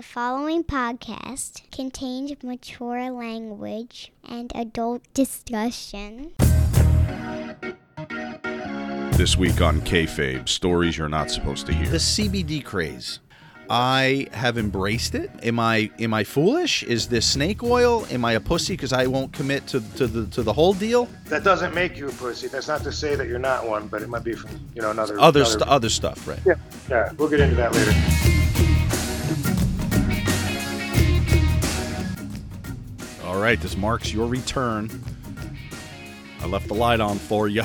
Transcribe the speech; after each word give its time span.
The 0.00 0.06
following 0.06 0.64
podcast 0.64 1.70
contains 1.70 2.32
mature 2.42 3.10
language 3.10 4.10
and 4.26 4.50
adult 4.54 5.02
discussion. 5.12 6.32
This 9.18 9.36
week 9.36 9.60
on 9.60 9.82
Kayfabe, 9.82 10.48
stories 10.48 10.96
you're 10.96 11.10
not 11.10 11.30
supposed 11.30 11.66
to 11.66 11.74
hear. 11.74 11.86
the 11.86 11.98
CBD 11.98 12.64
craze. 12.64 13.20
I 13.68 14.26
have 14.32 14.56
embraced 14.56 15.14
it. 15.14 15.30
Am 15.42 15.60
I 15.60 15.90
am 16.00 16.14
I 16.14 16.24
foolish? 16.24 16.82
Is 16.82 17.06
this 17.08 17.26
snake 17.26 17.62
oil? 17.62 18.06
Am 18.10 18.24
I 18.24 18.32
a 18.32 18.40
pussy 18.40 18.72
because 18.72 18.94
I 18.94 19.06
won't 19.06 19.34
commit 19.34 19.66
to, 19.68 19.80
to 19.96 20.06
the 20.06 20.26
to 20.28 20.42
the 20.42 20.52
whole 20.52 20.72
deal? 20.72 21.08
That 21.26 21.44
doesn't 21.44 21.74
make 21.74 21.98
you 21.98 22.08
a 22.08 22.12
pussy. 22.12 22.48
That's 22.48 22.66
not 22.68 22.82
to 22.84 22.90
say 22.90 23.16
that 23.16 23.28
you're 23.28 23.38
not 23.38 23.68
one, 23.68 23.86
but 23.86 24.00
it 24.00 24.08
might 24.08 24.24
be 24.24 24.32
from 24.32 24.50
you 24.74 24.80
know 24.80 24.90
another 24.92 25.20
Other 25.20 25.40
another- 25.40 25.44
st- 25.44 25.68
other 25.68 25.88
stuff, 25.90 26.26
right? 26.26 26.40
Yeah, 26.46 26.54
yeah. 26.88 27.12
We'll 27.18 27.28
get 27.28 27.40
into 27.40 27.54
that 27.56 27.72
later. 27.74 27.92
All 33.40 33.46
right, 33.46 33.58
this 33.58 33.74
marks 33.74 34.12
your 34.12 34.28
return. 34.28 34.90
I 36.42 36.46
left 36.46 36.68
the 36.68 36.74
light 36.74 37.00
on 37.00 37.16
for 37.16 37.48
you. 37.48 37.62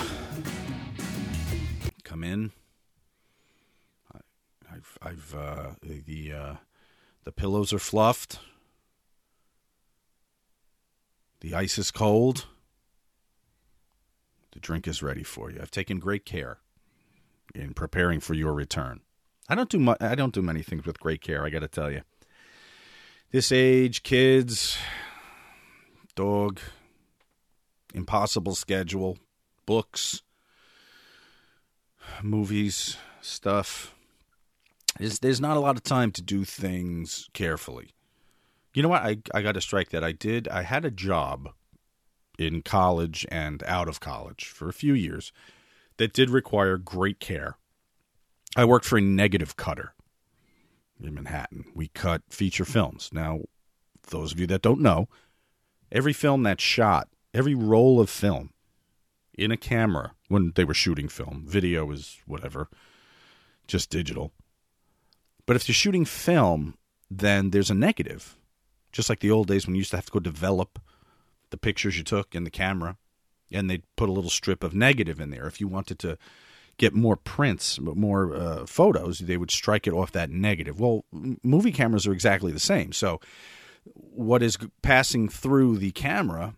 Come 2.06 2.24
in. 2.24 2.54
I've, 4.72 4.98
I've, 5.02 5.36
uh, 5.38 5.72
the, 5.84 6.32
uh, 6.32 6.54
the 7.26 7.34
pillows 7.34 7.74
are 7.74 7.80
fluffed. 7.80 8.40
The 11.42 11.54
ice 11.54 11.78
is 11.78 11.92
cold. 11.92 12.46
The 14.54 14.62
drink 14.62 14.88
is 14.88 15.04
ready 15.04 15.24
for 15.24 15.52
you. 15.52 15.60
I've 15.62 15.72
taken 15.72 16.00
great 16.00 16.24
care 16.26 16.60
in 17.54 17.74
preparing 17.74 18.22
for 18.22 18.34
your 18.34 18.54
return. 18.54 19.02
I 19.50 19.56
don't 19.56 19.70
do 19.70 19.80
mu- 19.80 19.96
I 20.00 20.16
don't 20.16 20.34
do 20.34 20.42
many 20.42 20.62
things 20.62 20.86
with 20.86 21.02
great 21.02 21.20
care. 21.20 21.44
I 21.44 21.50
got 21.50 21.60
to 21.60 21.68
tell 21.68 21.92
you. 21.92 22.04
This 23.32 23.52
age, 23.52 24.04
kids, 24.04 24.78
dog, 26.16 26.60
impossible 27.94 28.56
schedule, 28.56 29.18
books, 29.66 30.22
movies, 32.24 32.98
stuff. 33.22 33.94
There's, 34.98 35.20
there's 35.20 35.42
not 35.42 35.58
a 35.58 35.60
lot 35.60 35.76
of 35.76 35.84
time 35.84 36.12
to 36.14 36.22
do 36.22 36.46
things 36.46 37.30
carefully. 37.34 37.90
You 38.74 38.84
know 38.84 38.90
what? 38.90 39.04
I, 39.04 39.18
I 39.34 39.42
got 39.42 39.54
to 39.54 39.62
strike 39.62 39.90
that. 39.90 40.04
I 40.04 40.12
did. 40.12 40.48
I 40.48 40.64
had 40.64 40.86
a 40.86 40.92
job 40.92 41.50
in 42.38 42.62
college 42.62 43.26
and 43.30 43.64
out 43.64 43.88
of 43.88 44.00
college 44.00 44.46
for 44.46 44.68
a 44.68 44.74
few 44.74 44.94
years 44.94 45.32
that 45.98 46.14
did 46.14 46.30
require 46.30 46.78
great 46.78 47.20
care. 47.20 47.58
I 48.58 48.66
worked 48.66 48.86
for 48.86 48.98
a 48.98 49.02
negative 49.02 49.56
cutter 49.56 49.94
in 51.02 51.14
Manhattan. 51.14 51.66
We 51.74 51.88
cut 51.90 52.24
feature 52.30 52.66
films. 52.66 53.10
Now, 53.14 53.42
those 54.10 54.32
of 54.32 54.40
you 54.40 54.48
that 54.48 54.62
don't 54.62 54.82
know, 54.82 55.08
every 55.96 56.14
film 56.14 56.44
that's 56.44 56.62
shot, 56.62 57.08
every 57.34 57.56
roll 57.56 58.00
of 58.02 58.10
film 58.10 58.52
in 59.34 59.50
a 59.50 59.58
camera 59.58 60.12
when 60.28 60.52
they 60.56 60.66
were 60.66 60.74
shooting 60.74 61.08
film, 61.08 61.46
video 61.48 61.90
is 61.92 62.18
whatever, 62.28 62.68
just 63.66 63.90
digital. 63.90 64.32
But 65.46 65.56
if 65.56 65.68
you're 65.68 65.74
shooting 65.74 66.06
film, 66.06 66.76
then 67.10 67.52
there's 67.52 67.72
a 67.72 67.76
negative. 67.76 68.36
Just 68.92 69.10
like 69.10 69.20
the 69.20 69.32
old 69.32 69.48
days 69.48 69.66
when 69.66 69.76
you 69.76 69.80
used 69.80 69.92
to 69.92 69.98
have 69.98 70.06
to 70.06 70.12
go 70.12 70.20
develop 70.20 70.80
the 71.50 71.58
pictures 71.58 71.98
you 71.98 72.04
took 72.04 72.36
in 72.36 72.44
the 72.44 72.50
camera, 72.50 72.98
and 73.52 73.70
they'd 73.70 73.84
put 73.96 74.10
a 74.10 74.12
little 74.12 74.30
strip 74.30 74.64
of 74.64 74.74
negative 74.74 75.20
in 75.22 75.30
there. 75.30 75.48
If 75.48 75.62
you 75.62 75.68
wanted 75.68 76.00
to 76.00 76.18
get 76.78 76.94
more 76.94 77.16
prints, 77.16 77.80
more 77.80 78.36
uh, 78.36 78.66
photos, 78.66 79.20
they 79.20 79.38
would 79.38 79.52
strike 79.52 79.88
it 79.88 79.94
off 79.94 80.12
that 80.12 80.30
negative. 80.30 80.80
Well, 80.80 81.06
movie 81.12 81.72
cameras 81.72 82.08
are 82.08 82.12
exactly 82.12 82.52
the 82.52 82.60
same. 82.60 82.92
So, 82.92 83.22
what 83.94 84.42
is 84.42 84.58
passing 84.82 85.30
through 85.30 85.78
the 85.78 85.92
camera 85.92 86.56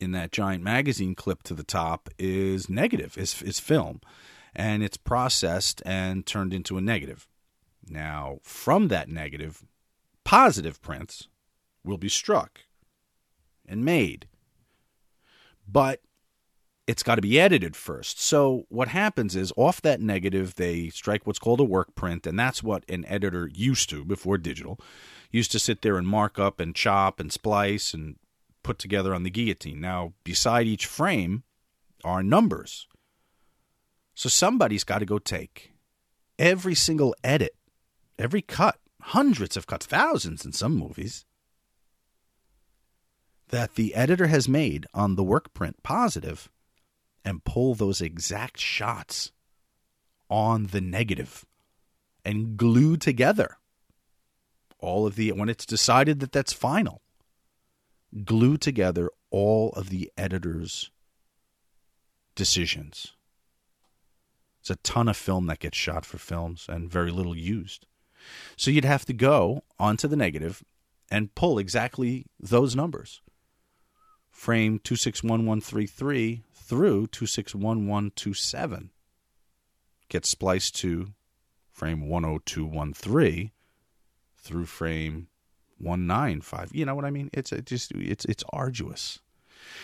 in 0.00 0.12
that 0.12 0.32
giant 0.32 0.62
magazine 0.62 1.14
clip 1.14 1.42
to 1.44 1.54
the 1.54 1.64
top 1.64 2.08
is 2.18 2.68
negative, 2.68 3.16
is, 3.16 3.42
is 3.42 3.58
film, 3.60 4.00
and 4.54 4.82
it's 4.82 4.96
processed 4.96 5.82
and 5.86 6.26
turned 6.26 6.52
into 6.52 6.76
a 6.76 6.80
negative. 6.82 7.26
Now, 7.88 8.38
from 8.42 8.88
that 8.88 9.08
negative, 9.08 9.64
positive 10.24 10.82
prints 10.82 11.28
will 11.84 11.98
be 11.98 12.08
struck 12.08 12.62
and 13.66 13.84
made. 13.84 14.26
But 15.68 16.00
it's 16.86 17.02
got 17.02 17.16
to 17.16 17.22
be 17.22 17.40
edited 17.40 17.74
first. 17.74 18.20
So 18.20 18.66
what 18.68 18.88
happens 18.88 19.34
is 19.34 19.52
off 19.56 19.82
that 19.82 20.00
negative 20.00 20.54
they 20.54 20.88
strike 20.90 21.26
what's 21.26 21.38
called 21.38 21.60
a 21.60 21.64
work 21.64 21.94
print 21.94 22.26
and 22.26 22.38
that's 22.38 22.62
what 22.62 22.84
an 22.88 23.04
editor 23.06 23.50
used 23.52 23.90
to 23.90 24.04
before 24.04 24.38
digital 24.38 24.78
used 25.30 25.50
to 25.52 25.58
sit 25.58 25.82
there 25.82 25.98
and 25.98 26.06
mark 26.06 26.38
up 26.38 26.60
and 26.60 26.74
chop 26.74 27.18
and 27.18 27.32
splice 27.32 27.92
and 27.92 28.16
put 28.62 28.78
together 28.78 29.14
on 29.14 29.24
the 29.24 29.30
guillotine. 29.30 29.80
Now 29.80 30.12
beside 30.22 30.66
each 30.66 30.86
frame 30.86 31.42
are 32.04 32.22
numbers. 32.22 32.86
So 34.14 34.28
somebody's 34.28 34.84
got 34.84 35.00
to 35.00 35.06
go 35.06 35.18
take 35.18 35.72
every 36.38 36.74
single 36.74 37.14
edit, 37.24 37.56
every 38.18 38.42
cut, 38.42 38.78
hundreds 39.02 39.56
of 39.56 39.66
cuts, 39.66 39.86
thousands 39.86 40.44
in 40.44 40.52
some 40.52 40.76
movies 40.76 41.24
that 43.48 43.74
the 43.74 43.94
editor 43.94 44.26
has 44.28 44.48
made 44.48 44.86
on 44.94 45.14
the 45.14 45.22
work 45.24 45.52
print 45.52 45.82
positive 45.82 46.48
and 47.26 47.44
pull 47.44 47.74
those 47.74 48.00
exact 48.00 48.58
shots 48.58 49.32
on 50.30 50.68
the 50.68 50.80
negative 50.80 51.44
and 52.24 52.56
glue 52.56 52.96
together 52.96 53.58
all 54.78 55.06
of 55.06 55.16
the 55.16 55.32
when 55.32 55.48
it's 55.48 55.66
decided 55.66 56.20
that 56.20 56.32
that's 56.32 56.52
final 56.52 57.02
glue 58.24 58.56
together 58.56 59.10
all 59.30 59.70
of 59.70 59.90
the 59.90 60.10
editor's 60.16 60.90
decisions. 62.34 63.14
It's 64.60 64.70
a 64.70 64.76
ton 64.76 65.08
of 65.08 65.16
film 65.16 65.46
that 65.46 65.58
gets 65.58 65.76
shot 65.76 66.04
for 66.04 66.18
films 66.18 66.66
and 66.68 66.90
very 66.90 67.10
little 67.10 67.36
used. 67.36 67.86
So 68.56 68.70
you'd 68.70 68.84
have 68.84 69.04
to 69.06 69.12
go 69.12 69.62
onto 69.78 70.08
the 70.08 70.16
negative 70.16 70.64
and 71.10 71.34
pull 71.34 71.58
exactly 71.58 72.26
those 72.40 72.74
numbers. 72.74 73.20
Frame 74.30 74.80
261133 74.82 76.42
through 76.66 77.06
261127 77.08 78.90
gets 80.08 80.28
spliced 80.28 80.74
to 80.76 81.08
frame 81.72 82.08
10213 82.08 83.50
through 84.36 84.66
frame 84.66 85.28
195 85.78 86.74
you 86.74 86.84
know 86.84 86.94
what 86.94 87.04
i 87.04 87.10
mean? 87.10 87.30
It's 87.32 87.52
it 87.52 87.66
just 87.66 87.92
it's 87.92 88.24
it's 88.24 88.44
arduous. 88.50 89.20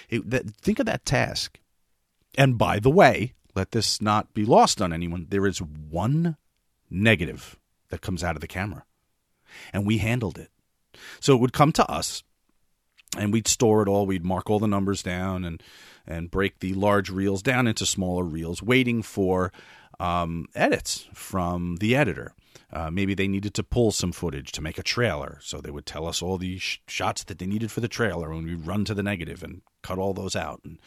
It, 0.09 0.31
that, 0.31 0.49
think 0.57 0.79
of 0.79 0.87
that 0.87 1.05
task. 1.05 1.59
And 2.37 2.57
by 2.57 2.79
the 2.79 2.91
way 2.91 3.35
let 3.55 3.73
this 3.73 4.01
not 4.01 4.33
be 4.33 4.45
lost 4.45 4.81
on 4.81 4.93
anyone. 4.93 5.27
There 5.29 5.47
is 5.47 5.61
one 5.61 6.37
negative 6.91 7.59
that 7.91 8.01
comes 8.01 8.25
out 8.25 8.35
of 8.35 8.41
the 8.41 8.47
camera. 8.49 8.85
And 9.73 9.87
we 9.87 9.99
handled 9.99 10.39
it. 10.39 10.51
So 11.21 11.35
it 11.35 11.41
would 11.41 11.53
come 11.53 11.73
to 11.73 11.91
us 11.91 12.23
and 13.19 13.33
we'd 13.33 13.49
store 13.49 13.83
it 13.83 13.89
all. 13.89 14.07
We'd 14.07 14.25
mark 14.25 14.49
all 14.49 14.59
the 14.59 14.67
numbers 14.67 15.03
down 15.03 15.45
and 15.45 15.63
and 16.07 16.31
break 16.31 16.59
the 16.59 16.75
large 16.75 17.11
reels 17.11 17.43
down 17.43 17.67
into 17.67 17.87
smaller 17.87 18.25
reels, 18.25 18.63
waiting 18.63 19.03
for 19.03 19.53
um, 20.01 20.47
edits 20.55 21.09
from 21.13 21.77
the 21.77 21.95
editor. 21.95 22.35
Uh, 22.73 22.91
maybe 22.91 23.15
they 23.15 23.29
needed 23.29 23.53
to 23.55 23.63
pull 23.63 23.93
some 23.93 24.13
footage 24.13 24.51
to 24.53 24.63
make 24.63 24.79
a 24.79 24.83
trailer, 24.83 25.39
so 25.43 25.61
they 25.61 25.71
would 25.71 25.87
tell 25.87 26.07
us 26.07 26.23
all 26.23 26.39
the 26.39 26.59
sh- 26.59 26.81
shots 26.87 27.23
that 27.25 27.39
they 27.39 27.47
needed 27.47 27.71
for 27.71 27.81
the 27.81 27.89
trailer, 27.89 28.33
and 28.33 28.45
we'd 28.45 28.67
run 28.67 28.85
to 28.85 28.95
the 28.95 29.03
negative 29.03 29.43
and 29.43 29.61
cut 29.83 29.99
all 29.99 30.15
those 30.15 30.35
out. 30.35 30.61
And 30.65 30.79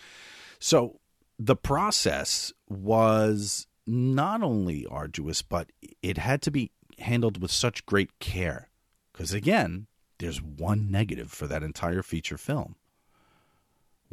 so 0.59 0.99
the 1.37 1.55
process 1.55 2.53
was 2.67 3.67
not 3.85 4.41
only 4.41 4.85
arduous, 4.87 5.41
but 5.41 5.69
it 6.01 6.17
had 6.17 6.41
to 6.43 6.51
be 6.51 6.71
handled 6.99 7.41
with 7.41 7.51
such 7.51 7.85
great 7.85 8.17
care. 8.19 8.69
Because 9.11 9.33
again, 9.33 9.87
there's 10.17 10.41
one 10.41 10.89
negative 10.89 11.31
for 11.31 11.45
that 11.47 11.63
entire 11.63 12.01
feature 12.01 12.37
film, 12.37 12.75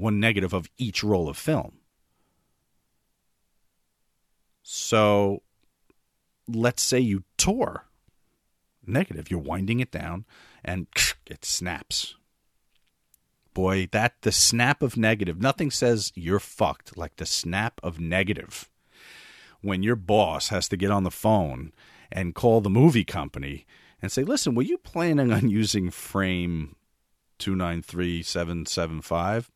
one 0.03 0.21
negative 0.21 0.53
of 0.53 0.69
each 0.77 1.03
roll 1.03 1.29
of 1.29 1.39
film. 1.39 1.79
So 4.63 5.43
let's 6.49 6.83
say 6.83 6.99
you 6.99 7.23
tore 7.39 7.87
negative, 8.87 9.31
you're 9.31 9.41
winding 9.41 9.81
it 9.81 9.93
down 9.93 10.25
and 10.65 10.87
it 11.27 11.45
snaps. 11.45 12.15
Boy, 13.55 13.89
that 13.93 14.15
the 14.23 14.33
snap 14.33 14.83
of 14.83 14.97
negative, 14.97 15.41
nothing 15.41 15.71
says 15.71 16.11
you're 16.15 16.41
fucked 16.41 16.97
like 16.97 17.17
the 17.17 17.27
snap 17.27 17.81
of 17.83 18.01
negative. 18.01 18.71
When 19.61 19.83
your 19.83 19.97
boss 19.97 20.49
has 20.49 20.69
to 20.69 20.77
get 20.77 20.91
on 20.91 21.05
the 21.05 21.11
phone 21.11 21.73
and 22.11 22.35
call 22.35 22.61
the 22.61 22.71
movie 22.71 23.05
company 23.05 23.67
and 24.01 24.11
say, 24.11 24.25
listen, 24.25 24.55
were 24.55 24.63
you 24.63 24.79
planning 24.79 25.33
on 25.33 25.51
using 25.51 25.91
frame 25.91 26.77
293775? 27.39 29.51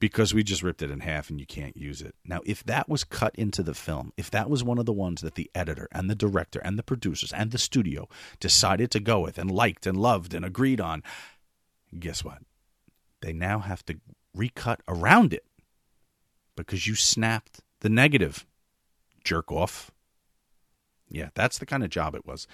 Because 0.00 0.32
we 0.32 0.42
just 0.42 0.62
ripped 0.62 0.82
it 0.82 0.90
in 0.90 1.00
half 1.00 1.28
and 1.28 1.38
you 1.38 1.46
can't 1.46 1.76
use 1.76 2.00
it. 2.00 2.14
Now, 2.24 2.40
if 2.46 2.64
that 2.64 2.88
was 2.88 3.04
cut 3.04 3.34
into 3.36 3.62
the 3.62 3.74
film, 3.74 4.12
if 4.16 4.30
that 4.30 4.48
was 4.48 4.64
one 4.64 4.78
of 4.78 4.86
the 4.86 4.92
ones 4.92 5.20
that 5.20 5.34
the 5.34 5.50
editor 5.54 5.86
and 5.92 6.10
the 6.10 6.14
director 6.14 6.58
and 6.60 6.78
the 6.78 6.82
producers 6.82 7.32
and 7.32 7.50
the 7.50 7.58
studio 7.58 8.08
decided 8.40 8.90
to 8.90 9.00
go 9.00 9.20
with 9.20 9.38
and 9.38 9.50
liked 9.50 9.86
and 9.86 9.98
loved 9.98 10.32
and 10.32 10.44
agreed 10.44 10.80
on, 10.80 11.02
guess 11.96 12.24
what? 12.24 12.38
They 13.20 13.34
now 13.34 13.58
have 13.58 13.84
to 13.86 14.00
recut 14.34 14.80
around 14.88 15.34
it 15.34 15.44
because 16.56 16.86
you 16.86 16.94
snapped 16.94 17.60
the 17.80 17.90
negative. 17.90 18.46
Jerk 19.22 19.52
off. 19.52 19.90
Yeah, 21.10 21.28
that's 21.34 21.58
the 21.58 21.66
kind 21.66 21.84
of 21.84 21.90
job 21.90 22.14
it 22.14 22.26
was. 22.26 22.46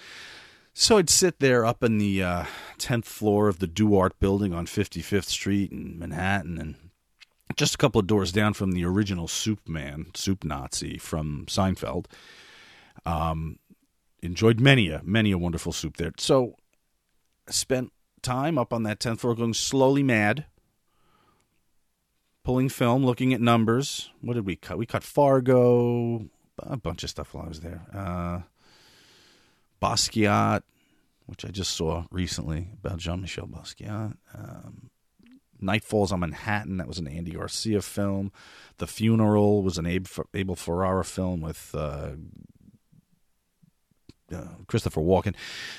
So 0.73 0.97
I'd 0.97 1.09
sit 1.09 1.39
there 1.39 1.65
up 1.65 1.81
in 1.81 1.97
the 1.97 2.21
uh, 2.21 2.45
10th 2.77 3.05
floor 3.05 3.47
of 3.47 3.59
the 3.59 3.67
Duart 3.67 4.19
building 4.19 4.53
on 4.53 4.65
55th 4.65 5.25
Street 5.25 5.71
in 5.71 5.97
Manhattan 5.97 6.57
and 6.57 6.75
just 7.55 7.75
a 7.75 7.77
couple 7.77 7.99
of 7.99 8.07
doors 8.07 8.31
down 8.31 8.53
from 8.53 8.71
the 8.71 8.83
original 8.85 9.27
soup 9.27 9.67
man, 9.67 10.07
soup 10.13 10.43
Nazi 10.43 10.97
from 10.97 11.45
Seinfeld. 11.47 12.05
Um, 13.05 13.59
enjoyed 14.21 14.59
many 14.59 14.89
a 14.89 15.01
many 15.03 15.31
a 15.31 15.37
wonderful 15.37 15.71
soup 15.71 15.97
there. 15.97 16.11
So 16.17 16.55
spent 17.49 17.91
time 18.21 18.57
up 18.57 18.73
on 18.73 18.83
that 18.83 18.99
tenth 18.99 19.21
floor, 19.21 19.35
going 19.35 19.53
slowly 19.53 20.03
mad, 20.03 20.45
pulling 22.43 22.69
film, 22.69 23.05
looking 23.05 23.33
at 23.33 23.41
numbers. 23.41 24.11
What 24.21 24.33
did 24.33 24.45
we 24.45 24.55
cut? 24.55 24.77
We 24.77 24.85
cut 24.85 25.03
Fargo, 25.03 26.27
a 26.59 26.77
bunch 26.77 27.03
of 27.03 27.09
stuff 27.09 27.33
while 27.33 27.45
I 27.45 27.49
was 27.49 27.61
there. 27.61 27.81
Uh, 27.93 28.41
Basquiat, 29.81 30.63
which 31.27 31.45
I 31.45 31.49
just 31.49 31.71
saw 31.75 32.05
recently 32.11 32.69
about 32.83 32.97
Jean 32.97 33.21
Michel 33.21 33.47
Basquiat. 33.47 34.17
Um, 34.33 34.89
Night 35.59 35.83
Falls 35.83 36.11
on 36.11 36.19
Manhattan. 36.19 36.77
That 36.77 36.87
was 36.87 36.99
an 36.99 37.07
Andy 37.07 37.31
Garcia 37.31 37.81
film. 37.81 38.31
The 38.77 38.87
Funeral 38.87 39.63
was 39.63 39.77
an 39.77 39.85
Abel 39.85 40.55
Ferrara 40.55 41.03
film 41.03 41.41
with 41.41 41.73
uh, 41.73 42.11
uh, 44.33 44.43
Christopher 44.67 45.01
Walken. 45.01 45.35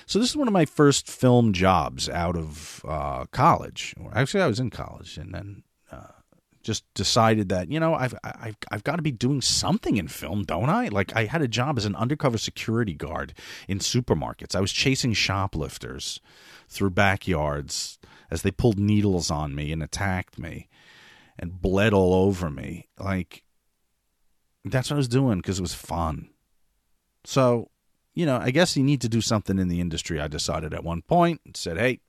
So 0.06 0.19
this 0.19 0.30
is 0.30 0.36
one 0.36 0.48
of 0.48 0.54
my 0.54 0.64
first 0.64 1.08
film 1.08 1.52
jobs 1.52 2.08
out 2.08 2.36
of 2.36 2.84
uh, 2.86 3.26
college. 3.26 3.94
Actually, 4.12 4.42
I 4.42 4.46
was 4.46 4.60
in 4.60 4.70
college, 4.70 5.19
and 5.19 5.34
then 5.34 5.62
uh, 5.92 6.08
just 6.62 6.84
decided 6.94 7.48
that 7.50 7.70
you 7.70 7.80
know 7.80 7.94
I've 7.94 8.14
I've 8.25 8.56
I've 8.70 8.84
got 8.84 8.96
to 8.96 9.02
be 9.02 9.10
doing 9.12 9.40
something 9.40 9.96
in 9.96 10.08
film, 10.08 10.44
don't 10.44 10.70
I? 10.70 10.88
Like 10.88 11.14
I 11.14 11.25
had 11.25 11.42
a 11.42 11.48
job 11.48 11.78
as 11.78 11.84
an 11.84 11.94
undercover 11.96 12.38
security 12.38 12.94
guard 12.94 13.34
in 13.69 13.78
supermarkets. 13.78 14.54
I 14.54 14.60
was 14.60 14.72
chasing 14.72 15.12
shoplifters 15.12 16.20
through 16.69 16.90
backyards 16.90 17.98
as 18.30 18.42
they 18.42 18.50
pulled 18.50 18.78
needles 18.78 19.30
on 19.30 19.54
me 19.54 19.72
and 19.72 19.82
attacked 19.82 20.38
me 20.38 20.69
and 21.38 21.60
bled 21.60 21.92
all 21.92 22.14
over 22.14 22.50
me. 22.50 22.88
Like, 22.98 23.44
that's 24.64 24.90
what 24.90 24.96
I 24.96 24.98
was 24.98 25.08
doing 25.08 25.38
because 25.38 25.58
it 25.58 25.62
was 25.62 25.75
fun. 25.75 26.30
So, 27.25 27.70
you 28.14 28.26
know, 28.26 28.38
I 28.38 28.50
guess 28.50 28.76
you 28.76 28.82
need 28.82 29.00
to 29.02 29.08
do 29.08 29.20
something 29.20 29.58
in 29.58 29.69
the 29.69 29.80
industry. 29.80 30.20
I 30.20 30.28
decided 30.28 30.75
at 30.75 30.84
one 30.84 31.02
point 31.02 31.40
and 31.44 31.56
said, 31.56 31.78
hey, 31.78 32.00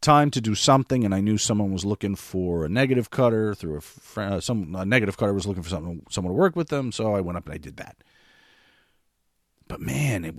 time 0.00 0.30
to 0.32 0.40
do 0.40 0.54
something. 0.54 1.04
And 1.04 1.14
I 1.14 1.20
knew 1.20 1.38
someone 1.38 1.72
was 1.72 1.84
looking 1.84 2.14
for 2.14 2.64
a 2.64 2.68
negative 2.68 3.10
cutter 3.10 3.54
through 3.54 3.76
a 3.76 3.80
friend, 3.80 4.34
uh, 4.34 4.40
some 4.40 4.74
a 4.74 4.84
negative 4.84 5.16
cutter 5.16 5.32
was 5.32 5.46
looking 5.46 5.62
for 5.62 5.70
something, 5.70 6.04
someone 6.10 6.32
to 6.32 6.38
work 6.38 6.56
with 6.56 6.68
them. 6.68 6.92
So 6.92 7.14
I 7.14 7.20
went 7.20 7.38
up 7.38 7.46
and 7.46 7.54
I 7.54 7.58
did 7.58 7.76
that. 7.78 7.96
But 9.66 9.80
man, 9.80 10.24
it, 10.24 10.34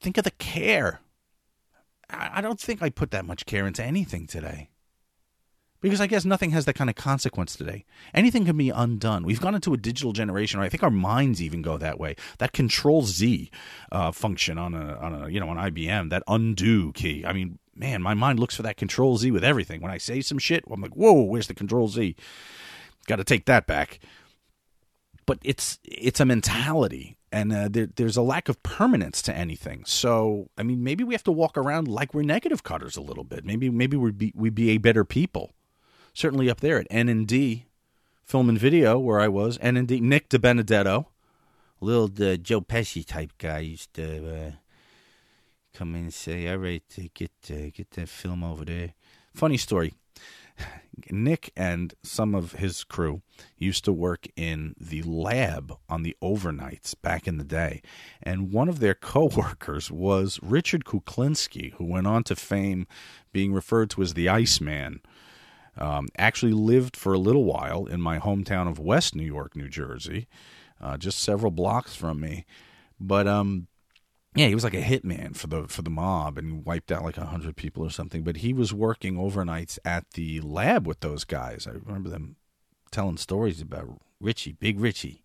think 0.00 0.18
of 0.18 0.24
the 0.24 0.30
care 0.32 1.00
I 2.12 2.40
don't 2.40 2.60
think 2.60 2.82
I 2.82 2.90
put 2.90 3.10
that 3.10 3.24
much 3.24 3.46
care 3.46 3.66
into 3.66 3.82
anything 3.82 4.26
today. 4.26 4.70
Because 5.80 6.00
I 6.00 6.06
guess 6.06 6.24
nothing 6.24 6.50
has 6.50 6.64
that 6.66 6.74
kind 6.74 6.88
of 6.88 6.94
consequence 6.94 7.56
today. 7.56 7.84
Anything 8.14 8.44
can 8.44 8.56
be 8.56 8.70
undone. 8.70 9.24
We've 9.24 9.40
gone 9.40 9.56
into 9.56 9.74
a 9.74 9.76
digital 9.76 10.12
generation, 10.12 10.60
or 10.60 10.62
I 10.62 10.68
think 10.68 10.84
our 10.84 10.90
minds 10.90 11.42
even 11.42 11.60
go 11.60 11.76
that 11.76 11.98
way. 11.98 12.14
That 12.38 12.52
Control 12.52 13.02
Z 13.02 13.50
uh, 13.90 14.12
function 14.12 14.58
on 14.58 14.74
a 14.74 14.94
on 14.98 15.12
a 15.12 15.28
you 15.28 15.40
know 15.40 15.48
on 15.48 15.56
IBM, 15.56 16.10
that 16.10 16.22
undo 16.28 16.92
key. 16.92 17.24
I 17.26 17.32
mean, 17.32 17.58
man, 17.74 18.00
my 18.00 18.14
mind 18.14 18.38
looks 18.38 18.54
for 18.54 18.62
that 18.62 18.76
Control 18.76 19.18
Z 19.18 19.32
with 19.32 19.42
everything. 19.42 19.80
When 19.80 19.90
I 19.90 19.98
say 19.98 20.20
some 20.20 20.38
shit, 20.38 20.64
I'm 20.70 20.80
like, 20.80 20.94
whoa, 20.94 21.20
where's 21.20 21.48
the 21.48 21.54
Control 21.54 21.88
Z? 21.88 22.14
Got 23.08 23.16
to 23.16 23.24
take 23.24 23.46
that 23.46 23.66
back. 23.66 23.98
But 25.32 25.38
it's 25.44 25.78
it's 25.82 26.20
a 26.20 26.26
mentality 26.26 27.16
and 27.32 27.54
uh, 27.54 27.68
there, 27.70 27.88
there's 27.96 28.18
a 28.18 28.22
lack 28.22 28.50
of 28.50 28.62
permanence 28.62 29.22
to 29.22 29.34
anything. 29.34 29.84
So, 29.86 30.50
I 30.58 30.62
mean, 30.62 30.84
maybe 30.84 31.04
we 31.04 31.14
have 31.14 31.24
to 31.24 31.32
walk 31.32 31.56
around 31.56 31.88
like 31.88 32.12
we're 32.12 32.20
negative 32.20 32.62
cutters 32.62 32.98
a 32.98 33.00
little 33.00 33.24
bit. 33.24 33.42
Maybe 33.42 33.70
maybe 33.70 33.96
we'd 33.96 34.18
be 34.18 34.30
we'd 34.36 34.54
be 34.54 34.68
a 34.72 34.76
better 34.76 35.06
people. 35.06 35.54
Certainly 36.12 36.50
up 36.50 36.60
there 36.60 36.78
at 36.78 36.86
N 36.90 37.08
and 37.08 37.26
D, 37.26 37.64
film 38.26 38.50
and 38.50 38.58
video, 38.58 38.98
where 38.98 39.20
I 39.20 39.28
was. 39.28 39.58
N 39.62 39.78
and 39.78 39.88
D, 39.88 40.00
Nick 40.00 40.28
De 40.28 40.38
Benedetto, 40.38 41.08
little 41.80 42.10
uh, 42.20 42.36
Joe 42.36 42.60
Pesci 42.60 43.02
type 43.02 43.32
guy, 43.38 43.60
used 43.60 43.94
to 43.94 44.36
uh, 44.36 44.50
come 45.72 45.94
in 45.94 46.02
and 46.02 46.14
say, 46.14 46.46
"All 46.48 46.58
right, 46.58 46.82
get 47.14 47.32
uh, 47.50 47.70
get 47.72 47.90
that 47.92 48.10
film 48.10 48.44
over 48.44 48.66
there." 48.66 48.92
Funny 49.32 49.56
story. 49.56 49.94
Nick 51.10 51.52
and 51.56 51.94
some 52.02 52.34
of 52.34 52.52
his 52.52 52.84
crew 52.84 53.22
used 53.56 53.84
to 53.84 53.92
work 53.92 54.26
in 54.36 54.74
the 54.78 55.02
lab 55.02 55.76
on 55.88 56.02
the 56.02 56.16
overnights 56.22 56.94
back 57.00 57.26
in 57.26 57.38
the 57.38 57.44
day. 57.44 57.82
And 58.22 58.52
one 58.52 58.68
of 58.68 58.80
their 58.80 58.94
coworkers 59.12 59.90
was 59.90 60.38
Richard 60.42 60.84
Kuklinski, 60.84 61.72
who 61.74 61.84
went 61.84 62.06
on 62.06 62.24
to 62.24 62.36
fame 62.36 62.86
being 63.32 63.52
referred 63.52 63.90
to 63.90 64.02
as 64.02 64.14
the 64.14 64.28
Iceman. 64.28 65.00
Um, 65.74 66.08
actually 66.18 66.52
lived 66.52 66.98
for 66.98 67.14
a 67.14 67.18
little 67.18 67.44
while 67.44 67.86
in 67.86 68.02
my 68.02 68.18
hometown 68.18 68.68
of 68.68 68.78
West 68.78 69.14
New 69.14 69.24
York, 69.24 69.56
New 69.56 69.70
Jersey, 69.70 70.28
uh, 70.82 70.98
just 70.98 71.18
several 71.18 71.50
blocks 71.50 71.94
from 71.96 72.20
me. 72.20 72.44
But 73.00 73.26
um, 73.26 73.68
yeah, 74.34 74.46
he 74.46 74.54
was 74.54 74.64
like 74.64 74.74
a 74.74 74.82
hitman 74.82 75.36
for 75.36 75.46
the 75.46 75.68
for 75.68 75.82
the 75.82 75.90
mob 75.90 76.38
and 76.38 76.64
wiped 76.64 76.90
out 76.90 77.04
like 77.04 77.18
a 77.18 77.26
hundred 77.26 77.56
people 77.56 77.84
or 77.84 77.90
something. 77.90 78.22
But 78.22 78.38
he 78.38 78.52
was 78.52 78.72
working 78.72 79.16
overnights 79.16 79.78
at 79.84 80.10
the 80.12 80.40
lab 80.40 80.86
with 80.86 81.00
those 81.00 81.24
guys. 81.24 81.66
I 81.66 81.72
remember 81.72 82.08
them 82.08 82.36
telling 82.90 83.18
stories 83.18 83.60
about 83.60 84.00
Richie, 84.20 84.52
Big 84.52 84.80
Richie. 84.80 85.22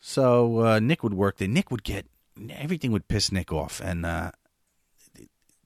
So 0.00 0.60
uh, 0.60 0.80
Nick 0.80 1.02
would 1.02 1.14
work 1.14 1.36
there. 1.36 1.48
Nick 1.48 1.70
would 1.70 1.84
get 1.84 2.06
everything 2.50 2.92
would 2.92 3.08
piss 3.08 3.30
Nick 3.30 3.52
off, 3.52 3.80
and 3.84 4.06
uh, 4.06 4.32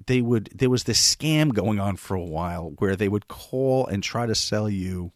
they 0.06 0.20
would. 0.20 0.50
There 0.52 0.70
was 0.70 0.84
this 0.84 1.16
scam 1.16 1.54
going 1.54 1.78
on 1.78 1.96
for 1.96 2.14
a 2.14 2.25
while 2.25 2.72
where 2.78 2.96
they 2.96 3.08
would 3.08 3.28
call 3.28 3.87
and 3.87 4.02
try 4.02 4.26
to 4.26 4.34
sell 4.34 4.69
you 4.69 5.12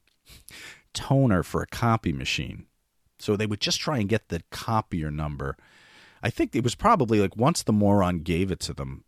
toner 0.92 1.42
for 1.42 1.60
a 1.60 1.66
copy 1.66 2.12
machine. 2.12 2.66
So 3.18 3.36
they 3.36 3.46
would 3.46 3.60
just 3.60 3.80
try 3.80 3.98
and 3.98 4.08
get 4.08 4.28
the 4.28 4.42
copier 4.50 5.10
number 5.10 5.56
I 6.22 6.30
think 6.30 6.54
it 6.54 6.64
was 6.64 6.74
probably 6.74 7.20
like 7.20 7.36
once 7.36 7.62
the 7.62 7.72
moron 7.72 8.20
gave 8.20 8.50
it 8.50 8.60
to 8.60 8.74
them, 8.74 9.04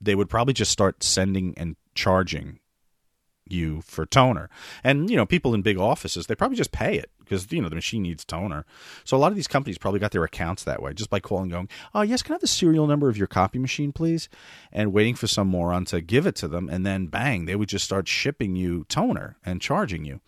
they 0.00 0.14
would 0.14 0.28
probably 0.28 0.54
just 0.54 0.70
start 0.70 1.02
sending 1.02 1.54
and 1.56 1.76
charging 1.94 2.58
you 3.46 3.82
for 3.82 4.06
toner. 4.06 4.48
And 4.82 5.10
you 5.10 5.16
know, 5.16 5.26
people 5.26 5.54
in 5.54 5.62
big 5.62 5.78
offices, 5.78 6.26
they 6.26 6.34
probably 6.34 6.56
just 6.56 6.72
pay 6.72 6.96
it 6.96 7.10
because 7.18 7.50
you 7.52 7.60
know 7.60 7.68
the 7.68 7.74
machine 7.74 8.02
needs 8.02 8.24
toner. 8.24 8.64
So 9.04 9.16
a 9.16 9.18
lot 9.18 9.32
of 9.32 9.36
these 9.36 9.48
companies 9.48 9.78
probably 9.78 10.00
got 10.00 10.12
their 10.12 10.24
accounts 10.24 10.64
that 10.64 10.82
way, 10.82 10.94
just 10.94 11.10
by 11.10 11.20
calling, 11.20 11.50
going, 11.50 11.68
"Oh 11.94 12.02
yes, 12.02 12.22
can 12.22 12.32
I 12.32 12.34
have 12.34 12.40
the 12.40 12.46
serial 12.46 12.86
number 12.86 13.08
of 13.08 13.16
your 13.16 13.26
copy 13.26 13.58
machine, 13.58 13.92
please?" 13.92 14.28
And 14.72 14.92
waiting 14.92 15.14
for 15.14 15.26
some 15.26 15.48
moron 15.48 15.84
to 15.86 16.00
give 16.00 16.26
it 16.26 16.34
to 16.36 16.48
them, 16.48 16.68
and 16.68 16.84
then 16.84 17.06
bang, 17.06 17.44
they 17.44 17.56
would 17.56 17.68
just 17.68 17.84
start 17.84 18.08
shipping 18.08 18.56
you 18.56 18.84
toner 18.88 19.36
and 19.44 19.60
charging 19.60 20.04
you. 20.04 20.20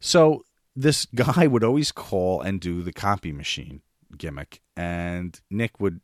So 0.00 0.44
this 0.74 1.06
guy 1.14 1.46
would 1.46 1.64
always 1.64 1.92
call 1.92 2.40
and 2.40 2.60
do 2.60 2.82
the 2.82 2.92
copy 2.92 3.32
machine 3.32 3.82
gimmick. 4.16 4.61
And 4.76 5.38
Nick 5.50 5.80
would, 5.80 6.00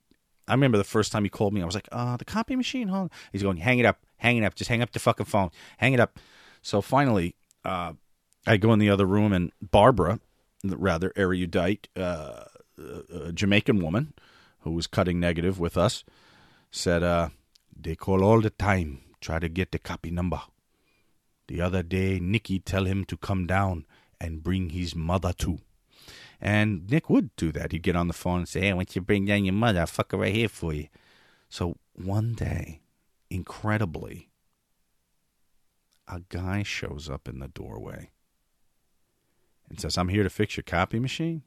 I 0.46 0.52
remember 0.52 0.78
the 0.78 0.84
first 0.84 1.12
time 1.12 1.25
he 1.25 1.30
called 1.30 1.54
me, 1.54 1.62
I 1.62 1.66
was 1.66 1.75
like, 1.75 1.88
uh, 1.92 2.16
the 2.16 2.25
copy 2.25 2.56
machine, 2.56 2.88
huh? 2.88 3.08
He's 3.32 3.42
going, 3.42 3.58
hang 3.58 3.78
it 3.78 3.87
up, 3.87 4.04
hang 4.16 4.37
it 4.37 4.44
up, 4.44 4.54
just 4.54 4.68
hang 4.68 4.82
up 4.82 4.92
the 4.92 4.98
fucking 4.98 5.26
phone, 5.26 5.50
hang 5.78 5.92
it 5.92 6.00
up. 6.00 6.18
So 6.62 6.80
finally, 6.80 7.34
uh, 7.64 7.94
I 8.46 8.56
go 8.56 8.72
in 8.72 8.78
the 8.78 8.90
other 8.90 9.06
room, 9.06 9.32
and 9.32 9.52
Barbara, 9.60 10.20
rather 10.64 11.12
erudite, 11.16 11.88
uh, 11.96 12.44
a 12.78 13.32
Jamaican 13.32 13.82
woman 13.82 14.14
who 14.60 14.72
was 14.72 14.87
cutting 14.87 15.20
negative 15.20 15.58
with 15.58 15.76
us, 15.76 16.04
said, 16.70 17.02
uh, 17.02 17.28
they 17.80 17.94
call 17.94 18.22
all 18.22 18.40
the 18.40 18.50
time, 18.50 19.00
try 19.20 19.38
to 19.38 19.48
get 19.48 19.72
the 19.72 19.78
copy 19.78 20.10
number. 20.10 20.40
The 21.46 21.60
other 21.60 21.82
day, 21.82 22.20
Nicky 22.20 22.58
tell 22.58 22.84
him 22.84 23.04
to 23.06 23.16
come 23.16 23.46
down 23.46 23.87
and 24.20 24.42
bring 24.42 24.70
his 24.70 24.94
mother 24.94 25.32
too. 25.32 25.60
And 26.40 26.88
Nick 26.88 27.11
would 27.11 27.35
do 27.37 27.50
that. 27.52 27.73
He'd 27.73 27.83
get 27.83 27.97
on 27.97 28.09
the 28.09 28.14
phone 28.14 28.40
and 28.40 28.49
say, 28.49 28.61
Hey, 28.61 28.73
why 28.73 28.85
don't 28.85 28.95
you 28.97 29.02
bring 29.02 29.25
down 29.26 29.45
your 29.45 29.54
mother? 29.54 29.80
I'll 29.80 29.87
fuck 29.87 30.12
her 30.12 30.18
right 30.18 30.35
here 30.35 30.49
for 30.49 30.73
you. 30.73 30.88
So 31.49 31.76
one 31.95 32.35
day, 32.35 32.80
incredibly, 33.30 34.28
a 36.07 36.21
guy 36.28 36.62
shows 36.62 37.11
up 37.11 37.28
in 37.28 37.40
the 37.40 37.49
doorway 37.49 38.11
and 39.68 39.80
says, 39.80 39.99
I'm 39.99 40.09
here 40.09 40.23
to 40.23 40.30
fix 40.30 40.57
your 40.57 40.64
copy 40.64 40.99
machine. 40.99 41.42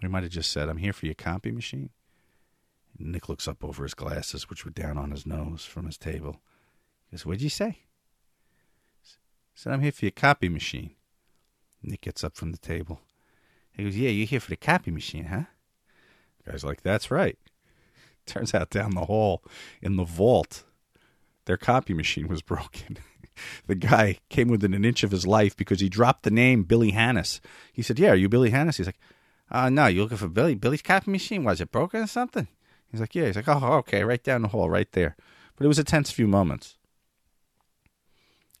He 0.00 0.08
might 0.08 0.22
have 0.22 0.32
just 0.32 0.50
said, 0.50 0.68
I'm 0.68 0.78
here 0.78 0.92
for 0.92 1.06
your 1.06 1.14
copy 1.14 1.50
machine. 1.50 1.90
Nick 2.98 3.28
looks 3.28 3.48
up 3.48 3.64
over 3.64 3.82
his 3.84 3.94
glasses, 3.94 4.50
which 4.50 4.64
were 4.64 4.70
down 4.70 4.98
on 4.98 5.10
his 5.10 5.26
nose 5.26 5.64
from 5.64 5.86
his 5.86 5.96
table. 5.96 6.40
He 7.06 7.16
goes, 7.16 7.24
What'd 7.24 7.42
you 7.42 7.48
say? 7.48 7.78
He 9.02 9.08
said, 9.54 9.72
I'm 9.72 9.80
here 9.80 9.92
for 9.92 10.04
your 10.04 10.12
copy 10.12 10.48
machine. 10.48 10.90
Nick 11.82 12.02
gets 12.02 12.24
up 12.24 12.36
from 12.36 12.52
the 12.52 12.58
table. 12.58 13.00
He 13.72 13.84
goes, 13.84 13.96
Yeah, 13.96 14.10
you're 14.10 14.26
here 14.26 14.40
for 14.40 14.50
the 14.50 14.56
copy 14.56 14.90
machine, 14.90 15.26
huh? 15.26 15.44
The 16.44 16.52
guy's 16.52 16.64
like, 16.64 16.82
That's 16.82 17.10
right. 17.10 17.38
Turns 18.26 18.54
out 18.54 18.70
down 18.70 18.92
the 18.92 19.06
hall 19.06 19.42
in 19.80 19.96
the 19.96 20.04
vault, 20.04 20.64
their 21.46 21.56
copy 21.56 21.94
machine 21.94 22.28
was 22.28 22.42
broken. 22.42 22.98
the 23.66 23.74
guy 23.74 24.18
came 24.28 24.48
within 24.48 24.74
an 24.74 24.84
inch 24.84 25.02
of 25.02 25.10
his 25.10 25.26
life 25.26 25.56
because 25.56 25.80
he 25.80 25.88
dropped 25.88 26.22
the 26.22 26.30
name 26.30 26.62
Billy 26.62 26.90
Hannis. 26.90 27.40
He 27.72 27.82
said, 27.82 27.98
Yeah, 27.98 28.10
are 28.10 28.16
you 28.16 28.28
Billy 28.28 28.50
Hannis? 28.50 28.76
He's 28.76 28.86
like, 28.86 29.00
uh, 29.50 29.68
no, 29.68 29.86
you 29.86 30.02
looking 30.02 30.18
for 30.18 30.28
Billy? 30.28 30.54
Billy's 30.54 30.82
copy 30.82 31.10
machine? 31.10 31.42
Was 31.44 31.60
it 31.60 31.72
broken 31.72 32.02
or 32.02 32.06
something? 32.06 32.48
He's 32.90 33.00
like, 33.00 33.14
Yeah. 33.14 33.26
He's 33.26 33.36
like, 33.36 33.48
Oh, 33.48 33.74
okay, 33.78 34.04
right 34.04 34.22
down 34.22 34.42
the 34.42 34.48
hall, 34.48 34.68
right 34.68 34.90
there. 34.92 35.16
But 35.56 35.64
it 35.64 35.68
was 35.68 35.78
a 35.78 35.84
tense 35.84 36.10
few 36.10 36.26
moments. 36.26 36.76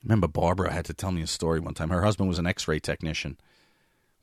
remember 0.02 0.28
Barbara 0.28 0.72
had 0.72 0.84
to 0.86 0.94
tell 0.94 1.12
me 1.12 1.22
a 1.22 1.26
story 1.26 1.60
one 1.60 1.74
time. 1.74 1.90
Her 1.90 2.02
husband 2.02 2.28
was 2.28 2.38
an 2.38 2.46
x 2.46 2.66
ray 2.66 2.78
technician 2.78 3.38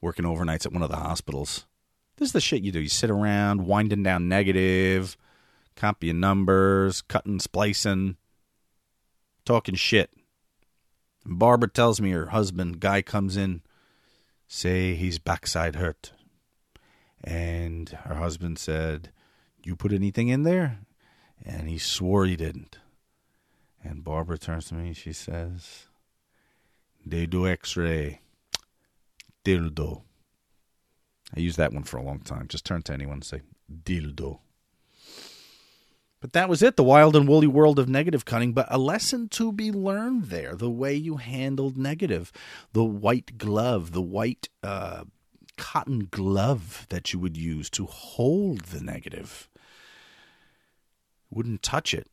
working 0.01 0.25
overnights 0.25 0.65
at 0.65 0.73
one 0.73 0.83
of 0.83 0.89
the 0.89 0.97
hospitals. 0.97 1.65
This 2.17 2.29
is 2.29 2.33
the 2.33 2.41
shit 2.41 2.63
you 2.63 2.71
do. 2.71 2.79
You 2.79 2.89
sit 2.89 3.09
around 3.09 3.65
winding 3.65 4.03
down 4.03 4.27
negative, 4.27 5.17
copying 5.75 6.19
numbers, 6.19 7.01
cutting, 7.01 7.39
splicing, 7.39 8.17
talking 9.45 9.75
shit. 9.75 10.11
And 11.23 11.37
Barbara 11.37 11.69
tells 11.69 12.01
me 12.01 12.11
her 12.11 12.27
husband, 12.27 12.79
guy, 12.79 13.01
comes 13.01 13.37
in, 13.37 13.61
say 14.47 14.95
he's 14.95 15.19
backside 15.19 15.75
hurt. 15.75 16.13
And 17.23 17.89
her 17.89 18.15
husband 18.15 18.59
said, 18.59 19.11
You 19.63 19.75
put 19.75 19.91
anything 19.91 20.27
in 20.29 20.43
there? 20.43 20.79
And 21.43 21.69
he 21.69 21.77
swore 21.77 22.25
he 22.25 22.35
didn't. 22.35 22.79
And 23.83 24.03
Barbara 24.03 24.37
turns 24.37 24.65
to 24.65 24.75
me, 24.75 24.93
she 24.93 25.13
says, 25.13 25.87
They 27.05 27.25
do 27.25 27.47
x 27.47 27.77
ray. 27.77 28.21
Dildo. 29.47 30.01
I 31.35 31.39
used 31.39 31.57
that 31.57 31.71
one 31.71 31.83
for 31.83 31.95
a 31.95 32.03
long 32.03 32.19
time. 32.19 32.47
Just 32.49 32.65
turn 32.65 32.81
to 32.83 32.93
anyone 32.93 33.15
and 33.15 33.23
say, 33.23 33.41
Dildo. 33.71 34.39
But 36.19 36.33
that 36.33 36.49
was 36.49 36.61
it, 36.61 36.75
the 36.75 36.83
wild 36.83 37.15
and 37.15 37.29
woolly 37.29 37.47
world 37.47 37.79
of 37.79 37.87
negative 37.87 38.25
cutting, 38.25 38.51
But 38.51 38.67
a 38.69 38.77
lesson 38.77 39.29
to 39.29 39.53
be 39.53 39.71
learned 39.71 40.25
there 40.25 40.55
the 40.55 40.69
way 40.69 40.95
you 40.95 41.17
handled 41.17 41.77
negative, 41.77 42.33
the 42.73 42.83
white 42.83 43.37
glove, 43.37 43.91
the 43.91 44.01
white 44.01 44.49
uh, 44.63 45.05
cotton 45.57 46.09
glove 46.11 46.85
that 46.89 47.13
you 47.13 47.19
would 47.19 47.37
use 47.37 47.69
to 47.69 47.85
hold 47.85 48.65
the 48.65 48.81
negative. 48.81 49.47
Wouldn't 51.29 51.63
touch 51.63 51.93
it 51.93 52.07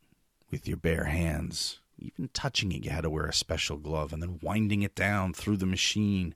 with 0.51 0.67
your 0.67 0.77
bare 0.77 1.05
hands. 1.05 1.79
Even 1.99 2.29
touching 2.33 2.71
it, 2.71 2.85
you 2.85 2.91
had 2.91 3.01
to 3.01 3.09
wear 3.09 3.25
a 3.25 3.33
special 3.33 3.77
glove 3.77 4.13
and 4.13 4.21
then 4.21 4.39
winding 4.41 4.83
it 4.83 4.95
down 4.95 5.33
through 5.33 5.57
the 5.57 5.65
machine 5.65 6.33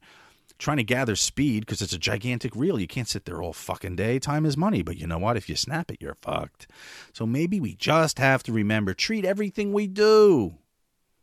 trying 0.60 0.78
to 0.78 0.84
gather 0.84 1.16
speed 1.16 1.62
because 1.62 1.82
it's 1.82 1.94
a 1.94 1.98
gigantic 1.98 2.56
reel. 2.56 2.80
You 2.80 2.88
can't 2.88 3.08
sit 3.08 3.26
there 3.26 3.42
all 3.42 3.54
fucking 3.54 3.96
day. 3.96 4.20
Time 4.20 4.46
is 4.46 4.58
money. 4.58 4.84
But 4.84 4.98
you 4.98 5.08
know 5.08 5.18
what? 5.18 5.38
If 5.38 5.50
you 5.50 5.56
snap 5.56 5.90
it, 5.90 6.02
you're 6.02 6.18
fucked. 6.22 6.68
So 7.14 7.26
maybe 7.26 7.60
we 7.60 7.74
just 7.76 8.20
have 8.20 8.44
to 8.44 8.54
remember 8.54 8.94
treat 8.94 9.26
everything 9.26 9.74
we 9.74 9.88
do. 9.88 10.56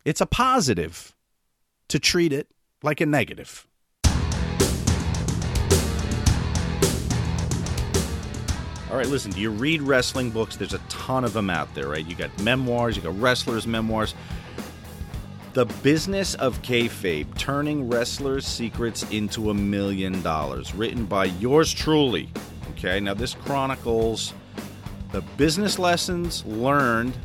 It's 0.05 0.21
a 0.21 0.27
positive 0.27 1.15
to 1.89 1.99
treat 2.01 2.33
it 2.33 2.49
like 2.83 3.01
a 3.01 3.07
negative. 3.07 3.67
All 8.89 8.97
right, 8.97 9.09
listen, 9.09 9.33
do 9.33 9.41
you 9.41 9.51
read 9.51 9.83
wrestling 9.83 10.31
books? 10.31 10.57
There's 10.57 10.73
a 10.73 10.79
ton 10.89 11.25
of 11.25 11.33
them 11.33 11.51
out 11.51 11.75
there, 11.75 11.89
right? 11.89 12.07
You 12.07 12.15
got 12.15 12.31
memoirs, 12.41 12.97
you 12.97 13.03
got 13.03 13.21
wrestlers' 13.21 13.67
memoirs. 13.67 14.15
The 15.57 15.65
Business 15.83 16.35
of 16.35 16.61
Kayfabe 16.61 17.35
Turning 17.39 17.89
Wrestlers' 17.89 18.45
Secrets 18.45 19.11
into 19.11 19.49
a 19.49 19.55
Million 19.55 20.21
Dollars, 20.21 20.75
written 20.75 21.07
by 21.07 21.25
yours 21.25 21.73
truly. 21.73 22.29
Okay, 22.73 23.01
now 23.01 23.15
this 23.15 23.33
chronicles 23.33 24.35
the 25.13 25.23
business 25.39 25.79
lessons 25.79 26.45
learned 26.45 27.17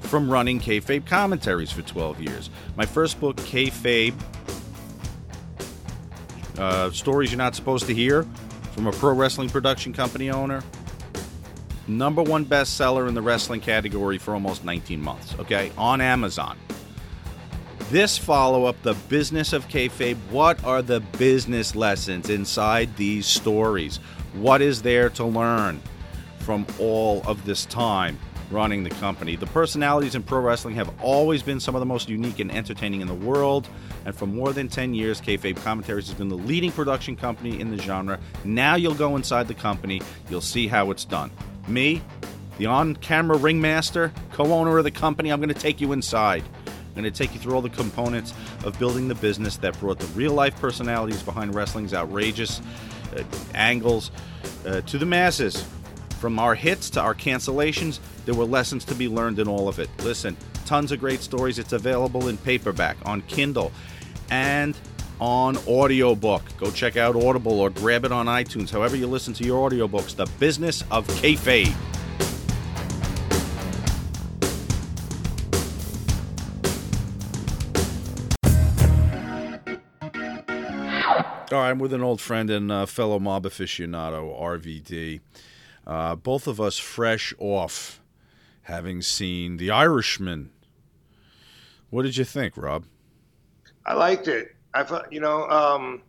from 0.00 0.28
running 0.28 0.58
Kayfabe 0.58 1.06
commentaries 1.06 1.70
for 1.70 1.82
12 1.82 2.20
years. 2.20 2.50
My 2.74 2.86
first 2.86 3.20
book, 3.20 3.36
Kayfabe 3.36 4.14
uh, 6.58 6.90
Stories 6.90 7.30
You're 7.30 7.38
Not 7.38 7.54
Supposed 7.54 7.86
to 7.86 7.94
Hear, 7.94 8.26
from 8.72 8.88
a 8.88 8.92
pro 8.92 9.14
wrestling 9.14 9.48
production 9.48 9.92
company 9.92 10.28
owner. 10.28 10.64
Number 11.86 12.24
one 12.24 12.44
bestseller 12.44 13.06
in 13.06 13.14
the 13.14 13.22
wrestling 13.22 13.60
category 13.60 14.18
for 14.18 14.34
almost 14.34 14.64
19 14.64 15.00
months, 15.00 15.36
okay, 15.38 15.70
on 15.78 16.00
Amazon. 16.00 16.58
This 17.90 18.16
follow 18.16 18.66
up, 18.66 18.80
The 18.84 18.94
Business 19.08 19.52
of 19.52 19.66
Kayfabe, 19.66 20.16
what 20.30 20.62
are 20.62 20.80
the 20.80 21.00
business 21.00 21.74
lessons 21.74 22.30
inside 22.30 22.96
these 22.96 23.26
stories? 23.26 23.96
What 24.34 24.62
is 24.62 24.82
there 24.82 25.10
to 25.10 25.24
learn 25.24 25.82
from 26.38 26.68
all 26.78 27.20
of 27.26 27.44
this 27.44 27.66
time 27.66 28.16
running 28.48 28.84
the 28.84 28.90
company? 28.90 29.34
The 29.34 29.48
personalities 29.48 30.14
in 30.14 30.22
pro 30.22 30.38
wrestling 30.38 30.76
have 30.76 30.88
always 31.02 31.42
been 31.42 31.58
some 31.58 31.74
of 31.74 31.80
the 31.80 31.86
most 31.86 32.08
unique 32.08 32.38
and 32.38 32.52
entertaining 32.52 33.00
in 33.00 33.08
the 33.08 33.14
world. 33.14 33.68
And 34.04 34.14
for 34.14 34.26
more 34.26 34.52
than 34.52 34.68
10 34.68 34.94
years, 34.94 35.20
Kayfabe 35.20 35.56
Commentaries 35.56 36.06
has 36.06 36.16
been 36.16 36.28
the 36.28 36.38
leading 36.38 36.70
production 36.70 37.16
company 37.16 37.60
in 37.60 37.72
the 37.76 37.82
genre. 37.82 38.20
Now 38.44 38.76
you'll 38.76 38.94
go 38.94 39.16
inside 39.16 39.48
the 39.48 39.54
company, 39.54 40.00
you'll 40.28 40.40
see 40.40 40.68
how 40.68 40.92
it's 40.92 41.04
done. 41.04 41.32
Me, 41.66 42.00
the 42.56 42.66
on 42.66 42.94
camera 42.94 43.36
ringmaster, 43.36 44.12
co 44.30 44.44
owner 44.44 44.78
of 44.78 44.84
the 44.84 44.92
company, 44.92 45.32
I'm 45.32 45.40
going 45.40 45.52
to 45.52 45.60
take 45.60 45.80
you 45.80 45.92
inside. 45.92 46.44
I'm 46.90 47.02
going 47.02 47.12
to 47.12 47.16
take 47.16 47.32
you 47.34 47.40
through 47.40 47.54
all 47.54 47.62
the 47.62 47.70
components 47.70 48.34
of 48.64 48.78
building 48.78 49.06
the 49.06 49.14
business 49.14 49.56
that 49.58 49.78
brought 49.78 49.98
the 49.98 50.06
real 50.08 50.32
life 50.32 50.58
personalities 50.60 51.22
behind 51.22 51.54
wrestling's 51.54 51.94
outrageous 51.94 52.60
uh, 53.16 53.22
angles 53.54 54.10
uh, 54.66 54.80
to 54.82 54.98
the 54.98 55.06
masses. 55.06 55.64
From 56.18 56.38
our 56.38 56.54
hits 56.54 56.90
to 56.90 57.00
our 57.00 57.14
cancellations, 57.14 58.00
there 58.26 58.34
were 58.34 58.44
lessons 58.44 58.84
to 58.86 58.94
be 58.94 59.08
learned 59.08 59.38
in 59.38 59.48
all 59.48 59.68
of 59.68 59.78
it. 59.78 59.88
Listen, 60.00 60.36
tons 60.66 60.92
of 60.92 61.00
great 61.00 61.20
stories. 61.20 61.58
It's 61.58 61.72
available 61.72 62.28
in 62.28 62.36
paperback, 62.36 62.96
on 63.06 63.22
Kindle, 63.22 63.72
and 64.30 64.76
on 65.20 65.56
audiobook. 65.66 66.42
Go 66.58 66.70
check 66.70 66.96
out 66.96 67.16
Audible 67.16 67.60
or 67.60 67.70
grab 67.70 68.04
it 68.04 68.12
on 68.12 68.26
iTunes, 68.26 68.70
however 68.70 68.96
you 68.96 69.06
listen 69.06 69.32
to 69.34 69.44
your 69.44 69.70
audiobooks. 69.70 70.16
The 70.16 70.26
Business 70.38 70.82
of 70.90 71.06
Kayfabe. 71.06 71.89
I'm 81.70 81.78
with 81.78 81.92
an 81.92 82.02
old 82.02 82.20
friend 82.20 82.50
and 82.50 82.72
uh, 82.72 82.84
fellow 82.84 83.20
mob 83.20 83.44
aficionado, 83.44 84.36
RVD. 84.40 85.20
Uh, 85.86 86.16
both 86.16 86.48
of 86.48 86.60
us 86.60 86.78
fresh 86.78 87.32
off 87.38 88.00
having 88.62 89.02
seen 89.02 89.56
The 89.56 89.70
Irishman. 89.70 90.50
What 91.88 92.02
did 92.02 92.16
you 92.16 92.24
think, 92.24 92.56
Rob? 92.56 92.86
I 93.86 93.94
liked 93.94 94.26
it. 94.26 94.56
I 94.74 94.82
thought, 94.82 95.12
you 95.12 95.20
know, 95.20 95.48
um, 95.48 96.02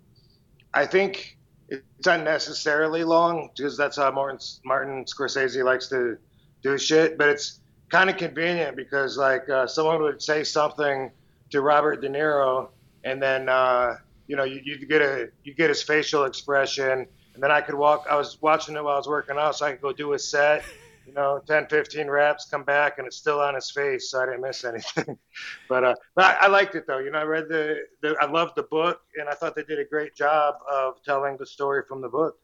I 0.74 0.88
think 0.88 1.38
it's 1.70 2.08
unnecessarily 2.08 3.04
long 3.04 3.52
because 3.56 3.78
that's 3.78 3.98
how 3.98 4.10
Martin 4.12 4.40
Martin 4.66 5.06
Scorsese 5.06 5.64
likes 5.64 5.90
to 5.90 6.18
do 6.64 6.78
shit. 6.80 7.20
But 7.20 7.30
it's 7.30 7.60
kind 7.90 8.10
of 8.10 8.18
convenient 8.18 8.76
because 8.76 9.16
like 9.16 9.48
uh, 9.48 9.68
someone 9.68 10.02
would 10.02 10.24
say 10.24 10.44
something 10.44 11.12
to 11.52 11.62
Robert 11.62 12.02
De 12.02 12.10
Niro, 12.10 12.70
and 13.04 13.22
then 13.22 13.48
uh, 13.48 13.98
you 14.32 14.38
know 14.38 14.46
you, 14.46 14.62
you 14.64 14.88
get 14.88 15.02
a 15.02 15.30
you 15.44 15.54
get 15.54 15.68
his 15.68 15.84
facial 15.84 16.24
expression, 16.24 17.06
and 17.34 17.44
then 17.44 17.52
I 17.52 17.60
could 17.60 17.76
walk. 17.76 18.06
I 18.10 18.16
was 18.16 18.42
watching 18.42 18.78
it 18.78 18.84
while 18.84 18.94
I 18.94 18.98
was 18.98 19.10
working 19.10 19.36
out, 19.38 19.58
so 19.58 19.66
I 19.66 19.72
could 19.74 19.82
go 19.82 19.92
do 19.92 20.14
a 20.14 20.20
set. 20.20 20.64
You 21.06 21.14
know, 21.14 21.42
10, 21.48 21.68
15 21.68 22.08
reps, 22.08 22.46
come 22.46 22.64
back, 22.64 22.98
and 22.98 23.06
it's 23.06 23.18
still 23.18 23.42
on 23.42 23.56
his 23.56 23.70
face, 23.70 24.10
so 24.10 24.22
I 24.22 24.28
didn't 24.28 24.42
miss 24.42 24.64
anything. 24.64 25.18
but 25.70 25.84
uh, 25.84 25.96
but 26.16 26.24
I, 26.24 26.46
I 26.46 26.48
liked 26.48 26.76
it 26.76 26.88
though. 26.88 27.00
You 27.00 27.12
know, 27.12 27.20
I 27.20 27.24
read 27.24 27.50
the, 27.50 27.80
the 28.02 28.16
I 28.22 28.32
loved 28.32 28.56
the 28.56 28.64
book, 28.64 29.02
and 29.18 29.28
I 29.28 29.34
thought 29.34 29.54
they 29.54 29.64
did 29.64 29.80
a 29.80 29.86
great 29.86 30.16
job 30.16 30.56
of 30.72 31.04
telling 31.04 31.36
the 31.36 31.46
story 31.46 31.84
from 31.86 32.00
the 32.00 32.10
book. 32.10 32.40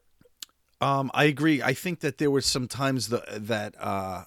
Um, 0.82 1.10
I 1.14 1.24
agree. 1.24 1.62
I 1.62 1.74
think 1.74 2.02
that 2.02 2.18
there 2.18 2.30
were 2.30 2.42
some 2.42 2.68
times 2.68 3.08
the, 3.08 3.24
that 3.32 3.76
uh, 3.80 4.26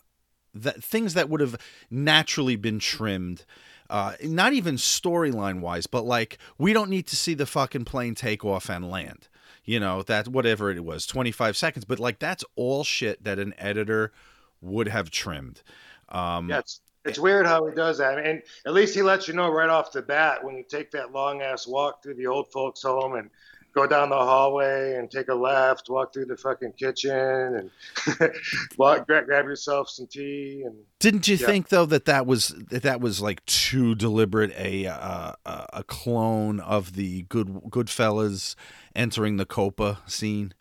that 0.55 0.83
things 0.83 1.13
that 1.13 1.29
would 1.29 1.43
have 1.43 1.57
naturally 1.91 2.57
been 2.57 2.79
trimmed. 2.79 3.45
Uh, 3.91 4.15
not 4.23 4.53
even 4.53 4.77
storyline 4.77 5.61
wise, 5.61 5.89
but 5.89 6.05
like 6.05 6.39
we 6.59 6.73
don't 6.73 6.89
need 6.89 7.09
to 7.09 7.17
see 7.17 7.35
the 7.35 7.45
fucking 7.45 7.85
plane 7.85 8.15
take 8.15 8.45
off 8.45 8.71
and 8.71 8.89
land. 8.89 9.29
You 9.65 9.81
know 9.81 10.03
that 10.05 10.29
whatever 10.29 10.71
it 10.71 10.85
was, 10.85 11.07
twenty 11.07 11.33
five 11.33 11.57
seconds. 11.57 11.85
But 11.85 11.99
like 11.99 12.21
that's 12.21 12.45
all 12.55 12.85
shit 12.85 13.25
that 13.25 13.41
an 13.41 13.53
editor 13.59 14.13
would 14.61 14.89
have 14.89 15.11
trimmed. 15.11 15.63
Um, 16.09 16.49
Yeah, 16.49 16.61
it's 16.61 16.81
it's 17.05 17.19
weird 17.19 17.47
how 17.47 17.67
he 17.67 17.75
does 17.75 17.99
that, 17.99 18.19
and 18.19 18.43
at 18.67 18.73
least 18.73 18.95
he 18.95 19.03
lets 19.03 19.27
you 19.27 19.35
know 19.35 19.51
right 19.51 19.69
off 19.69 19.91
the 19.91 20.03
bat 20.03 20.45
when 20.45 20.57
you 20.57 20.63
take 20.63 20.91
that 20.93 21.13
long 21.13 21.43
ass 21.43 21.67
walk 21.67 22.03
through 22.03 22.15
the 22.15 22.27
old 22.27 22.51
folks' 22.53 22.83
home, 22.83 23.15
and 23.15 23.31
go 23.75 23.87
down 23.87 24.11
the 24.11 24.17
hallway 24.17 24.97
and 24.97 25.11
take 25.11 25.29
a 25.29 25.35
left, 25.35 25.89
walk 25.89 26.13
through 26.13 26.27
the 26.27 26.37
fucking 26.37 26.73
kitchen, 26.73 27.11
and 28.11 28.31
walk, 28.79 29.07
grab, 29.07 29.27
grab 29.27 29.45
yourself 29.47 29.89
some 29.89 30.07
tea. 30.07 30.63
And 30.67 30.77
Didn't 30.99 31.29
you 31.29 31.37
Yeah. 31.37 31.47
think 31.47 31.69
though 31.69 31.87
that 31.87 32.05
that 32.05 32.27
was 32.27 32.49
that 32.71 32.83
that 32.83 33.01
was 33.01 33.21
like 33.21 33.45
too 33.47 33.95
deliberate 33.95 34.53
a 34.57 34.87
uh, 34.87 35.33
a 35.47 35.67
a 35.75 35.85
clone 35.85 36.61
of 36.61 36.95
the 36.95 37.23
good 37.23 37.49
Goodfellas 37.71 38.55
entering 38.95 39.37
the 39.37 39.47
Copa 39.47 40.01
scene 40.07 40.53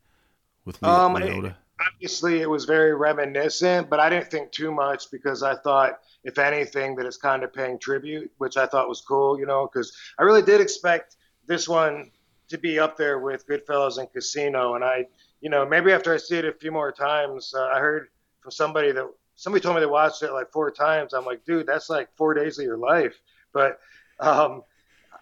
with 0.66 0.82
Le- 0.82 0.90
Um, 0.90 1.16
Liotta? 1.16 1.56
obviously, 1.94 2.42
it 2.42 2.50
was 2.50 2.66
very 2.66 2.94
reminiscent, 2.96 3.90
but 3.90 4.00
I 4.00 4.10
didn't 4.10 4.32
think 4.32 4.52
too 4.52 4.72
much 4.72 5.12
because 5.12 5.44
I 5.44 5.56
thought, 5.56 6.00
if 6.24 6.38
anything, 6.38 6.96
that 6.96 7.06
it's 7.06 7.18
kind 7.18 7.44
of 7.44 7.54
paying 7.54 7.80
tribute, 7.80 8.32
which 8.38 8.58
I 8.58 8.66
thought 8.66 8.88
was 8.90 9.02
cool, 9.02 9.40
you 9.40 9.46
know, 9.46 9.68
because 9.72 9.92
I 10.18 10.24
really 10.24 10.42
did 10.42 10.62
expect 10.62 11.16
this 11.48 11.68
one 11.68 12.12
to 12.50 12.58
be 12.58 12.80
up 12.80 12.98
there 12.98 13.20
with 13.20 13.48
Goodfellas 13.48 13.98
and 13.98 14.12
Casino, 14.12 14.76
and 14.76 14.84
I, 14.84 15.06
you 15.42 15.50
know, 15.50 15.66
maybe 15.66 15.92
after 15.92 16.14
I 16.14 16.18
see 16.18 16.38
it 16.38 16.46
a 16.46 16.54
few 16.54 16.72
more 16.72 16.92
times, 16.92 17.54
uh, 17.56 17.68
I 17.68 17.80
heard 17.80 18.08
from 18.42 18.52
somebody 18.52 18.92
that 18.92 19.06
somebody 19.36 19.62
told 19.62 19.76
me 19.76 19.80
they 19.80 19.86
watched 19.86 20.22
it 20.22 20.34
like 20.34 20.52
four 20.52 20.70
times. 20.70 21.14
I'm 21.14 21.26
like, 21.26 21.46
dude, 21.46 21.66
that's 21.66 21.90
like 21.90 22.10
four 22.18 22.34
days 22.34 22.60
of 22.60 22.66
your 22.66 22.78
life. 22.78 23.16
But 23.54 23.80
um, 24.20 24.64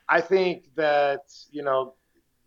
I 0.10 0.22
think 0.22 0.74
that 0.75 1.22
you 1.51 1.63
know 1.63 1.93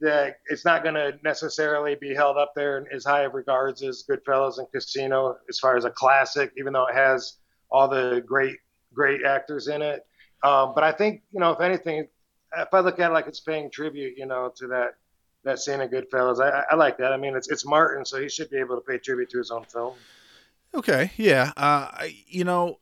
that 0.00 0.38
it's 0.46 0.64
not 0.64 0.82
going 0.82 0.94
to 0.94 1.18
necessarily 1.22 1.94
be 1.94 2.14
held 2.14 2.36
up 2.38 2.54
there 2.54 2.78
in 2.78 2.86
as 2.92 3.04
high 3.04 3.22
of 3.22 3.34
regards 3.34 3.82
as 3.82 4.02
Goodfellas 4.08 4.58
and 4.58 4.70
Casino 4.72 5.36
as 5.48 5.58
far 5.58 5.76
as 5.76 5.84
a 5.84 5.90
classic, 5.90 6.52
even 6.56 6.72
though 6.72 6.86
it 6.86 6.94
has 6.94 7.36
all 7.70 7.86
the 7.86 8.22
great 8.26 8.56
great 8.92 9.24
actors 9.24 9.68
in 9.68 9.82
it. 9.82 10.06
Um, 10.42 10.72
but 10.74 10.84
I 10.84 10.92
think 10.92 11.22
you 11.32 11.40
know, 11.40 11.52
if 11.52 11.60
anything, 11.60 12.08
if 12.56 12.68
I 12.72 12.80
look 12.80 12.98
at 12.98 13.10
it 13.10 13.14
like 13.14 13.26
it's 13.26 13.40
paying 13.40 13.70
tribute, 13.70 14.16
you 14.16 14.26
know, 14.26 14.52
to 14.56 14.66
that 14.68 14.94
that 15.44 15.58
scene 15.58 15.80
of 15.80 15.90
Goodfellas, 15.90 16.40
I, 16.40 16.64
I- 16.70 16.74
like 16.74 16.98
that. 16.98 17.12
I 17.12 17.16
mean, 17.16 17.34
it's 17.36 17.48
it's 17.50 17.64
Martin, 17.66 18.04
so 18.04 18.20
he 18.20 18.28
should 18.28 18.50
be 18.50 18.58
able 18.58 18.76
to 18.76 18.82
pay 18.82 18.98
tribute 18.98 19.30
to 19.30 19.38
his 19.38 19.50
own 19.50 19.64
film. 19.64 19.94
Okay, 20.72 21.10
yeah. 21.16 21.52
Uh, 21.56 21.90
you 22.28 22.44
know, 22.44 22.78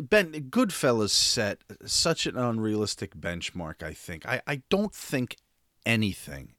Ben 0.00 0.32
Goodfellas 0.50 1.10
set 1.10 1.62
such 1.86 2.26
an 2.26 2.36
unrealistic 2.36 3.14
benchmark. 3.16 3.82
I 3.82 3.92
think. 3.94 4.26
I, 4.26 4.42
I 4.46 4.62
don't 4.68 4.94
think 4.94 5.36
anything 5.86 6.54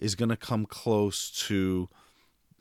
is 0.00 0.14
going 0.16 0.30
to 0.30 0.36
come 0.36 0.66
close 0.66 1.30
to 1.46 1.88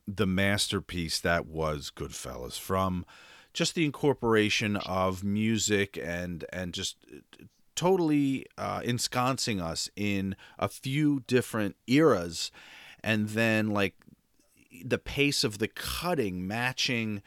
the 0.08 0.28
masterpiece 0.28 1.20
that 1.22 1.46
was 1.48 1.92
Goodfellas. 1.96 2.60
From 2.60 3.06
just 3.54 3.74
the 3.74 3.86
incorporation 3.86 4.76
of 4.78 5.24
music 5.24 5.98
and 6.02 6.46
and 6.54 6.74
just 6.74 6.98
totally 7.76 8.46
uh, 8.58 8.82
ensconcing 8.84 9.62
us 9.62 9.90
in 9.96 10.36
a 10.60 10.68
few 10.68 11.22
different 11.28 11.76
eras, 11.88 12.52
and 13.04 13.30
then 13.30 13.72
like 13.72 13.96
the 14.84 14.98
pace 14.98 15.44
of 15.44 15.58
the 15.58 15.68
cutting 15.68 16.48
matching 16.48 17.22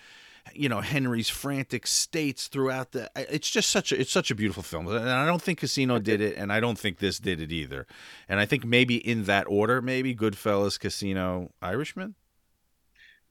you 0.52 0.68
know 0.68 0.80
Henry's 0.80 1.28
frantic 1.28 1.86
states 1.86 2.48
throughout 2.48 2.92
the 2.92 3.10
it's 3.16 3.50
just 3.50 3.70
such 3.70 3.92
a 3.92 4.00
it's 4.00 4.12
such 4.12 4.30
a 4.30 4.34
beautiful 4.34 4.62
film. 4.62 4.86
And 4.88 5.08
I 5.08 5.26
don't 5.26 5.40
think 5.40 5.60
Casino 5.60 5.98
did 5.98 6.20
it 6.20 6.36
and 6.36 6.52
I 6.52 6.60
don't 6.60 6.78
think 6.78 6.98
this 6.98 7.18
did 7.18 7.40
it 7.40 7.50
either. 7.50 7.86
And 8.28 8.40
I 8.40 8.46
think 8.46 8.64
maybe 8.64 8.96
in 8.96 9.24
that 9.24 9.46
order 9.48 9.80
maybe 9.80 10.14
Goodfellas 10.14 10.78
Casino 10.78 11.52
Irishman? 11.62 12.14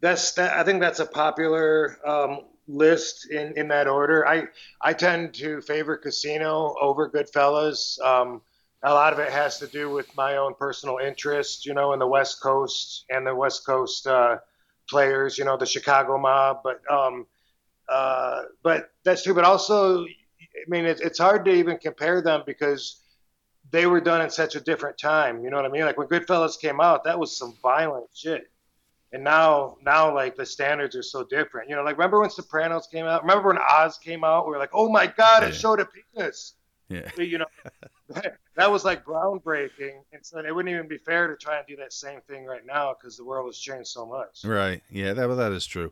That's 0.01 0.33
that. 0.33 0.57
I 0.57 0.63
think 0.63 0.81
that's 0.81 0.99
a 0.99 1.05
popular 1.05 1.97
um, 2.05 2.41
list 2.67 3.29
in, 3.29 3.53
in 3.57 3.67
that 3.69 3.87
order. 3.87 4.27
I 4.27 4.47
I 4.81 4.93
tend 4.93 5.33
to 5.35 5.61
favor 5.61 5.97
Casino 5.97 6.75
over 6.79 7.09
Goodfellas. 7.09 7.99
Um, 8.01 8.41
a 8.83 8.93
lot 8.93 9.13
of 9.13 9.19
it 9.19 9.31
has 9.31 9.59
to 9.59 9.67
do 9.67 9.89
with 9.89 10.13
my 10.15 10.37
own 10.37 10.53
personal 10.55 10.97
interest, 10.97 11.65
you 11.65 11.73
know, 11.73 11.93
in 11.93 11.99
the 11.99 12.07
West 12.07 12.41
Coast 12.41 13.05
and 13.09 13.25
the 13.25 13.33
West 13.33 13.65
Coast 13.65 14.05
uh, 14.07 14.37
players, 14.89 15.37
you 15.37 15.45
know, 15.45 15.55
the 15.55 15.65
Chicago 15.65 16.17
mob. 16.17 16.59
But 16.63 16.81
um, 16.91 17.25
uh, 17.87 18.43
but 18.61 18.91
that's 19.03 19.23
true. 19.23 19.33
But 19.33 19.45
also, 19.45 20.03
I 20.03 20.07
mean, 20.67 20.85
it, 20.85 20.99
it's 21.01 21.19
hard 21.19 21.45
to 21.45 21.51
even 21.51 21.77
compare 21.77 22.21
them 22.21 22.43
because 22.45 23.01
they 23.71 23.85
were 23.87 24.01
done 24.01 24.21
in 24.21 24.29
such 24.29 24.55
a 24.55 24.59
different 24.59 24.97
time. 24.97 25.43
You 25.43 25.49
know 25.49 25.57
what 25.57 25.65
I 25.65 25.69
mean? 25.69 25.83
Like 25.83 25.97
when 25.97 26.07
Goodfellas 26.07 26.59
came 26.59 26.79
out, 26.79 27.05
that 27.05 27.17
was 27.17 27.35
some 27.37 27.55
violent 27.61 28.07
shit 28.13 28.49
and 29.13 29.23
now 29.23 29.77
now 29.85 30.13
like 30.13 30.35
the 30.35 30.45
standards 30.45 30.95
are 30.95 31.03
so 31.03 31.23
different. 31.23 31.69
You 31.69 31.75
know 31.75 31.83
like 31.83 31.97
remember 31.97 32.19
when 32.19 32.29
sopranos 32.29 32.87
came 32.87 33.05
out? 33.05 33.21
Remember 33.21 33.49
when 33.49 33.59
oz 33.59 33.97
came 33.97 34.23
out? 34.23 34.45
We 34.45 34.51
were 34.51 34.59
like 34.59 34.71
oh 34.73 34.89
my 34.89 35.07
god 35.07 35.43
it 35.43 35.53
showed 35.53 35.79
a 35.79 35.85
penis. 35.85 36.55
Yeah. 36.89 37.09
You 37.17 37.37
know 37.37 37.45
that 38.55 38.71
was 38.71 38.83
like 38.83 39.05
groundbreaking. 39.05 40.01
And 40.11 40.25
so 40.25 40.39
it 40.39 40.53
wouldn't 40.53 40.73
even 40.73 40.87
be 40.87 40.97
fair 40.97 41.27
to 41.27 41.35
try 41.35 41.57
and 41.57 41.67
do 41.67 41.75
that 41.77 41.93
same 41.93 42.21
thing 42.27 42.45
right 42.45 42.65
now 42.65 42.93
because 42.93 43.17
the 43.17 43.23
world 43.23 43.47
has 43.47 43.57
changed 43.57 43.87
so 43.87 44.05
much. 44.05 44.43
Right. 44.43 44.81
Yeah, 44.89 45.13
that 45.13 45.27
that 45.27 45.51
is 45.51 45.65
true. 45.65 45.91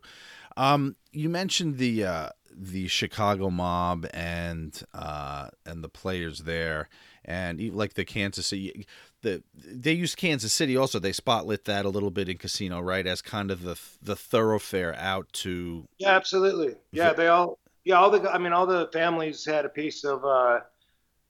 Um, 0.56 0.96
you 1.12 1.28
mentioned 1.28 1.78
the 1.78 2.04
uh, 2.04 2.28
the 2.50 2.88
Chicago 2.88 3.50
mob 3.50 4.06
and 4.12 4.82
uh, 4.92 5.48
and 5.64 5.82
the 5.82 5.88
players 5.88 6.40
there, 6.40 6.88
and 7.24 7.74
like 7.74 7.94
the 7.94 8.04
Kansas 8.04 8.46
City. 8.46 8.86
The 9.22 9.42
they 9.54 9.92
used 9.92 10.16
Kansas 10.16 10.52
City 10.52 10.76
also. 10.76 10.98
They 10.98 11.12
spotlit 11.12 11.64
that 11.64 11.84
a 11.84 11.88
little 11.88 12.10
bit 12.10 12.28
in 12.28 12.38
Casino, 12.38 12.80
right, 12.80 13.06
as 13.06 13.22
kind 13.22 13.50
of 13.50 13.62
the 13.62 13.78
the 14.02 14.16
thoroughfare 14.16 14.94
out 14.96 15.32
to. 15.32 15.84
yeah 15.98 16.10
absolutely 16.10 16.74
yeah 16.90 17.12
they 17.12 17.28
all 17.28 17.58
yeah 17.84 17.96
all 17.96 18.10
the 18.10 18.30
i 18.30 18.38
mean 18.38 18.52
all 18.52 18.66
the 18.66 18.88
families 18.92 19.44
had 19.44 19.64
a 19.64 19.68
piece 19.68 20.04
of 20.04 20.24
uh 20.24 20.60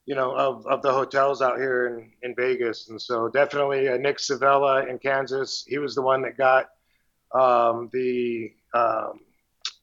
you 0.07 0.15
know 0.15 0.35
of, 0.35 0.67
of 0.67 0.83
the 0.83 0.93
hotels 0.93 1.41
out 1.41 1.57
here 1.57 1.87
in, 1.99 2.11
in 2.23 2.35
vegas 2.35 2.89
and 2.89 3.01
so 3.01 3.29
definitely 3.29 3.89
uh, 3.89 3.97
nick 3.97 4.19
civella 4.19 4.89
in 4.89 4.99
kansas 4.99 5.65
he 5.69 5.79
was 5.79 5.95
the 5.95 6.03
one 6.03 6.23
that 6.23 6.37
got 6.37 6.67
um, 7.35 7.89
the 7.93 8.53
um, 8.75 9.21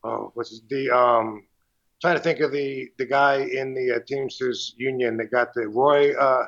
oh 0.04 0.32
what's 0.34 0.50
his, 0.50 0.62
the 0.70 0.90
um, 0.90 1.44
trying 2.02 2.16
to 2.16 2.22
think 2.22 2.40
of 2.40 2.52
the 2.52 2.90
the 2.98 3.06
guy 3.06 3.38
in 3.38 3.74
the 3.74 3.96
uh, 3.96 4.00
Teamsters 4.08 4.76
union 4.78 5.18
that 5.18 5.32
got 5.32 5.54
the 5.54 5.68
Roy. 5.68 6.14
Uh, 6.16 6.46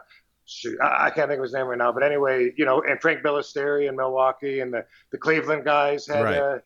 shoot, 0.51 0.77
I, 0.81 1.07
I 1.07 1.09
can't 1.09 1.29
think 1.29 1.39
of 1.39 1.43
his 1.43 1.53
name 1.53 1.67
right 1.67 1.77
now, 1.77 1.91
but 1.91 2.03
anyway, 2.03 2.51
you 2.57 2.65
know, 2.65 2.81
and 2.81 3.01
Frank 3.01 3.21
Balistrieri 3.21 3.87
in 3.87 3.95
Milwaukee, 3.95 4.59
and 4.59 4.73
the 4.73 4.85
the 5.11 5.17
Cleveland 5.17 5.63
guys 5.65 6.05
had, 6.07 6.23
Right. 6.23 6.37
uh, 6.37 6.59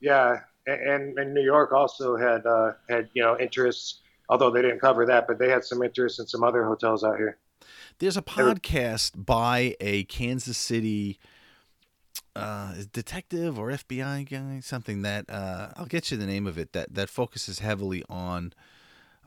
yeah, 0.00 0.40
and, 0.66 1.18
and 1.18 1.34
New 1.34 1.42
York 1.42 1.72
also 1.72 2.16
had 2.16 2.44
uh, 2.46 2.72
had 2.88 3.08
you 3.14 3.22
know 3.22 3.38
interests. 3.38 4.00
Although 4.30 4.50
they 4.50 4.60
didn't 4.60 4.80
cover 4.80 5.06
that, 5.06 5.26
but 5.26 5.38
they 5.38 5.48
had 5.48 5.64
some 5.64 5.82
interest 5.82 6.20
in 6.20 6.26
some 6.26 6.44
other 6.44 6.62
hotels 6.66 7.02
out 7.02 7.16
here. 7.16 7.38
There's 7.98 8.18
a 8.18 8.22
podcast 8.22 9.24
by 9.24 9.74
a 9.80 10.04
Kansas 10.04 10.58
City 10.58 11.18
uh, 12.36 12.74
detective 12.92 13.58
or 13.58 13.70
FBI 13.70 14.28
guy, 14.28 14.60
something 14.60 15.02
that 15.02 15.24
uh, 15.30 15.70
I'll 15.76 15.86
get 15.86 16.10
you 16.10 16.16
the 16.16 16.26
name 16.26 16.46
of 16.46 16.58
it 16.58 16.72
that 16.74 16.94
that 16.94 17.08
focuses 17.08 17.60
heavily 17.60 18.04
on. 18.08 18.52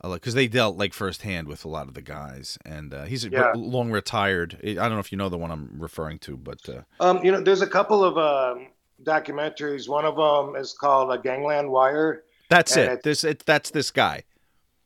Because 0.03 0.33
they 0.33 0.47
dealt 0.47 0.77
like 0.77 0.93
firsthand 0.93 1.47
with 1.47 1.63
a 1.65 1.67
lot 1.67 1.87
of 1.87 1.93
the 1.93 2.01
guys, 2.01 2.57
and 2.65 2.93
uh, 2.93 3.03
he's 3.03 3.23
a 3.25 3.29
Yeah. 3.29 3.51
long 3.55 3.91
retired. 3.91 4.57
I 4.63 4.73
don't 4.73 4.91
know 4.93 4.99
if 4.99 5.11
you 5.11 5.17
know 5.17 5.29
the 5.29 5.37
one 5.37 5.51
I'm 5.51 5.69
referring 5.77 6.19
to, 6.19 6.35
but 6.37 6.67
uh, 6.67 6.81
Um, 6.99 7.23
you 7.23 7.31
know, 7.31 7.41
there's 7.41 7.61
a 7.61 7.67
couple 7.67 8.03
of 8.03 8.17
um, 8.17 8.67
documentaries. 9.03 9.87
One 9.89 10.05
of 10.05 10.15
them 10.15 10.55
is 10.59 10.73
called 10.73 11.11
uh, 11.11 11.17
Gangland 11.17 11.69
Wire. 11.69 12.23
that's 12.49 12.75
it. 12.77 12.83
it's- 12.85 12.99
This 13.03 13.23
it, 13.23 13.43
that's 13.45 13.71
this 13.71 13.91
guy. 13.91 14.23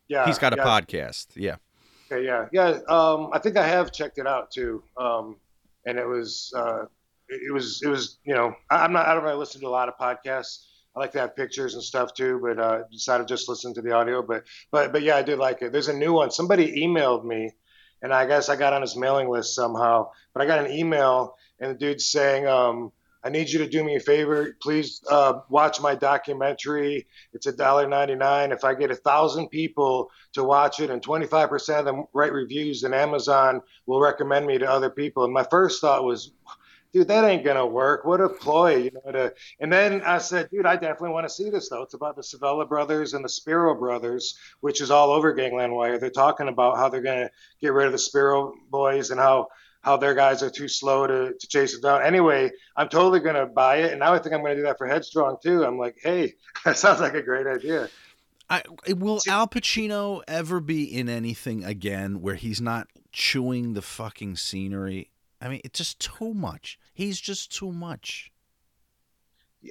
Yeah, 0.08 0.26
He's 0.26 0.38
got 0.38 0.54
a 0.54 0.58
yeah. 0.58 0.64
podcast. 0.66 1.28
Yeah, 1.36 1.56
Okay, 2.12 2.24
yeah, 2.26 2.46
yeah. 2.52 2.78
Um, 2.88 3.30
I 3.34 3.40
think 3.40 3.58
I 3.58 3.66
have 3.68 3.92
checked 3.92 4.20
it 4.20 4.28
out 4.28 4.52
too. 4.52 4.84
Um, 4.98 5.38
and 5.88 5.98
it 5.98 6.06
was, 6.08 6.54
uh, 6.56 6.84
it 7.28 7.52
was, 7.54 7.82
it 7.84 7.88
was, 7.88 8.20
you 8.24 8.36
know, 8.36 8.54
I- 8.70 8.84
I'm 8.84 8.94
not, 8.94 9.08
I 9.08 9.14
don't 9.16 9.24
really 9.24 9.38
listen 9.38 9.62
to 9.62 9.68
a 9.68 9.70
lot 9.70 9.88
of 9.90 9.96
podcasts. 9.98 10.66
I 10.96 11.00
like 11.00 11.12
to 11.14 11.20
have 11.20 11.36
pictures 11.36 11.74
and 11.74 11.84
stuff 11.84 12.14
too, 12.14 12.40
but 12.42 12.60
uh, 12.60 12.84
decided 12.92 13.28
to 13.28 13.34
just 13.34 13.50
listen 13.50 13.74
to 13.74 13.82
the 13.82 13.92
audio. 13.92 14.22
But, 14.22 14.46
but, 14.72 14.92
but 14.94 15.02
yeah, 15.02 15.18
I 15.18 15.24
did 15.24 15.40
like 15.40 15.62
it. 15.62 15.72
There's 15.72 15.90
a 15.90 15.98
new 15.98 16.14
one. 16.14 16.32
Somebody 16.32 16.84
emailed 16.84 17.26
me, 17.26 17.52
and 18.02 18.14
I 18.14 18.26
guess 18.26 18.50
I 18.50 18.56
got 18.56 18.74
on 18.74 18.82
his 18.82 18.96
mailing 18.96 19.30
list 19.30 19.56
somehow. 19.56 20.12
But 20.34 20.44
I 20.44 20.46
got 20.46 20.66
an 20.66 20.72
email, 20.72 21.36
and 21.60 21.72
the 21.72 21.78
dude's 21.78 22.06
saying, 22.06 22.48
um, 22.48 22.94
"I 23.24 23.30
need 23.30 23.50
you 23.50 23.60
to 23.60 23.68
do 23.68 23.84
me 23.84 23.96
a 23.96 24.00
favor. 24.00 24.56
Please 24.62 25.02
uh, 25.10 25.40
watch 25.50 25.82
my 25.82 25.96
documentary. 25.96 27.08
It's 27.34 27.46
a 27.48 27.52
dollar 27.52 27.88
ninety 27.90 28.16
nine. 28.16 28.54
If 28.54 28.64
I 28.64 28.74
get 28.74 28.92
a 28.92 28.96
thousand 28.96 29.50
people 29.50 30.12
to 30.36 30.44
watch 30.44 30.80
it 30.82 30.90
and 30.90 31.02
25% 31.02 31.80
of 31.80 31.86
them 31.86 32.06
write 32.14 32.34
reviews 32.34 32.84
and 32.84 32.94
Amazon 32.94 33.62
will 33.86 34.02
recommend 34.02 34.46
me 34.46 34.58
to 34.58 34.70
other 34.70 34.90
people. 34.90 35.24
And 35.24 35.34
my 35.34 35.46
first 35.50 35.80
thought 35.82 36.04
was, 36.04 36.32
dude, 36.96 37.10
that 37.10 37.26
ain't 37.26 37.44
gonna 37.44 37.66
work. 37.66 38.06
What 38.06 38.22
a 38.22 38.30
ploy, 38.30 38.78
you 38.78 38.92
know. 38.92 39.12
To, 39.12 39.34
and 39.60 39.72
then 39.72 40.02
I 40.04 40.18
said, 40.18 40.50
dude, 40.50 40.66
I 40.66 40.76
definitely 40.76 41.10
want 41.10 41.28
to 41.28 41.34
see 41.34 41.50
this 41.50 41.68
though. 41.68 41.82
It's 41.82 41.94
about 41.94 42.16
the 42.16 42.22
Civella 42.22 42.68
brothers 42.68 43.14
and 43.14 43.24
the 43.24 43.28
Spero 43.28 43.76
brothers, 43.76 44.40
which 44.62 44.80
is 44.80 44.92
all 44.92 45.12
over 45.12 45.34
Gangland 45.34 45.74
Wire. 45.74 45.98
They're 45.98 46.10
talking 46.10 46.48
about 46.48 46.78
how 46.78 46.88
they're 46.88 47.02
gonna 47.02 47.30
get 47.60 47.74
rid 47.74 47.88
of 47.88 47.92
the 47.92 47.98
Spero 47.98 48.54
boys 48.70 49.10
and 49.10 49.20
how 49.20 49.50
how 49.82 49.98
their 49.98 50.16
guys 50.16 50.42
are 50.42 50.50
too 50.50 50.70
slow 50.70 51.06
to, 51.06 51.34
to 51.38 51.48
chase 51.48 51.76
it 51.76 51.82
down. 51.84 52.02
Anyway, 52.02 52.50
I'm 52.78 52.88
totally 52.88 53.20
gonna 53.20 53.46
buy 53.46 53.80
it, 53.80 53.92
and 53.92 54.00
now 54.00 54.14
I 54.14 54.20
think 54.20 54.34
I'm 54.34 54.42
gonna 54.42 54.56
do 54.56 54.64
that 54.64 54.78
for 54.78 54.88
Headstrong 54.88 55.36
too. 55.44 55.66
I'm 55.66 55.78
like, 55.78 55.98
hey, 56.02 56.36
that 56.64 56.78
sounds 56.78 57.02
like 57.02 57.14
a 57.14 57.22
great 57.22 57.46
idea. 57.46 57.90
I, 58.50 58.64
will 58.88 59.20
Al 59.28 59.50
Pacino 59.50 60.22
ever 60.30 60.62
be 60.62 60.84
in 60.86 61.10
anything 61.10 61.66
again 61.66 62.22
where 62.22 62.36
he's 62.36 62.62
not 62.62 62.88
chewing 63.12 63.74
the 63.74 63.82
fucking 63.82 64.38
scenery? 64.38 65.10
I 65.42 65.50
mean, 65.50 65.62
it's 65.66 65.78
just 65.78 66.00
too 66.00 66.34
much. 66.34 66.80
He's 66.96 67.20
just 67.20 67.54
too 67.54 67.74
much. 67.74 68.32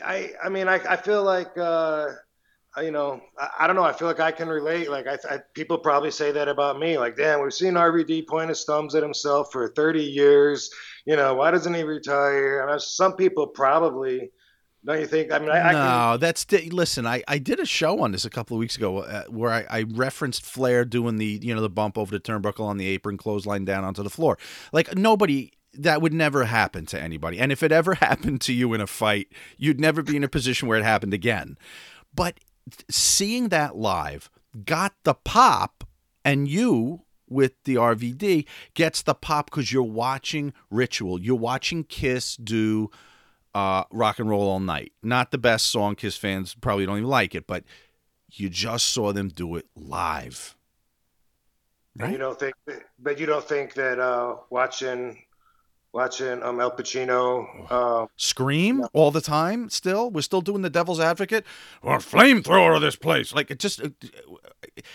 I 0.05 0.33
I 0.45 0.51
mean 0.51 0.69
I 0.69 0.75
I 0.75 0.97
feel 0.97 1.25
like 1.25 1.57
uh, 1.57 2.09
you 2.83 2.91
know 2.91 3.23
I, 3.39 3.49
I 3.61 3.67
don't 3.67 3.77
know 3.77 3.83
I 3.83 3.95
feel 3.95 4.07
like 4.07 4.21
I 4.21 4.31
can 4.31 4.49
relate. 4.49 4.91
Like 4.91 5.07
I, 5.07 5.17
I 5.31 5.39
people 5.55 5.79
probably 5.79 6.11
say 6.11 6.33
that 6.33 6.49
about 6.49 6.79
me. 6.79 6.99
Like 6.99 7.17
damn, 7.17 7.43
we've 7.43 7.55
seen 7.55 7.75
RVD 7.75 8.27
point 8.27 8.51
his 8.51 8.65
thumbs 8.65 8.95
at 8.95 9.03
himself 9.03 9.51
for 9.51 9.69
30 9.69 10.03
years. 10.03 10.71
You 11.07 11.17
know 11.17 11.35
why 11.35 11.51
doesn't 11.51 11.73
he 11.73 11.83
retire? 11.83 12.63
I 12.63 12.71
mean, 12.71 12.79
some 12.79 13.17
people 13.17 13.47
probably. 13.49 14.31
Don't 14.87 15.01
you 15.01 15.07
think? 15.07 15.33
I 15.33 15.39
mean, 15.39 15.49
I, 15.49 15.73
no, 15.73 15.79
can, 15.79 16.21
that's 16.21 16.45
the, 16.45 16.69
listen. 16.69 17.07
I, 17.07 17.23
I 17.27 17.39
did 17.39 17.59
a 17.59 17.65
show 17.65 18.03
on 18.03 18.13
this 18.13 18.27
a 18.27 18.31
couple 18.31 18.55
of 18.55 18.59
weeks 18.59 18.77
ago 18.77 18.99
uh, 18.99 19.25
where 19.31 19.51
I, 19.51 19.65
I 19.71 19.83
referenced 19.85 20.43
Flair 20.43 20.85
doing 20.85 21.17
the 21.17 21.41
you 21.43 21.55
know 21.55 21.63
the 21.63 21.71
bump 21.71 21.97
over 21.97 22.11
the 22.11 22.21
turnbuckle 22.21 22.67
on 22.67 22.77
the 22.77 22.87
apron, 22.89 23.17
clothesline 23.17 23.65
down 23.65 23.83
onto 23.83 24.03
the 24.03 24.11
floor. 24.11 24.37
Like 24.73 24.95
nobody 24.95 25.53
that 25.79 26.03
would 26.03 26.13
never 26.13 26.45
happen 26.45 26.87
to 26.87 27.01
anybody. 27.01 27.39
And 27.39 27.53
if 27.53 27.63
it 27.63 27.73
ever 27.73 27.95
happened 28.01 28.41
to 28.43 28.53
you 28.53 28.73
in 28.75 28.81
a 28.81 28.87
fight, 28.87 29.29
you'd 29.57 29.81
never 29.81 30.03
be 30.03 30.17
in 30.17 30.25
a 30.25 30.29
position 30.29 30.69
where 30.69 30.79
it 30.79 30.85
happened 30.85 31.15
again. 31.15 31.57
But 32.15 32.39
seeing 32.91 33.49
that 33.49 33.77
live 33.77 34.31
got 34.65 34.95
the 35.05 35.15
pop, 35.15 35.85
and 36.25 36.49
you 36.49 37.03
with 37.29 37.53
the 37.65 37.75
RVD 37.75 38.47
gets 38.75 39.03
the 39.03 39.15
pop 39.15 39.51
because 39.51 39.73
you're 39.73 39.83
watching 39.83 40.53
Ritual. 40.71 41.21
You're 41.21 41.37
watching 41.37 41.85
Kiss 41.85 42.37
do 42.37 42.91
uh, 43.55 43.85
Rock 43.91 44.19
and 44.19 44.29
Roll 44.29 44.49
All 44.49 44.61
Night. 44.61 44.93
Not 45.03 45.31
the 45.31 45.39
best 45.39 45.67
song. 45.67 45.95
Kiss 45.95 46.17
fans 46.17 46.55
probably 46.55 46.87
don't 46.87 46.99
even 46.99 47.09
like 47.09 47.35
it, 47.35 47.47
but 47.47 47.65
you 48.31 48.49
just 48.49 48.87
saw 48.87 49.13
them 49.13 49.29
do 49.29 49.57
it 49.57 49.67
live. 49.77 50.57
Right? 51.97 52.13
You 52.13 52.19
don't 52.19 52.39
think, 52.39 52.55
that, 52.67 52.83
but 52.99 53.21
you 53.21 53.27
don't 53.27 53.45
think 53.45 53.75
that 53.75 54.01
uh, 54.01 54.37
watching 54.51 55.24
watching 55.95 56.43
um, 56.43 56.61
Al 56.61 56.73
Pacino 56.73 57.67
uh, 57.71 58.07
scream 58.17 58.81
yeah. 58.81 58.87
all 58.93 59.11
the 59.11 59.21
time. 59.21 59.71
Still, 59.71 60.11
we're 60.11 60.23
still 60.23 60.41
doing 60.41 60.63
the 60.63 60.69
Devil's 60.69 61.01
Advocate 61.01 61.45
or 61.81 61.99
flamethrower 61.99 62.75
of 62.75 62.83
this 62.83 62.97
place. 62.97 63.33
Like 63.33 63.51
it 63.51 63.61
just, 63.61 63.81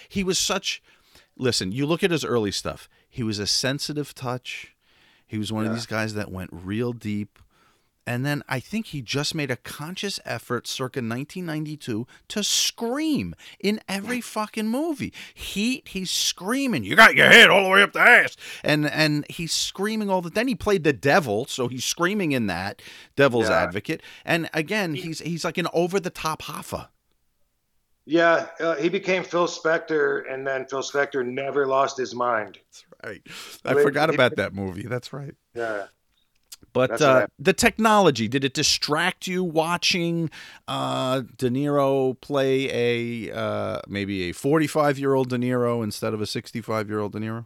he 0.10 0.24
was 0.24 0.38
such. 0.38 0.84
Listen, 1.38 1.72
you 1.72 1.86
look 1.86 2.04
at 2.04 2.12
his 2.12 2.26
early 2.26 2.52
stuff. 2.52 2.90
He 3.08 3.24
was 3.24 3.40
a 3.40 3.48
sensitive 3.48 4.14
touch. 4.14 4.76
He 5.26 5.38
was 5.38 5.54
one 5.54 5.64
yeah. 5.64 5.70
of 5.70 5.76
these 5.78 5.86
guys 5.86 6.14
that 6.16 6.32
went 6.32 6.50
real 6.52 6.92
deep. 6.92 7.40
And 8.08 8.26
then 8.26 8.44
I 8.50 8.60
think 8.60 8.88
he 8.88 9.02
just 9.02 9.36
made 9.36 9.52
a 9.52 9.56
conscious 9.56 10.20
effort 10.26 10.68
circa 10.68 11.00
1992 11.00 12.08
to 12.30 12.44
scream 12.44 13.36
in 13.60 13.80
every 13.88 14.20
fucking 14.20 14.68
movie. 14.68 15.14
Heat, 15.34 15.90
he's 15.90 16.10
screaming, 16.10 16.84
you 16.84 16.96
got 16.96 17.16
your 17.16 17.28
head 17.28 17.50
all 17.50 17.64
the 17.64 17.70
way 17.70 17.84
up 17.84 17.94
the 17.94 18.00
ass. 18.00 18.36
And 18.64 18.90
and 18.90 19.26
he's 19.30 19.54
screaming 19.54 20.10
all 20.10 20.22
the 20.22 20.30
then 20.30 20.48
he 20.48 20.56
played 20.56 20.84
the 20.84 20.94
devil, 20.94 21.46
so 21.46 21.68
he's 21.68 21.86
screaming 21.86 22.32
in 22.32 22.48
that 22.48 22.82
devil's 23.16 23.50
yeah. 23.50 23.62
advocate. 23.62 24.02
And 24.26 24.50
again, 24.54 24.96
he's 24.96 25.20
he's 25.20 25.46
like 25.46 25.58
an 25.58 25.68
over 25.74 26.00
the 26.00 26.10
top 26.10 26.42
Hoffa. 26.44 26.88
Yeah, 28.06 28.48
uh, 28.60 28.76
he 28.76 28.90
became 28.90 29.24
Phil 29.24 29.46
Spector, 29.46 30.24
and 30.34 30.48
then 30.48 30.66
Phil 30.66 30.82
Spector 30.82 31.24
never 31.24 31.68
lost 31.68 31.96
his 31.96 32.16
mind. 32.16 32.58
That's 32.72 32.86
right. 33.06 33.22
I 33.64 33.84
forgot 33.84 34.12
about 34.12 34.36
that 34.38 34.56
movie. 34.56 34.88
That's 34.88 35.14
right. 35.14 35.36
Yeah. 35.54 35.86
But 36.74 37.02
uh, 37.02 37.28
the 37.38 37.54
technology, 37.54 38.28
did 38.28 38.44
it 38.44 38.54
distract 38.54 39.28
you 39.28 39.44
watching 39.44 40.30
uh, 40.68 41.22
De 41.38 41.50
Niro 41.50 42.20
play 42.22 43.28
a 43.28 43.36
uh, 43.36 43.82
maybe 43.88 44.30
a 44.30 44.32
45 44.32 45.00
year 45.00 45.14
old 45.14 45.30
De 45.30 45.38
Niro 45.38 45.84
instead 45.84 46.14
of 46.14 46.22
a 46.22 46.26
65 46.26 46.90
year 46.90 47.00
old 47.00 47.14
De 47.14 47.20
Niro? 47.20 47.46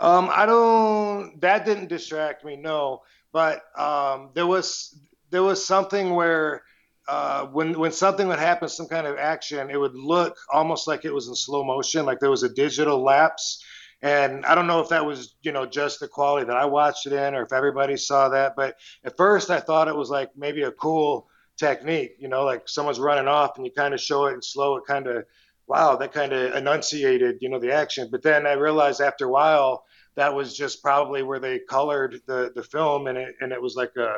Um, 0.00 0.28
I 0.32 0.46
don't. 0.46 1.40
That 1.40 1.64
didn't 1.64 1.88
distract 1.88 2.44
me, 2.44 2.56
no. 2.56 3.02
But 3.32 3.62
um, 3.78 4.30
there 4.34 4.46
was 4.46 4.98
there 5.30 5.42
was 5.42 5.64
something 5.64 6.14
where 6.14 6.62
uh, 7.08 7.46
when 7.46 7.78
when 7.78 7.92
something 7.92 8.28
would 8.28 8.38
happen, 8.38 8.68
some 8.68 8.86
kind 8.86 9.06
of 9.06 9.16
action, 9.18 9.70
it 9.70 9.78
would 9.78 9.94
look 9.94 10.36
almost 10.52 10.86
like 10.88 11.04
it 11.04 11.12
was 11.12 11.28
in 11.28 11.34
slow 11.34 11.64
motion, 11.64 12.06
like 12.06 12.20
there 12.20 12.30
was 12.30 12.42
a 12.42 12.48
digital 12.48 13.02
lapse 13.02 13.62
and 14.04 14.44
I 14.44 14.54
don't 14.54 14.66
know 14.66 14.80
if 14.80 14.90
that 14.90 15.06
was, 15.06 15.34
you 15.42 15.50
know, 15.50 15.64
just 15.64 15.98
the 15.98 16.06
quality 16.06 16.44
that 16.44 16.58
I 16.58 16.66
watched 16.66 17.06
it 17.06 17.14
in 17.14 17.34
or 17.34 17.42
if 17.42 17.54
everybody 17.54 17.96
saw 17.96 18.28
that. 18.28 18.54
But 18.54 18.76
at 19.02 19.16
first 19.16 19.48
I 19.48 19.60
thought 19.60 19.88
it 19.88 19.96
was 19.96 20.10
like 20.10 20.36
maybe 20.36 20.62
a 20.64 20.72
cool 20.72 21.26
technique, 21.56 22.16
you 22.18 22.28
know, 22.28 22.44
like 22.44 22.68
someone's 22.68 23.00
running 23.00 23.28
off 23.28 23.56
and 23.56 23.64
you 23.64 23.72
kind 23.72 23.94
of 23.94 24.00
show 24.00 24.26
it 24.26 24.34
and 24.34 24.44
slow 24.44 24.76
it 24.76 24.84
kind 24.86 25.06
of, 25.06 25.24
wow, 25.66 25.96
that 25.96 26.12
kind 26.12 26.34
of 26.34 26.54
enunciated, 26.54 27.38
you 27.40 27.48
know, 27.48 27.58
the 27.58 27.72
action. 27.72 28.08
But 28.10 28.20
then 28.20 28.46
I 28.46 28.52
realized 28.52 29.00
after 29.00 29.24
a 29.24 29.30
while 29.30 29.86
that 30.16 30.34
was 30.34 30.54
just 30.54 30.82
probably 30.82 31.22
where 31.22 31.40
they 31.40 31.60
colored 31.60 32.20
the, 32.26 32.52
the 32.54 32.62
film 32.62 33.06
and 33.06 33.16
it, 33.16 33.36
and 33.40 33.52
it 33.52 33.62
was 33.62 33.74
like 33.74 33.96
a, 33.96 34.16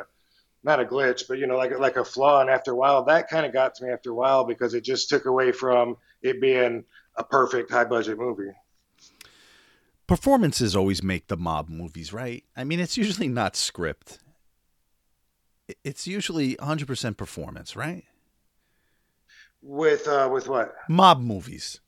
not 0.65 0.81
a 0.81 0.85
glitch, 0.85 1.29
but 1.29 1.37
you 1.37 1.47
know, 1.47 1.55
like 1.55 1.79
like 1.79 1.95
a 1.95 2.03
flaw. 2.03 2.41
And 2.41 2.49
after 2.49 2.71
a 2.71 2.75
while, 2.75 3.05
that 3.05 3.29
kind 3.29 3.45
of 3.45 3.53
got 3.53 3.75
to 3.75 3.85
me 3.85 3.91
after 3.91 4.11
a 4.11 4.15
while 4.15 4.43
because 4.43 4.73
it 4.73 4.83
just 4.83 5.07
took 5.07 5.23
away 5.27 5.53
from 5.53 5.95
it 6.21 6.41
being 6.41 6.83
a 7.15 7.23
perfect 7.23 7.71
high 7.71 7.85
budget 7.85 8.17
movie 8.17 8.51
performances 10.07 10.75
always 10.75 11.03
make 11.03 11.27
the 11.27 11.37
mob 11.37 11.69
movies, 11.69 12.11
right? 12.13 12.43
I 12.55 12.63
mean, 12.63 12.79
it's 12.79 12.97
usually 12.97 13.27
not 13.27 13.55
script. 13.55 14.19
It's 15.83 16.07
usually 16.07 16.55
100% 16.55 17.17
performance, 17.17 17.75
right? 17.75 18.05
With 19.61 20.07
uh, 20.07 20.29
with 20.31 20.47
what? 20.47 20.75
Mob 20.87 21.19
movies. 21.19 21.81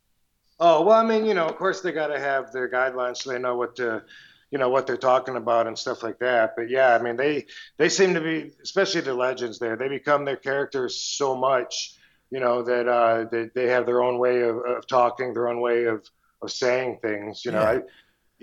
Oh 0.60 0.84
well, 0.84 0.98
I 0.98 1.06
mean, 1.06 1.26
you 1.26 1.34
know, 1.34 1.48
of 1.48 1.56
course 1.56 1.80
they 1.82 1.94
got 1.94 2.08
to 2.08 2.20
have 2.20 2.52
their 2.52 2.70
guidelines 2.70 3.18
so 3.18 3.32
they 3.32 3.40
know 3.40 3.56
what 3.56 3.78
to, 3.78 4.04
you 4.52 4.58
know, 4.58 4.70
what 4.70 4.86
they're 4.86 4.98
talking 4.98 5.38
about 5.38 5.68
and 5.68 5.78
stuff 5.78 6.04
like 6.04 6.20
that. 6.20 6.56
But 6.58 6.70
yeah, 6.70 6.96
I 6.96 7.02
mean, 7.02 7.16
they 7.16 7.46
they 7.78 7.88
seem 7.88 8.16
to 8.16 8.22
be, 8.22 8.52
especially 8.62 9.02
the 9.02 9.14
legends 9.14 9.60
there, 9.60 9.78
they 9.78 9.88
become 9.88 10.26
their 10.26 10.36
characters 10.36 10.98
so 10.98 11.38
much, 11.38 11.96
you 12.32 12.42
know, 12.42 12.64
that 12.64 12.88
uh, 12.90 13.26
they 13.32 13.50
they 13.56 13.68
have 13.68 13.86
their 13.86 14.02
own 14.02 14.18
way 14.18 14.42
of, 14.42 14.58
of 14.58 14.88
talking, 14.88 15.34
their 15.34 15.48
own 15.48 15.62
way 15.62 15.86
of 15.86 16.04
of 16.42 16.52
saying 16.52 17.00
things. 17.02 17.46
You 17.46 17.52
know, 17.52 17.62
yeah. 17.62 17.70
I, 17.70 17.82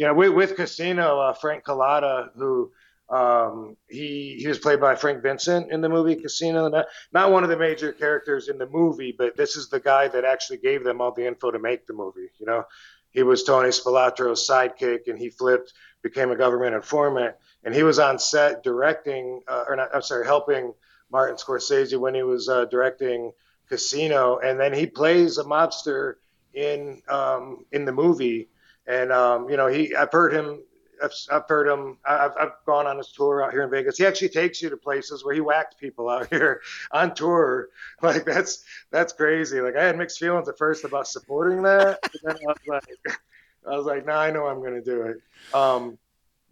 know, 0.04 0.12
with, 0.12 0.34
with 0.34 0.56
Casino, 0.56 1.20
uh, 1.20 1.32
Frank 1.32 1.64
Cullotta, 1.64 2.28
who 2.36 2.70
um, 3.08 3.76
he 3.88 4.36
he 4.40 4.48
was 4.48 4.58
played 4.58 4.80
by 4.80 4.96
Frank 4.96 5.22
Vincent 5.22 5.70
in 5.70 5.80
the 5.80 5.88
movie 5.88 6.16
Casino. 6.16 6.68
Not, 6.68 6.86
not 7.12 7.30
one 7.30 7.44
of 7.44 7.50
the 7.50 7.56
major 7.56 7.92
characters 7.92 8.48
in 8.48 8.58
the 8.58 8.66
movie, 8.66 9.14
but 9.16 9.36
this 9.36 9.56
is 9.56 9.68
the 9.68 9.80
guy 9.80 10.08
that 10.08 10.24
actually 10.24 10.58
gave 10.58 10.82
them 10.82 11.00
all 11.00 11.12
the 11.12 11.26
info 11.26 11.50
to 11.50 11.58
make 11.58 11.86
the 11.86 11.94
movie. 11.94 12.30
You 12.38 12.46
know, 12.46 12.64
he 13.10 13.22
was 13.22 13.44
Tony 13.44 13.68
Spilotro's 13.68 14.46
sidekick, 14.46 15.06
and 15.06 15.18
he 15.18 15.30
flipped, 15.30 15.72
became 16.02 16.30
a 16.30 16.36
government 16.36 16.74
informant, 16.74 17.36
and 17.64 17.74
he 17.74 17.84
was 17.84 17.98
on 17.98 18.18
set 18.18 18.62
directing, 18.62 19.40
uh, 19.46 19.64
or 19.68 19.76
not, 19.76 19.94
I'm 19.94 20.02
sorry, 20.02 20.26
helping 20.26 20.74
Martin 21.10 21.36
Scorsese 21.36 21.98
when 21.98 22.14
he 22.14 22.24
was 22.24 22.48
uh, 22.48 22.64
directing 22.64 23.32
Casino, 23.68 24.38
and 24.38 24.58
then 24.58 24.72
he 24.72 24.86
plays 24.86 25.38
a 25.38 25.44
mobster 25.44 26.14
in 26.54 27.02
um, 27.08 27.64
in 27.70 27.84
the 27.84 27.92
movie 27.92 28.48
and 28.86 29.12
um, 29.12 29.48
you 29.48 29.56
know, 29.56 29.66
he 29.66 29.94
I've 29.94 30.12
heard 30.12 30.32
him. 30.32 30.62
I've, 31.02 31.12
I've 31.30 31.46
heard 31.46 31.68
him. 31.68 31.98
I've, 32.06 32.32
I've 32.40 32.52
gone 32.64 32.86
on 32.86 32.96
his 32.96 33.12
tour 33.12 33.44
out 33.44 33.52
here 33.52 33.62
in 33.62 33.70
Vegas. 33.70 33.98
He 33.98 34.06
actually 34.06 34.30
takes 34.30 34.62
you 34.62 34.70
to 34.70 34.78
places 34.78 35.22
where 35.24 35.34
he 35.34 35.42
whacked 35.42 35.78
people 35.78 36.08
out 36.08 36.28
here 36.30 36.62
on 36.90 37.14
tour. 37.14 37.68
Like 38.02 38.24
that's 38.24 38.64
that's 38.90 39.12
crazy. 39.12 39.60
Like 39.60 39.76
I 39.76 39.84
had 39.84 39.98
mixed 39.98 40.18
feelings 40.18 40.48
at 40.48 40.58
first 40.58 40.84
about 40.84 41.06
supporting 41.06 41.62
that, 41.62 41.98
but 42.02 42.20
then 42.22 42.36
I 42.36 42.46
was 42.46 42.56
like, 42.66 43.18
I 43.66 43.76
was 43.76 43.86
like, 43.86 44.06
nah, 44.06 44.20
I 44.20 44.30
know 44.30 44.46
I'm 44.46 44.60
going 44.60 44.74
to 44.74 44.82
do 44.82 45.02
it. 45.02 45.16
Um, 45.52 45.98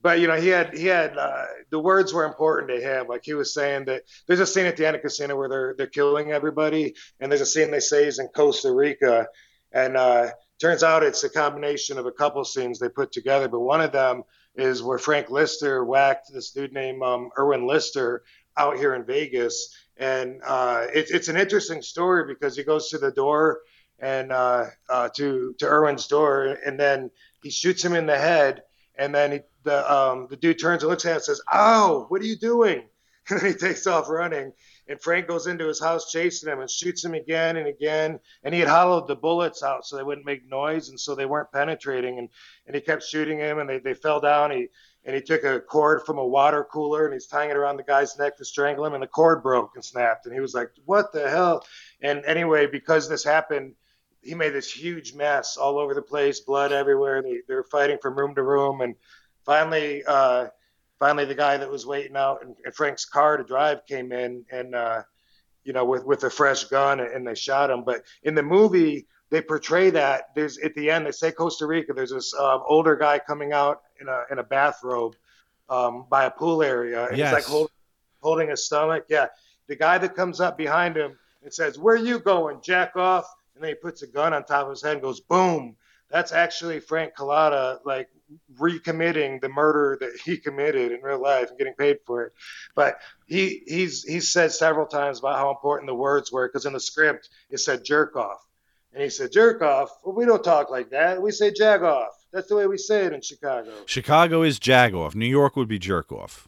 but 0.05 0.21
you 0.21 0.27
know, 0.27 0.37
he 0.37 0.49
had 0.49 0.77
he 0.77 0.85
had 0.85 1.17
uh, 1.17 1.47
the 1.71 1.79
words 1.79 2.13
were 2.13 2.27
important 2.27 2.69
to 2.69 2.79
him. 2.79 3.07
Like 3.09 3.25
he 3.25 3.33
was 3.33 3.55
saying 3.55 3.87
that 3.87 4.03
there's 4.27 4.41
a 4.41 4.47
scene 4.47 4.67
at 4.67 4.77
the 4.77 4.87
end 4.87 4.97
of 4.97 5.03
Casino 5.03 5.35
where 5.35 5.49
they're 5.49 5.75
they're 5.79 5.87
killing 5.87 6.31
everybody, 6.31 6.95
and 7.21 7.33
there's 7.33 7.41
a 7.41 7.47
scene 7.47 7.71
they 7.71 7.81
say 7.81 8.05
is 8.07 8.19
in 8.19 8.29
Costa 8.29 8.71
Rica, 8.71 9.29
and 9.73 9.97
uh, 9.97 10.29
turns 10.61 10.83
out 10.83 11.03
it's 11.03 11.25
a 11.25 11.31
combination 11.31 11.99
of 11.99 12.07
a 12.07 12.13
couple 12.13 12.45
scenes 12.45 12.79
they 12.79 12.89
put 12.89 13.13
together, 13.13 13.49
but 13.49 13.61
one 13.61 13.81
of 13.81 13.93
them 13.93 14.23
is 14.55 14.83
where 14.83 14.99
Frank 14.99 15.31
Lister 15.31 15.85
whacked 15.85 16.33
this 16.33 16.51
dude 16.51 16.73
named 16.73 17.03
um, 17.03 17.31
Erwin 17.39 17.67
Lister 17.67 18.23
out 18.57 18.77
here 18.77 18.95
in 18.95 19.05
Vegas, 19.05 19.77
and 19.97 20.41
uh, 20.47 20.87
it, 20.95 21.11
it's 21.11 21.29
an 21.29 21.37
interesting 21.37 21.83
story 21.83 22.25
because 22.27 22.57
he 22.57 22.63
goes 22.63 22.89
to 22.89 22.99
the 22.99 23.11
door 23.11 23.61
and 23.99 24.33
uh, 24.33 24.67
uh, 24.89 25.09
to 25.17 25.55
to 25.59 25.67
Erwin's 25.67 26.07
door, 26.07 26.59
and 26.65 26.79
then 26.79 27.11
he 27.43 27.51
shoots 27.51 27.85
him 27.85 27.95
in 27.95 28.07
the 28.07 28.19
head, 28.19 28.63
and 28.97 29.15
then 29.15 29.33
he, 29.33 29.41
the 29.65 29.93
um, 29.93 30.27
the 30.31 30.37
dude 30.37 30.61
turns 30.61 30.83
and 30.83 30.91
looks 30.91 31.05
at 31.05 31.11
him 31.11 31.15
and 31.17 31.25
says, 31.25 31.41
"Oh, 31.53 32.07
what 32.09 32.21
are 32.21 32.27
you 32.27 32.37
doing?" 32.37 32.85
And 33.31 33.41
then 33.41 33.53
he 33.53 33.57
takes 33.57 33.87
off 33.87 34.11
running 34.11 34.53
and 34.87 35.01
Frank 35.01 35.27
goes 35.27 35.47
into 35.47 35.67
his 35.67 35.81
house 35.81 36.11
chasing 36.11 36.51
him 36.51 36.61
and 36.61 36.71
shoots 36.71 37.05
him 37.05 37.15
again 37.15 37.57
and 37.57 37.67
again. 37.67 38.21
And 38.43 38.53
he 38.53 38.61
had 38.61 38.69
hollowed 38.69 39.09
the 39.09 39.17
bullets 39.17 39.63
out 39.63 39.87
so 39.87 39.97
they 39.97 40.03
wouldn't 40.03 40.27
make 40.27 40.49
noise 40.49 40.91
and 40.91 41.01
so 41.01 41.15
they 41.15 41.25
weren't 41.27 41.53
penetrating. 41.53 42.19
And, 42.19 42.29
and 42.67 42.75
he 42.75 42.83
kept 42.83 43.03
shooting 43.03 43.39
him 43.39 43.59
and 43.59 43.69
they, 43.69 43.79
they 43.79 43.95
fell 43.95 44.21
down. 44.21 44.51
He 44.51 44.69
and 45.07 45.15
he 45.15 45.23
took 45.23 45.45
a 45.45 45.61
cord 45.61 46.03
from 46.05 46.19
a 46.19 46.27
water 46.27 46.65
cooler 46.71 47.05
and 47.05 47.13
he's 47.13 47.27
tying 47.27 47.51
it 47.51 47.57
around 47.57 47.77
the 47.77 47.83
guy's 47.83 48.17
neck 48.19 48.37
to 48.39 48.45
strangle 48.45 48.85
him 48.85 48.95
and 48.95 49.03
the 49.03 49.07
cord 49.09 49.43
broke 49.43 49.73
and 49.75 49.85
snapped. 49.85 50.27
And 50.27 50.35
he 50.35 50.41
was 50.41 50.55
like, 50.55 50.71
What 50.85 51.13
the 51.13 51.29
hell? 51.31 51.65
And 52.03 52.25
anyway, 52.25 52.67
because 52.67 53.09
this 53.09 53.25
happened, 53.25 53.75
he 54.23 54.35
made 54.35 54.53
this 54.53 54.71
huge 54.71 55.15
mess 55.15 55.57
all 55.57 55.79
over 55.79 55.95
the 55.95 56.03
place, 56.03 56.41
blood 56.41 56.73
everywhere. 56.73 57.23
They, 57.23 57.41
they 57.49 57.55
were 57.55 57.65
fighting 57.65 57.99
from 58.03 58.19
room 58.19 58.35
to 58.35 58.43
room 58.43 58.83
and 58.83 58.97
finally, 59.45 60.03
uh, 60.07 60.49
finally, 60.99 61.25
the 61.25 61.35
guy 61.35 61.57
that 61.57 61.71
was 61.71 61.87
waiting 61.87 62.17
out 62.17 62.43
in, 62.43 62.55
in 62.65 62.73
Frank's 62.73 63.05
car 63.05 63.37
to 63.37 63.45
drive 63.45 63.87
came 63.87 64.13
in 64.13 64.45
and, 64.51 64.75
uh, 64.75 65.03
you 65.65 65.73
know, 65.73 65.85
with 65.85 66.05
with 66.05 66.25
a 66.25 66.31
fresh 66.31 66.65
gun, 66.65 67.01
and 67.01 67.27
they 67.27 67.35
shot 67.35 67.71
him. 67.71 67.85
But 67.85 68.03
in 68.23 68.35
the 68.35 68.43
movie, 68.43 69.07
they 69.31 69.41
portray 69.41 69.91
that 69.91 70.35
there's 70.35 70.59
at 70.59 70.75
the 70.75 70.91
end 70.91 71.07
they 71.07 71.11
say 71.11 71.33
Costa 71.33 71.67
Rica. 71.67 71.93
There's 71.95 72.11
this 72.13 72.35
um, 72.35 72.63
older 72.67 72.97
guy 72.97 73.19
coming 73.19 73.53
out 73.53 73.83
in 74.01 74.09
a 74.09 74.25
in 74.31 74.39
a 74.39 74.43
bathrobe 74.45 75.15
um, 75.71 76.07
by 76.11 76.25
a 76.25 76.31
pool 76.31 76.63
area, 76.63 77.07
and 77.07 77.17
Yes. 77.17 77.29
he's 77.29 77.33
like 77.33 77.45
hold, 77.47 77.71
holding 78.23 78.51
his 78.51 78.67
stomach. 78.67 79.07
Yeah, 79.09 79.29
the 79.67 79.77
guy 79.77 79.97
that 79.99 80.15
comes 80.15 80.41
up 80.41 80.59
behind 80.59 80.97
him 80.97 81.19
and 81.43 81.53
says, 81.53 81.79
"Where 81.79 81.97
you 81.97 82.19
going? 82.19 82.61
Jack 82.63 82.97
off!" 82.97 83.27
And 83.55 83.63
then 83.65 83.71
he 83.71 83.75
puts 83.75 84.03
a 84.03 84.07
gun 84.07 84.35
on 84.35 84.45
top 84.45 84.65
of 84.65 84.71
his 84.71 84.83
head 84.83 84.93
and 84.93 85.03
goes, 85.03 85.21
"Boom!" 85.21 85.77
That's 86.11 86.33
actually 86.33 86.79
Frank 86.81 87.15
Cullotta, 87.17 87.79
like 87.85 88.11
recommitting 88.59 89.41
the 89.41 89.49
murder 89.49 89.97
that 90.01 90.13
he 90.25 90.37
committed 90.37 90.93
in 90.93 91.01
real 91.03 91.21
life 91.21 91.49
and 91.51 91.59
getting 91.59 91.75
paid 91.75 91.99
for 92.07 92.25
it. 92.25 92.33
But 92.75 92.99
he 93.27 93.63
he's 93.67 94.03
he's 94.05 94.31
said 94.33 94.53
several 94.53 94.87
times 94.87 95.19
about 95.19 95.37
how 95.39 95.51
important 95.51 95.89
the 95.89 95.95
words 95.95 96.33
were 96.33 96.49
because 96.49 96.67
in 96.67 96.73
the 96.73 96.81
script 96.81 97.29
it 97.51 97.59
said 97.59 97.85
jerk 97.85 98.17
off. 98.17 98.41
And 98.93 99.03
he 99.03 99.11
said, 99.11 99.33
jerk 99.33 99.61
off? 99.61 99.91
Well, 100.05 100.15
we 100.15 100.25
don't 100.25 100.45
talk 100.45 100.71
like 100.71 100.91
that. 100.91 101.21
We 101.21 101.33
say 101.33 101.53
jag 101.53 101.83
off. 101.83 102.13
That's 102.33 102.47
the 102.47 102.55
way 102.55 102.69
we 102.69 102.79
say 102.79 103.07
it 103.07 103.13
in 103.13 103.23
Chicago. 103.23 103.73
Chicago 103.87 104.43
is 104.43 104.61
jag 104.61 104.95
off. 104.95 105.17
New 105.17 105.27
York 105.27 105.57
would 105.57 105.67
be 105.67 105.81
jerk 105.81 106.13
off. 106.13 106.47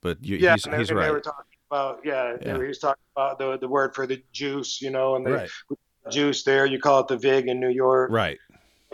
But 0.00 0.24
you, 0.24 0.38
Yeah, 0.38 0.52
he's, 0.54 0.64
he's 0.64 0.72
and 0.88 0.88
they 0.88 0.94
were 1.10 1.16
right. 1.16 1.22
talking 1.22 1.44
about, 1.70 2.00
yeah, 2.02 2.36
Yeah. 2.40 2.56
he 2.56 2.62
was 2.68 2.78
talking 2.78 3.02
about 3.14 3.38
the, 3.38 3.58
the 3.58 3.68
word 3.68 3.94
for 3.94 4.06
the 4.06 4.22
juice, 4.32 4.80
you 4.80 4.88
know, 4.88 5.16
and 5.16 5.26
the 5.26 5.32
Right. 5.32 5.50
juice 6.10 6.42
there. 6.42 6.64
You 6.64 6.78
call 6.80 7.00
it 7.00 7.08
the 7.08 7.18
VIG 7.18 7.48
in 7.48 7.60
New 7.60 7.68
York. 7.68 8.10
Right. 8.10 8.38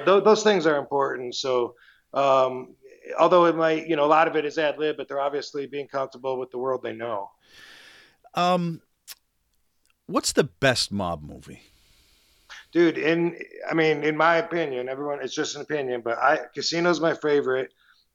Those 0.04 0.42
things 0.42 0.66
are 0.66 0.76
important. 0.76 1.36
So, 1.36 1.76
um, 2.14 2.74
although 3.18 3.46
it 3.46 3.56
might, 3.56 3.86
you 3.86 3.96
know, 3.96 4.04
a 4.04 4.06
lot 4.06 4.28
of 4.28 4.36
it 4.36 4.44
is 4.44 4.58
ad 4.58 4.78
lib, 4.78 4.96
but 4.96 5.08
they're 5.08 5.20
obviously 5.20 5.66
being 5.66 5.88
comfortable 5.88 6.38
with 6.38 6.50
the 6.50 6.58
world 6.58 6.82
they 6.82 6.92
know. 6.92 7.30
Um, 8.34 8.82
what's 10.06 10.32
the 10.32 10.44
best 10.44 10.92
mob 10.92 11.22
movie? 11.22 11.62
dude 12.72 12.98
in 12.98 13.36
i 13.68 13.74
mean 13.74 14.04
in 14.04 14.16
my 14.16 14.36
opinion 14.36 14.88
everyone 14.88 15.18
it's 15.22 15.34
just 15.34 15.56
an 15.56 15.62
opinion 15.62 16.00
but 16.04 16.18
i 16.18 16.38
casino's 16.54 17.00
my 17.00 17.14
favorite 17.14 17.72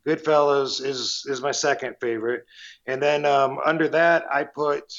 goodfellas 0.08 0.84
is 0.84 1.25
is 1.27 1.41
my 1.41 1.51
second 1.51 1.95
favorite 1.99 2.45
and 2.86 3.01
then 3.01 3.25
um 3.25 3.60
under 3.65 3.88
that 3.88 4.23
i 4.31 4.43
put 4.43 4.93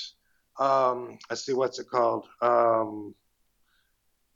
um 0.59 1.19
let's 1.31 1.45
see 1.45 1.53
what's 1.53 1.79
it 1.79 1.89
called 1.89 2.27
um 2.43 3.15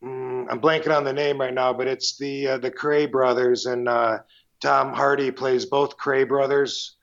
mm, 0.03 0.47
i'm 0.51 0.61
blanking 0.61 0.97
on 0.97 1.05
the 1.05 1.13
name 1.13 1.41
right 1.41 1.55
now 1.55 1.73
but 1.73 1.87
it's 1.87 2.17
the 2.19 2.47
uh, 2.47 2.59
the 2.59 2.71
kray 2.71 3.11
brothers 3.11 3.67
and 3.67 3.89
uh 3.89 4.19
tom 4.61 4.93
hardy 4.93 5.31
plays 5.31 5.67
both 5.67 5.97
kray 5.97 6.27
brothers 6.27 6.97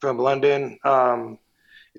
from 0.00 0.18
london 0.18 0.78
um 0.84 1.38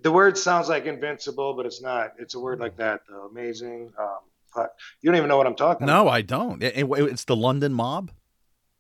the 0.03 0.11
word 0.11 0.37
sounds 0.37 0.69
like 0.69 0.85
invincible 0.85 1.53
but 1.53 1.65
it's 1.65 1.81
not 1.81 2.13
it's 2.17 2.35
a 2.35 2.39
word 2.39 2.59
like 2.59 2.77
that 2.77 3.01
though 3.09 3.27
amazing 3.27 3.91
um 3.99 4.67
you 5.01 5.09
don't 5.09 5.15
even 5.15 5.27
know 5.29 5.37
what 5.37 5.47
i'm 5.47 5.55
talking 5.55 5.83
about 5.87 6.03
No, 6.03 6.09
I 6.09 6.21
don't. 6.21 6.61
It- 6.61 6.75
it- 6.75 6.89
it's 7.09 7.23
the 7.25 7.35
London 7.37 7.73
Mob. 7.73 8.11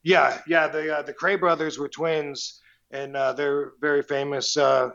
yeah, 0.03 0.41
yeah. 0.47 0.67
The 0.67 0.97
uh, 0.97 1.01
the 1.03 1.13
Kray 1.13 1.39
brothers 1.39 1.77
were 1.79 1.87
twins, 1.87 2.59
and 2.91 3.15
uh, 3.15 3.31
they're 3.33 3.71
very 3.79 4.01
famous 4.03 4.57
uh, 4.57 4.89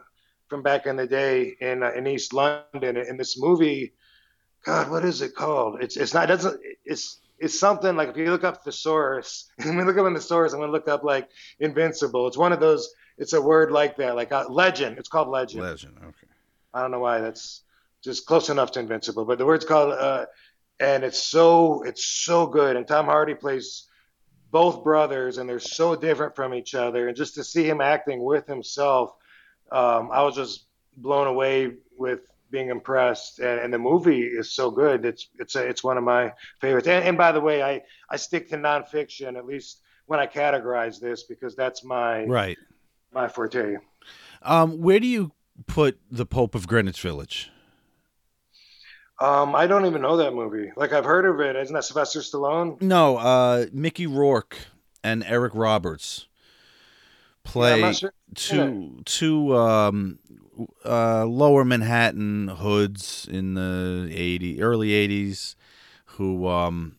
from 0.49 0.63
back 0.63 0.85
in 0.87 0.97
the 0.97 1.07
day 1.07 1.57
in 1.61 1.83
uh, 1.83 1.93
in 1.93 2.07
East 2.07 2.35
London. 2.35 2.97
In 2.99 3.17
this 3.17 3.39
movie, 3.41 3.95
God, 4.67 4.91
what 4.91 5.05
is 5.05 5.23
it 5.23 5.35
called? 5.35 5.81
It's 5.81 5.97
it's 5.97 6.13
not 6.13 6.25
it 6.25 6.35
doesn't 6.35 6.61
it's 6.85 7.21
it's 7.39 7.59
something 7.59 7.97
like 7.97 8.09
if 8.09 8.17
you 8.17 8.31
look 8.31 8.45
up 8.45 8.65
thesaurus, 8.65 9.51
and 9.59 9.77
we 9.77 9.85
look 9.85 9.99
up 9.99 10.07
in 10.07 10.15
thesaurus, 10.15 10.53
I'm 10.53 10.61
gonna 10.61 10.73
look 10.73 10.89
up 10.89 11.05
like 11.05 11.29
invincible. 11.61 12.27
It's 12.27 12.37
one 12.37 12.53
of 12.53 12.61
those. 12.61 12.93
It's 13.19 13.33
a 13.33 13.41
word 13.41 13.73
like 13.73 13.97
that, 13.97 14.15
like 14.15 14.33
uh, 14.33 14.47
legend. 14.49 14.99
It's 14.99 15.09
called 15.09 15.29
legend. 15.29 15.63
Legend. 15.63 15.97
Okay. 15.99 16.27
I 16.75 16.83
don't 16.83 16.91
know 16.91 17.01
why 17.01 17.21
that's 17.21 17.63
just 18.03 18.27
close 18.27 18.51
enough 18.51 18.73
to 18.73 18.81
invincible, 18.81 19.25
but 19.25 19.39
the 19.39 19.47
word's 19.47 19.65
called 19.65 19.93
uh, 19.93 20.27
and 20.79 21.05
it's 21.05 21.23
so 21.23 21.83
it's 21.83 22.05
so 22.05 22.47
good. 22.47 22.77
And 22.77 22.87
Tom 22.87 23.07
Hardy 23.07 23.35
plays 23.35 23.85
both 24.51 24.85
brothers, 24.85 25.39
and 25.39 25.49
they're 25.49 25.61
so 25.61 25.97
different 25.97 26.37
from 26.37 26.55
each 26.55 26.75
other. 26.75 27.09
And 27.09 27.17
just 27.17 27.35
to 27.35 27.45
see 27.45 27.69
him 27.69 27.81
acting 27.81 28.23
with 28.23 28.47
himself, 28.47 29.13
um, 29.73 30.11
I 30.13 30.23
was 30.23 30.35
just 30.35 30.67
blown 30.97 31.27
away 31.27 31.73
with 31.97 32.21
being 32.51 32.71
impressed. 32.71 33.39
And, 33.39 33.61
and 33.61 33.73
the 33.75 33.79
movie 33.79 34.23
is 34.23 34.53
so 34.53 34.71
good. 34.71 35.05
It's 35.05 35.29
it's 35.39 35.55
a, 35.57 35.67
it's 35.67 35.83
one 35.85 35.99
of 35.99 36.05
my 36.05 36.33
favorites. 36.61 36.89
And, 36.89 37.05
and 37.05 37.19
by 37.19 37.33
the 37.33 37.41
way, 37.41 37.63
I 37.63 37.83
I 38.11 38.17
stick 38.17 38.49
to 38.51 38.57
nonfiction 38.57 39.37
at 39.37 39.47
least 39.47 39.81
when 40.07 40.21
I 40.21 40.27
categorize 40.27 41.01
this 41.01 41.25
because 41.25 41.57
that's 41.57 41.85
my 41.85 42.25
Right. 42.25 42.59
my 43.13 43.29
forte. 43.29 43.77
Um, 44.43 44.81
where 44.81 45.01
do 45.01 45.07
you 45.07 45.33
put 45.67 45.99
the 46.11 46.27
Pope 46.27 46.55
of 46.55 46.69
Greenwich 46.69 47.01
Village? 47.01 47.51
Um, 49.19 49.55
I 49.55 49.67
don't 49.67 49.87
even 49.87 50.03
know 50.03 50.19
that 50.19 50.35
movie. 50.35 50.71
Like 50.77 50.93
I've 50.93 51.05
heard 51.07 51.25
of 51.25 51.41
it. 51.41 51.57
Isn't 51.57 51.75
that 51.75 51.85
Sylvester 51.85 52.21
Stallone? 52.21 52.81
No, 52.83 53.17
uh, 53.17 53.67
Mickey 53.73 54.07
Rourke 54.07 54.59
and 55.03 55.25
Eric 55.25 55.53
Roberts 55.55 56.27
play 57.43 57.83
I'm 57.83 57.95
sure. 57.95 58.13
two 58.35 59.01
two 59.07 59.57
um, 59.57 60.19
uh, 60.85 61.25
lower 61.25 61.65
Manhattan 61.65 62.49
hoods 62.49 63.29
in 63.31 63.55
the 63.55 64.09
80 64.13 64.63
early 64.63 64.89
80s 64.91 65.55
who 66.17 66.47
um, 66.47 66.97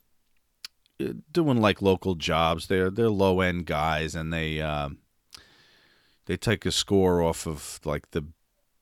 uh, 1.02 1.13
doing 1.32 1.62
like 1.62 1.82
local 1.82 2.15
jobs. 2.15 2.67
They're 2.67 2.89
they're 2.89 3.10
low 3.10 3.41
end 3.41 3.65
guys 3.65 4.15
and 4.15 4.32
they 4.34 4.62
um 4.62 5.00
they 6.26 6.38
take 6.38 6.65
a 6.65 6.72
score 6.72 7.22
off 7.22 7.48
of 7.48 7.80
like 7.84 8.12
the 8.12 8.26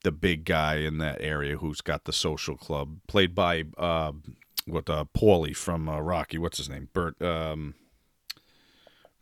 the 0.03 0.11
big 0.11 0.45
guy 0.45 0.75
in 0.75 0.99
that 0.99 1.19
area 1.19 1.57
who's 1.57 1.81
got 1.81 2.05
the 2.05 2.13
social 2.13 2.55
club 2.55 2.97
played 3.07 3.33
by 3.33 3.63
uh, 3.77 4.11
what 4.67 4.89
uh, 4.89 5.05
Paulie 5.17 5.55
from 5.55 5.89
uh, 5.89 5.99
Rocky. 5.99 6.37
What's 6.37 6.59
his 6.59 6.69
name? 6.69 6.89
Burt 6.93 7.19
um, 7.21 7.73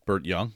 Burt 0.06 0.26
Young. 0.26 0.54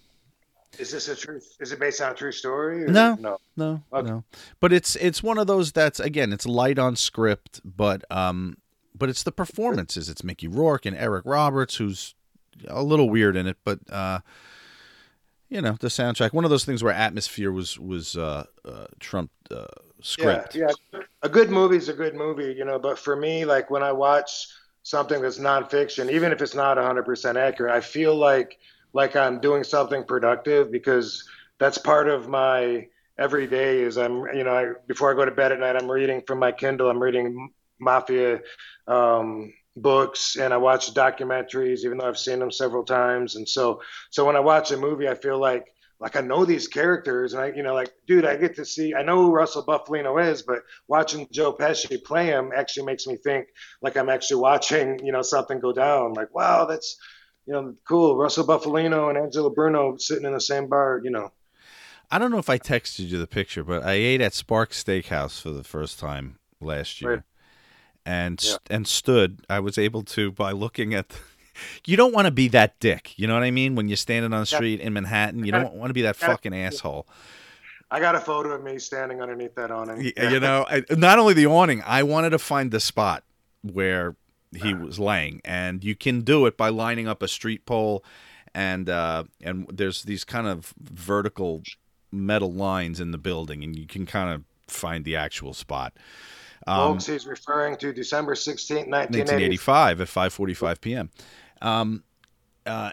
Is 0.79 0.91
this 0.91 1.07
a 1.07 1.15
true? 1.15 1.39
Is 1.59 1.71
it 1.71 1.79
based 1.79 2.01
on 2.01 2.11
a 2.11 2.15
true 2.15 2.31
story? 2.31 2.83
or- 2.83 2.87
No. 2.87 3.15
no. 3.15 3.37
No, 3.55 3.83
Okay. 3.91 4.07
no. 4.09 4.23
But 4.59 4.71
it's 4.73 4.95
it's 4.97 5.23
one 5.23 5.37
of 5.37 5.47
those 5.47 5.71
that's 5.71 5.99
again 5.99 6.31
it's 6.31 6.45
light 6.45 6.77
on 6.77 6.95
script, 6.95 7.61
but 7.63 8.03
um, 8.11 8.57
but 8.95 9.09
it's 9.09 9.23
the 9.23 9.31
performances. 9.31 10.09
It's 10.09 10.23
Mickey 10.23 10.47
Rourke 10.47 10.85
and 10.85 10.95
Eric 10.95 11.23
Roberts, 11.25 11.75
who's 11.77 12.13
a 12.67 12.83
little 12.83 13.09
weird 13.09 13.35
in 13.35 13.47
it, 13.47 13.57
but 13.63 13.79
uh, 13.89 14.19
you 15.49 15.61
know 15.61 15.77
the 15.79 15.87
soundtrack. 15.87 16.33
One 16.33 16.43
of 16.43 16.49
those 16.51 16.65
things 16.65 16.83
where 16.83 16.93
atmosphere 16.93 17.51
was 17.51 17.79
was 17.79 18.15
uh, 18.17 18.45
uh 18.65 18.85
trumped 18.99 19.33
uh, 19.51 19.65
script. 20.01 20.55
Yeah, 20.55 20.67
yeah. 20.93 20.99
A 21.23 21.29
good 21.29 21.49
movie's 21.49 21.89
a 21.89 21.93
good 21.93 22.13
movie, 22.13 22.53
you 22.53 22.65
know. 22.65 22.77
But 22.77 22.99
for 22.99 23.15
me, 23.15 23.45
like 23.45 23.71
when 23.71 23.81
I 23.81 23.91
watch 23.91 24.49
something 24.83 25.21
that's 25.21 25.39
nonfiction, 25.39 26.11
even 26.11 26.31
if 26.31 26.41
it's 26.41 26.55
not 26.55 26.77
100% 26.77 27.35
accurate, 27.35 27.73
I 27.73 27.81
feel 27.81 28.15
like 28.15 28.57
like 28.93 29.15
I'm 29.15 29.39
doing 29.39 29.63
something 29.63 30.03
productive 30.03 30.71
because 30.71 31.23
that's 31.59 31.77
part 31.77 32.07
of 32.07 32.27
my 32.27 32.87
every 33.17 33.47
day. 33.47 33.81
Is 33.81 33.97
I'm 33.97 34.25
you 34.35 34.43
know 34.43 34.55
I, 34.55 34.73
before 34.87 35.11
I 35.11 35.15
go 35.15 35.25
to 35.25 35.31
bed 35.31 35.51
at 35.51 35.59
night, 35.59 35.75
I'm 35.75 35.89
reading 35.89 36.21
from 36.27 36.39
my 36.39 36.51
Kindle. 36.51 36.89
I'm 36.89 37.01
reading 37.01 37.51
mafia 37.79 38.41
um, 38.87 39.53
books 39.75 40.35
and 40.35 40.53
I 40.53 40.57
watch 40.57 40.93
documentaries, 40.93 41.79
even 41.85 41.97
though 41.99 42.07
I've 42.07 42.17
seen 42.17 42.39
them 42.39 42.51
several 42.51 42.83
times. 42.83 43.35
And 43.35 43.47
so 43.47 43.81
so 44.09 44.25
when 44.25 44.35
I 44.35 44.39
watch 44.41 44.71
a 44.71 44.77
movie, 44.77 45.07
I 45.07 45.15
feel 45.15 45.39
like 45.39 45.65
like 45.99 46.15
I 46.15 46.21
know 46.21 46.45
these 46.45 46.67
characters, 46.67 47.33
and 47.33 47.41
I, 47.41 47.47
you 47.53 47.63
know, 47.63 47.73
like, 47.73 47.91
dude, 48.05 48.25
I 48.25 48.35
get 48.35 48.55
to 48.57 48.65
see. 48.65 48.93
I 48.93 49.01
know 49.01 49.17
who 49.17 49.31
Russell 49.31 49.65
Bufalino 49.65 50.23
is, 50.23 50.43
but 50.43 50.59
watching 50.87 51.27
Joe 51.31 51.53
Pesci 51.53 52.03
play 52.03 52.27
him 52.27 52.51
actually 52.55 52.85
makes 52.85 53.07
me 53.07 53.17
think 53.17 53.47
like 53.81 53.97
I'm 53.97 54.09
actually 54.09 54.41
watching, 54.41 55.03
you 55.03 55.11
know, 55.11 55.23
something 55.23 55.59
go 55.59 55.73
down. 55.73 56.13
Like, 56.13 56.33
wow, 56.35 56.65
that's, 56.65 56.97
you 57.47 57.53
know, 57.53 57.73
cool. 57.87 58.17
Russell 58.17 58.45
Bufalino 58.45 59.09
and 59.09 59.17
Angelo 59.17 59.49
Bruno 59.49 59.95
sitting 59.97 60.25
in 60.25 60.33
the 60.33 60.41
same 60.41 60.67
bar, 60.67 60.99
you 61.03 61.09
know. 61.09 61.31
I 62.11 62.19
don't 62.19 62.31
know 62.31 62.37
if 62.37 62.49
I 62.49 62.57
texted 62.57 63.07
you 63.07 63.17
the 63.17 63.27
picture, 63.27 63.63
but 63.63 63.83
I 63.83 63.93
ate 63.93 64.21
at 64.21 64.33
Sparks 64.33 64.83
Steakhouse 64.83 65.41
for 65.41 65.49
the 65.49 65.63
first 65.63 65.99
time 65.99 66.39
last 66.61 67.01
year, 67.01 67.11
Right. 67.11 67.21
and 68.05 68.43
Yeah. 68.43 68.57
and 68.69 68.87
stood. 68.87 69.41
I 69.49 69.59
was 69.59 69.77
able 69.77 70.03
to 70.03 70.31
by 70.31 70.51
looking 70.51 70.93
at. 70.93 71.07
you 71.85 71.97
don't 71.97 72.13
want 72.13 72.25
to 72.25 72.31
be 72.31 72.47
that 72.49 72.79
dick. 72.79 73.17
You 73.17 73.27
know 73.27 73.33
what 73.33 73.43
I 73.43 73.51
mean? 73.51 73.75
When 73.75 73.87
you're 73.89 73.97
standing 73.97 74.31
on 74.33 74.41
the 74.43 74.49
Yeah. 74.51 74.57
street 74.57 74.79
in 74.79 74.93
Manhattan, 74.93 75.43
you 75.45 75.51
don't 75.51 75.73
want 75.73 75.89
to 75.89 75.93
be 75.93 76.03
that 76.03 76.15
fucking 76.15 76.53
asshole. 76.55 77.07
I 77.89 77.99
got 78.01 78.15
a 78.15 78.19
photo 78.19 78.51
of 78.51 78.63
me 78.63 78.79
standing 78.79 79.21
underneath 79.21 79.55
that 79.55 79.71
awning. 79.71 80.11
You 80.17 80.39
know, 80.39 80.65
I, 80.69 80.83
not 80.91 81.19
only 81.19 81.33
the 81.33 81.47
awning, 81.47 81.81
I 81.85 82.03
wanted 82.03 82.31
to 82.31 82.39
find 82.39 82.69
the 82.69 82.81
spot 82.81 83.23
where 83.63 84.15
he 84.57 84.73
was 84.73 84.99
laying, 84.99 85.41
and 85.45 85.83
you 85.83 85.95
can 85.95 86.21
do 86.21 86.45
it 86.45 86.57
by 86.57 86.69
lining 86.69 87.07
up 87.07 87.21
a 87.21 87.27
street 87.27 87.65
pole, 87.65 88.03
and 88.53 88.89
uh, 88.89 89.23
and 89.41 89.67
there's 89.71 90.03
these 90.03 90.23
kind 90.23 90.47
of 90.47 90.73
vertical 90.79 91.63
metal 92.11 92.51
lines 92.51 92.99
in 92.99 93.11
the 93.11 93.17
building, 93.17 93.63
and 93.63 93.77
you 93.77 93.85
can 93.85 94.05
kind 94.05 94.33
of 94.33 94.43
find 94.67 95.05
the 95.05 95.15
actual 95.15 95.53
spot. 95.53 95.93
Um, 96.65 96.93
Folks, 96.93 97.05
he's 97.05 97.25
referring 97.25 97.77
to 97.77 97.93
December 97.93 98.33
16th, 98.33 98.87
1980. 98.87 99.19
1985 99.19 100.01
at 100.01 100.07
5:45 100.07 100.81
p.m. 100.81 101.09
Um, 101.61 102.03
uh, 102.65 102.91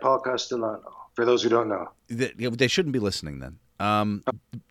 Paul 0.00 0.20
Castellano. 0.20 0.96
For 1.14 1.24
those 1.24 1.42
who 1.42 1.48
don't 1.48 1.68
know, 1.68 1.90
They, 2.08 2.32
they 2.36 2.68
shouldn't 2.68 2.92
be 2.92 2.98
listening 2.98 3.40
then. 3.40 3.58
Um, 3.80 4.22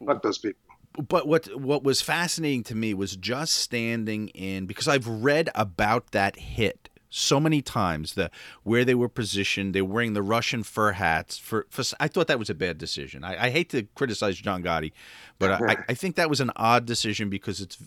fuck 0.05 0.23
those 0.23 0.37
people. 0.37 0.59
But 0.93 1.27
what 1.27 1.47
what 1.59 1.83
was 1.83 2.01
fascinating 2.01 2.63
to 2.63 2.75
me 2.75 2.93
was 2.93 3.15
just 3.15 3.53
standing 3.53 4.29
in 4.29 4.65
because 4.65 4.87
I've 4.87 5.07
read 5.07 5.49
about 5.55 6.11
that 6.11 6.37
hit 6.37 6.89
so 7.11 7.39
many 7.39 7.61
times 7.61 8.13
the 8.13 8.29
where 8.63 8.85
they 8.85 8.93
were 8.93 9.09
positioned 9.09 9.73
they 9.73 9.81
were 9.81 9.93
wearing 9.93 10.13
the 10.13 10.21
Russian 10.21 10.61
fur 10.63 10.91
hats 10.91 11.37
for, 11.37 11.65
for 11.69 11.83
I 11.99 12.07
thought 12.07 12.27
that 12.27 12.37
was 12.37 12.49
a 12.49 12.55
bad 12.55 12.77
decision. 12.77 13.23
I, 13.23 13.45
I 13.45 13.49
hate 13.49 13.69
to 13.69 13.83
criticize 13.95 14.37
John 14.37 14.63
Gotti 14.63 14.91
but 15.39 15.51
I, 15.51 15.77
I 15.87 15.93
think 15.93 16.15
that 16.17 16.29
was 16.29 16.41
an 16.41 16.51
odd 16.55 16.85
decision 16.85 17.29
because 17.29 17.61
it's 17.61 17.77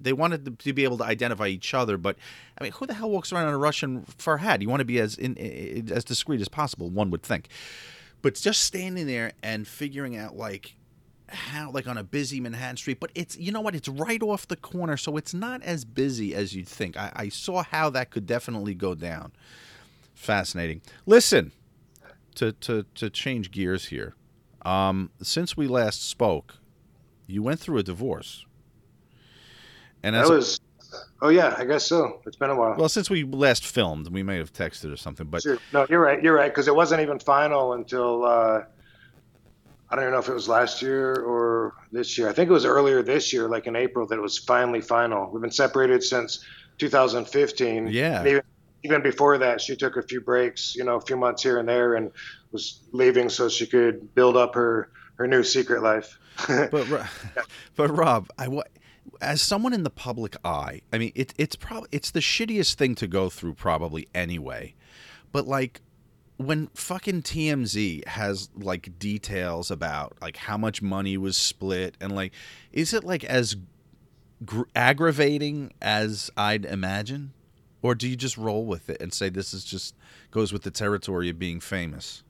they 0.00 0.12
wanted 0.12 0.58
to 0.58 0.72
be 0.72 0.84
able 0.84 0.98
to 0.98 1.04
identify 1.04 1.46
each 1.46 1.74
other 1.74 1.96
but 1.96 2.16
I 2.58 2.64
mean 2.64 2.72
who 2.72 2.86
the 2.86 2.94
hell 2.94 3.10
walks 3.10 3.32
around 3.32 3.48
in 3.48 3.54
a 3.54 3.58
Russian 3.58 4.04
fur 4.04 4.38
hat? 4.38 4.62
You 4.62 4.68
want 4.68 4.80
to 4.80 4.86
be 4.86 4.98
as 4.98 5.16
in, 5.16 5.36
as 5.92 6.04
discreet 6.04 6.40
as 6.40 6.48
possible 6.48 6.90
one 6.90 7.10
would 7.10 7.22
think. 7.22 7.48
But 8.20 8.36
just 8.36 8.62
standing 8.62 9.08
there 9.08 9.32
and 9.42 9.66
figuring 9.66 10.16
out 10.16 10.36
like 10.36 10.76
how 11.32 11.70
like 11.70 11.86
on 11.86 11.98
a 11.98 12.04
busy 12.04 12.40
Manhattan 12.40 12.76
street, 12.76 13.00
but 13.00 13.10
it's 13.14 13.36
you 13.36 13.52
know 13.52 13.60
what? 13.60 13.74
It's 13.74 13.88
right 13.88 14.22
off 14.22 14.48
the 14.48 14.56
corner, 14.56 14.96
so 14.96 15.16
it's 15.16 15.34
not 15.34 15.62
as 15.62 15.84
busy 15.84 16.34
as 16.34 16.54
you'd 16.54 16.68
think. 16.68 16.96
I, 16.96 17.12
I 17.14 17.28
saw 17.28 17.62
how 17.62 17.90
that 17.90 18.10
could 18.10 18.26
definitely 18.26 18.74
go 18.74 18.94
down. 18.94 19.32
Fascinating. 20.14 20.82
Listen, 21.06 21.52
to 22.36 22.52
to 22.52 22.84
to 22.94 23.10
change 23.10 23.50
gears 23.50 23.86
here. 23.86 24.14
Um, 24.64 25.10
since 25.20 25.56
we 25.56 25.66
last 25.66 26.08
spoke, 26.08 26.54
you 27.26 27.42
went 27.42 27.58
through 27.60 27.78
a 27.78 27.82
divorce, 27.82 28.44
and 30.02 30.14
That 30.14 30.24
as 30.24 30.30
was. 30.30 30.60
Oh 31.22 31.30
yeah, 31.30 31.54
I 31.56 31.64
guess 31.64 31.86
so. 31.86 32.20
It's 32.26 32.36
been 32.36 32.50
a 32.50 32.54
while. 32.54 32.76
well 32.76 32.88
since 32.88 33.08
we 33.08 33.24
last 33.24 33.64
filmed, 33.64 34.08
we 34.12 34.22
may 34.22 34.36
have 34.36 34.52
texted 34.52 34.92
or 34.92 34.96
something, 34.96 35.26
but 35.26 35.42
Sure. 35.42 35.56
No, 35.72 35.86
you're 35.88 36.00
right. 36.00 36.22
You're 36.22 36.34
right 36.34 36.50
because 36.50 36.68
it 36.68 36.74
wasn't 36.74 37.00
even 37.00 37.18
final 37.18 37.72
until 37.72 38.24
uh, 38.26 38.64
I 39.92 39.96
don't 39.96 40.04
even 40.04 40.14
know 40.14 40.20
if 40.20 40.28
it 40.30 40.34
was 40.34 40.48
last 40.48 40.80
year 40.80 41.16
or 41.16 41.74
this 41.92 42.16
year. 42.16 42.30
I 42.30 42.32
think 42.32 42.48
it 42.48 42.52
was 42.52 42.64
earlier 42.64 43.02
this 43.02 43.30
year, 43.30 43.46
like 43.46 43.66
in 43.66 43.76
April, 43.76 44.06
that 44.06 44.16
it 44.16 44.22
was 44.22 44.38
finally 44.38 44.80
final. 44.80 45.30
We've 45.30 45.42
been 45.42 45.50
separated 45.50 46.02
since 46.02 46.42
2015. 46.78 47.88
Yeah. 47.88 48.24
Even, 48.26 48.42
even 48.84 49.02
before 49.02 49.36
that, 49.36 49.60
she 49.60 49.76
took 49.76 49.98
a 49.98 50.02
few 50.02 50.22
breaks, 50.22 50.74
you 50.74 50.82
know, 50.82 50.96
a 50.96 51.00
few 51.02 51.18
months 51.18 51.42
here 51.42 51.58
and 51.58 51.68
there, 51.68 51.94
and 51.94 52.10
was 52.52 52.80
leaving 52.92 53.28
so 53.28 53.50
she 53.50 53.66
could 53.66 54.14
build 54.14 54.34
up 54.34 54.54
her 54.54 54.90
her 55.16 55.26
new 55.26 55.42
secret 55.42 55.82
life. 55.82 56.18
but 56.48 56.88
Ro- 56.88 57.04
but 57.76 57.94
Rob, 57.94 58.30
I 58.38 58.48
as 59.20 59.42
someone 59.42 59.74
in 59.74 59.82
the 59.82 59.90
public 59.90 60.36
eye, 60.42 60.80
I 60.90 60.96
mean, 60.96 61.12
it, 61.14 61.34
it's 61.36 61.54
probably 61.54 61.90
it's 61.92 62.10
the 62.10 62.20
shittiest 62.20 62.76
thing 62.76 62.94
to 62.94 63.06
go 63.06 63.28
through, 63.28 63.54
probably 63.54 64.08
anyway. 64.14 64.74
But 65.32 65.46
like 65.46 65.82
when 66.46 66.68
fucking 66.74 67.22
TMZ 67.22 68.06
has 68.06 68.48
like 68.56 68.98
details 68.98 69.70
about 69.70 70.16
like 70.20 70.36
how 70.36 70.56
much 70.56 70.82
money 70.82 71.16
was 71.16 71.36
split 71.36 71.96
and 72.00 72.14
like, 72.14 72.32
is 72.72 72.92
it 72.92 73.04
like 73.04 73.24
as 73.24 73.56
gr- 74.44 74.62
aggravating 74.74 75.72
as 75.80 76.30
I'd 76.36 76.64
imagine, 76.64 77.32
or 77.82 77.94
do 77.94 78.08
you 78.08 78.16
just 78.16 78.36
roll 78.36 78.64
with 78.64 78.90
it 78.90 79.00
and 79.00 79.12
say 79.12 79.28
this 79.28 79.52
is 79.54 79.64
just 79.64 79.94
goes 80.30 80.52
with 80.52 80.62
the 80.62 80.70
territory 80.70 81.28
of 81.28 81.38
being 81.38 81.60
famous? 81.60 82.22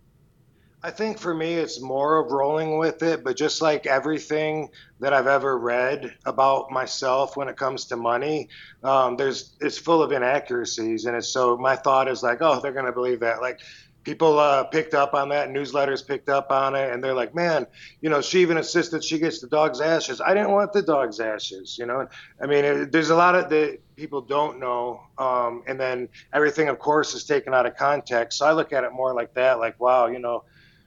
I 0.85 0.90
think 0.90 1.18
for 1.18 1.33
me, 1.33 1.55
it's 1.55 1.81
more 1.81 2.18
of 2.18 2.33
rolling 2.33 2.77
with 2.77 3.05
it, 3.05 3.22
but 3.22 3.37
just 3.37 3.62
like 3.62 3.87
everything 3.87 4.68
that 4.98 5.12
I've 5.12 5.29
ever 5.29 5.57
read 5.57 6.16
about 6.25 6.72
myself 6.72 7.37
when 7.37 7.48
it 7.48 7.57
comes 7.57 7.85
to 7.87 7.96
money, 7.96 8.48
um, 8.83 9.16
there's 9.16 9.53
it's 9.61 9.79
full 9.79 10.03
of 10.03 10.11
inaccuracies, 10.11 11.05
and 11.05 11.16
it's 11.16 11.29
so 11.29 11.57
my 11.57 11.77
thought 11.77 12.09
is 12.09 12.25
like, 12.25 12.38
oh, 12.40 12.61
they're 12.61 12.72
gonna 12.72 12.92
believe 12.92 13.20
that. 13.20 13.40
Like 13.40 13.61
people 14.05 14.38
uh, 14.38 14.65
picked 14.65 14.95
up 14.95 15.15
on 15.15 15.29
that, 15.31 15.49
newsletters 15.49 16.07
picked 16.07 16.29
up 16.29 16.51
on 16.51 16.75
it, 16.75 16.93
and 16.93 17.03
they're 17.03 17.15
like, 17.15 17.35
man, 17.35 17.67
you 18.01 18.11
know, 18.11 18.21
she 18.21 18.41
even 18.41 18.57
insisted 18.57 19.05
she 19.05 19.19
gets 19.19 19.41
the 19.41 19.49
dog's 19.49 19.81
ashes. 19.81 20.21
I 20.21 20.35
didn't 20.35 20.53
want 20.53 20.73
the 20.73 20.83
dog's 20.83 21.21
ashes, 21.21 21.77
you 21.79 21.87
know. 21.87 22.09
I 22.41 22.47
mean, 22.47 22.65
it, 22.65 22.93
there's 22.93 23.11
a 23.11 23.17
lot 23.17 23.35
of 23.35 23.49
that 23.51 23.79
people 23.97 24.21
don't 24.21 24.59
know, 24.59 25.03
um, 25.19 25.62
and 25.67 25.79
then 25.79 26.09
everything, 26.33 26.69
of 26.69 26.79
course, 26.79 27.15
is 27.15 27.25
taken 27.25 27.55
out 27.55 27.67
of 27.67 27.77
context. 27.77 28.38
So 28.38 28.47
I 28.47 28.53
look 28.53 28.73
at 28.73 28.85
it 28.85 28.93
more 28.93 29.15
like 29.15 29.35
that, 29.35 29.59
like, 29.59 29.79
wow, 29.81 30.07
you 30.07 30.19
know 30.19 30.45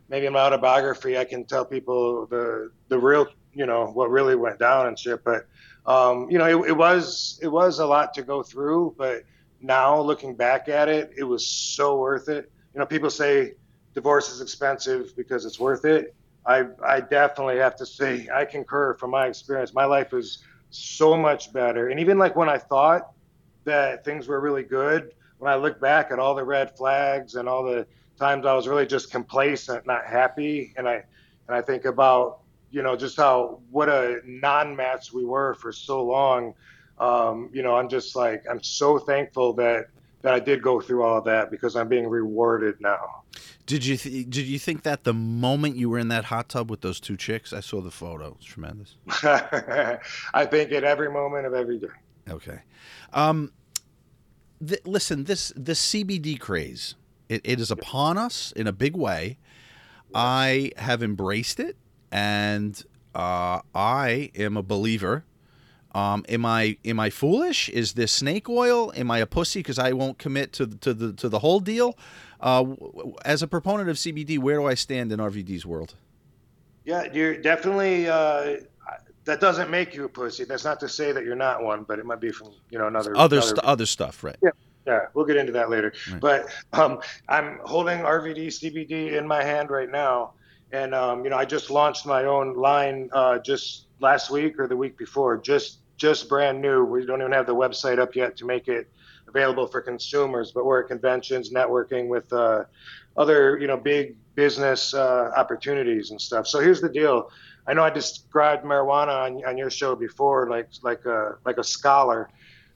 maybe 0.10 0.26
in 0.26 0.34
my 0.34 0.40
autobiography 0.40 1.18
I 1.18 1.26
can 1.26 1.46
tell 1.46 1.66
people 1.66 2.28
the 2.28 2.72
the 2.90 3.00
real 3.00 3.28
you 3.54 3.66
know 3.66 3.88
what 3.88 4.10
really 4.10 4.36
went 4.36 4.60
down 4.60 4.88
and 4.88 4.98
shit. 4.98 5.24
But 5.24 5.48
um, 5.86 6.30
you 6.30 6.38
know 6.38 6.64
it, 6.64 6.70
it 6.70 6.78
was 6.78 7.40
it 7.42 7.48
was 7.48 7.80
a 7.80 7.86
lot 7.86 8.14
to 8.16 8.24
go 8.24 8.44
through, 8.44 8.96
but 8.98 9.24
now 9.62 10.00
looking 10.00 10.36
back 10.36 10.68
at 10.70 10.90
it, 10.90 11.12
it 11.18 11.24
was 11.24 11.46
so 11.48 11.98
worth 11.98 12.30
it. 12.30 12.52
You 12.76 12.80
know, 12.80 12.86
people 12.86 13.10
say 13.10 13.54
divorce 13.94 14.30
is 14.30 14.42
expensive 14.42 15.16
because 15.16 15.46
it's 15.46 15.60
worth 15.60 15.86
it. 15.86 16.14
I 16.46 16.66
I 16.86 17.00
definitely 17.00 17.58
have 17.58 17.78
to 17.78 17.86
say 17.86 18.28
I 18.32 18.44
concur 18.44 18.96
from 18.96 19.12
my 19.12 19.28
experience. 19.28 19.74
My 19.74 19.86
life 19.86 20.14
is 20.14 20.44
so 20.72 21.16
much 21.16 21.54
better, 21.54 21.88
and 21.88 22.02
even 22.02 22.18
like 22.18 22.36
when 22.36 22.50
I 22.50 22.58
thought 22.58 23.14
that 23.64 24.04
things 24.04 24.28
were 24.28 24.42
really 24.42 24.64
good, 24.64 25.14
when 25.38 25.50
I 25.50 25.56
look 25.56 25.80
back 25.80 26.12
at 26.12 26.20
all 26.20 26.36
the 26.36 26.44
red 26.44 26.76
flags 26.76 27.36
and 27.36 27.48
all 27.48 27.64
the 27.64 27.88
times 28.20 28.46
I 28.46 28.54
was 28.54 28.68
really 28.68 28.86
just 28.86 29.10
complacent, 29.10 29.88
not 29.88 30.06
happy, 30.06 30.74
and 30.76 30.86
I 30.86 30.96
and 31.48 31.56
I 31.56 31.62
think 31.62 31.86
about 31.86 32.40
you 32.72 32.84
know 32.84 32.98
just 32.98 33.16
how 33.16 33.62
what 33.72 33.88
a 33.88 34.20
non-match 34.26 35.14
we 35.14 35.24
were 35.24 35.54
for 35.54 35.72
so 35.72 36.04
long. 36.04 36.54
Um, 37.00 37.50
you 37.54 37.64
know, 37.64 37.78
I'm 37.78 37.88
just 37.88 38.18
like 38.18 38.44
I'm 38.52 38.62
so 38.62 39.00
thankful 39.00 39.54
that 39.54 39.88
that 40.26 40.34
I 40.34 40.40
did 40.40 40.62
go 40.64 40.82
through 40.82 41.04
all 41.04 41.22
that 41.22 41.52
because 41.52 41.76
I'm 41.76 41.88
being 41.88 42.08
rewarded 42.08 42.82
now. 42.82 43.22
Did 43.68 43.86
you 43.86 43.96
th- 43.96 44.28
did 44.28 44.46
you 44.46 44.58
think 44.58 44.82
that 44.82 45.04
the 45.04 45.14
moment 45.14 45.76
you 45.76 45.90
were 45.90 46.00
in 46.00 46.08
that 46.08 46.26
hot 46.26 46.50
tub 46.50 46.70
with 46.70 46.82
those 46.82 47.00
two 47.00 47.16
chicks? 47.16 47.54
I 47.54 47.60
saw 47.60 47.80
the 47.80 47.92
photo. 47.92 48.36
It's 48.38 48.46
tremendous. 48.46 48.96
I 49.24 50.46
think 50.46 50.72
at 50.72 50.84
every 50.84 51.12
moment 51.12 51.46
of 51.46 51.54
every 51.54 51.78
day. 51.78 51.88
Okay. 52.28 52.60
Um, 53.14 53.52
th- 54.66 54.82
listen, 54.86 55.26
this 55.26 55.54
this 55.56 55.94
CBD 55.94 56.40
craze 56.40 56.96
it, 57.30 57.42
it 57.44 57.60
is 57.60 57.70
upon 57.70 58.18
us 58.18 58.52
in 58.56 58.66
a 58.66 58.74
big 58.74 58.96
way. 58.96 59.38
I 60.14 60.72
have 60.78 61.04
embraced 61.04 61.60
it, 61.60 61.78
and 62.12 62.82
uh, 63.14 63.62
I 63.76 64.32
am 64.36 64.58
a 64.58 64.64
believer. 64.64 65.24
Um, 65.96 66.26
am 66.28 66.46
I 66.46 66.76
am 66.84 67.00
I 67.00 67.10
foolish? 67.10 67.70
Is 67.70 67.94
this 67.94 68.12
snake 68.12 68.50
oil? 68.50 68.92
Am 68.98 69.10
I 69.10 69.20
a 69.20 69.26
pussy 69.26 69.60
because 69.60 69.80
I 69.80 69.94
won't 69.94 70.18
commit 70.18 70.52
to 70.54 70.68
to 70.68 70.94
the 70.94 71.14
to 71.14 71.30
the 71.30 71.40
whole 71.40 71.62
deal? 71.62 71.98
Uh, 72.42 72.66
as 73.24 73.42
a 73.42 73.48
proponent 73.48 73.90
of 73.90 73.96
CBD, 73.96 74.38
where 74.38 74.58
do 74.58 74.66
I 74.66 74.74
stand 74.74 75.14
in 75.14 75.20
RVD's 75.22 75.66
world? 75.66 75.96
Yeah, 76.84 77.08
you're 77.14 77.38
definitely. 77.38 78.10
Uh, 78.10 78.58
that 79.24 79.40
doesn't 79.40 79.72
make 79.72 79.96
you 79.96 80.04
a 80.04 80.10
pussy. 80.10 80.44
That's 80.44 80.66
not 80.66 80.80
to 80.82 80.90
say 80.90 81.12
that 81.14 81.24
you're 81.24 81.36
not 81.36 81.64
one, 81.64 81.84
but 81.84 81.98
it 81.98 82.06
might 82.06 82.20
be 82.20 82.30
from 82.32 82.50
you 82.70 82.78
know 82.78 82.88
another 82.88 83.16
Other 83.16 83.38
another- 83.38 83.42
st- 83.48 83.60
other 83.60 83.86
stuff, 83.86 84.24
right? 84.24 84.38
Yeah. 84.44 84.50
Yeah, 84.86 85.08
we'll 85.16 85.26
get 85.26 85.38
into 85.38 85.52
that 85.54 85.72
later. 85.72 85.94
Right. 86.12 86.22
But 86.22 86.48
um, 86.74 87.00
I'm 87.28 87.58
holding 87.64 88.02
RVD 88.02 88.48
CBD 88.48 89.14
in 89.18 89.26
my 89.26 89.44
hand 89.44 89.72
right 89.72 89.90
now, 89.90 90.34
and 90.72 90.94
um, 90.94 91.24
you 91.24 91.32
know 91.32 91.38
I 91.38 91.46
just 91.46 91.72
launched 91.72 92.06
my 92.06 92.26
own 92.26 92.54
line 92.54 93.10
uh, 93.14 93.40
just 93.40 93.88
last 94.00 94.30
week 94.30 94.60
or 94.60 94.68
the 94.68 94.78
week 94.78 94.96
before, 94.96 95.38
just 95.38 95.80
just 95.98 96.30
brand 96.30 96.62
new. 96.62 96.84
We 96.84 97.06
don't 97.06 97.22
even 97.22 97.32
have 97.32 97.48
the 97.48 97.56
website 97.56 98.00
up 98.00 98.16
yet 98.16 98.36
to 98.38 98.46
make 98.46 98.68
it 98.68 98.90
available 99.28 99.68
for 99.68 99.82
consumers, 99.82 100.52
but 100.52 100.66
we're 100.66 100.82
at 100.82 100.88
conventions, 100.88 101.52
networking 101.52 102.08
with 102.08 102.32
uh, 102.32 102.66
other 103.18 103.58
you 103.58 103.68
know 103.68 103.78
big 103.78 104.16
business 104.36 104.94
uh, 104.94 105.32
opportunities 105.36 106.12
and 106.12 106.20
stuff. 106.20 106.48
So 106.48 106.60
here's 106.60 106.82
the 106.82 106.90
deal. 106.90 107.32
I 107.68 107.74
know 107.74 107.84
I 107.84 107.90
described 107.90 108.64
marijuana 108.64 109.26
on, 109.26 109.46
on 109.46 109.58
your 109.58 109.70
show 109.70 109.96
before, 109.96 110.50
like 110.50 110.70
like 110.84 111.06
a 111.06 111.38
like 111.46 111.58
a 111.58 111.64
scholar. 111.64 112.30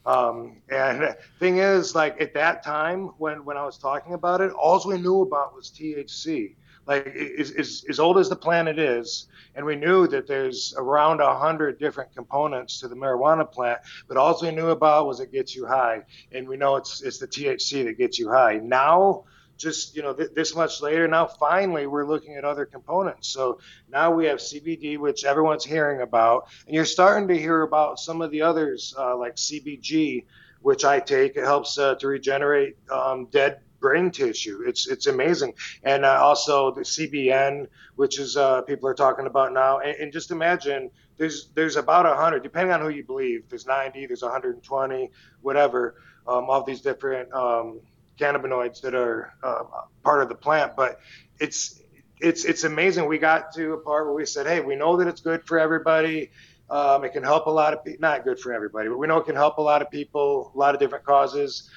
Um, 0.05 0.61
and 0.69 1.15
thing 1.39 1.57
is, 1.57 1.93
like 1.93 2.19
at 2.21 2.33
that 2.33 2.63
time 2.63 3.07
when 3.17 3.45
when 3.45 3.57
I 3.57 3.65
was 3.65 3.77
talking 3.77 4.13
about 4.13 4.41
it, 4.41 4.51
all 4.53 4.81
we 4.85 4.97
knew 4.97 5.21
about 5.21 5.53
was 5.55 5.69
THC. 5.69 6.55
Like 6.89 7.05
is 7.13 7.51
is 7.51 7.85
as 7.87 7.99
old 7.99 8.17
as 8.17 8.29
the 8.29 8.35
planet 8.35 8.79
is, 8.79 9.27
and 9.53 9.63
we 9.63 9.75
knew 9.75 10.07
that 10.07 10.25
there's 10.25 10.73
around 10.75 11.21
a 11.21 11.37
hundred 11.37 11.77
different 11.77 12.15
components 12.15 12.79
to 12.79 12.87
the 12.87 12.95
marijuana 12.95 13.49
plant, 13.49 13.79
but 14.07 14.17
all 14.17 14.35
we 14.41 14.49
knew 14.49 14.69
about 14.69 15.05
was 15.05 15.19
it 15.19 15.31
gets 15.31 15.55
you 15.55 15.67
high, 15.67 16.01
and 16.31 16.49
we 16.49 16.57
know 16.57 16.77
it's 16.77 17.03
it's 17.03 17.19
the 17.19 17.27
THC 17.27 17.85
that 17.85 17.99
gets 17.99 18.17
you 18.17 18.31
high. 18.31 18.55
Now 18.57 19.25
just 19.55 19.95
you 19.95 20.01
know 20.01 20.13
th- 20.13 20.31
this 20.33 20.55
much 20.55 20.81
later 20.81 21.07
now 21.07 21.27
finally 21.27 21.85
we're 21.85 22.07
looking 22.07 22.35
at 22.35 22.45
other 22.45 22.65
components 22.65 23.27
so 23.27 23.59
now 23.91 24.09
we 24.09 24.25
have 24.25 24.39
cbd 24.39 24.97
which 24.97 25.25
everyone's 25.25 25.65
hearing 25.65 26.01
about 26.01 26.47
and 26.65 26.73
you're 26.73 26.85
starting 26.85 27.27
to 27.27 27.37
hear 27.37 27.63
about 27.63 27.99
some 27.99 28.21
of 28.21 28.31
the 28.31 28.41
others 28.41 28.95
uh, 28.97 29.17
like 29.17 29.35
cbg 29.35 30.23
which 30.61 30.85
i 30.85 30.97
take 30.97 31.35
it 31.35 31.43
helps 31.43 31.77
uh, 31.77 31.93
to 31.95 32.07
regenerate 32.07 32.77
um, 32.89 33.25
dead 33.31 33.59
brain 33.79 34.11
tissue 34.11 34.61
it's 34.65 34.87
it's 34.87 35.07
amazing 35.07 35.53
and 35.83 36.05
uh, 36.05 36.19
also 36.21 36.71
the 36.71 36.81
cbn 36.81 37.65
which 37.95 38.19
is 38.19 38.37
uh, 38.37 38.61
people 38.63 38.87
are 38.87 38.93
talking 38.93 39.25
about 39.25 39.53
now 39.53 39.79
and, 39.79 39.95
and 39.97 40.13
just 40.13 40.31
imagine 40.31 40.89
there's 41.17 41.49
there's 41.55 41.75
about 41.75 42.05
100 42.05 42.43
depending 42.43 42.73
on 42.73 42.81
who 42.81 42.89
you 42.89 43.03
believe 43.03 43.43
there's 43.49 43.65
90 43.65 44.05
there's 44.07 44.21
120 44.21 45.11
whatever 45.41 45.95
um, 46.27 46.49
all 46.49 46.63
these 46.63 46.81
different 46.81 47.31
um, 47.33 47.79
cannabinoids 48.19 48.81
that 48.81 48.93
are 48.93 49.33
uh, 49.41 49.63
part 50.03 50.21
of 50.21 50.29
the 50.29 50.35
plant, 50.35 50.75
but 50.75 50.99
it's 51.39 51.81
it's 52.19 52.45
it's 52.45 52.63
amazing. 52.65 53.07
We 53.07 53.17
got 53.17 53.53
to 53.53 53.73
a 53.73 53.77
part 53.77 54.05
where 54.05 54.13
we 54.13 54.25
said, 54.25 54.45
hey, 54.45 54.59
we 54.59 54.75
know 54.75 54.97
that 54.97 55.07
it's 55.07 55.21
good 55.21 55.45
for 55.45 55.57
everybody. 55.57 56.31
Um, 56.69 57.03
it 57.03 57.13
can 57.13 57.23
help 57.23 57.47
a 57.47 57.49
lot 57.51 57.73
of 57.73 57.83
people. 57.83 58.01
Not 58.01 58.23
good 58.25 58.39
for 58.39 58.53
everybody, 58.53 58.89
but 58.89 58.97
we 58.97 59.07
know 59.07 59.17
it 59.17 59.25
can 59.25 59.35
help 59.35 59.57
a 59.57 59.61
lot 59.61 59.81
of 59.81 59.89
people, 59.89 60.51
a 60.53 60.57
lot 60.57 60.75
of 60.75 60.79
different 60.79 61.05
causes. 61.05 61.69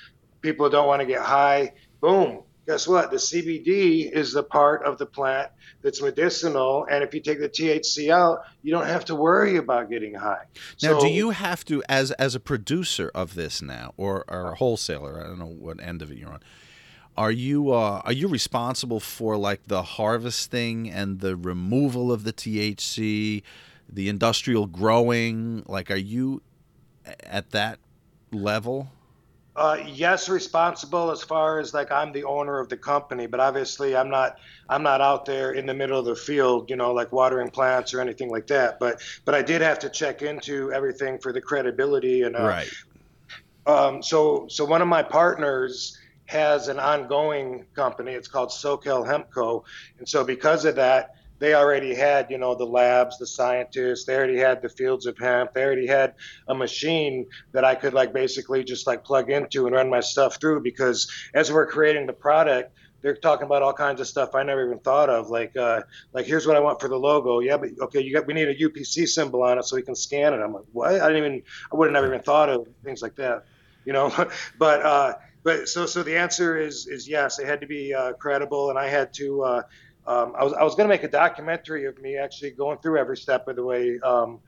People 0.42 0.68
don't 0.68 0.88
want 0.88 1.00
to 1.00 1.06
get 1.06 1.22
high. 1.22 1.72
Boom. 2.02 2.42
Guess 2.66 2.86
what? 2.86 3.10
The 3.10 3.16
CBD 3.16 4.12
is 4.12 4.34
the 4.34 4.42
part 4.42 4.84
of 4.84 4.98
the 4.98 5.06
plant 5.06 5.50
that's 5.80 6.02
medicinal, 6.02 6.86
and 6.90 7.02
if 7.02 7.14
you 7.14 7.20
take 7.20 7.40
the 7.40 7.48
THC 7.48 8.10
out, 8.10 8.42
you 8.62 8.70
don't 8.70 8.86
have 8.86 9.04
to 9.06 9.16
worry 9.16 9.56
about 9.56 9.88
getting 9.90 10.14
high. 10.14 10.44
Now, 10.82 10.98
so, 10.98 11.00
do 11.00 11.08
you 11.08 11.30
have 11.30 11.64
to, 11.64 11.82
as 11.88 12.10
as 12.12 12.34
a 12.34 12.40
producer 12.40 13.10
of 13.14 13.34
this 13.34 13.62
now, 13.62 13.94
or, 13.96 14.24
or 14.28 14.52
a 14.52 14.54
wholesaler? 14.54 15.18
I 15.18 15.26
don't 15.26 15.40
know 15.40 15.46
what 15.46 15.82
end 15.82 16.02
of 16.02 16.12
it 16.12 16.18
you're 16.18 16.30
on 16.30 16.40
are 17.16 17.30
you 17.30 17.72
uh, 17.72 18.00
are 18.04 18.12
you 18.12 18.28
responsible 18.28 19.00
for 19.00 19.36
like 19.36 19.66
the 19.66 19.82
harvesting 19.82 20.90
and 20.90 21.20
the 21.20 21.36
removal 21.36 22.10
of 22.10 22.24
the 22.24 22.32
THC, 22.32 23.42
the 23.88 24.08
industrial 24.08 24.66
growing? 24.66 25.62
Like, 25.66 25.90
are 25.90 25.96
you 25.96 26.42
at 27.24 27.50
that 27.50 27.78
level? 28.30 28.90
Uh, 29.54 29.78
yes, 29.86 30.30
responsible 30.30 31.10
as 31.10 31.22
far 31.22 31.58
as 31.58 31.74
like 31.74 31.92
I'm 31.92 32.12
the 32.12 32.24
owner 32.24 32.58
of 32.58 32.70
the 32.70 32.76
company, 32.76 33.26
but 33.26 33.38
obviously 33.38 33.94
I'm 33.94 34.08
not 34.08 34.36
I'm 34.68 34.82
not 34.82 35.02
out 35.02 35.26
there 35.26 35.52
in 35.52 35.66
the 35.66 35.74
middle 35.74 35.98
of 35.98 36.06
the 36.06 36.16
field, 36.16 36.70
you 36.70 36.76
know, 36.76 36.92
like 36.92 37.12
watering 37.12 37.50
plants 37.50 37.92
or 37.92 38.00
anything 38.00 38.30
like 38.30 38.46
that. 38.46 38.78
But 38.80 39.02
but 39.26 39.34
I 39.34 39.42
did 39.42 39.60
have 39.60 39.78
to 39.80 39.90
check 39.90 40.22
into 40.22 40.72
everything 40.72 41.18
for 41.18 41.34
the 41.34 41.40
credibility 41.40 42.22
and 42.22 42.34
uh, 42.34 42.44
right. 42.44 42.70
Um, 43.66 44.02
so 44.02 44.46
so 44.48 44.64
one 44.64 44.80
of 44.80 44.88
my 44.88 45.02
partners 45.02 45.98
has 46.26 46.68
an 46.68 46.78
ongoing 46.78 47.66
company. 47.74 48.12
It's 48.12 48.28
called 48.28 48.48
SoCal 48.48 49.06
Hemp 49.06 49.30
Co. 49.30 49.64
And 49.98 50.08
so 50.08 50.24
because 50.24 50.64
of 50.64 50.76
that, 50.76 51.10
they 51.42 51.54
already 51.54 51.92
had, 51.92 52.30
you 52.30 52.38
know, 52.38 52.54
the 52.54 52.64
labs, 52.64 53.18
the 53.18 53.26
scientists, 53.26 54.04
they 54.04 54.14
already 54.14 54.38
had 54.38 54.62
the 54.62 54.68
fields 54.68 55.06
of 55.06 55.18
hemp, 55.18 55.52
they 55.52 55.64
already 55.64 55.88
had 55.88 56.14
a 56.46 56.54
machine 56.54 57.26
that 57.50 57.64
I 57.64 57.74
could 57.74 57.94
like 57.94 58.12
basically 58.12 58.62
just 58.62 58.86
like 58.86 59.02
plug 59.02 59.28
into 59.28 59.66
and 59.66 59.74
run 59.74 59.90
my 59.90 59.98
stuff 59.98 60.36
through 60.40 60.62
because 60.62 61.10
as 61.34 61.50
we're 61.50 61.66
creating 61.66 62.06
the 62.06 62.12
product, 62.12 62.78
they're 63.00 63.16
talking 63.16 63.46
about 63.46 63.60
all 63.60 63.72
kinds 63.72 64.00
of 64.00 64.06
stuff 64.06 64.36
I 64.36 64.44
never 64.44 64.64
even 64.64 64.78
thought 64.78 65.10
of. 65.10 65.30
Like, 65.30 65.56
uh, 65.56 65.80
like 66.12 66.26
here's 66.26 66.46
what 66.46 66.54
I 66.54 66.60
want 66.60 66.80
for 66.80 66.86
the 66.88 66.96
logo. 66.96 67.40
Yeah, 67.40 67.56
but 67.56 67.70
okay, 67.86 68.00
you 68.00 68.14
got 68.14 68.28
we 68.28 68.34
need 68.34 68.46
a 68.46 68.54
UPC 68.54 69.08
symbol 69.08 69.42
on 69.42 69.58
it 69.58 69.64
so 69.64 69.74
we 69.74 69.82
can 69.82 69.96
scan 69.96 70.34
it. 70.34 70.36
I'm 70.36 70.54
like, 70.54 70.66
what? 70.70 71.00
I 71.00 71.08
didn't 71.08 71.24
even 71.24 71.42
I 71.72 71.76
would 71.76 71.86
have 71.86 71.92
never 71.92 72.06
even 72.06 72.22
thought 72.22 72.50
of 72.50 72.68
things 72.84 73.02
like 73.02 73.16
that, 73.16 73.46
you 73.84 73.92
know. 73.92 74.14
but 74.60 74.86
uh, 74.86 75.14
but 75.42 75.68
so 75.68 75.86
so 75.86 76.04
the 76.04 76.16
answer 76.16 76.56
is 76.56 76.86
is 76.86 77.08
yes. 77.08 77.40
It 77.40 77.48
had 77.48 77.62
to 77.62 77.66
be 77.66 77.92
uh, 77.92 78.12
credible, 78.12 78.70
and 78.70 78.78
I 78.78 78.86
had 78.86 79.12
to. 79.14 79.64
Um, 80.06 80.34
I 80.36 80.44
was 80.44 80.52
I 80.52 80.62
was 80.64 80.74
going 80.74 80.88
to 80.88 80.92
make 80.92 81.04
a 81.04 81.08
documentary 81.08 81.86
of 81.86 82.00
me 82.00 82.16
actually 82.16 82.50
going 82.50 82.78
through 82.78 82.98
every 82.98 83.16
step 83.16 83.46
of 83.48 83.56
the 83.56 83.62
way, 83.62 84.00
um, 84.00 84.40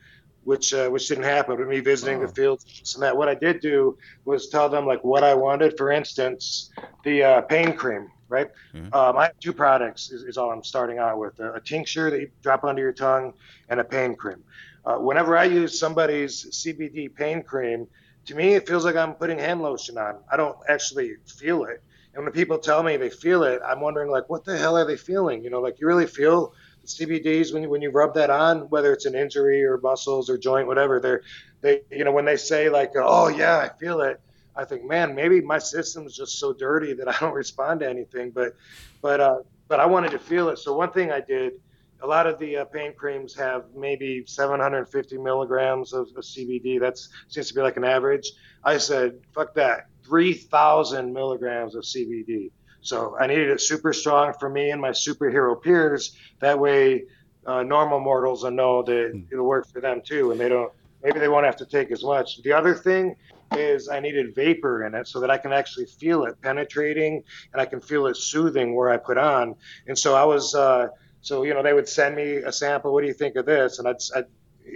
which 0.43 0.75
uh, 0.75 0.89
which 0.89 1.09
didn't 1.09 1.25
happen 1.25 1.57
with 1.57 1.69
me 1.69 1.81
visiting 1.81 2.19
oh. 2.19 2.27
the 2.27 2.33
fields 2.33 2.95
and 2.95 3.03
that. 3.03 3.17
What 3.17 3.29
I 3.29 3.35
did 3.35 3.61
do 3.61 3.97
was 4.25 4.49
tell 4.49 4.69
them 4.69 4.87
like 4.87 5.05
what 5.05 5.23
I 5.23 5.35
wanted. 5.35 5.77
For 5.77 5.93
instance, 5.93 6.71
the 7.05 7.23
uh, 7.23 7.41
pain 7.43 7.75
cream. 7.75 8.11
Right. 8.29 8.51
Mm-hmm. 8.75 8.93
Um, 8.93 9.17
I 9.19 9.27
have 9.27 9.39
two 9.39 9.53
products. 9.53 10.11
Is, 10.11 10.23
is, 10.23 10.39
all 10.39 10.51
I'm 10.51 10.65
starting 10.65 10.99
out 10.99 11.19
with: 11.19 11.39
a, 11.39 11.53
a, 11.53 11.61
tincture 11.61 12.11
that 12.11 12.21
you 12.21 12.31
drop 12.43 12.65
under 12.65 12.83
your 12.83 12.93
tongue, 12.93 13.35
and 13.69 13.79
a 13.79 13.85
pain 13.85 14.17
cream. 14.17 14.43
Uh, 14.85 14.97
whenever 14.97 15.37
I 15.37 15.45
use 15.45 15.79
somebody's 15.79 16.47
CBD 16.47 17.15
pain 17.15 17.43
cream, 17.43 17.87
to 18.27 18.35
me, 18.35 18.55
it 18.55 18.67
feels 18.67 18.85
like 18.85 18.97
I'm 18.97 19.15
putting 19.15 19.39
hand 19.39 19.63
lotion 19.63 19.99
on. 19.99 20.17
I 20.33 20.37
don't 20.37 20.57
actually 20.69 21.17
feel 21.27 21.65
it. 21.65 21.83
And 22.15 22.25
when 22.25 22.33
people 22.33 22.59
tell 22.59 22.83
me 22.83 22.97
they 22.97 23.11
feel 23.11 23.43
it, 23.43 23.61
I'm 23.67 23.81
wondering 23.81 24.11
like, 24.11 24.29
what 24.29 24.45
the 24.45 24.57
hell 24.57 24.77
are 24.77 24.85
they 24.85 24.97
feeling? 24.97 25.43
You 25.43 25.51
know, 25.51 25.61
like 25.61 25.81
you 25.81 25.87
really 25.87 26.07
feel 26.07 26.55
the 26.83 26.87
CBDs 26.87 27.53
when 27.53 27.63
you 27.63 27.71
when 27.71 27.83
you 27.83 27.91
rub 27.91 28.15
that 28.15 28.31
on, 28.31 28.69
whether 28.71 28.93
it's 28.93 29.07
an 29.07 29.15
injury 29.15 29.65
or 29.65 29.79
muscles 29.79 30.31
or 30.31 30.39
joint, 30.39 30.67
whatever. 30.67 31.01
They're 31.01 31.23
they 31.61 31.83
you 31.91 32.05
know 32.05 32.13
when 32.13 32.25
they 32.25 32.37
say 32.37 32.69
like, 32.69 32.93
oh 32.97 33.29
yeah, 33.29 33.59
I 33.59 33.69
feel 33.79 34.01
it. 34.01 34.21
I 34.57 34.65
think, 34.65 34.85
man, 34.85 35.17
maybe 35.17 35.41
my 35.41 35.59
system's 35.59 36.17
just 36.17 36.39
so 36.39 36.53
dirty 36.53 36.93
that 36.95 37.09
I 37.09 37.17
don't 37.19 37.35
respond 37.45 37.81
to 37.81 37.89
anything. 37.89 38.31
But 38.31 38.55
but 39.03 39.21
uh, 39.21 39.39
but 39.69 39.81
I 39.81 39.87
wanted 39.87 40.13
to 40.13 40.19
feel 40.19 40.49
it. 40.51 40.59
So 40.59 40.77
one 40.77 40.93
thing 40.93 41.11
I 41.11 41.21
did 41.21 41.55
a 42.03 42.07
lot 42.07 42.27
of 42.27 42.39
the 42.39 42.59
uh, 42.59 42.65
pain 42.67 42.93
creams 42.95 43.35
have 43.35 43.65
maybe 43.75 44.25
750 44.27 45.17
milligrams 45.19 45.95
of, 45.95 46.09
of, 46.17 46.23
CBD. 46.23 46.79
That 46.79 46.99
seems 47.29 47.49
to 47.49 47.55
be 47.55 47.63
like 47.63 47.79
an 47.79 47.85
average. 47.85 48.33
I 48.63 48.77
said, 48.77 49.21
fuck 49.33 49.55
that, 49.55 49.89
3,000 50.05 51.13
milligrams 51.13 51.75
of 51.75 51.85
CBD. 51.85 52.51
So 52.81 53.17
I 53.19 53.27
needed 53.27 53.49
it 53.49 53.61
super 53.61 53.93
strong 53.93 54.35
for 54.39 54.49
me 54.49 54.71
and 54.71 54.81
my 54.81 54.91
superhero 54.91 55.61
peers. 55.61 56.17
That 56.41 56.59
way, 56.59 57.05
uh, 57.47 57.63
normal 57.63 58.01
mortals 58.01 58.45
will 58.45 58.51
know 58.51 58.83
that 58.83 59.11
hmm. 59.13 59.21
it'll 59.33 59.47
work 59.47 59.67
for 59.69 59.81
them 59.81 60.03
too, 60.05 60.31
and 60.31 60.41
they 60.41 60.49
don't. 60.49 60.73
Maybe 61.03 61.19
they 61.19 61.29
won't 61.29 61.45
have 61.45 61.57
to 61.57 61.67
take 61.67 61.91
as 61.91 62.03
much. 62.03 62.43
The 62.43 62.53
other 62.53 62.75
thing 62.75 63.17
is 63.57 63.91
I 63.91 64.01
needed 64.01 64.35
vapor 64.35 64.87
in 64.87 64.95
it 64.95 65.07
so 65.07 65.21
that 65.21 65.31
I 65.31 65.37
can 65.37 65.53
actually 65.53 65.85
feel 65.85 66.25
it 66.25 66.41
penetrating 66.41 67.23
and 67.53 67.61
I 67.61 67.67
can 67.67 67.81
feel 67.83 68.07
it 68.07 68.17
soothing 68.17 68.75
where 68.75 68.89
I 68.89 68.97
put 68.97 69.19
on. 69.19 69.55
And 69.87 69.99
so 69.99 70.15
I 70.15 70.25
was. 70.25 70.55
Uh, 70.55 70.89
so 71.21 71.43
you 71.43 71.55
know, 71.55 71.63
they 71.63 71.73
would 71.73 71.89
send 71.89 72.17
me 72.17 72.37
a 72.37 72.53
sample. 72.53 72.93
What 72.93 73.01
do 73.01 73.07
you 73.07 73.15
think 73.15 73.37
of 73.37 73.47
this? 73.47 73.79
And 73.79 73.89
I'd 73.89 73.97
I'd, 74.15 74.27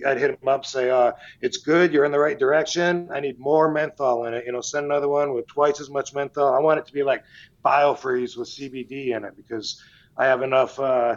I'd 0.07 0.19
hit 0.19 0.39
them 0.39 0.49
up, 0.49 0.65
say, 0.65 0.91
uh, 0.91 1.13
"It's 1.41 1.59
good. 1.59 1.93
You're 1.93 2.05
in 2.05 2.13
the 2.13 2.19
right 2.19 2.39
direction. 2.39 3.09
I 3.13 3.21
need 3.21 3.39
more 3.39 3.71
menthol 3.71 4.27
in 4.27 4.35
it. 4.35 4.45
You 4.47 4.53
know, 4.53 4.61
send 4.61 4.87
another 4.87 5.09
one 5.09 5.35
with 5.35 5.47
twice 5.47 5.81
as 5.81 5.91
much 5.91 6.15
menthol. 6.15 6.55
I 6.55 6.61
want 6.61 6.79
it 6.79 6.87
to 6.87 6.93
be 6.93 7.03
like 7.03 7.25
biofreeze 7.65 8.37
with 8.37 8.49
CBD 8.49 9.17
in 9.17 9.25
it 9.25 9.37
because 9.37 9.83
I 10.17 10.27
have 10.27 10.43
enough." 10.43 10.79
Uh, 10.79 11.17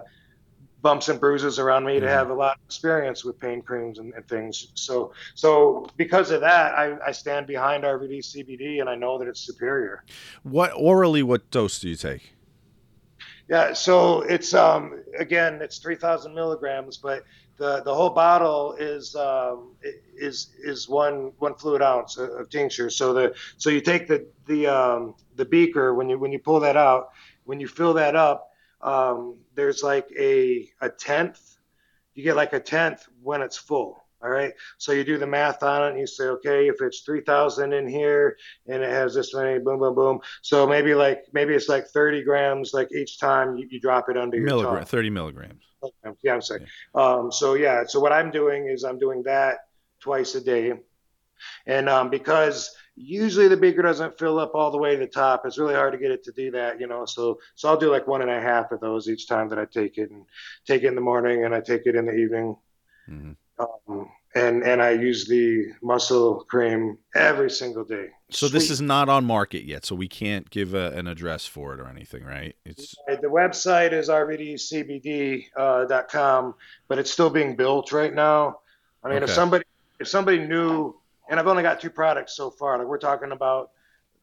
bumps 0.82 1.10
and 1.10 1.20
bruises 1.20 1.60
around 1.60 1.86
me 1.86 2.00
to 2.00 2.10
have 2.10 2.30
a 2.30 2.34
lot 2.34 2.58
of 2.58 2.66
experience 2.66 3.24
with 3.24 3.40
pain 3.40 3.62
creams 3.62 4.00
and, 4.00 4.14
and 4.14 4.28
things. 4.28 4.72
So, 4.74 5.14
so 5.36 5.88
because 5.98 6.32
of 6.32 6.42
that, 6.42 6.74
I, 6.74 6.98
I, 7.06 7.12
stand 7.12 7.48
behind 7.48 7.84
RVD 7.84 8.20
CBD, 8.20 8.80
and 8.80 8.90
I 8.90 8.96
know 8.96 9.18
that 9.20 9.28
it's 9.28 9.42
superior. 9.42 10.04
What 10.44 10.72
orally? 10.76 11.24
What 11.24 11.52
dose 11.52 11.80
do 11.80 11.90
you 11.90 11.96
take? 11.96 12.34
Yeah, 13.48 13.74
so 13.74 14.22
it's 14.22 14.54
um 14.54 15.04
again 15.18 15.62
it's 15.62 15.80
three 15.80 15.96
thousand 15.96 16.34
milligrams, 16.34 16.96
but 16.96 17.24
the 17.62 17.84
the 17.84 17.94
whole 17.94 18.10
bottle 18.10 18.74
is 18.74 19.16
um 19.16 19.76
is 20.18 20.50
is 20.64 20.90
one 20.90 21.32
one 21.38 21.54
fluid 21.54 21.84
ounce 21.84 22.18
of 22.18 22.50
tincture. 22.50 22.90
So 22.90 23.14
the 23.14 23.36
so 23.58 23.70
you 23.70 23.82
take 23.82 24.08
the 24.08 24.26
the 24.48 24.66
um 24.66 25.14
the 25.36 25.46
beaker 25.46 25.94
when 25.94 26.10
you 26.10 26.18
when 26.18 26.32
you 26.32 26.40
pull 26.40 26.60
that 26.62 26.76
out, 26.76 27.10
when 27.44 27.60
you 27.60 27.68
fill 27.68 27.94
that 27.94 28.16
up, 28.16 28.50
um, 28.82 29.38
there's 29.54 29.84
like 29.84 30.08
a 30.18 30.70
a 30.82 30.90
tenth. 30.90 31.40
You 32.16 32.24
get 32.24 32.36
like 32.36 32.54
a 32.54 32.60
tenth 32.60 33.08
when 33.22 33.44
it's 33.44 33.58
full. 33.58 34.04
All 34.24 34.30
right. 34.30 34.54
So 34.78 34.92
you 34.92 35.04
do 35.04 35.18
the 35.18 35.28
math 35.28 35.64
on 35.64 35.84
it 35.84 35.90
and 35.92 36.00
you 36.00 36.08
say, 36.08 36.26
okay, 36.26 36.68
if 36.68 36.76
it's 36.82 37.02
3,000 37.02 37.74
in 37.74 37.88
here 37.88 38.38
and 38.68 38.84
it 38.84 38.90
has 38.90 39.16
this 39.16 39.34
many, 39.34 39.60
boom, 39.60 39.80
boom, 39.80 39.96
boom. 39.96 40.20
So 40.42 40.68
maybe 40.68 40.94
like, 40.94 41.24
maybe 41.34 41.54
it's 41.54 41.70
like 41.70 41.88
30 41.88 42.24
grams, 42.24 42.74
like 42.74 42.92
each 42.92 43.20
time 43.20 43.58
you, 43.58 43.68
you 43.70 43.80
drop 43.80 44.10
it 44.10 44.18
under 44.18 44.38
your 44.38 44.46
Milligram, 44.46 44.76
tongue. 44.76 44.86
30 44.86 45.10
milligrams. 45.10 45.64
Yeah, 46.24 46.36
I'm 46.36 46.42
sorry. 46.42 46.68
Yeah. 46.96 47.02
Um, 47.02 47.32
so 47.32 47.56
yeah, 47.56 47.84
so 47.88 48.00
what 48.00 48.12
I'm 48.12 48.30
doing 48.30 48.68
is 48.68 48.84
I'm 48.84 49.00
doing 49.00 49.24
that 49.24 49.66
twice 50.00 50.36
a 50.36 50.42
day. 50.42 50.74
And 51.66 51.90
um, 51.90 52.10
because 52.10 52.76
usually 52.96 53.48
the 53.48 53.58
beaker 53.58 53.82
doesn't 53.82 54.20
fill 54.20 54.40
up 54.40 54.54
all 54.54 54.72
the 54.72 54.78
way 54.78 54.94
to 54.94 55.00
the 55.00 55.08
top, 55.08 55.46
it's 55.46 55.58
really 55.58 55.74
hard 55.74 55.94
to 55.94 56.00
get 56.00 56.12
it 56.12 56.24
to 56.26 56.32
do 56.32 56.52
that, 56.52 56.80
you 56.80 56.88
know. 56.88 57.06
So 57.06 57.40
so 57.56 57.70
I'll 57.70 57.78
do 57.78 57.92
like 57.92 58.08
one 58.08 58.22
and 58.22 58.30
a 58.30 58.40
half 58.40 58.72
of 58.72 58.80
those 58.80 59.10
each 59.10 59.28
time 59.28 59.50
that 59.50 59.60
I 59.60 59.66
take 59.66 59.98
it 59.98 60.12
and 60.12 60.26
take 60.68 60.84
it 60.84 60.88
in 60.88 60.96
the 60.96 61.02
morning 61.02 61.46
and 61.46 61.56
I 61.56 61.62
take 61.62 61.86
it 61.86 61.96
in 61.96 62.06
the 62.06 62.14
evening. 62.14 62.56
Mm-hmm. 63.10 63.32
Um, 63.62 64.10
and 64.34 64.64
and 64.64 64.82
I 64.82 64.92
use 64.92 65.28
the 65.28 65.74
muscle 65.82 66.46
cream 66.50 66.98
every 67.16 67.50
single 67.50 67.84
day. 67.84 68.08
So 68.30 68.48
Sweet. 68.48 68.54
this 68.54 68.70
is 68.70 68.80
not 68.80 69.10
on 69.10 69.26
market 69.26 69.66
yet, 69.66 69.86
so 69.86 69.94
we 69.94 70.08
can't 70.08 70.50
give 70.50 70.74
a, 70.74 70.92
an 70.92 71.08
address 71.08 71.46
for 71.46 71.74
it 71.74 71.82
or 71.82 71.88
anything, 71.88 72.24
right? 72.24 72.56
It's 72.64 72.96
the 73.08 73.28
website 73.28 73.92
is 73.92 74.08
rvdcbd.com, 74.08 75.46
uh, 76.46 76.52
but 76.88 76.98
it's 76.98 77.12
still 77.12 77.30
being 77.30 77.58
built 77.58 77.92
right 77.92 78.14
now. 78.14 78.60
I 79.04 79.10
mean, 79.10 79.18
okay. 79.18 79.26
if 79.26 79.32
somebody 79.32 79.66
if 80.00 80.08
somebody 80.08 80.40
knew, 80.40 80.96
and 81.30 81.40
I've 81.40 81.48
only 81.48 81.64
got 81.64 81.82
two 81.82 81.90
products 81.90 82.36
so 82.36 82.50
far. 82.50 82.78
Like 82.78 82.88
we're 82.88 82.98
talking 83.00 83.34
about 83.34 83.72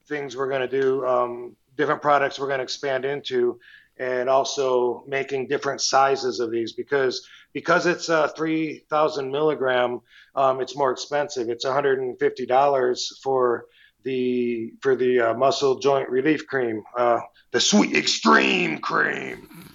things 0.07 0.37
we're 0.37 0.49
going 0.49 0.69
to 0.69 0.81
do, 0.81 1.07
um, 1.07 1.55
different 1.77 2.01
products 2.01 2.39
we're 2.39 2.47
going 2.47 2.59
to 2.59 2.65
expand 2.65 3.05
into 3.05 3.61
and 3.99 4.29
also 4.29 5.05
making 5.07 5.47
different 5.47 5.81
sizes 5.81 6.41
of 6.41 6.51
these 6.51 6.73
because 6.73 7.27
because 7.53 7.87
it's 7.87 8.09
a 8.09 8.29
3000 8.37 9.31
milligram 9.31 10.01
um, 10.35 10.61
it's 10.61 10.77
more 10.77 10.91
expensive 10.91 11.49
it's 11.49 11.65
$150 11.65 13.23
for 13.23 13.67
the 14.05 14.73
for 14.81 14.95
the 14.95 15.21
uh, 15.21 15.35
muscle 15.35 15.79
joint 15.79 16.09
relief 16.09 16.47
cream 16.47 16.83
uh, 16.97 17.21
the 17.51 17.61
sweet 17.61 17.97
extreme 17.97 18.79
cream 18.79 19.73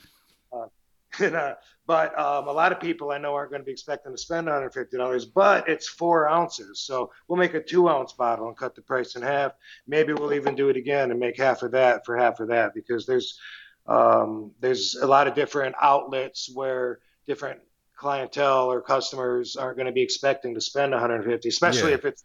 uh, 0.52 0.66
and, 1.20 1.36
uh, 1.36 1.56
but 1.86 2.18
um, 2.18 2.48
a 2.48 2.52
lot 2.52 2.72
of 2.72 2.80
people 2.80 3.12
I 3.12 3.18
know 3.18 3.36
aren't 3.36 3.52
going 3.52 3.62
to 3.62 3.66
be 3.66 3.72
expecting 3.72 4.14
to 4.14 4.18
spend 4.18 4.48
$150, 4.48 5.28
but 5.34 5.68
it's 5.68 5.88
four 5.88 6.30
ounces. 6.30 6.80
So 6.80 7.12
we'll 7.28 7.38
make 7.38 7.56
a 7.56 7.62
two 7.62 7.90
ounce 7.90 8.14
bottle 8.14 8.48
and 8.48 8.56
cut 8.56 8.74
the 8.74 8.82
price 8.82 9.16
in 9.16 9.22
half. 9.22 9.52
Maybe 9.86 10.14
we'll 10.14 10.34
even 10.34 10.56
do 10.56 10.70
it 10.70 10.78
again 10.78 11.12
and 11.12 11.20
make 11.20 11.38
half 11.38 11.62
of 11.62 11.72
that 11.72 12.06
for 12.06 12.16
half 12.16 12.40
of 12.40 12.48
that 12.48 12.74
because 12.74 13.06
there's 13.06 13.38
Um, 13.86 14.52
there's 14.60 14.96
a 14.96 15.06
lot 15.08 15.28
of 15.28 15.36
different 15.36 15.76
outlets 15.82 16.50
where 16.54 17.00
different 17.28 17.60
clientele 17.96 18.72
or 18.72 18.82
customers 18.82 19.56
aren't 19.56 19.78
going 19.78 19.86
to 19.88 19.92
be 19.94 20.02
expecting 20.02 20.54
to 20.56 20.62
spend 20.62 20.92
150, 20.92 21.48
especially 21.50 21.90
Yeah. 21.92 21.96
if 21.98 22.06
it's 22.06 22.24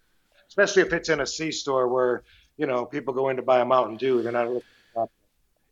especially 0.48 0.82
if 0.82 0.92
it's 0.92 1.08
in 1.08 1.20
a 1.20 1.26
C 1.26 1.52
store 1.52 1.88
where 1.88 2.22
you 2.56 2.66
know 2.66 2.86
people 2.86 3.12
go 3.12 3.28
in 3.28 3.36
to 3.36 3.42
buy 3.42 3.60
a 3.60 3.64
Mountain 3.64 3.96
Dew. 3.96 4.22
They're 4.22 4.32
not. 4.32 4.48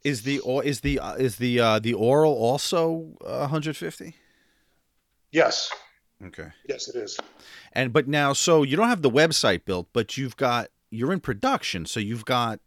Is 0.05 0.23
the 0.23 0.39
or 0.41 0.63
is 0.63 0.81
the 0.81 1.01
is 1.19 1.37
the 1.37 1.59
uh, 1.59 1.79
the 1.81 1.95
oral 1.95 2.33
also 2.35 3.17
uh, 3.25 3.49
150? 3.49 4.15
Yes, 5.33 5.71
Okay. 6.25 6.49
yes, 6.69 6.89
it 6.89 6.97
is. 6.97 7.19
And 7.73 7.93
but 7.93 8.07
now, 8.07 8.33
so 8.33 8.63
you 8.63 8.77
don't 8.77 8.89
have 8.89 9.03
the 9.03 9.11
website 9.11 9.65
built, 9.65 9.89
but 9.93 10.17
you've 10.17 10.37
got 10.37 10.69
you're 10.91 11.13
in 11.13 11.21
production, 11.21 11.87
so 11.87 11.99
you've 11.99 12.25
got 12.25 12.61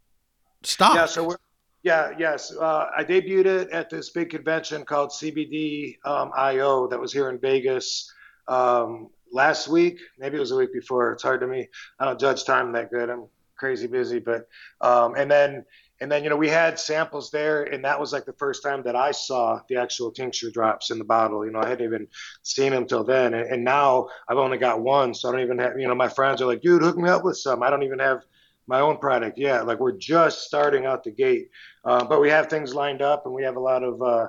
stock. 0.63 0.95
Yeah, 0.95 1.05
so 1.05 1.23
we're 1.27 1.37
yeah, 1.83 2.11
yes. 2.17 2.53
Uh, 2.55 2.87
I 2.95 3.03
debuted 3.03 3.45
it 3.45 3.69
at 3.71 3.89
this 3.89 4.09
big 4.09 4.29
convention 4.29 4.83
called 4.83 5.11
CBD 5.11 5.97
um, 6.05 6.31
IO 6.35 6.87
that 6.87 6.99
was 6.99 7.13
here 7.13 7.29
in 7.29 7.39
Vegas 7.39 8.11
um, 8.47 9.09
last 9.31 9.67
week. 9.67 9.99
Maybe 10.17 10.37
it 10.37 10.41
was 10.41 10.51
a 10.51 10.57
week 10.57 10.73
before. 10.73 11.13
It's 11.13 11.23
hard 11.23 11.41
to 11.41 11.47
me. 11.47 11.69
I 11.99 12.05
don't 12.05 12.19
judge 12.19 12.43
time 12.43 12.73
that 12.73 12.91
good. 12.91 13.09
I'm 13.09 13.27
crazy 13.55 13.87
busy, 13.87 14.19
but 14.19 14.47
um, 14.81 15.15
and 15.15 15.31
then 15.31 15.65
and 16.01 16.11
then 16.11 16.23
you 16.23 16.29
know 16.29 16.35
we 16.35 16.49
had 16.49 16.79
samples 16.79 17.31
there, 17.31 17.63
and 17.63 17.85
that 17.85 17.99
was 17.99 18.11
like 18.11 18.25
the 18.25 18.33
first 18.33 18.63
time 18.63 18.83
that 18.83 18.95
I 18.95 19.11
saw 19.11 19.61
the 19.69 19.77
actual 19.77 20.11
tincture 20.11 20.51
drops 20.51 20.91
in 20.91 20.97
the 20.97 21.05
bottle. 21.05 21.45
You 21.45 21.51
know, 21.51 21.59
I 21.59 21.69
hadn't 21.69 21.85
even 21.85 22.07
seen 22.41 22.71
them 22.71 22.87
till 22.87 23.03
then, 23.03 23.33
and, 23.33 23.47
and 23.49 23.63
now 23.63 24.07
I've 24.27 24.37
only 24.37 24.57
got 24.57 24.81
one, 24.81 25.13
so 25.13 25.29
I 25.29 25.31
don't 25.31 25.41
even 25.41 25.59
have. 25.59 25.79
You 25.79 25.87
know, 25.87 25.95
my 25.95 26.09
friends 26.09 26.41
are 26.41 26.45
like, 26.45 26.61
"Dude, 26.61 26.81
hook 26.81 26.97
me 26.97 27.09
up 27.09 27.23
with 27.23 27.37
some." 27.37 27.63
I 27.63 27.69
don't 27.69 27.83
even 27.83 27.99
have 27.99 28.23
my 28.69 28.81
own 28.81 28.99
product 28.99 29.37
Yeah, 29.37 29.61
Like 29.63 29.79
we're 29.79 29.97
just 29.97 30.43
starting 30.43 30.85
out 30.85 31.03
the 31.03 31.11
gate, 31.11 31.49
uh, 31.83 32.05
but 32.05 32.21
we 32.21 32.29
have 32.29 32.47
things 32.47 32.73
lined 32.73 33.01
up, 33.01 33.25
and 33.25 33.33
we 33.33 33.43
have 33.43 33.55
a 33.55 33.59
lot 33.59 33.83
of 33.83 34.01
uh, 34.01 34.27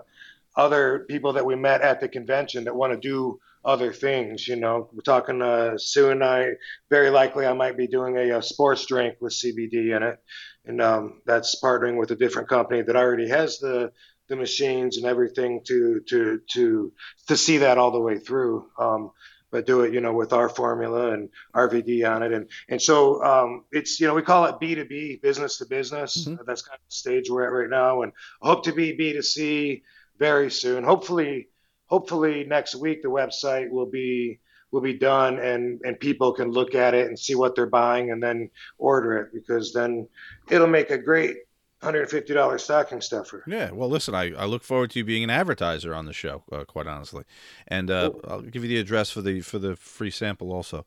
other 0.57 1.05
people 1.09 1.35
that 1.35 1.45
we 1.45 1.55
met 1.57 1.83
at 1.83 2.01
the 2.01 2.09
convention 2.09 2.65
that 2.65 2.75
want 2.75 2.95
to 2.95 2.99
do 2.99 3.39
other 3.63 3.93
things. 3.93 4.49
You 4.49 4.57
know, 4.57 4.89
we're 4.95 5.03
talking 5.03 5.43
uh, 5.43 5.77
and 5.97 6.25
I 6.25 6.53
very 6.89 7.11
likely 7.11 7.47
I 7.47 7.53
might 7.53 7.77
be 7.77 7.87
doing 7.87 8.17
a, 8.17 8.39
a 8.39 8.43
sports 8.43 8.87
drink 8.87 9.17
with 9.21 9.35
CBD 9.35 9.95
in 9.95 10.03
it, 10.03 10.19
and 10.65 10.81
um, 10.81 11.21
that's 11.27 11.61
partnering 11.63 11.99
with 11.99 12.11
a 12.11 12.17
different 12.17 12.49
company 12.49 12.81
that 12.81 12.97
already 12.97 13.29
has 13.29 13.59
the 13.59 13.93
the 14.29 14.37
machines 14.37 14.97
and 14.97 15.05
everything 15.05 15.61
to 15.67 16.01
to 16.09 16.41
to 16.53 16.93
to 17.29 17.37
see 17.37 17.59
that 17.59 17.77
all 17.77 17.91
the 17.91 18.01
way 18.01 18.19
through. 18.19 18.67
Um, 18.79 19.11
but 19.51 19.67
do 19.67 19.83
it, 19.83 19.93
you 19.93 20.01
know, 20.01 20.13
with 20.13 20.33
our 20.33 20.49
formula 20.49 21.13
and 21.13 21.29
RVD 21.55 22.09
on 22.11 22.23
it, 22.23 22.33
and 22.33 22.49
and 22.69 22.81
so 22.81 23.23
um, 23.25 23.65
it's 23.73 24.01
you 24.01 24.07
know 24.07 24.15
we 24.15 24.23
call 24.23 24.47
it 24.47 24.61
B 24.61 24.75
two 24.75 24.85
B, 24.85 25.19
business 25.23 25.59
to 25.59 25.67
business. 25.67 26.27
Mhm. 26.27 26.39
That's 26.47 26.63
kind 26.63 26.79
of 26.79 26.89
the 26.89 26.95
stage 26.95 27.31
we're 27.31 27.45
at 27.45 27.53
right 27.53 27.71
now, 27.71 28.03
and 28.03 28.13
hope 28.41 28.65
to 28.65 28.73
be 28.73 28.93
B 28.93 29.13
two 29.13 29.23
C 29.23 29.83
very 30.19 30.51
soon. 30.51 30.85
Hopefully, 30.85 31.49
hopefully 31.87 32.45
next 32.45 32.75
week 32.75 33.03
the 33.03 33.09
website 33.09 33.71
will 33.71 33.87
be 33.91 34.41
will 34.71 34.81
be 34.81 34.95
done 34.95 35.39
and 35.39 35.81
and 35.85 35.99
people 35.99 36.33
can 36.33 36.51
look 36.53 36.75
at 36.75 36.95
it 36.95 37.09
and 37.09 37.19
see 37.19 37.35
what 37.35 37.57
they're 37.57 37.67
buying 37.67 38.11
and 38.13 38.23
then 38.23 38.49
order 38.79 39.17
it 39.19 39.33
because 39.35 39.73
then 39.73 40.07
it'll 40.49 40.69
make 40.69 40.91
a 40.91 40.99
great 40.99 41.39
$150 41.83 42.61
stocking 42.61 43.01
stuffer. 43.01 43.43
Yeah, 43.47 43.71
well, 43.71 43.89
listen, 43.89 44.15
I, 44.15 44.33
I 44.35 44.45
look 44.45 44.63
forward 44.63 44.91
to 44.91 44.99
you 44.99 45.05
being 45.05 45.25
an 45.25 45.31
advertiser 45.31 45.95
on 45.95 46.07
the 46.07 46.13
show, 46.13 46.43
uh, 46.53 46.65
quite 46.65 46.87
honestly, 46.87 47.25
and 47.69 47.91
uh, 47.91 48.11
I'll 48.29 48.43
give 48.43 48.63
you 48.63 48.69
the 48.69 48.79
address 48.79 49.11
for 49.11 49.23
the 49.23 49.41
for 49.41 49.59
the 49.59 49.77
free 49.77 50.11
sample 50.11 50.53
also. 50.53 50.85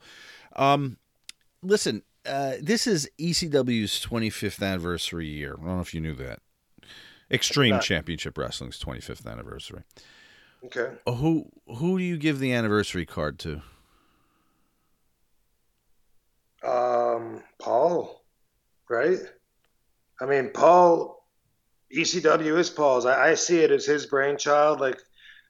Um, 0.55 0.97
listen, 1.61 2.03
uh, 2.25 2.53
this 2.61 2.85
is 2.87 3.09
ECW's 3.19 4.05
25th 4.05 4.61
anniversary 4.61 5.27
year. 5.27 5.55
I 5.59 5.65
don't 5.65 5.75
know 5.75 5.81
if 5.81 5.93
you 5.93 6.01
knew 6.01 6.15
that. 6.15 6.39
Extreme. 7.31 7.79
Championship 7.79 8.37
Wrestling's 8.37 8.79
25th 8.79 9.25
anniversary. 9.25 9.83
Okay. 10.65 10.93
Who 11.07 11.49
who 11.67 11.97
do 11.97 12.03
you 12.03 12.17
give 12.17 12.39
the 12.39 12.53
anniversary 12.53 13.05
card 13.05 13.39
to? 13.39 13.61
Um, 16.63 17.43
Paul, 17.59 18.23
right? 18.89 19.19
I 20.23 20.25
mean, 20.25 20.51
Paul, 20.53 21.21
ECW 21.93 22.57
is 22.57 22.69
Paul's. 22.69 23.05
I, 23.05 23.31
I 23.31 23.33
see 23.33 23.59
it 23.59 23.71
as 23.71 23.85
his 23.85 24.05
brainchild. 24.05 24.79
Like, 24.79 24.97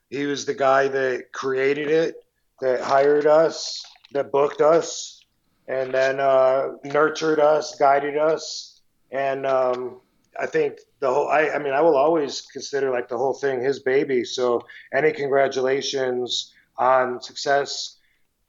he 0.09 0.25
was 0.25 0.45
the 0.47 0.55
guy 0.55 0.87
that 0.87 1.31
created 1.31 1.89
it, 1.89 2.15
that 2.59 2.81
hired 2.81 3.27
us, 3.27 3.85
that 4.13 4.31
booked 4.31 4.61
us, 4.61 5.23
and 5.67 5.93
then 5.93 6.19
uh, 6.19 6.69
nurtured 6.83 7.39
us, 7.39 7.75
guided 7.75 8.17
us. 8.17 8.81
And 9.11 9.45
um, 9.45 10.01
I 10.39 10.47
think 10.47 10.79
the 10.99 11.13
whole, 11.13 11.27
I, 11.27 11.49
I 11.49 11.59
mean, 11.59 11.73
I 11.73 11.81
will 11.81 11.95
always 11.95 12.41
consider 12.41 12.89
like 12.89 13.07
the 13.07 13.17
whole 13.17 13.35
thing 13.35 13.61
his 13.61 13.81
baby. 13.81 14.23
So, 14.23 14.65
any 14.91 15.11
congratulations 15.11 16.51
on 16.79 17.21
success 17.21 17.99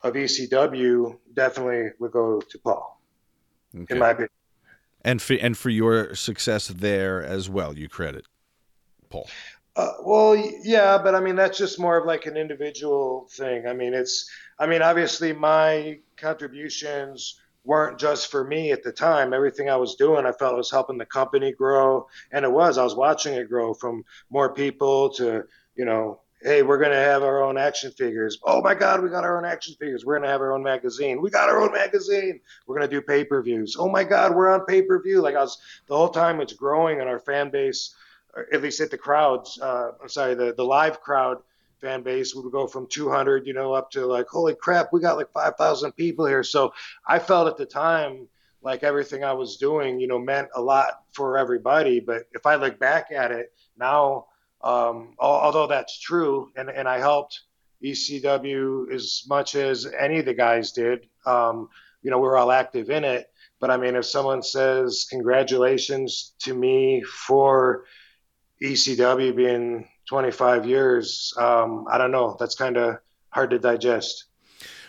of 0.01 0.14
ECW 0.14 1.18
definitely 1.35 1.91
would 1.99 2.12
go 2.12 2.41
to 2.41 2.59
Paul, 2.61 2.99
Okay. 3.75 3.93
in 3.93 3.99
my 3.99 4.11
opinion. 4.12 4.31
And 5.05 5.20
for 5.20 5.34
and 5.34 5.57
for 5.57 5.70
your 5.70 6.14
success 6.14 6.68
there 6.68 7.22
as 7.22 7.48
well, 7.48 7.76
you 7.76 7.88
credit 7.88 8.26
Paul. 9.11 9.28
Uh, 9.76 9.92
well, 10.05 10.36
yeah, 10.62 10.98
but 10.98 11.14
I 11.14 11.20
mean 11.20 11.36
that's 11.36 11.59
just 11.59 11.80
more 11.80 11.96
of 11.96 12.07
like 12.07 12.26
an 12.26 12.36
individual 12.36 13.28
thing. 13.32 13.66
I 13.66 13.72
mean, 13.72 13.92
it's, 13.92 14.30
I 14.59 14.66
mean, 14.66 14.82
obviously 14.82 15.32
my 15.32 15.98
contributions 16.16 17.40
weren't 17.64 17.98
just 17.98 18.30
for 18.30 18.44
me 18.44 18.72
at 18.72 18.82
the 18.82 18.92
time. 18.92 19.32
Everything 19.32 19.70
I 19.70 19.76
was 19.76 19.96
doing, 19.96 20.26
I 20.26 20.32
felt 20.32 20.57
was 20.57 20.70
helping 20.70 20.98
the 20.98 21.07
company 21.07 21.52
grow, 21.52 22.07
and 22.30 22.44
it 22.44 22.52
was. 22.52 22.78
I 22.78 22.84
was 22.84 22.94
watching 22.94 23.34
it 23.34 23.48
grow 23.48 23.74
from 23.74 24.05
more 24.30 24.52
people 24.52 25.11
to, 25.14 25.44
you 25.74 25.84
know, 25.84 26.20
hey, 26.45 26.62
we're 26.62 26.78
gonna 26.78 26.95
have 26.95 27.22
our 27.22 27.42
own 27.42 27.59
action 27.59 27.90
figures. 27.90 28.38
Oh 28.45 28.62
my 28.62 28.74
God, 28.74 29.03
we 29.03 29.09
got 29.09 29.24
our 29.24 29.36
own 29.36 29.45
action 29.45 29.74
figures. 29.80 30.05
We're 30.05 30.18
gonna 30.18 30.30
have 30.30 30.40
our 30.40 30.53
own 30.53 30.62
magazine. 30.62 31.20
We 31.20 31.30
got 31.30 31.49
our 31.49 31.61
own 31.61 31.72
magazine. 31.72 32.40
We're 32.66 32.76
gonna 32.76 32.90
do 32.90 33.01
pay 33.01 33.24
per 33.24 33.42
views. 33.42 33.76
Oh 33.78 33.88
my 33.88 34.05
God, 34.05 34.34
we're 34.34 34.51
on 34.51 34.64
pay 34.66 34.82
per 34.82 35.03
view. 35.03 35.20
Like 35.20 35.34
I 35.34 35.40
was 35.40 35.59
the 35.88 35.97
whole 35.97 36.11
time, 36.11 36.40
it's 36.40 36.53
growing, 36.53 37.01
and 37.01 37.09
our 37.09 37.18
fan 37.18 37.51
base 37.51 37.97
at 38.53 38.62
least 38.62 38.80
at 38.80 38.90
the 38.90 38.99
crowds, 38.99 39.59
uh, 39.61 39.92
I'm 40.03 40.09
sorry, 40.09 40.34
the, 40.34 40.55
the 40.55 40.64
live 40.64 41.01
crowd 41.01 41.38
fan 41.80 42.03
base 42.03 42.34
would 42.34 42.51
go 42.51 42.66
from 42.66 42.86
200, 42.88 43.47
you 43.47 43.53
know, 43.53 43.72
up 43.72 43.90
to 43.92 44.07
like, 44.07 44.26
holy 44.28 44.55
crap, 44.55 44.92
we 44.92 45.01
got 45.01 45.16
like 45.16 45.30
5,000 45.32 45.92
people 45.92 46.26
here. 46.26 46.42
So 46.42 46.72
I 47.07 47.18
felt 47.18 47.49
at 47.49 47.57
the 47.57 47.66
time 47.66 48.28
like 48.62 48.82
everything 48.82 49.22
I 49.22 49.32
was 49.32 49.57
doing, 49.57 50.01
you 50.01 50.07
know, 50.07 50.18
meant 50.18 50.49
a 50.55 50.61
lot 50.61 51.03
for 51.12 51.36
everybody. 51.38 52.01
But 52.01 52.24
if 52.32 52.47
I 52.47 52.57
look 52.57 52.78
back 52.78 53.09
at 53.12 53.30
it 53.30 53.53
now, 53.78 54.26
um, 54.64 55.14
although 55.18 55.66
that's 55.66 56.00
true, 56.00 56.50
and, 56.56 56.70
and 56.70 56.88
I 56.88 56.98
helped 56.98 57.42
ECW 57.84 58.90
as 58.90 59.22
much 59.28 59.56
as 59.56 59.86
any 59.86 60.20
of 60.20 60.24
the 60.24 60.32
guys 60.32 60.72
did, 60.72 61.06
um, 61.26 61.68
you 62.02 62.10
know, 62.10 62.18
we're 62.18 62.38
all 62.38 62.50
active 62.50 62.88
in 62.88 63.04
it. 63.04 63.26
But 63.60 63.70
I 63.70 63.76
mean, 63.76 63.94
if 63.94 64.06
someone 64.06 64.42
says 64.42 65.06
congratulations 65.08 66.34
to 66.40 66.54
me 66.54 67.02
for 67.02 67.84
ECW 68.62 69.36
being 69.36 69.86
25 70.08 70.66
years, 70.66 71.34
um, 71.36 71.84
I 71.90 71.98
don't 71.98 72.10
know. 72.10 72.36
That's 72.40 72.54
kind 72.54 72.78
of 72.78 72.96
hard 73.28 73.50
to 73.50 73.58
digest. 73.58 74.24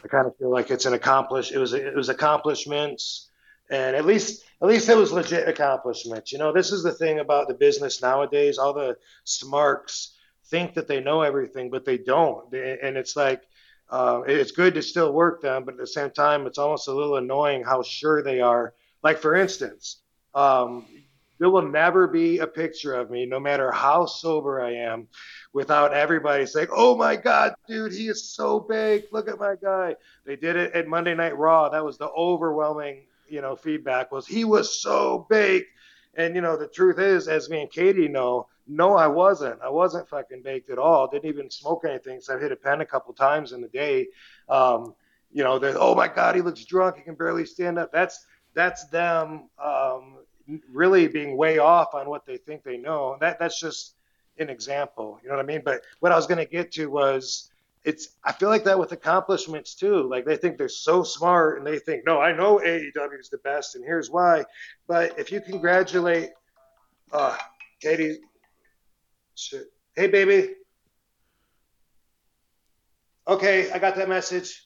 I 0.06 0.08
kind 0.08 0.26
of 0.26 0.38
feel 0.38 0.52
like 0.52 0.72
it's 0.72 0.86
an 0.86 0.94
accomplish. 0.94 1.52
It 1.52 1.58
was 1.58 1.74
it 1.74 1.96
was 1.96 2.10
accomplishments, 2.10 3.30
and 3.70 3.96
at 3.96 4.06
least 4.06 4.45
at 4.66 4.70
least 4.70 4.90
it 4.90 4.98
was 4.98 5.12
legit 5.12 5.48
accomplishments. 5.48 6.32
You 6.32 6.40
know, 6.40 6.52
this 6.52 6.72
is 6.72 6.82
the 6.82 6.92
thing 6.92 7.20
about 7.20 7.48
the 7.48 7.54
business 7.54 8.02
nowadays. 8.02 8.58
All 8.58 8.74
the 8.74 8.98
smarks 9.24 10.16
think 10.46 10.74
that 10.74 10.88
they 10.88 11.02
know 11.02 11.22
everything, 11.22 11.70
but 11.70 11.86
they 11.86 12.00
don't. 12.00 12.52
And 12.54 12.98
it's 12.98 13.16
like 13.16 13.44
uh, 13.90 14.22
it's 14.26 14.52
good 14.52 14.74
to 14.74 14.82
still 14.82 15.14
work 15.14 15.42
them, 15.42 15.66
but 15.66 15.76
at 15.76 15.80
the 15.80 15.88
same 15.88 16.10
time, 16.10 16.48
it's 16.48 16.58
almost 16.58 16.88
a 16.88 16.94
little 16.94 17.18
annoying 17.18 17.64
how 17.64 17.84
sure 17.84 18.24
they 18.24 18.42
are. 18.42 18.74
Like 19.04 19.20
for 19.20 19.36
instance, 19.36 20.02
um, 20.34 20.88
there 21.38 21.50
will 21.50 21.68
never 21.68 22.08
be 22.08 22.40
a 22.40 22.48
picture 22.48 22.94
of 22.94 23.12
me, 23.12 23.26
no 23.26 23.40
matter 23.40 23.72
how 23.72 24.06
sober 24.06 24.62
I 24.62 24.74
am, 24.74 25.08
without 25.54 25.94
everybody 25.94 26.46
saying, 26.46 26.70
"Oh 26.72 26.96
my 26.96 27.16
God, 27.16 27.54
dude, 27.68 27.94
he 27.94 28.08
is 28.08 28.32
so 28.32 28.60
big! 28.60 29.04
Look 29.12 29.28
at 29.28 29.38
my 29.38 29.56
guy." 29.62 29.96
They 30.26 30.36
did 30.36 30.56
it 30.56 30.74
at 30.74 30.88
Monday 30.88 31.14
Night 31.14 31.38
Raw. 31.38 31.70
That 31.70 31.86
was 31.86 31.98
the 31.98 32.10
overwhelming, 32.10 33.04
you 33.28 33.42
know, 33.42 33.56
feedback 33.56 34.12
was 34.12 34.28
he 34.28 34.44
was 34.44 34.82
so 34.82 35.26
big. 35.30 35.64
And 36.16 36.36
you 36.36 36.42
know, 36.42 36.56
the 36.58 36.68
truth 36.68 37.00
is, 37.00 37.28
as 37.28 37.50
me 37.50 37.62
and 37.62 37.72
Katie 37.72 38.08
know, 38.08 38.48
no, 38.68 38.96
I 38.96 39.08
wasn't. 39.08 39.62
I 39.62 39.70
wasn't 39.70 40.10
fucking 40.10 40.42
baked 40.42 40.70
at 40.70 40.80
all. 40.80 41.08
Didn't 41.08 41.30
even 41.30 41.50
smoke 41.50 41.84
anything. 41.86 42.22
So 42.22 42.36
I 42.36 42.40
hit 42.40 42.52
a 42.52 42.56
pen 42.56 42.82
a 42.82 42.86
couple 42.86 43.14
times 43.14 43.52
in 43.52 43.62
the 43.62 43.68
day. 43.68 44.08
Um, 44.50 44.96
you 45.32 45.44
know, 45.44 45.60
that 45.60 45.76
oh 45.78 45.94
my 45.96 46.08
God, 46.08 46.36
he 46.36 46.42
looks 46.42 46.64
drunk. 46.66 46.98
He 46.98 47.04
can 47.04 47.16
barely 47.16 47.46
stand 47.46 47.78
up. 47.78 47.92
That's 47.92 48.26
that's 48.54 48.88
them 48.88 49.50
um, 49.64 50.18
really 50.72 51.08
being 51.08 51.38
way 51.38 51.58
off 51.58 51.94
on 51.94 52.10
what 52.10 52.26
they 52.26 52.38
think 52.38 52.64
they 52.64 52.78
know. 52.78 53.18
That 53.20 53.38
that's 53.40 53.60
just 53.60 53.96
an 54.40 54.50
example. 54.50 55.20
You 55.22 55.30
know 55.30 55.36
what 55.36 55.44
I 55.44 55.48
mean? 55.48 55.62
But 55.64 55.82
what 56.00 56.12
I 56.12 56.16
was 56.16 56.28
going 56.28 56.38
to 56.38 56.50
get 56.50 56.72
to 56.74 56.88
was 56.88 57.52
it's 57.86 58.10
I 58.24 58.32
feel 58.34 58.50
like 58.50 58.64
that 58.66 58.80
with 58.80 58.92
accomplishments 58.92 59.76
too. 59.76 60.10
Like 60.10 60.26
they 60.26 60.38
think 60.38 60.58
they're 60.58 60.70
so 60.70 61.04
smart 61.04 61.58
and 61.58 61.68
they 61.68 61.80
think, 61.80 62.04
no, 62.06 62.20
I 62.20 62.32
know 62.32 62.60
AEW 62.60 63.20
is 63.20 63.30
the 63.30 63.38
best 63.40 63.76
and 63.76 63.86
here's 63.86 64.10
why. 64.10 64.44
But 64.88 65.18
if 65.20 65.32
you 65.32 65.42
congratulate 65.42 66.32
uh 67.12 67.38
Katie 67.82 68.18
Shit. 69.36 69.66
Hey, 69.96 70.08
baby. 70.08 70.56
Okay, 73.28 73.70
I 73.70 73.80
got 73.80 73.96
that 73.98 74.08
message. 74.08 74.66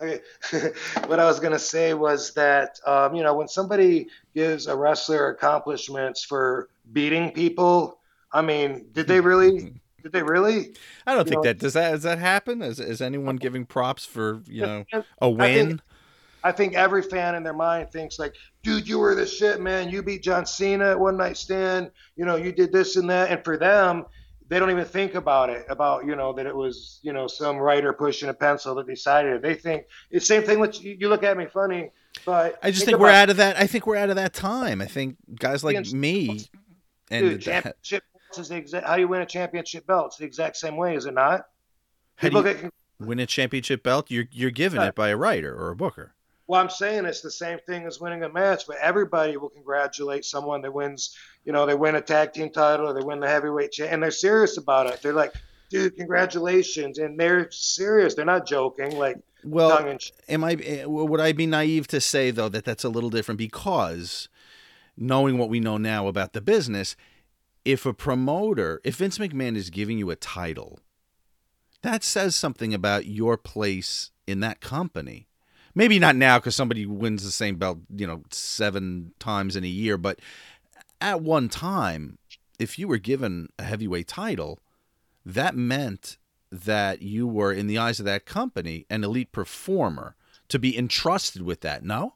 Okay. 0.00 0.20
what 1.06 1.18
I 1.18 1.24
was 1.24 1.40
gonna 1.40 1.58
say 1.58 1.94
was 1.94 2.34
that 2.34 2.78
um, 2.86 3.14
you 3.14 3.22
know 3.22 3.34
when 3.34 3.48
somebody 3.48 4.08
gives 4.34 4.66
a 4.66 4.76
wrestler 4.76 5.28
accomplishments 5.28 6.22
for 6.24 6.68
beating 6.92 7.30
people, 7.30 7.98
I 8.30 8.42
mean, 8.42 8.88
did 8.92 9.06
they 9.06 9.20
really? 9.20 9.80
Did 10.04 10.12
they 10.12 10.22
really? 10.22 10.74
I 11.06 11.14
don't 11.14 11.26
You 11.26 11.30
think 11.30 11.36
know- 11.36 11.42
that 11.44 11.58
does 11.58 11.72
that 11.72 11.90
does 11.92 12.02
that 12.02 12.18
happen? 12.18 12.60
Is 12.62 12.78
is 12.78 13.00
anyone 13.00 13.36
giving 13.36 13.64
props 13.64 14.04
for 14.04 14.42
you 14.46 14.60
know 14.62 14.84
a 15.20 15.28
win? 15.30 15.80
I 16.44 16.52
think 16.52 16.74
every 16.74 17.00
fan 17.00 17.34
in 17.34 17.42
their 17.42 17.54
mind 17.54 17.90
thinks 17.90 18.18
like, 18.18 18.34
dude, 18.62 18.86
you 18.86 18.98
were 18.98 19.14
the 19.14 19.24
shit, 19.24 19.62
man. 19.62 19.88
You 19.88 20.02
beat 20.02 20.22
John 20.22 20.44
Cena 20.44 20.90
at 20.90 21.00
one 21.00 21.16
night 21.16 21.38
stand. 21.38 21.90
You 22.16 22.26
know, 22.26 22.36
you 22.36 22.52
did 22.52 22.70
this 22.70 22.96
and 22.96 23.08
that. 23.08 23.30
And 23.30 23.42
for 23.42 23.56
them, 23.56 24.04
they 24.48 24.58
don't 24.58 24.70
even 24.70 24.84
think 24.84 25.14
about 25.14 25.48
it, 25.48 25.64
about, 25.70 26.04
you 26.04 26.14
know, 26.14 26.34
that 26.34 26.44
it 26.44 26.54
was, 26.54 27.00
you 27.02 27.14
know, 27.14 27.26
some 27.26 27.56
writer 27.56 27.94
pushing 27.94 28.28
a 28.28 28.34
pencil 28.34 28.74
that 28.74 28.86
decided 28.86 29.36
it. 29.36 29.42
They 29.42 29.54
think 29.54 29.86
it's 30.10 30.26
same 30.26 30.42
thing 30.42 30.60
with 30.60 30.84
you, 30.84 31.08
look 31.08 31.22
at 31.22 31.38
me 31.38 31.46
funny, 31.46 31.88
but 32.26 32.58
I 32.62 32.70
just 32.70 32.84
think 32.84 32.96
think 32.96 33.00
we're 33.00 33.08
out 33.08 33.30
of 33.30 33.38
that. 33.38 33.56
I 33.58 33.66
think 33.66 33.86
we're 33.86 33.96
out 33.96 34.10
of 34.10 34.16
that 34.16 34.34
time. 34.34 34.82
I 34.82 34.86
think 34.86 35.16
guys 35.36 35.64
like 35.64 35.86
me 35.94 36.46
and 37.10 37.40
championship 37.40 38.04
is 38.38 38.48
the 38.48 38.56
exact 38.56 38.86
how 38.86 38.96
you 38.96 39.08
win 39.08 39.22
a 39.22 39.26
championship 39.26 39.86
belt? 39.86 40.06
It's 40.08 40.16
the 40.16 40.24
exact 40.24 40.56
same 40.56 40.76
way, 40.76 40.96
is 40.96 41.06
it 41.06 41.14
not? 41.14 41.46
how 42.16 42.28
do 42.28 42.38
you 42.38 42.46
at 42.46 42.72
win 43.00 43.18
a 43.18 43.26
championship 43.26 43.82
belt? 43.82 44.10
You're 44.10 44.26
you're 44.30 44.50
given 44.50 44.78
Right. 44.78 44.88
it 44.88 44.94
by 44.94 45.08
a 45.08 45.16
writer 45.16 45.54
or 45.54 45.70
a 45.70 45.76
booker. 45.76 46.14
Well, 46.46 46.60
I'm 46.60 46.68
saying 46.70 47.06
it's 47.06 47.22
the 47.22 47.30
same 47.30 47.58
thing 47.66 47.86
as 47.86 48.00
winning 48.00 48.22
a 48.22 48.28
match, 48.28 48.64
but 48.66 48.76
everybody 48.76 49.36
will 49.38 49.48
congratulate 49.48 50.24
someone 50.26 50.60
that 50.62 50.72
wins. 50.74 51.16
You 51.46 51.52
know, 51.52 51.64
they 51.66 51.74
win 51.74 51.94
a 51.94 52.02
tag 52.02 52.32
team 52.34 52.50
title 52.50 52.86
or 52.88 52.92
they 52.92 53.00
win 53.04 53.18
the 53.20 53.28
heavyweight, 53.28 53.72
cha- 53.72 53.84
and 53.84 54.02
they're 54.02 54.10
serious 54.10 54.58
about 54.58 54.86
it. 54.86 55.00
They're 55.02 55.14
like, 55.14 55.32
"Dude, 55.70 55.96
congratulations!" 55.96 56.98
And 56.98 57.18
they're 57.18 57.50
serious. 57.50 58.14
They're 58.14 58.24
not 58.26 58.46
joking. 58.46 58.96
Like, 58.98 59.16
Well, 59.42 59.70
tongue 59.76 59.88
in 59.88 59.98
cheek. 59.98 60.14
am 60.28 60.44
I 60.44 60.52
eh, 60.62 60.84
would 60.84 61.20
I 61.20 61.32
be 61.32 61.46
naive 61.46 61.86
to 61.88 62.00
say 62.00 62.30
though 62.30 62.48
that 62.50 62.64
that's 62.64 62.84
a 62.84 62.88
little 62.90 63.10
different 63.10 63.38
because 63.38 64.28
knowing 64.96 65.38
what 65.38 65.48
we 65.48 65.60
know 65.60 65.76
now 65.78 66.06
about 66.08 66.32
the 66.34 66.40
business, 66.40 66.94
if 67.64 67.86
a 67.86 67.94
promoter, 67.94 68.80
if 68.84 68.96
Vince 68.96 69.18
McMahon 69.18 69.56
is 69.56 69.70
giving 69.70 69.98
you 69.98 70.10
a 70.10 70.16
title, 70.16 70.80
that 71.82 72.02
says 72.02 72.34
something 72.34 72.72
about 72.72 73.06
your 73.06 73.36
place 73.36 74.10
in 74.26 74.40
that 74.40 74.60
company. 74.60 75.26
Maybe 75.74 75.98
not 75.98 76.16
now 76.16 76.38
because 76.38 76.54
somebody 76.54 76.86
wins 76.86 77.24
the 77.24 77.30
same 77.30 77.56
belt, 77.56 77.78
you 77.94 78.06
know, 78.06 78.22
seven 78.30 79.12
times 79.18 79.56
in 79.56 79.64
a 79.64 79.68
year, 79.68 79.98
but 79.98 80.20
at 81.00 81.20
one 81.20 81.48
time, 81.48 82.18
if 82.58 82.78
you 82.78 82.86
were 82.86 82.98
given 82.98 83.48
a 83.58 83.64
heavyweight 83.64 84.08
title, 84.08 84.60
that 85.26 85.56
meant 85.56 86.16
that 86.52 87.02
you 87.02 87.26
were, 87.26 87.52
in 87.52 87.66
the 87.66 87.78
eyes 87.78 87.98
of 87.98 88.06
that 88.06 88.26
company, 88.26 88.86
an 88.88 89.02
elite 89.02 89.32
performer 89.32 90.14
to 90.48 90.58
be 90.58 90.78
entrusted 90.78 91.42
with 91.42 91.60
that. 91.62 91.84
No? 91.84 92.14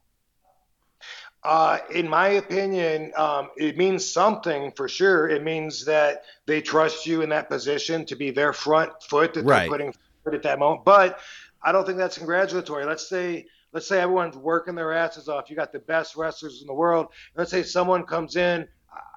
Uh, 1.45 1.79
in 1.95 2.09
my 2.09 2.29
opinion, 2.31 3.13
um, 3.17 3.49
it 3.57 3.77
means 3.77 4.05
something 4.05 4.73
for 4.73 4.89
sure. 4.89 5.29
It 5.29 5.45
means 5.45 5.85
that 5.85 6.23
they 6.47 6.61
trust 6.61 7.07
you 7.07 7.23
in 7.23 7.29
that 7.29 7.49
position 7.49 8.05
to 8.07 8.17
be 8.17 8.31
their 8.31 8.53
front 8.53 8.91
foot 9.09 9.35
that 9.35 9.45
Right. 9.45 9.61
they're 9.61 9.69
putting 9.69 9.93
forward 10.25 10.37
at 10.37 10.43
that 10.43 10.59
moment. 10.59 10.85
But 10.85 11.21
I 11.63 11.73
don't 11.73 11.87
think 11.87 11.99
that's 11.99 12.19
congratulatory. 12.19 12.85
Let's 12.85 13.09
say 13.09 13.47
let's 13.73 13.87
say 13.87 14.01
everyone's 14.01 14.37
working 14.37 14.75
their 14.75 14.93
asses 14.93 15.29
off. 15.29 15.51
You 15.51 15.57
got 15.57 15.73
the 15.73 15.79
best 15.81 16.17
wrestlers 16.17 16.61
in 16.63 16.67
the 16.67 16.75
world. 16.75 17.09
Let's 17.37 17.51
say 17.51 17.63
someone 17.63 18.05
comes 18.05 18.37
in. 18.37 18.67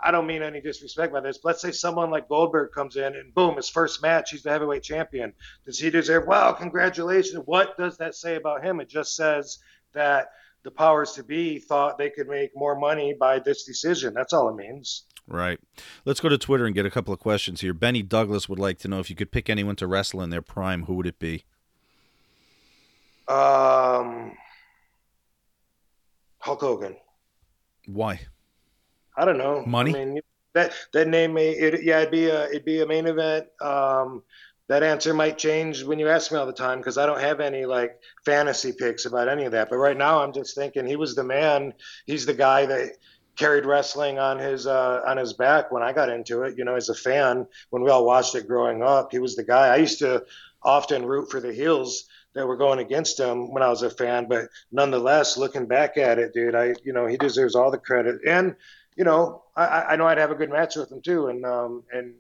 I 0.04 0.12
don't 0.12 0.28
mean 0.28 0.42
any 0.44 0.62
disrespect 0.62 1.14
by 1.14 1.22
this. 1.22 1.38
But 1.38 1.50
let's 1.50 1.62
say 1.62 1.72
someone 1.72 2.12
like 2.12 2.28
Goldberg 2.28 2.72
comes 2.72 2.98
in 2.98 3.16
and 3.16 3.34
boom, 3.34 3.56
his 3.56 3.70
first 3.70 4.02
match, 4.02 4.32
he's 4.32 4.44
the 4.44 4.50
heavyweight 4.50 4.84
champion. 4.84 5.34
Does 5.66 5.80
he 5.80 5.90
deserve? 5.90 6.28
Wow, 6.28 6.52
congratulations! 6.52 7.42
What 7.46 7.78
does 7.78 7.98
that 7.98 8.14
say 8.14 8.36
about 8.36 8.64
him? 8.64 8.80
It 8.80 8.90
just 8.90 9.16
says 9.16 9.60
that 9.94 10.30
the 10.64 10.72
powers 10.72 11.14
to 11.14 11.24
be 11.24 11.60
thought 11.60 11.98
they 11.98 12.10
could 12.10 12.28
make 12.28 12.52
more 12.56 12.78
money 12.78 13.16
by 13.20 13.40
this 13.40 13.64
decision. 13.64 14.14
That's 14.14 14.34
all 14.34 14.50
it 14.50 14.56
means. 14.56 15.06
Right. 15.28 15.60
Let's 16.06 16.20
go 16.20 16.30
to 16.30 16.38
Twitter 16.38 16.66
and 16.66 16.76
get 16.76 16.86
a 16.86 16.92
couple 16.92 17.14
of 17.14 17.20
questions 17.20 17.62
here. 17.62 17.74
Benny 17.74 18.04
Douglas 18.04 18.50
would 18.50 18.60
like 18.60 18.78
to 18.80 18.88
know 18.88 19.00
if 19.00 19.10
you 19.10 19.16
could 19.16 19.32
pick 19.32 19.50
anyone 19.50 19.76
to 19.78 19.88
wrestle 19.88 20.22
in 20.22 20.30
their 20.30 20.42
prime, 20.42 20.86
who 20.86 20.96
would 20.96 21.08
it 21.08 21.20
be? 21.20 21.46
Um, 23.28 24.34
Hulk 26.40 26.62
Hogan. 26.62 26.98
Why? 27.88 28.22
I 29.16 29.26
don't 29.26 29.38
know. 29.38 29.64
Money? 29.66 29.96
I 29.96 30.06
mean, 30.06 30.22
that 30.54 30.74
that 30.94 31.08
name 31.08 31.34
may 31.34 31.52
it, 31.52 31.84
yeah 31.84 32.00
it'd 32.00 32.12
be 32.12 32.26
a 32.26 32.46
it'd 32.48 32.66
be 32.66 32.82
a 32.82 32.86
main 32.86 33.08
event. 33.08 33.48
Um, 33.62 34.24
that 34.72 34.84
answer 34.84 35.14
might 35.14 35.38
change 35.38 35.84
when 35.84 36.00
you 36.00 36.08
ask 36.08 36.32
me 36.32 36.38
all 36.38 36.46
the 36.46 36.54
time 36.54 36.78
because 36.78 36.98
I 36.98 37.06
don't 37.06 37.20
have 37.20 37.42
any 37.42 37.66
like 37.66 38.00
fantasy 38.24 38.72
picks 38.72 39.06
about 39.06 39.28
any 39.28 39.44
of 39.44 39.52
that. 39.52 39.70
But 39.70 39.80
right 39.80 39.98
now 39.98 40.24
I'm 40.24 40.32
just 40.32 40.56
thinking 40.56 40.88
he 40.88 40.96
was 40.96 41.14
the 41.14 41.26
man. 41.26 41.74
He's 42.06 42.26
the 42.26 42.34
guy 42.34 42.66
that 42.68 42.92
carried 43.36 43.66
wrestling 43.66 44.18
on 44.18 44.40
his 44.40 44.68
uh, 44.68 45.02
on 45.06 45.18
his 45.18 45.34
back 45.34 45.74
when 45.74 45.84
I 45.84 45.92
got 45.92 46.10
into 46.10 46.44
it. 46.44 46.58
You 46.58 46.64
know, 46.64 46.76
as 46.76 46.88
a 46.88 46.96
fan 46.96 47.48
when 47.72 47.84
we 47.84 47.90
all 47.90 48.06
watched 48.06 48.34
it 48.36 48.48
growing 48.48 48.82
up, 48.82 49.12
he 49.12 49.20
was 49.20 49.36
the 49.36 49.44
guy. 49.44 49.68
I 49.68 49.76
used 49.76 50.00
to 50.00 50.24
often 50.64 51.06
root 51.06 51.30
for 51.30 51.42
the 51.42 51.52
heels 51.52 52.06
that 52.34 52.48
were 52.48 52.56
going 52.56 52.80
against 52.80 53.20
him 53.20 53.52
when 53.52 53.64
I 53.64 53.68
was 53.68 53.82
a 53.82 53.90
fan, 53.90 54.30
but 54.30 54.48
nonetheless, 54.72 55.36
looking 55.36 55.66
back 55.66 55.98
at 55.98 56.18
it, 56.18 56.34
dude, 56.34 56.56
I 56.56 56.76
you 56.86 56.94
know 56.94 57.08
he 57.08 57.18
deserves 57.18 57.56
all 57.56 57.72
the 57.72 57.78
credit 57.78 58.22
and 58.26 58.56
you 58.96 59.06
know, 59.06 59.44
I, 59.56 59.84
I 59.90 59.96
know 59.96 60.06
I'd 60.06 60.18
have 60.18 60.32
a 60.32 60.36
good 60.36 60.50
match 60.50 60.76
with 60.76 60.92
him 60.92 61.02
too, 61.02 61.28
and 61.28 61.46
um, 61.46 61.84
and 61.92 62.14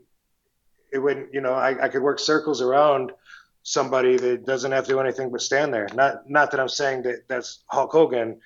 it 0.91 0.99
wouldn't, 0.99 1.33
you 1.33 1.41
know, 1.41 1.53
I, 1.53 1.85
I 1.85 1.89
could 1.89 2.01
work 2.01 2.19
circles 2.19 2.61
around 2.61 3.11
somebody 3.63 4.17
that 4.17 4.45
doesn't 4.45 4.71
have 4.71 4.85
to 4.85 4.91
do 4.91 4.99
anything 4.99 5.31
but 5.31 5.41
stand 5.41 5.73
there. 5.73 5.87
Not 5.93 6.29
not 6.29 6.51
that 6.51 6.59
I'm 6.59 6.69
saying 6.69 7.03
that 7.03 7.27
that's 7.27 7.63
Hulk 7.67 7.91
Hogan, 7.91 8.39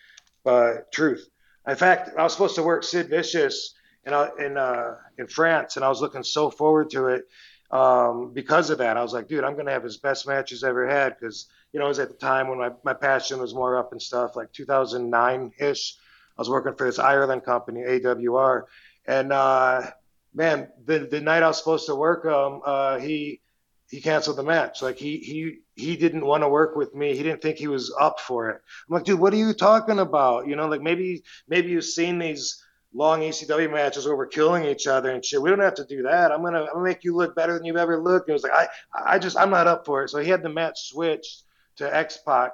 but 0.43 0.91
truth. 0.91 1.27
In 1.67 1.75
fact, 1.75 2.11
I 2.17 2.23
was 2.23 2.33
supposed 2.33 2.55
to 2.55 2.63
work 2.63 2.83
Sid 2.83 3.09
Vicious 3.09 3.73
in 4.05 4.13
uh, 4.13 4.29
in 4.39 4.57
uh, 4.57 4.95
in 5.17 5.27
France, 5.27 5.75
and 5.75 5.85
I 5.85 5.89
was 5.89 6.01
looking 6.01 6.23
so 6.23 6.49
forward 6.49 6.89
to 6.91 7.07
it 7.07 7.27
um, 7.71 8.31
because 8.33 8.69
of 8.69 8.77
that. 8.79 8.97
I 8.97 9.01
was 9.01 9.13
like, 9.13 9.27
dude, 9.27 9.43
I'm 9.43 9.55
gonna 9.55 9.71
have 9.71 9.83
his 9.83 9.97
best 9.97 10.27
matches 10.27 10.63
ever 10.63 10.87
had 10.87 11.17
because 11.19 11.47
you 11.73 11.79
know 11.79 11.85
it 11.85 11.89
was 11.89 11.99
at 11.99 12.09
the 12.09 12.15
time 12.15 12.47
when 12.47 12.59
my 12.59 12.71
my 12.83 12.93
passion 12.93 13.39
was 13.39 13.53
more 13.53 13.77
up 13.77 13.91
and 13.91 14.01
stuff, 14.01 14.35
like 14.35 14.51
2009 14.53 15.51
ish. 15.59 15.97
I 16.37 16.41
was 16.41 16.49
working 16.49 16.75
for 16.75 16.85
this 16.85 16.99
Ireland 16.99 17.45
company, 17.45 17.81
AWR, 17.81 18.63
and 19.07 19.31
uh, 19.31 19.89
man, 20.35 20.67
the 20.85 20.99
the 20.99 21.21
night 21.21 21.41
I 21.41 21.47
was 21.47 21.57
supposed 21.57 21.87
to 21.87 21.95
work 21.95 22.25
him, 22.25 22.61
uh, 22.65 22.99
he 22.99 23.41
he 23.89 24.01
canceled 24.01 24.37
the 24.37 24.43
match. 24.43 24.81
Like 24.81 24.97
he 24.97 25.17
he 25.17 25.59
he 25.75 25.95
didn't 25.95 26.25
want 26.25 26.43
to 26.43 26.49
work 26.49 26.75
with 26.75 26.93
me. 26.93 27.15
He 27.15 27.23
didn't 27.23 27.41
think 27.41 27.57
he 27.57 27.67
was 27.67 27.95
up 27.99 28.19
for 28.19 28.49
it. 28.49 28.61
I'm 28.87 28.93
like, 28.95 29.05
dude, 29.05 29.19
what 29.19 29.33
are 29.33 29.37
you 29.37 29.53
talking 29.53 29.99
about? 29.99 30.47
You 30.47 30.55
know, 30.55 30.67
like 30.67 30.81
maybe 30.81 31.23
maybe 31.47 31.69
you've 31.69 31.85
seen 31.85 32.19
these 32.19 32.61
long 32.93 33.21
ECW 33.21 33.71
matches 33.71 34.05
where 34.05 34.15
we're 34.15 34.27
killing 34.27 34.65
each 34.65 34.87
other 34.87 35.11
and 35.11 35.23
shit. 35.23 35.41
We 35.41 35.49
don't 35.49 35.59
have 35.59 35.75
to 35.75 35.85
do 35.85 36.03
that. 36.03 36.31
I'm 36.31 36.43
gonna 36.43 36.61
I'm 36.61 36.73
gonna 36.73 36.83
make 36.83 37.03
you 37.03 37.15
look 37.15 37.35
better 37.35 37.53
than 37.53 37.65
you've 37.65 37.77
ever 37.77 38.01
looked. 38.01 38.27
And 38.27 38.33
it 38.33 38.41
was 38.41 38.43
like 38.43 38.53
I 38.53 38.67
I 38.93 39.19
just 39.19 39.37
I'm 39.37 39.49
not 39.49 39.67
up 39.67 39.85
for 39.85 40.03
it. 40.03 40.09
So 40.09 40.19
he 40.19 40.29
had 40.29 40.43
the 40.43 40.49
match 40.49 40.89
switched 40.89 41.43
to 41.77 41.95
X 41.95 42.19
Pac, 42.25 42.51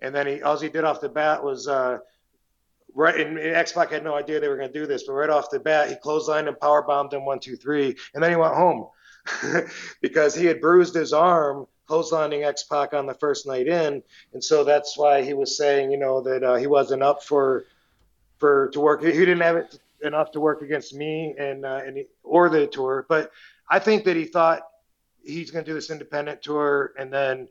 and 0.00 0.14
then 0.14 0.26
he 0.26 0.42
all 0.42 0.58
he 0.58 0.68
did 0.68 0.84
off 0.84 1.00
the 1.00 1.08
bat 1.08 1.42
was. 1.42 1.68
Uh, 1.68 1.98
right 2.94 3.18
and 3.20 3.38
X 3.38 3.72
Pac 3.72 3.90
had 3.90 4.04
no 4.04 4.14
idea 4.14 4.40
they 4.40 4.48
were 4.48 4.56
going 4.56 4.72
to 4.72 4.78
do 4.78 4.86
this, 4.86 5.04
but 5.04 5.14
right 5.14 5.30
off 5.30 5.50
the 5.50 5.60
bat, 5.60 5.88
he 5.88 5.96
clotheslined 5.96 6.48
and 6.48 6.58
power 6.58 6.82
bombed 6.82 7.12
him 7.12 7.24
one, 7.24 7.40
two, 7.40 7.56
three, 7.56 7.96
and 8.14 8.22
then 8.22 8.30
he 8.30 8.36
went 8.36 8.54
home 8.54 8.88
because 10.00 10.34
he 10.34 10.46
had 10.46 10.60
bruised 10.60 10.94
his 10.94 11.12
arm 11.12 11.66
clotheslining 11.88 12.44
X 12.44 12.62
Pac 12.64 12.94
on 12.94 13.06
the 13.06 13.14
first 13.14 13.46
night 13.46 13.66
in, 13.66 14.02
and 14.32 14.42
so 14.42 14.64
that's 14.64 14.96
why 14.96 15.22
he 15.22 15.34
was 15.34 15.56
saying, 15.56 15.90
you 15.90 15.98
know, 15.98 16.20
that 16.22 16.42
uh, 16.42 16.54
he 16.54 16.66
wasn't 16.66 17.02
up 17.02 17.22
for 17.22 17.64
for 18.38 18.68
to 18.70 18.80
work. 18.80 19.02
He 19.02 19.12
didn't 19.12 19.40
have 19.40 19.56
it 19.56 19.78
enough 20.02 20.32
to 20.32 20.40
work 20.40 20.62
against 20.62 20.94
me 20.94 21.34
and 21.38 21.64
uh, 21.64 21.80
and 21.84 21.96
he, 21.96 22.06
or 22.22 22.48
the 22.48 22.66
tour, 22.66 23.06
but 23.08 23.30
I 23.68 23.78
think 23.78 24.04
that 24.04 24.16
he 24.16 24.24
thought 24.24 24.62
he's 25.24 25.50
going 25.50 25.64
to 25.64 25.70
do 25.70 25.74
this 25.74 25.90
independent 25.90 26.42
tour 26.42 26.92
and 26.98 27.12
then 27.12 27.48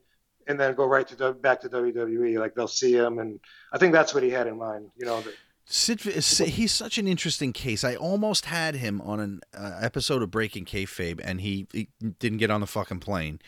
and 0.48 0.60
then 0.60 0.76
go 0.76 0.86
right 0.86 1.08
to 1.08 1.34
back 1.34 1.62
to 1.62 1.70
WWE. 1.70 2.39
Like 2.39 2.56
they'll 2.56 2.68
see 2.68 2.94
him, 2.94 3.20
and 3.20 3.39
I 3.72 3.78
think 3.78 3.94
that's 3.94 4.14
what 4.14 4.24
he 4.24 4.30
had 4.30 4.48
in 4.48 4.58
mind. 4.58 4.89
You 4.98 5.06
know, 5.06 5.22
that, 5.22 5.34
Sid, 5.66 6.02
he's 6.02 6.72
such 6.72 6.98
an 6.98 7.08
interesting 7.08 7.54
case. 7.54 7.84
I 7.84 7.96
almost 7.96 8.46
had 8.46 8.76
him 8.76 9.00
on 9.02 9.20
an 9.20 9.41
uh, 9.58 9.80
episode 9.82 10.22
of 10.22 10.30
Breaking 10.30 10.66
Kayfabe, 10.66 11.22
and 11.24 11.39
he, 11.39 11.68
he 11.72 11.88
didn't 12.20 12.39
get 12.39 12.52
on 12.52 12.62
the 12.62 12.68
fucking 12.68 13.00
plane, 13.00 13.39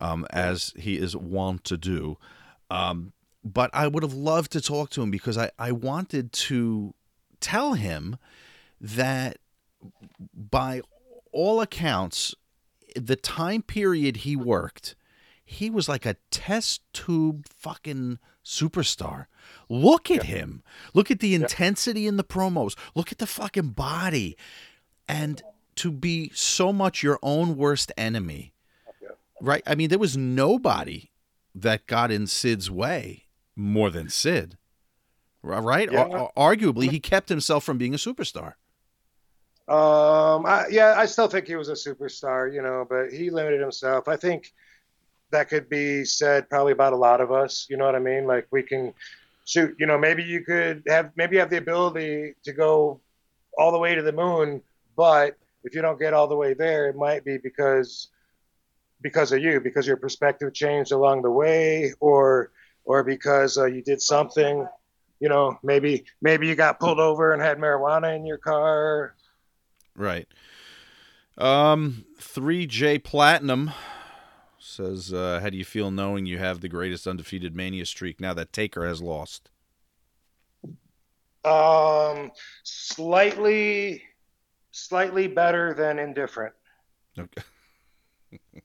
um, 0.00 0.26
as 0.30 0.72
he 0.76 0.96
is 0.96 1.14
wont 1.14 1.64
to 1.64 1.76
do. 1.76 2.16
Um, 2.70 3.12
but 3.44 3.70
I 3.74 3.86
would 3.86 4.02
have 4.02 4.14
loved 4.14 4.52
to 4.52 4.60
talk 4.60 4.90
to 4.90 5.02
him 5.02 5.10
because 5.10 5.36
I, 5.36 5.50
I 5.58 5.72
wanted 5.72 6.32
to 6.32 6.94
tell 7.40 7.74
him 7.74 8.16
that 8.80 9.36
by 10.34 10.80
all 11.32 11.60
accounts, 11.60 12.34
the 12.96 13.16
time 13.16 13.62
period 13.62 14.18
he 14.18 14.36
worked, 14.36 14.94
he 15.52 15.70
was 15.70 15.88
like 15.88 16.06
a 16.06 16.16
test 16.30 16.82
tube 16.92 17.46
fucking 17.48 18.18
superstar. 18.44 19.26
Look 19.68 20.10
at 20.10 20.24
him. 20.24 20.62
Look 20.94 21.10
at 21.10 21.20
the 21.20 21.34
intensity 21.34 22.06
in 22.06 22.16
the 22.16 22.24
promos. 22.24 22.76
Look 22.94 23.12
at 23.12 23.18
the 23.18 23.26
fucking 23.26 23.70
body. 23.70 24.36
And 25.08 25.42
to 25.76 25.90
be 25.90 26.30
so 26.34 26.72
much 26.72 27.02
your 27.02 27.18
own 27.22 27.56
worst 27.56 27.92
enemy. 27.96 28.52
Right? 29.40 29.62
I 29.66 29.74
mean, 29.74 29.88
there 29.88 29.98
was 29.98 30.16
nobody 30.16 31.10
that 31.54 31.86
got 31.86 32.10
in 32.10 32.26
Sid's 32.26 32.70
way 32.70 33.24
more 33.56 33.90
than 33.90 34.08
Sid. 34.08 34.56
Right? 35.42 35.90
Yeah. 35.90 36.04
Ar- 36.04 36.32
arguably, 36.36 36.90
he 36.90 37.00
kept 37.00 37.28
himself 37.28 37.64
from 37.64 37.78
being 37.78 37.94
a 37.94 37.98
superstar. 37.98 38.54
Um, 39.68 40.44
I, 40.46 40.66
yeah, 40.70 40.94
I 40.96 41.06
still 41.06 41.28
think 41.28 41.46
he 41.46 41.56
was 41.56 41.68
a 41.68 41.72
superstar, 41.72 42.52
you 42.52 42.62
know, 42.62 42.86
but 42.88 43.12
he 43.12 43.30
limited 43.30 43.60
himself. 43.60 44.08
I 44.08 44.16
think 44.16 44.52
that 45.32 45.48
could 45.48 45.68
be 45.68 46.04
said 46.04 46.48
probably 46.48 46.72
about 46.72 46.92
a 46.92 46.96
lot 46.96 47.20
of 47.20 47.32
us. 47.32 47.66
You 47.68 47.76
know 47.76 47.84
what 47.84 47.96
I 47.96 47.98
mean? 47.98 48.26
Like 48.26 48.46
we 48.50 48.62
can 48.62 48.94
shoot. 49.44 49.74
You 49.78 49.86
know, 49.86 49.98
maybe 49.98 50.22
you 50.22 50.44
could 50.44 50.84
have 50.88 51.10
maybe 51.16 51.36
you 51.36 51.40
have 51.40 51.50
the 51.50 51.58
ability 51.58 52.34
to 52.44 52.52
go 52.52 53.00
all 53.58 53.72
the 53.72 53.78
way 53.78 53.94
to 53.94 54.02
the 54.02 54.12
moon, 54.12 54.62
but 54.96 55.36
if 55.64 55.74
you 55.74 55.82
don't 55.82 55.98
get 55.98 56.14
all 56.14 56.28
the 56.28 56.36
way 56.36 56.54
there, 56.54 56.88
it 56.88 56.96
might 56.96 57.24
be 57.24 57.38
because 57.38 58.08
because 59.02 59.32
of 59.32 59.42
you, 59.42 59.60
because 59.60 59.86
your 59.86 59.96
perspective 59.96 60.54
changed 60.54 60.92
along 60.92 61.22
the 61.22 61.30
way, 61.30 61.92
or 62.00 62.52
or 62.84 63.02
because 63.02 63.58
uh, 63.58 63.66
you 63.66 63.82
did 63.82 64.00
something. 64.00 64.66
You 65.20 65.28
know, 65.28 65.58
maybe 65.62 66.04
maybe 66.20 66.46
you 66.48 66.54
got 66.54 66.80
pulled 66.80 67.00
over 67.00 67.32
and 67.32 67.42
had 67.42 67.58
marijuana 67.58 68.16
in 68.16 68.26
your 68.26 68.38
car. 68.38 69.14
Right. 69.94 70.26
Um, 71.38 72.04
3J 72.20 73.02
Platinum 73.02 73.70
says, 74.72 75.12
uh, 75.12 75.40
How 75.42 75.50
do 75.50 75.56
you 75.56 75.64
feel 75.64 75.90
knowing 75.90 76.26
you 76.26 76.38
have 76.38 76.60
the 76.60 76.68
greatest 76.68 77.06
undefeated 77.06 77.54
mania 77.54 77.86
streak 77.86 78.20
now 78.20 78.34
that 78.34 78.52
Taker 78.52 78.86
has 78.86 79.02
lost? 79.02 79.50
Um, 81.44 82.30
slightly, 82.62 84.02
slightly 84.70 85.26
better 85.26 85.74
than 85.74 85.98
indifferent. 85.98 86.54
Okay. 87.18 87.42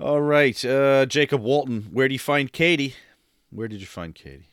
All 0.00 0.20
right. 0.20 0.62
Uh, 0.64 1.06
Jacob 1.06 1.42
Walton, 1.42 1.88
where 1.92 2.08
do 2.08 2.14
you 2.14 2.18
find 2.18 2.52
Katie? 2.52 2.94
Where 3.50 3.68
did 3.68 3.80
you 3.80 3.86
find 3.86 4.14
Katie? 4.14 4.50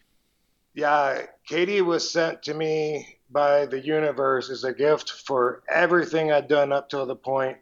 Yeah, 0.74 1.24
Katie 1.46 1.82
was 1.82 2.10
sent 2.10 2.42
to 2.44 2.54
me 2.54 3.18
by 3.30 3.66
the 3.66 3.80
universe 3.80 4.50
as 4.50 4.64
a 4.64 4.74
gift 4.74 5.12
for 5.12 5.62
everything 5.70 6.32
I'd 6.32 6.48
done 6.48 6.72
up 6.72 6.90
till 6.90 7.06
the 7.06 7.16
point 7.16 7.58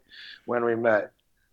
when 0.46 0.64
we 0.64 0.76
met. 0.76 1.12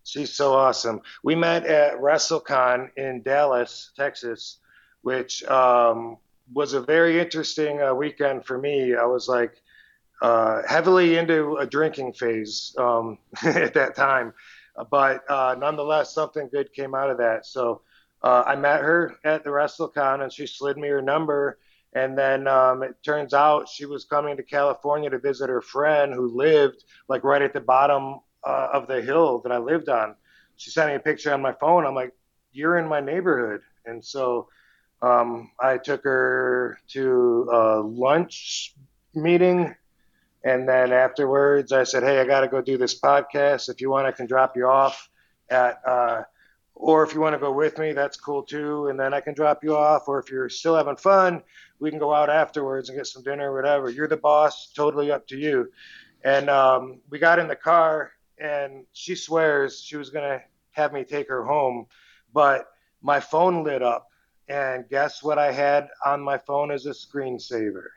She's 0.09 0.33
so 0.33 0.55
awesome. 0.55 1.03
We 1.23 1.35
met 1.35 1.67
at 1.67 2.01
WrestleCon 2.01 2.97
in 2.97 3.21
Dallas, 3.23 3.93
Texas, 3.95 4.59
which 5.03 5.45
um, 5.45 6.17
was 6.55 6.73
a 6.73 6.81
very 6.81 7.21
interesting 7.21 7.83
uh, 7.83 7.93
weekend 7.93 8.47
for 8.47 8.57
me. 8.57 8.95
I 8.95 9.05
was 9.05 9.29
like 9.29 9.61
uh, 10.23 10.63
heavily 10.67 11.19
into 11.19 11.57
a 11.57 11.67
drinking 11.67 12.15
phase 12.15 12.75
um, 12.79 13.19
at 13.45 13.75
that 13.75 13.95
time, 13.97 14.33
but 14.91 15.31
uh, 15.31 15.57
nonetheless, 15.59 16.15
something 16.15 16.49
good 16.51 16.73
came 16.73 16.95
out 16.95 17.11
of 17.11 17.19
that. 17.19 17.45
So 17.45 17.83
uh, 18.23 18.45
I 18.47 18.57
met 18.57 18.81
her 18.81 19.15
at 19.25 19.45
the 19.45 19.51
WrestleCon, 19.51 20.23
and 20.23 20.33
she 20.33 20.47
slid 20.47 20.79
me 20.79 20.89
her 20.89 21.03
number. 21.03 21.59
And 21.93 22.17
then 22.17 22.47
um, 22.49 22.83
it 22.83 22.97
turns 23.03 23.35
out 23.35 23.69
she 23.69 23.85
was 23.85 24.07
coming 24.07 24.39
to 24.39 24.43
California 24.43 25.11
to 25.11 25.19
visit 25.19 25.51
her 25.51 25.63
friend 25.63 26.15
who 26.15 26.29
lived 26.29 26.85
like 27.09 27.25
right 27.25 27.43
at 27.43 27.53
the 27.53 27.61
bottom 27.61 28.21
uh, 28.49 28.69
of 28.73 28.89
the 28.89 29.03
hill 29.03 29.41
that 29.41 29.53
I 29.53 29.59
lived 29.59 29.89
on. 29.89 30.17
She 30.57 30.71
sent 30.71 30.89
me 30.91 30.97
a 30.97 31.01
picture 31.01 31.33
on 31.33 31.43
my 31.43 31.53
phone. 31.53 31.87
I'm 31.87 31.95
like, 31.95 32.13
"You're 32.53 32.79
in 32.79 32.89
my 32.89 33.01
neighborhood," 33.01 33.61
and 33.87 34.05
so 34.05 34.49
um, 35.03 35.51
I 35.61 35.79
took 35.79 36.05
her 36.05 36.79
to 36.89 37.49
a 37.53 37.81
lunch 37.81 38.75
meeting. 39.15 39.75
And 40.45 40.69
then 40.69 40.93
afterwards, 40.93 41.73
I 41.73 41.85
said, 41.85 42.03
Hey, 42.03 42.21
I 42.21 42.25
got 42.25 42.41
to 42.41 42.49
go 42.49 42.61
do 42.61 42.79
this 42.79 42.99
podcast. 42.99 43.69
If 43.69 43.81
you 43.81 43.91
want, 43.91 44.07
I 44.07 44.13
can 44.13 44.27
drop 44.27 44.57
you 44.57 44.67
off 44.67 45.11
at, 45.51 45.81
uh, 45.85 46.23
or 46.75 47.03
if 47.03 47.13
you 47.13 47.21
want 47.21 47.35
to 47.35 47.41
go 47.41 47.53
with 47.53 47.79
me, 47.79 47.93
that's 47.93 48.17
cool 48.17 48.43
too. 48.45 48.87
And 48.87 48.99
then 48.99 49.13
I 49.13 49.21
can 49.21 49.35
drop 49.35 49.65
you 49.65 49.77
off. 49.77 50.07
Or 50.07 50.21
if 50.21 50.31
you're 50.31 50.49
still 50.49 50.77
having 50.77 50.97
fun, 50.97 51.43
we 51.81 51.91
can 51.91 51.99
go 51.99 52.15
out 52.15 52.31
afterwards 52.31 52.89
and 52.89 52.97
get 52.97 53.07
some 53.07 53.23
dinner 53.23 53.53
or 53.53 53.57
whatever. 53.57 53.91
You're 53.91 54.09
the 54.09 54.17
boss, 54.17 54.71
totally 54.75 55.11
up 55.11 55.27
to 55.29 55.37
you. 55.37 55.73
And 56.23 56.49
um, 56.49 57.01
we 57.11 57.19
got 57.19 57.39
in 57.39 57.49
the 57.49 57.57
car, 57.57 58.13
and 58.41 58.85
she 58.93 59.15
swears 59.15 59.81
she 59.81 59.97
was 59.97 60.11
going 60.11 60.29
to 60.29 60.43
have 60.73 60.93
me 60.93 61.05
take 61.05 61.29
her 61.29 61.45
home. 61.45 61.87
But 62.33 62.69
my 63.03 63.21
phone 63.21 63.65
lit 63.65 63.83
up 63.83 64.09
and 64.49 64.89
guess 64.89 65.23
what 65.23 65.39
I 65.39 65.53
had 65.53 65.89
on 66.05 66.23
my 66.23 66.39
phone 66.39 66.71
as 66.71 66.87
a 66.87 66.91
screensaver? 66.91 67.89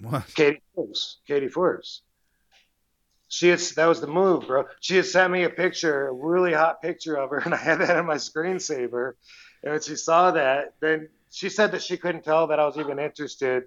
What? 0.00 0.26
Katie 0.34 0.62
Forbes. 0.74 1.18
Katie 1.26 1.48
Forbes. 1.48 2.02
She 3.28 3.48
had, 3.48 3.58
that 3.58 3.86
was 3.86 4.00
the 4.00 4.06
move, 4.06 4.46
bro. 4.46 4.64
She 4.80 4.96
had 4.96 5.04
sent 5.04 5.32
me 5.32 5.44
a 5.44 5.50
picture, 5.50 6.08
a 6.08 6.12
really 6.12 6.52
hot 6.52 6.80
picture 6.80 7.16
of 7.16 7.30
her, 7.30 7.38
and 7.44 7.54
I 7.54 7.58
had 7.58 7.80
that 7.80 7.96
on 7.96 8.06
my 8.06 8.16
screensaver. 8.16 9.12
And 9.62 9.72
when 9.72 9.82
she 9.82 9.96
saw 9.96 10.30
that, 10.30 10.74
then 10.80 11.08
she 11.30 11.48
said 11.48 11.72
that 11.72 11.82
she 11.82 11.96
couldn't 11.96 12.24
tell 12.24 12.46
that 12.46 12.58
I 12.58 12.64
was 12.64 12.78
even 12.78 12.98
interested 12.98 13.64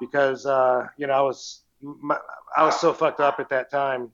because, 0.00 0.46
uh, 0.46 0.86
you 0.96 1.06
know, 1.06 1.12
I 1.12 1.20
was 1.20 1.62
my, 1.82 2.16
I 2.56 2.64
was 2.64 2.80
so 2.80 2.92
fucked 2.92 3.20
up 3.20 3.38
at 3.38 3.48
that 3.50 3.70
time. 3.70 4.10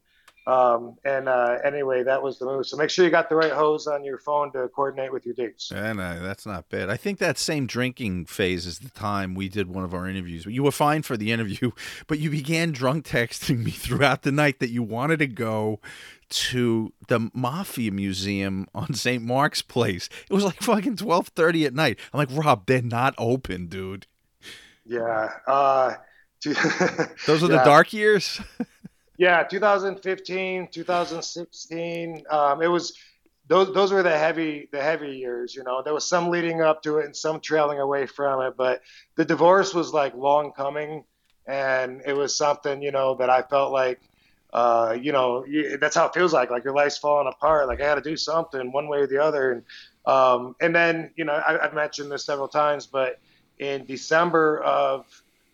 Um, 0.48 0.96
and 1.04 1.28
uh, 1.28 1.58
anyway, 1.62 2.04
that 2.04 2.22
was 2.22 2.38
the 2.38 2.46
move. 2.46 2.66
So 2.66 2.78
make 2.78 2.88
sure 2.88 3.04
you 3.04 3.10
got 3.10 3.28
the 3.28 3.36
right 3.36 3.52
hose 3.52 3.86
on 3.86 4.02
your 4.02 4.16
phone 4.16 4.50
to 4.52 4.68
coordinate 4.68 5.12
with 5.12 5.26
your 5.26 5.34
dates. 5.34 5.70
And 5.70 6.00
uh, 6.00 6.20
that's 6.20 6.46
not 6.46 6.70
bad. 6.70 6.88
I 6.88 6.96
think 6.96 7.18
that 7.18 7.36
same 7.36 7.66
drinking 7.66 8.24
phase 8.24 8.64
is 8.64 8.78
the 8.78 8.88
time 8.88 9.34
we 9.34 9.50
did 9.50 9.68
one 9.68 9.84
of 9.84 9.92
our 9.92 10.08
interviews. 10.08 10.46
You 10.46 10.62
were 10.62 10.72
fine 10.72 11.02
for 11.02 11.18
the 11.18 11.32
interview, 11.32 11.72
but 12.06 12.18
you 12.18 12.30
began 12.30 12.72
drunk 12.72 13.04
texting 13.04 13.62
me 13.62 13.70
throughout 13.72 14.22
the 14.22 14.32
night 14.32 14.58
that 14.60 14.70
you 14.70 14.82
wanted 14.82 15.18
to 15.18 15.26
go 15.26 15.80
to 16.30 16.94
the 17.08 17.30
Mafia 17.34 17.92
Museum 17.92 18.66
on 18.74 18.94
St. 18.94 19.22
Mark's 19.22 19.60
Place. 19.60 20.08
It 20.30 20.32
was 20.32 20.44
like 20.44 20.62
fucking 20.62 20.96
twelve 20.96 21.28
thirty 21.28 21.66
at 21.66 21.74
night. 21.74 21.98
I'm 22.10 22.18
like, 22.18 22.30
Rob, 22.32 22.64
they're 22.64 22.80
not 22.80 23.14
open, 23.18 23.66
dude. 23.66 24.06
Yeah. 24.86 25.28
Uh, 25.46 25.96
Those 27.26 27.42
are 27.42 27.50
yeah. 27.50 27.58
the 27.58 27.62
dark 27.64 27.92
years. 27.92 28.40
Yeah, 29.18 29.42
2015, 29.42 30.68
2016. 30.68 32.24
Um, 32.30 32.62
it 32.62 32.68
was 32.68 32.94
those 33.48 33.74
those 33.74 33.92
were 33.92 34.02
the 34.04 34.16
heavy 34.16 34.68
the 34.72 34.82
heavy 34.82 35.16
years. 35.16 35.54
You 35.56 35.64
know, 35.64 35.82
there 35.82 35.94
was 35.94 36.08
some 36.08 36.30
leading 36.30 36.62
up 36.62 36.82
to 36.84 36.98
it 36.98 37.06
and 37.06 37.16
some 37.16 37.40
trailing 37.40 37.80
away 37.80 38.06
from 38.06 38.42
it. 38.42 38.56
But 38.56 38.82
the 39.16 39.24
divorce 39.24 39.74
was 39.74 39.92
like 39.92 40.14
long 40.14 40.52
coming, 40.52 41.04
and 41.48 42.02
it 42.06 42.14
was 42.14 42.36
something 42.36 42.82
you 42.82 42.92
know 42.92 43.16
that 43.16 43.30
I 43.30 43.42
felt 43.42 43.72
like. 43.72 44.00
Uh, 44.52 44.96
you 44.98 45.12
know, 45.12 45.44
that's 45.78 45.94
how 45.96 46.06
it 46.06 46.14
feels 46.14 46.32
like. 46.32 46.50
Like 46.50 46.64
your 46.64 46.74
life's 46.74 46.96
falling 46.96 47.28
apart. 47.28 47.68
Like 47.68 47.80
I 47.82 47.84
got 47.84 47.96
to 47.96 48.00
do 48.00 48.16
something 48.16 48.72
one 48.72 48.88
way 48.88 49.00
or 49.00 49.06
the 49.06 49.22
other. 49.22 49.52
And 49.52 49.62
um, 50.06 50.56
and 50.60 50.74
then 50.74 51.12
you 51.16 51.24
know 51.24 51.34
I, 51.34 51.66
I've 51.66 51.74
mentioned 51.74 52.10
this 52.12 52.24
several 52.24 52.48
times, 52.48 52.86
but 52.86 53.18
in 53.58 53.84
December 53.84 54.60
of 54.62 55.06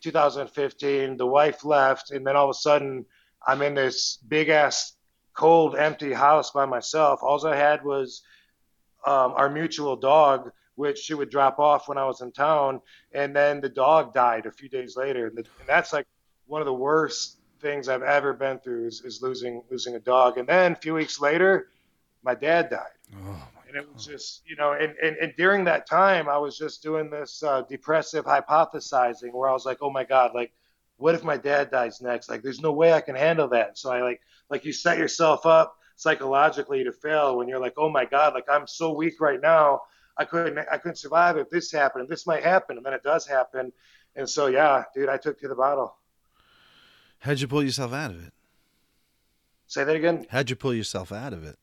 2015, 0.03 1.17
the 1.17 1.27
wife 1.27 1.65
left, 1.65 2.11
and 2.13 2.27
then 2.27 2.37
all 2.37 2.45
of 2.45 2.51
a 2.51 2.55
sudden 2.59 3.07
I'm 3.47 3.63
in 3.63 3.75
this 3.75 4.19
big 4.29 4.49
ass 4.49 4.95
cold 5.35 5.77
empty 5.77 6.13
house 6.13 6.51
by 6.51 6.65
myself. 6.65 7.21
All 7.23 7.45
I 7.47 7.57
had 7.57 7.85
was 7.85 8.23
um, 9.07 9.33
our 9.37 9.51
mutual 9.51 9.97
dog, 9.97 10.53
which 10.77 10.99
she 10.99 11.15
would 11.15 11.31
drop 11.31 11.59
off 11.59 11.89
when 11.89 11.99
I 11.99 12.05
was 12.05 12.21
in 12.21 12.33
town, 12.33 12.81
and 13.13 13.35
then 13.35 13.61
the 13.61 13.69
dog 13.69 14.15
died 14.15 14.47
a 14.47 14.51
few 14.51 14.69
days 14.69 14.97
later, 14.97 15.27
and, 15.27 15.37
the, 15.37 15.45
and 15.61 15.69
that's 15.69 15.93
like 15.93 16.07
one 16.47 16.61
of 16.61 16.67
the 16.67 16.75
worst 16.75 17.39
things 17.61 17.89
I've 17.89 18.03
ever 18.03 18.33
been 18.33 18.59
through 18.59 18.87
is, 18.87 19.03
is 19.03 19.23
losing 19.23 19.63
losing 19.71 19.95
a 19.97 20.01
dog. 20.01 20.39
And 20.39 20.49
then 20.49 20.73
a 20.73 20.77
few 20.77 20.95
weeks 20.95 21.21
later, 21.21 21.69
my 22.23 22.35
dad 22.35 22.71
died. 22.71 22.99
Oh, 23.27 23.49
and 23.75 23.77
it 23.77 23.93
was 23.93 24.07
just 24.07 24.43
you 24.47 24.57
know 24.57 24.73
and, 24.73 24.95
and, 25.03 25.17
and 25.17 25.35
during 25.37 25.65
that 25.65 25.87
time 25.87 26.29
i 26.29 26.39
was 26.39 26.57
just 26.57 26.83
doing 26.83 27.11
this 27.11 27.43
uh, 27.43 27.63
depressive 27.63 28.25
hypothesizing 28.25 29.33
where 29.33 29.49
i 29.49 29.53
was 29.53 29.67
like 29.67 29.79
oh 29.81 29.91
my 29.91 30.05
god 30.05 30.31
like 30.35 30.53
what 31.05 31.15
if 31.15 31.23
my 31.23 31.37
dad 31.37 31.71
dies 31.71 32.01
next? 32.01 32.31
Like 32.31 32.43
there's 32.43 32.63
no 32.63 32.73
way 32.73 32.95
i 32.95 33.03
can 33.03 33.15
handle 33.15 33.47
that. 33.49 33.77
So 33.77 33.91
i 33.91 34.01
like 34.01 34.23
like 34.49 34.65
you 34.65 34.73
set 34.73 34.97
yourself 34.97 35.45
up 35.45 35.77
psychologically 35.97 36.83
to 36.83 36.93
fail 36.93 37.37
when 37.37 37.47
you're 37.47 37.61
like 37.61 37.75
oh 37.77 37.91
my 37.91 38.07
god 38.07 38.33
like 38.33 38.47
i'm 38.49 38.67
so 38.67 38.91
weak 38.91 39.21
right 39.21 39.39
now. 39.39 39.83
I 40.17 40.25
couldn't 40.25 40.59
i 40.73 40.79
couldn't 40.79 40.97
survive 40.97 41.37
if 41.37 41.51
this 41.51 41.71
happened 41.71 42.05
and 42.05 42.09
this 42.09 42.27
might 42.27 42.43
happen 42.43 42.79
and 42.79 42.87
then 42.87 42.95
it 42.95 43.03
does 43.03 43.27
happen. 43.27 43.71
And 44.17 44.27
so 44.27 44.47
yeah 44.47 44.85
dude 44.95 45.11
i 45.11 45.19
took 45.19 45.39
to 45.41 45.49
the 45.49 45.55
bottle. 45.55 45.95
How'd 47.19 47.39
you 47.39 47.49
pull 47.49 47.63
yourself 47.63 47.93
out 47.93 48.11
of 48.11 48.25
it? 48.27 48.33
say 49.67 49.85
that 49.85 49.97
again? 49.97 50.25
How'd 50.31 50.49
you 50.49 50.57
pull 50.57 50.73
yourself 50.73 51.13
out 51.13 51.35
of 51.35 51.45
it? 51.45 51.59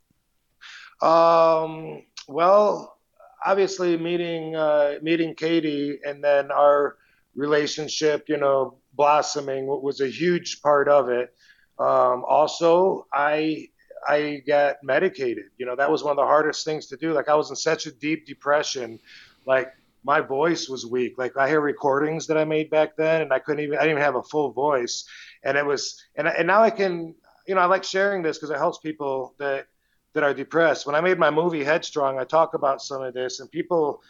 Um, 1.02 2.04
well, 2.28 2.96
obviously 3.44 3.98
meeting 3.98 4.56
uh, 4.56 5.00
meeting 5.02 5.34
Katie 5.34 6.00
and 6.06 6.24
then 6.24 6.52
our 6.52 6.98
relationship, 7.34 8.26
you 8.28 8.38
know, 8.38 8.81
blossoming 8.94 9.68
was 9.68 10.02
a 10.02 10.08
huge 10.08 10.62
part 10.62 10.88
of 10.88 11.10
it. 11.10 11.34
Um, 11.80 12.24
also, 12.28 13.08
I 13.14 13.70
I 14.08 14.42
got 14.48 14.78
medicated. 14.84 15.46
You 15.58 15.66
know, 15.66 15.76
that 15.76 15.92
was 15.92 16.04
one 16.04 16.12
of 16.12 16.18
the 16.18 16.26
hardest 16.26 16.66
things 16.66 16.88
to 16.88 16.98
do. 16.98 17.14
Like 17.14 17.30
I 17.30 17.36
was 17.36 17.50
in 17.50 17.56
such 17.56 17.86
a 17.86 17.92
deep 17.92 18.26
depression, 18.26 19.00
like 19.46 19.72
my 20.04 20.22
voice 20.22 20.68
was 20.68 20.86
weak. 20.86 21.18
Like 21.18 21.38
I 21.38 21.48
hear 21.48 21.62
recordings 21.62 22.28
that 22.28 22.38
I 22.38 22.46
made 22.46 22.70
back 22.70 22.96
then, 22.98 23.22
and 23.22 23.34
I 23.34 23.40
couldn't 23.40 23.64
even 23.64 23.78
I 23.78 23.82
didn't 23.82 23.92
even 23.92 24.04
have 24.04 24.16
a 24.16 24.24
full 24.24 24.52
voice, 24.52 25.06
and 25.44 25.58
it 25.58 25.66
was 25.66 26.04
and 26.16 26.28
and 26.28 26.48
now 26.48 26.62
I 26.62 26.70
can 26.70 27.16
you 27.48 27.56
know, 27.56 27.62
I 27.62 27.66
like 27.66 27.84
sharing 27.84 28.22
this 28.22 28.38
because 28.38 28.50
it 28.50 28.58
helps 28.58 28.78
people 28.80 29.36
that 29.40 29.68
that 30.14 30.24
are 30.24 30.34
depressed. 30.34 30.86
When 30.86 30.96
I 30.96 31.02
made 31.02 31.18
my 31.18 31.30
movie 31.32 31.64
Headstrong, 31.64 32.20
I 32.20 32.26
talk 32.26 32.54
about 32.54 32.82
some 32.82 33.02
of 33.02 33.14
this, 33.14 33.40
and 33.40 33.50
people, 33.50 34.02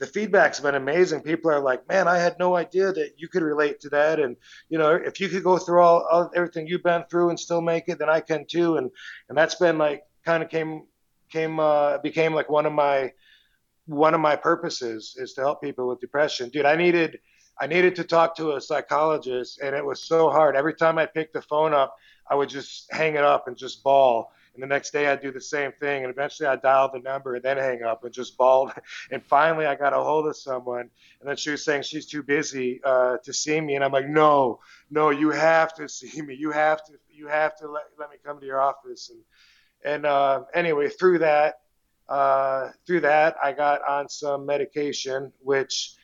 the 0.00 0.06
feedback's 0.06 0.58
been 0.60 0.74
amazing. 0.74 1.20
People 1.20 1.50
are 1.50 1.60
like, 1.60 1.86
"Man, 1.86 2.08
I 2.08 2.18
had 2.18 2.38
no 2.38 2.56
idea 2.56 2.90
that 2.90 3.12
you 3.18 3.28
could 3.28 3.42
relate 3.42 3.80
to 3.80 3.90
that." 3.90 4.18
And 4.18 4.36
you 4.70 4.78
know, 4.78 4.94
if 4.94 5.20
you 5.20 5.28
could 5.28 5.44
go 5.44 5.58
through 5.58 5.82
all, 5.82 6.06
all 6.10 6.30
everything 6.34 6.66
you've 6.66 6.82
been 6.82 7.04
through 7.10 7.28
and 7.28 7.38
still 7.38 7.60
make 7.60 7.84
it, 7.88 7.98
then 7.98 8.08
I 8.08 8.20
can 8.20 8.46
too. 8.46 8.76
And 8.76 8.90
and 9.28 9.36
that's 9.36 9.56
been 9.56 9.78
like 9.78 10.02
kind 10.24 10.42
of 10.42 10.48
came 10.48 10.86
came 11.30 11.60
uh, 11.60 11.98
became 11.98 12.34
like 12.34 12.50
one 12.50 12.66
of 12.66 12.72
my 12.72 13.12
one 13.86 14.14
of 14.14 14.20
my 14.20 14.36
purposes 14.36 15.16
is 15.18 15.34
to 15.34 15.42
help 15.42 15.62
people 15.62 15.86
with 15.88 16.00
depression. 16.00 16.48
Dude, 16.48 16.64
I 16.64 16.76
needed 16.76 17.18
I 17.60 17.66
needed 17.66 17.94
to 17.96 18.04
talk 18.04 18.36
to 18.36 18.52
a 18.52 18.60
psychologist, 18.60 19.60
and 19.60 19.76
it 19.76 19.84
was 19.84 20.02
so 20.02 20.30
hard. 20.30 20.56
Every 20.56 20.74
time 20.74 20.96
I 20.96 21.04
picked 21.04 21.34
the 21.34 21.42
phone 21.42 21.74
up, 21.74 21.94
I 22.30 22.34
would 22.34 22.48
just 22.48 22.90
hang 22.90 23.16
it 23.16 23.24
up 23.24 23.48
and 23.48 23.56
just 23.56 23.82
bawl. 23.82 24.32
And 24.54 24.62
the 24.62 24.66
next 24.66 24.90
day 24.90 25.06
I'd 25.06 25.20
do 25.20 25.30
the 25.30 25.40
same 25.40 25.72
thing. 25.72 26.04
And 26.04 26.10
eventually 26.10 26.48
I 26.48 26.56
dialed 26.56 26.92
the 26.92 26.98
number 27.00 27.34
and 27.34 27.42
then 27.42 27.56
hang 27.56 27.82
up 27.82 28.04
and 28.04 28.12
just 28.12 28.36
bawled. 28.36 28.72
And 29.10 29.24
finally 29.24 29.66
I 29.66 29.74
got 29.74 29.92
a 29.92 30.02
hold 30.02 30.26
of 30.26 30.36
someone. 30.36 30.90
And 31.20 31.28
then 31.28 31.36
she 31.36 31.50
was 31.50 31.64
saying 31.64 31.82
she's 31.82 32.06
too 32.06 32.22
busy 32.22 32.80
uh, 32.84 33.18
to 33.24 33.32
see 33.32 33.60
me. 33.60 33.74
And 33.74 33.84
I'm 33.84 33.92
like, 33.92 34.08
no, 34.08 34.60
no, 34.90 35.10
you 35.10 35.30
have 35.30 35.74
to 35.74 35.88
see 35.88 36.20
me. 36.22 36.34
You 36.34 36.50
have 36.50 36.84
to, 36.84 36.92
you 37.08 37.28
have 37.28 37.56
to 37.56 37.68
let, 37.68 37.84
let 37.98 38.10
me 38.10 38.16
come 38.24 38.40
to 38.40 38.46
your 38.46 38.60
office. 38.60 39.10
And, 39.10 39.20
and 39.94 40.06
uh, 40.06 40.42
anyway, 40.54 40.88
through 40.88 41.20
that, 41.20 41.60
uh, 42.08 42.70
through 42.86 43.00
that, 43.00 43.36
I 43.42 43.52
got 43.52 43.86
on 43.88 44.08
some 44.08 44.44
medication, 44.44 45.32
which 45.40 45.94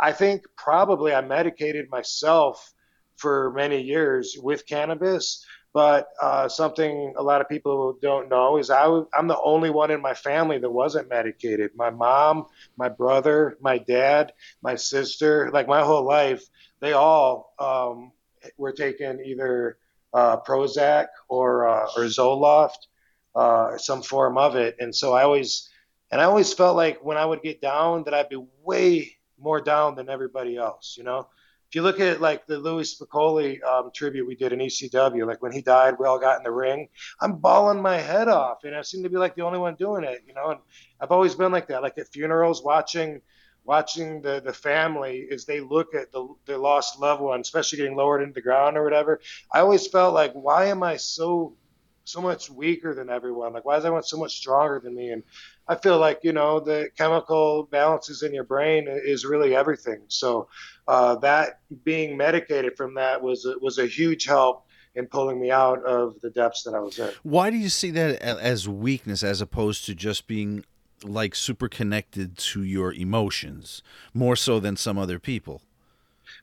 I 0.00 0.12
think 0.12 0.44
probably 0.56 1.14
I 1.14 1.20
medicated 1.20 1.88
myself 1.90 2.72
for 3.16 3.52
many 3.52 3.80
years 3.80 4.36
with 4.40 4.66
cannabis. 4.66 5.46
But 5.72 6.08
uh, 6.20 6.48
something 6.48 7.14
a 7.16 7.22
lot 7.22 7.40
of 7.40 7.48
people 7.48 7.96
don't 8.02 8.28
know 8.28 8.58
is 8.58 8.70
I 8.70 8.82
w- 8.84 9.08
I'm 9.14 9.26
the 9.26 9.40
only 9.40 9.70
one 9.70 9.90
in 9.90 10.02
my 10.02 10.14
family 10.14 10.58
that 10.58 10.70
wasn't 10.70 11.08
medicated. 11.08 11.70
My 11.74 11.90
mom, 11.90 12.46
my 12.76 12.90
brother, 12.90 13.56
my 13.60 13.78
dad, 13.78 14.32
my 14.62 14.74
sister, 14.76 15.50
like 15.52 15.68
my 15.68 15.82
whole 15.82 16.04
life, 16.04 16.44
they 16.80 16.92
all 16.92 17.54
um, 17.58 18.12
were 18.58 18.72
taking 18.72 19.20
either 19.24 19.78
uh, 20.12 20.38
Prozac 20.40 21.06
or 21.28 21.66
uh, 21.68 21.86
or 21.96 22.04
Zoloft, 22.04 22.86
uh, 23.34 23.78
some 23.78 24.02
form 24.02 24.36
of 24.36 24.56
it. 24.56 24.76
And 24.78 24.94
so 24.94 25.14
I 25.14 25.22
always, 25.22 25.70
and 26.10 26.20
I 26.20 26.24
always 26.24 26.52
felt 26.52 26.76
like 26.76 27.02
when 27.02 27.16
I 27.16 27.24
would 27.24 27.42
get 27.42 27.60
down, 27.62 28.04
that 28.04 28.14
I'd 28.14 28.28
be 28.28 28.44
way 28.62 29.16
more 29.38 29.60
down 29.60 29.94
than 29.94 30.10
everybody 30.10 30.56
else. 30.56 30.96
You 30.98 31.04
know, 31.04 31.28
if 31.72 31.76
you 31.76 31.80
look 31.80 32.00
at 32.00 32.20
like 32.20 32.46
the 32.46 32.58
Louie 32.58 32.82
Spicolli 32.82 33.62
um, 33.64 33.90
tribute 33.94 34.26
we 34.26 34.34
did 34.34 34.52
in 34.52 34.58
ECW, 34.58 35.26
like 35.26 35.40
when 35.40 35.52
he 35.52 35.62
died, 35.62 35.94
we 35.98 36.04
all 36.04 36.18
got 36.18 36.36
in 36.36 36.42
the 36.42 36.50
ring. 36.50 36.86
I'm 37.18 37.38
bawling 37.38 37.80
my 37.80 37.96
head 37.96 38.28
off, 38.28 38.64
and 38.64 38.76
I 38.76 38.82
seem 38.82 39.04
to 39.04 39.08
be 39.08 39.16
like 39.16 39.34
the 39.36 39.42
only 39.44 39.58
one 39.58 39.76
doing 39.76 40.04
it. 40.04 40.22
You 40.28 40.34
know, 40.34 40.50
and 40.50 40.60
I've 41.00 41.12
always 41.12 41.34
been 41.34 41.50
like 41.50 41.68
that. 41.68 41.80
Like 41.80 41.96
at 41.96 42.08
funerals, 42.08 42.62
watching 42.62 43.22
watching 43.64 44.20
the 44.20 44.42
the 44.44 44.52
family 44.52 45.28
as 45.32 45.46
they 45.46 45.60
look 45.60 45.94
at 45.94 46.12
the 46.12 46.28
the 46.44 46.58
lost 46.58 47.00
loved 47.00 47.22
one, 47.22 47.40
especially 47.40 47.78
getting 47.78 47.96
lowered 47.96 48.20
into 48.20 48.34
the 48.34 48.42
ground 48.42 48.76
or 48.76 48.84
whatever. 48.84 49.22
I 49.50 49.60
always 49.60 49.86
felt 49.86 50.12
like, 50.12 50.34
why 50.34 50.66
am 50.66 50.82
I 50.82 50.98
so 50.98 51.56
so 52.04 52.20
much 52.20 52.50
weaker 52.50 52.94
than 52.94 53.08
everyone? 53.08 53.54
Like, 53.54 53.64
why 53.64 53.78
is 53.78 53.84
everyone 53.86 54.02
so 54.02 54.18
much 54.18 54.36
stronger 54.36 54.78
than 54.78 54.94
me? 54.94 55.10
And 55.10 55.22
I 55.68 55.76
feel 55.76 55.98
like 55.98 56.20
you 56.22 56.32
know 56.32 56.60
the 56.60 56.90
chemical 56.96 57.64
balances 57.64 58.22
in 58.22 58.34
your 58.34 58.44
brain 58.44 58.86
is 58.88 59.24
really 59.24 59.54
everything. 59.54 60.02
So 60.08 60.48
uh, 60.88 61.16
that 61.16 61.60
being 61.84 62.16
medicated 62.16 62.76
from 62.76 62.94
that 62.94 63.22
was 63.22 63.46
was 63.60 63.78
a 63.78 63.86
huge 63.86 64.24
help 64.24 64.66
in 64.94 65.06
pulling 65.06 65.40
me 65.40 65.50
out 65.50 65.82
of 65.84 66.20
the 66.20 66.30
depths 66.30 66.64
that 66.64 66.74
I 66.74 66.80
was 66.80 66.98
in. 66.98 67.10
Why 67.22 67.50
do 67.50 67.56
you 67.56 67.68
see 67.68 67.90
that 67.92 68.20
as 68.20 68.68
weakness 68.68 69.22
as 69.22 69.40
opposed 69.40 69.86
to 69.86 69.94
just 69.94 70.26
being 70.26 70.64
like 71.02 71.34
super 71.34 71.68
connected 71.68 72.36
to 72.36 72.62
your 72.62 72.92
emotions 72.92 73.82
more 74.14 74.36
so 74.36 74.60
than 74.60 74.76
some 74.76 74.98
other 74.98 75.18
people? 75.18 75.62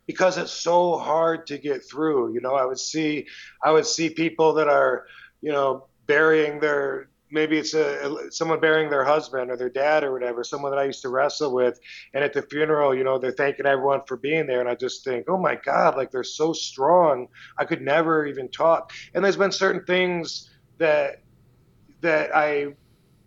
Because 0.05 0.37
it's 0.37 0.51
so 0.51 0.97
hard 0.97 1.45
to 1.47 1.57
get 1.57 1.83
through. 1.83 2.33
You 2.33 2.41
know, 2.41 2.55
I 2.55 2.65
would 2.65 2.79
see 2.79 3.27
I 3.63 3.71
would 3.71 3.85
see 3.85 4.09
people 4.09 4.53
that 4.53 4.67
are, 4.67 5.05
you 5.41 5.51
know, 5.51 5.85
burying 6.07 6.59
their 6.59 7.09
maybe 7.31 7.57
it's 7.57 7.73
a 7.73 8.31
someone 8.31 8.59
burying 8.59 8.89
their 8.89 9.03
husband 9.03 9.51
or 9.51 9.57
their 9.57 9.69
dad 9.69 10.03
or 10.03 10.11
whatever, 10.11 10.43
someone 10.43 10.71
that 10.71 10.79
I 10.79 10.85
used 10.85 11.01
to 11.03 11.09
wrestle 11.09 11.53
with, 11.53 11.79
and 12.13 12.23
at 12.23 12.33
the 12.33 12.41
funeral, 12.43 12.95
you 12.95 13.03
know, 13.03 13.17
they're 13.17 13.31
thanking 13.31 13.65
everyone 13.65 14.01
for 14.07 14.17
being 14.17 14.47
there, 14.47 14.59
and 14.59 14.69
I 14.69 14.75
just 14.75 15.03
think, 15.03 15.29
oh 15.29 15.37
my 15.37 15.55
God, 15.55 15.95
like 15.95 16.11
they're 16.11 16.23
so 16.23 16.53
strong. 16.53 17.27
I 17.57 17.65
could 17.65 17.81
never 17.81 18.25
even 18.25 18.49
talk. 18.49 18.91
And 19.13 19.23
there's 19.23 19.37
been 19.37 19.51
certain 19.51 19.83
things 19.85 20.49
that 20.77 21.21
that 22.01 22.35
I 22.35 22.73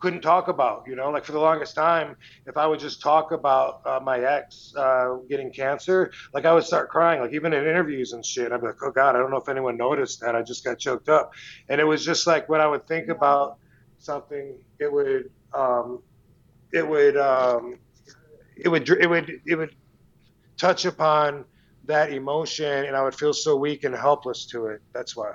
couldn't 0.03 0.20
talk 0.20 0.48
about, 0.48 0.84
you 0.88 0.96
know, 0.96 1.11
like 1.11 1.24
for 1.24 1.30
the 1.30 1.38
longest 1.38 1.76
time, 1.76 2.16
if 2.46 2.57
I 2.57 2.66
would 2.66 2.80
just 2.80 3.00
talk 3.00 3.30
about 3.30 3.82
uh, 3.86 4.00
my 4.03 4.18
ex 4.18 4.74
uh, 4.76 5.18
getting 5.28 5.53
cancer, 5.53 6.11
like 6.34 6.44
I 6.44 6.53
would 6.53 6.64
start 6.64 6.90
crying, 6.90 7.20
like 7.20 7.32
even 7.32 7.53
in 7.53 7.64
interviews 7.64 8.12
and 8.12 8.26
shit. 8.26 8.50
I'd 8.50 8.61
be 8.61 8.66
like, 8.66 8.82
oh 8.82 8.90
God, 8.90 9.14
I 9.14 9.20
don't 9.20 9.30
know 9.30 9.36
if 9.36 9.48
anyone 9.48 9.76
noticed 9.76 10.20
that. 10.20 10.34
I 10.34 10.42
just 10.42 10.64
got 10.64 10.80
choked 10.80 11.09
up. 11.09 11.32
And 11.68 11.80
it 11.80 11.84
was 11.84 12.05
just 12.05 12.26
like 12.26 12.48
when 12.48 12.61
I 12.61 12.66
would 12.66 12.88
think 12.88 13.09
about 13.09 13.59
something, 14.03 14.59
it 14.78 14.92
would 14.92 15.30
um, 15.55 16.03
it 16.72 16.86
would 16.86 17.16
um, 17.16 17.78
it 18.57 18.68
would 18.68 18.88
it 18.88 19.09
would 19.09 19.40
it 19.46 19.57
would 19.57 19.74
touch 20.57 20.84
upon 20.84 21.44
that 21.84 22.12
emotion, 22.12 22.84
and 22.84 22.96
I 22.96 23.03
would 23.03 23.14
feel 23.14 23.32
so 23.32 23.57
weak 23.57 23.84
and 23.84 23.94
helpless 23.94 24.46
to 24.46 24.66
it. 24.66 24.82
That's 24.92 25.16
why. 25.16 25.32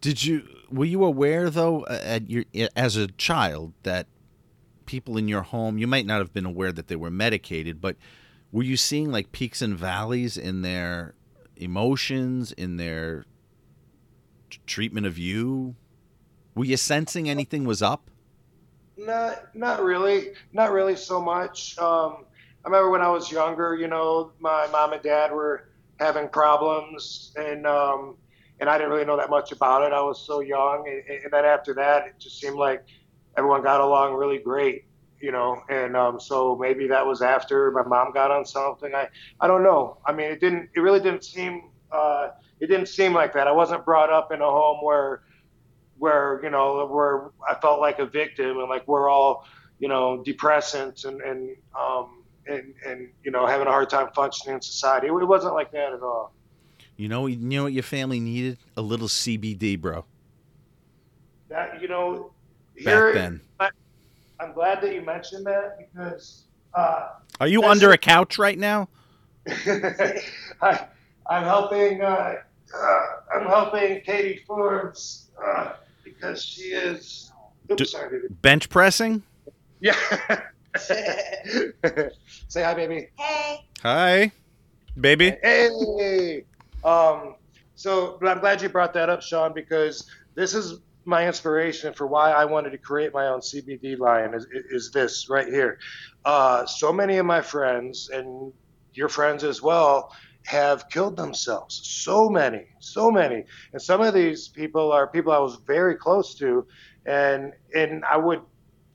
Did 0.00 0.24
you 0.24 0.46
were 0.70 0.84
you 0.84 1.04
aware 1.04 1.50
though 1.50 1.84
at 1.86 2.30
your 2.30 2.44
as 2.76 2.96
a 2.96 3.08
child 3.08 3.72
that 3.82 4.06
people 4.86 5.16
in 5.16 5.28
your 5.28 5.42
home 5.42 5.78
you 5.78 5.86
might 5.86 6.06
not 6.06 6.18
have 6.18 6.32
been 6.32 6.44
aware 6.46 6.72
that 6.72 6.88
they 6.88 6.96
were 6.96 7.10
medicated, 7.10 7.80
but 7.80 7.96
were 8.52 8.62
you 8.62 8.76
seeing 8.76 9.10
like 9.10 9.32
peaks 9.32 9.62
and 9.62 9.76
valleys 9.76 10.36
in 10.36 10.62
their 10.62 11.14
emotions, 11.56 12.52
in 12.52 12.76
their 12.76 13.24
treatment 14.66 15.06
of 15.06 15.18
you? 15.18 15.74
Were 16.54 16.64
you 16.64 16.76
sensing 16.76 17.28
anything 17.28 17.64
was 17.64 17.82
up? 17.82 18.10
Not, 18.96 19.54
not 19.54 19.82
really, 19.82 20.32
not 20.52 20.70
really 20.70 20.96
so 20.96 21.20
much. 21.20 21.78
Um, 21.78 22.26
I 22.64 22.68
remember 22.68 22.90
when 22.90 23.00
I 23.00 23.08
was 23.08 23.32
younger, 23.32 23.74
you 23.74 23.88
know, 23.88 24.32
my 24.38 24.68
mom 24.70 24.92
and 24.92 25.02
dad 25.02 25.32
were 25.32 25.68
having 25.98 26.28
problems, 26.28 27.32
and 27.36 27.66
um, 27.66 28.16
and 28.60 28.68
I 28.68 28.78
didn't 28.78 28.92
really 28.92 29.04
know 29.04 29.16
that 29.16 29.30
much 29.30 29.50
about 29.50 29.82
it. 29.82 29.92
I 29.92 30.00
was 30.02 30.24
so 30.24 30.40
young, 30.40 30.84
and, 30.86 31.22
and 31.24 31.32
then 31.32 31.44
after 31.44 31.74
that, 31.74 32.06
it 32.06 32.14
just 32.18 32.38
seemed 32.40 32.56
like 32.56 32.84
everyone 33.36 33.62
got 33.62 33.80
along 33.80 34.14
really 34.14 34.38
great, 34.38 34.84
you 35.20 35.32
know. 35.32 35.62
And 35.68 35.96
um, 35.96 36.20
so 36.20 36.56
maybe 36.56 36.86
that 36.88 37.04
was 37.04 37.22
after 37.22 37.70
my 37.72 37.82
mom 37.82 38.12
got 38.12 38.30
on 38.30 38.44
something. 38.44 38.94
I 38.94 39.08
I 39.40 39.46
don't 39.46 39.62
know. 39.62 39.98
I 40.06 40.12
mean, 40.12 40.30
it 40.30 40.40
didn't. 40.40 40.70
It 40.76 40.80
really 40.80 41.00
didn't 41.00 41.24
seem. 41.24 41.70
Uh, 41.90 42.28
it 42.60 42.68
didn't 42.68 42.86
seem 42.86 43.12
like 43.12 43.32
that. 43.32 43.48
I 43.48 43.52
wasn't 43.52 43.84
brought 43.84 44.12
up 44.12 44.30
in 44.30 44.40
a 44.40 44.50
home 44.50 44.84
where 44.84 45.22
where 46.02 46.40
you 46.42 46.50
know 46.50 46.84
where 46.86 47.30
I 47.48 47.54
felt 47.54 47.78
like 47.78 48.00
a 48.00 48.06
victim 48.06 48.58
and 48.58 48.68
like 48.68 48.88
we're 48.88 49.08
all 49.08 49.46
you 49.78 49.86
know 49.86 50.20
depressants 50.26 51.04
and 51.04 51.20
and 51.20 51.56
um, 51.78 52.24
and 52.48 52.74
and 52.84 53.08
you 53.22 53.30
know 53.30 53.46
having 53.46 53.68
a 53.68 53.70
hard 53.70 53.88
time 53.88 54.08
functioning 54.12 54.56
in 54.56 54.60
society. 54.60 55.06
It 55.06 55.12
wasn't 55.12 55.54
like 55.54 55.70
that 55.70 55.92
at 55.92 56.02
all. 56.02 56.34
You 56.96 57.08
know, 57.08 57.28
you 57.28 57.36
know 57.36 57.62
what 57.62 57.72
your 57.72 57.84
family 57.84 58.18
needed? 58.18 58.58
A 58.76 58.82
little 58.82 59.06
CBD, 59.06 59.80
bro. 59.80 60.04
That 61.48 61.80
you 61.80 61.86
know, 61.86 62.32
back 62.84 63.14
then. 63.14 63.40
I, 63.60 63.70
am 64.40 64.54
glad 64.54 64.80
that 64.82 64.92
you 64.92 65.02
mentioned 65.02 65.46
that 65.46 65.78
because. 65.78 66.46
Uh, 66.74 67.10
Are 67.38 67.46
you 67.46 67.62
under 67.62 67.92
a 67.92 67.98
couch 67.98 68.38
right 68.38 68.58
now? 68.58 68.88
I, 69.46 70.86
I'm 71.30 71.44
helping. 71.44 72.02
Uh, 72.02 72.34
uh, 72.74 73.00
I'm 73.34 73.46
helping 73.46 74.00
Katie 74.00 74.42
Forbes 74.46 75.30
uh, 75.44 75.74
because 76.22 76.44
she 76.44 76.62
is. 76.62 77.32
Oops, 77.70 77.78
Do, 77.78 77.84
sorry, 77.84 78.20
baby. 78.20 78.34
Bench 78.42 78.68
pressing? 78.68 79.22
Yeah. 79.80 79.96
Say 80.76 81.72
hi, 82.62 82.74
baby. 82.74 83.08
Hey. 83.18 83.66
Hi, 83.82 84.32
baby. 85.00 85.36
Hey. 85.42 86.44
Um, 86.84 87.34
so, 87.74 88.18
but 88.20 88.28
I'm 88.28 88.40
glad 88.40 88.62
you 88.62 88.68
brought 88.68 88.94
that 88.94 89.10
up, 89.10 89.22
Sean, 89.22 89.52
because 89.52 90.08
this 90.34 90.54
is 90.54 90.80
my 91.04 91.26
inspiration 91.26 91.92
for 91.92 92.06
why 92.06 92.30
I 92.30 92.44
wanted 92.44 92.70
to 92.70 92.78
create 92.78 93.12
my 93.12 93.26
own 93.26 93.40
CBD 93.40 93.98
line. 93.98 94.34
Is, 94.34 94.46
is 94.70 94.90
this 94.92 95.28
right 95.28 95.48
here? 95.48 95.78
Uh, 96.24 96.64
so 96.66 96.92
many 96.92 97.18
of 97.18 97.26
my 97.26 97.40
friends 97.40 98.10
and 98.12 98.52
your 98.94 99.08
friends 99.08 99.42
as 99.42 99.60
well 99.62 100.12
have 100.44 100.88
killed 100.88 101.16
themselves. 101.16 101.80
So 101.84 102.28
many, 102.28 102.66
so 102.80 103.10
many. 103.10 103.44
And 103.72 103.80
some 103.80 104.00
of 104.00 104.14
these 104.14 104.48
people 104.48 104.92
are 104.92 105.06
people 105.06 105.32
I 105.32 105.38
was 105.38 105.56
very 105.66 105.94
close 105.96 106.34
to, 106.36 106.66
and 107.06 107.52
and 107.74 108.04
I 108.04 108.16
would 108.16 108.42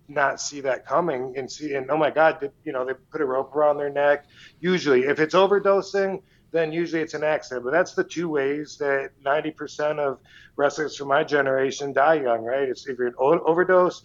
not 0.09 0.39
see 0.39 0.61
that 0.61 0.85
coming 0.85 1.33
and 1.37 1.51
see 1.51 1.73
and 1.73 1.91
oh 1.91 1.97
my 1.97 2.09
god, 2.09 2.39
did, 2.39 2.51
you 2.63 2.71
know 2.71 2.85
they 2.85 2.93
put 3.11 3.21
a 3.21 3.25
rope 3.25 3.55
around 3.55 3.77
their 3.77 3.89
neck. 3.89 4.25
Usually, 4.59 5.03
if 5.03 5.19
it's 5.19 5.35
overdosing, 5.35 6.21
then 6.51 6.71
usually 6.71 7.01
it's 7.01 7.13
an 7.13 7.23
accident. 7.23 7.65
But 7.65 7.71
that's 7.71 7.93
the 7.93 8.03
two 8.03 8.29
ways 8.29 8.77
that 8.79 9.11
90% 9.25 9.99
of 9.99 10.19
wrestlers 10.55 10.95
from 10.95 11.09
my 11.09 11.23
generation 11.23 11.93
die 11.93 12.15
young, 12.21 12.43
right? 12.43 12.67
It's 12.67 12.87
either 12.87 13.07
an 13.07 13.15
overdose 13.17 14.01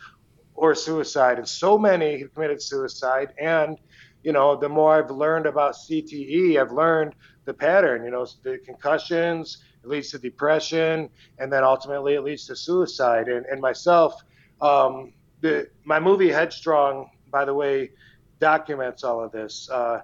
or 0.55 0.75
suicide. 0.75 1.39
And 1.39 1.49
so 1.49 1.79
many 1.79 2.21
have 2.21 2.35
committed 2.35 2.61
suicide. 2.61 3.33
And, 3.41 3.79
you 4.23 4.33
know, 4.33 4.57
the 4.57 4.69
more 4.69 4.99
I've 4.99 5.11
learned 5.11 5.47
about 5.47 5.75
CTE, 5.75 6.61
I've 6.61 6.73
learned 6.73 7.15
the 7.45 7.55
pattern, 7.55 8.05
you 8.05 8.11
know, 8.11 8.27
the 8.43 8.59
concussions, 8.65 9.59
it 9.83 9.89
leads 9.89 10.11
to 10.11 10.19
depression, 10.19 11.11
and 11.39 11.53
then 11.53 11.65
ultimately 11.65 12.15
it 12.15 12.23
leads 12.23 12.47
to 12.47 12.57
suicide. 12.57 13.29
And, 13.29 13.45
and 13.47 13.61
myself, 13.61 14.23
um, 14.61 15.13
the, 15.41 15.69
my 15.85 15.99
movie 15.99 16.29
Headstrong, 16.29 17.11
by 17.31 17.45
the 17.45 17.55
way, 17.55 17.91
documents 18.39 19.03
all 19.05 19.23
of 19.23 19.33
this. 19.33 19.69
Uh, 19.71 20.03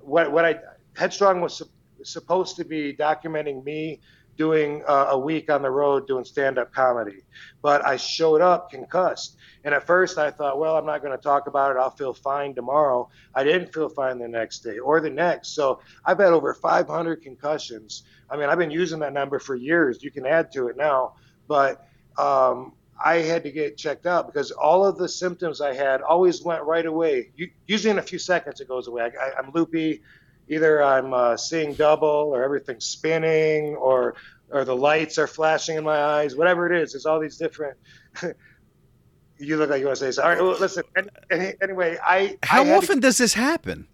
what, 0.00 0.32
what 0.32 0.44
I 0.44 0.56
Headstrong 0.96 1.40
was 1.40 1.54
su- 1.54 1.68
supposed 2.02 2.56
to 2.56 2.64
be 2.64 2.94
documenting 2.94 3.64
me 3.64 4.00
doing 4.36 4.82
uh, 4.86 5.08
a 5.10 5.18
week 5.18 5.50
on 5.50 5.62
the 5.62 5.70
road 5.70 6.06
doing 6.06 6.24
stand-up 6.24 6.72
comedy, 6.72 7.22
but 7.60 7.84
I 7.86 7.96
showed 7.96 8.40
up 8.40 8.70
concussed. 8.70 9.36
And 9.64 9.74
at 9.74 9.86
first 9.86 10.18
I 10.18 10.30
thought, 10.30 10.58
well, 10.58 10.76
I'm 10.76 10.86
not 10.86 11.02
going 11.02 11.16
to 11.16 11.22
talk 11.22 11.46
about 11.46 11.76
it. 11.76 11.78
I'll 11.78 11.90
feel 11.90 12.14
fine 12.14 12.54
tomorrow. 12.54 13.08
I 13.34 13.44
didn't 13.44 13.72
feel 13.72 13.88
fine 13.88 14.18
the 14.18 14.28
next 14.28 14.60
day 14.60 14.78
or 14.78 15.00
the 15.00 15.10
next. 15.10 15.54
So 15.54 15.80
I've 16.04 16.18
had 16.18 16.32
over 16.32 16.54
500 16.54 17.22
concussions. 17.22 18.04
I 18.30 18.36
mean, 18.36 18.48
I've 18.48 18.58
been 18.58 18.70
using 18.70 18.98
that 19.00 19.12
number 19.12 19.38
for 19.38 19.54
years. 19.54 20.02
You 20.02 20.10
can 20.10 20.26
add 20.26 20.50
to 20.52 20.68
it 20.68 20.76
now, 20.76 21.14
but 21.46 21.86
um, 22.18 22.72
I 23.04 23.16
had 23.16 23.42
to 23.44 23.50
get 23.50 23.76
checked 23.76 24.06
out 24.06 24.26
because 24.26 24.50
all 24.52 24.86
of 24.86 24.96
the 24.96 25.08
symptoms 25.08 25.60
I 25.60 25.74
had 25.74 26.02
always 26.02 26.42
went 26.42 26.62
right 26.62 26.86
away. 26.86 27.30
usually 27.66 27.90
in 27.90 27.98
a 27.98 28.02
few 28.02 28.18
seconds 28.18 28.60
it 28.60 28.68
goes 28.68 28.86
away. 28.88 29.10
I, 29.20 29.38
am 29.38 29.50
loopy. 29.52 30.02
Either 30.48 30.82
I'm 30.82 31.14
uh, 31.14 31.36
seeing 31.36 31.74
double, 31.74 32.30
or 32.34 32.42
everything's 32.42 32.86
spinning, 32.86 33.76
or 33.76 34.16
or 34.50 34.64
the 34.64 34.76
lights 34.76 35.18
are 35.18 35.26
flashing 35.26 35.76
in 35.76 35.84
my 35.84 35.98
eyes. 35.98 36.36
Whatever 36.36 36.70
it 36.70 36.82
is, 36.82 36.92
there's 36.92 37.06
all 37.06 37.20
these 37.20 37.36
different 37.36 37.76
you 39.42 39.56
look 39.56 39.70
like 39.70 39.80
you 39.80 39.86
want 39.86 39.98
to 39.98 40.04
say 40.04 40.10
so. 40.12 40.22
All 40.22 40.28
right, 40.28 40.40
well, 40.40 40.58
listen. 40.58 40.84
Anyway, 41.30 41.98
I. 42.04 42.38
How 42.42 42.64
I 42.64 42.74
often 42.74 42.96
to, 42.96 43.00
does 43.00 43.18
this 43.18 43.34
happen? 43.34 43.88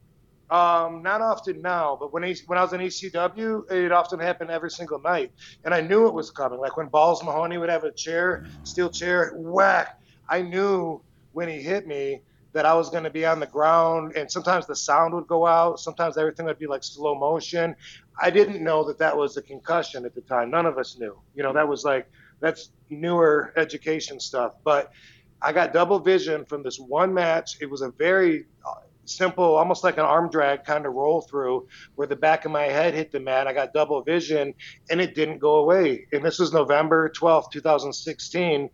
Um, 0.51 1.03
not 1.03 1.21
often 1.21 1.61
now, 1.61 1.97
but 1.99 2.13
when 2.13 2.25
I, 2.25 2.35
when 2.47 2.59
I 2.59 2.63
was 2.63 2.73
in 2.73 2.81
ECW, 2.81 3.71
it 3.71 3.93
often 3.93 4.19
happened 4.19 4.51
every 4.51 4.71
single 4.71 5.01
night, 5.01 5.33
and 5.65 5.75
I 5.75 5.81
knew 5.81 6.07
it 6.07 6.15
was 6.15 6.31
coming. 6.31 6.59
Like 6.59 6.77
when 6.77 6.89
Balls 6.89 7.23
Mahoney 7.23 7.59
would 7.59 7.69
have 7.69 7.85
a 7.85 7.93
chair, 7.93 8.45
steel 8.63 8.89
chair, 8.89 9.33
whack. 9.37 9.99
I 10.29 10.43
knew 10.43 11.03
when 11.33 11.49
he 11.49 11.61
hit 11.61 11.87
me 11.87 12.23
that 12.53 12.65
I 12.65 12.75
was 12.75 12.91
going 12.91 13.05
to 13.05 13.11
be 13.11 13.27
on 13.27 13.41
the 13.41 13.47
ground, 13.47 14.17
and 14.17 14.31
sometimes 14.31 14.67
the 14.67 14.77
sound 14.77 15.15
would 15.15 15.27
go 15.27 15.47
out. 15.47 15.81
Sometimes 15.81 16.17
everything 16.17 16.47
would 16.47 16.59
be 16.59 16.67
like 16.67 16.83
slow 16.83 17.15
motion. 17.15 17.77
I 18.21 18.31
didn't 18.31 18.63
know 18.63 18.85
that 18.85 18.99
that 18.99 19.17
was 19.17 19.37
a 19.37 19.43
concussion 19.43 20.05
at 20.05 20.15
the 20.15 20.23
time. 20.23 20.51
None 20.51 20.67
of 20.67 20.79
us 20.79 20.99
knew. 20.99 21.19
You 21.35 21.43
know, 21.43 21.53
that 21.53 21.69
was 21.69 21.85
like 21.85 22.11
that's 22.41 22.71
newer 22.91 23.53
education 23.57 24.21
stuff, 24.21 24.55
but 24.65 24.93
I 25.41 25.53
got 25.53 25.73
double 25.73 25.99
vision 26.01 26.45
from 26.45 26.63
this 26.63 26.79
one 26.79 27.15
match. 27.15 27.59
It 27.61 27.71
was 27.71 27.83
a 27.83 27.91
very 27.91 28.47
uh, 28.67 28.81
simple, 29.05 29.57
almost 29.57 29.85
like 29.85 29.95
an 29.95 30.05
arm 30.05 30.31
drag 30.31 30.65
kind 30.65 30.87
of 30.87 30.95
roll 30.95 31.21
through 31.21 31.69
where 31.95 32.07
the 32.07 32.17
back 32.17 32.45
of 32.45 32.51
my 32.51 32.65
head 32.65 32.95
hit 32.95 33.13
the 33.13 33.21
mat. 33.21 33.47
I 33.47 33.53
got 33.53 33.73
double 33.73 34.03
vision 34.03 34.55
and 34.91 35.01
it 35.01 35.15
didn't 35.15 35.39
go 35.39 35.57
away. 35.57 36.07
And 36.13 36.25
this 36.25 36.39
was 36.39 36.53
November 36.53 37.11
12th, 37.11 37.51
2016. 37.53 38.71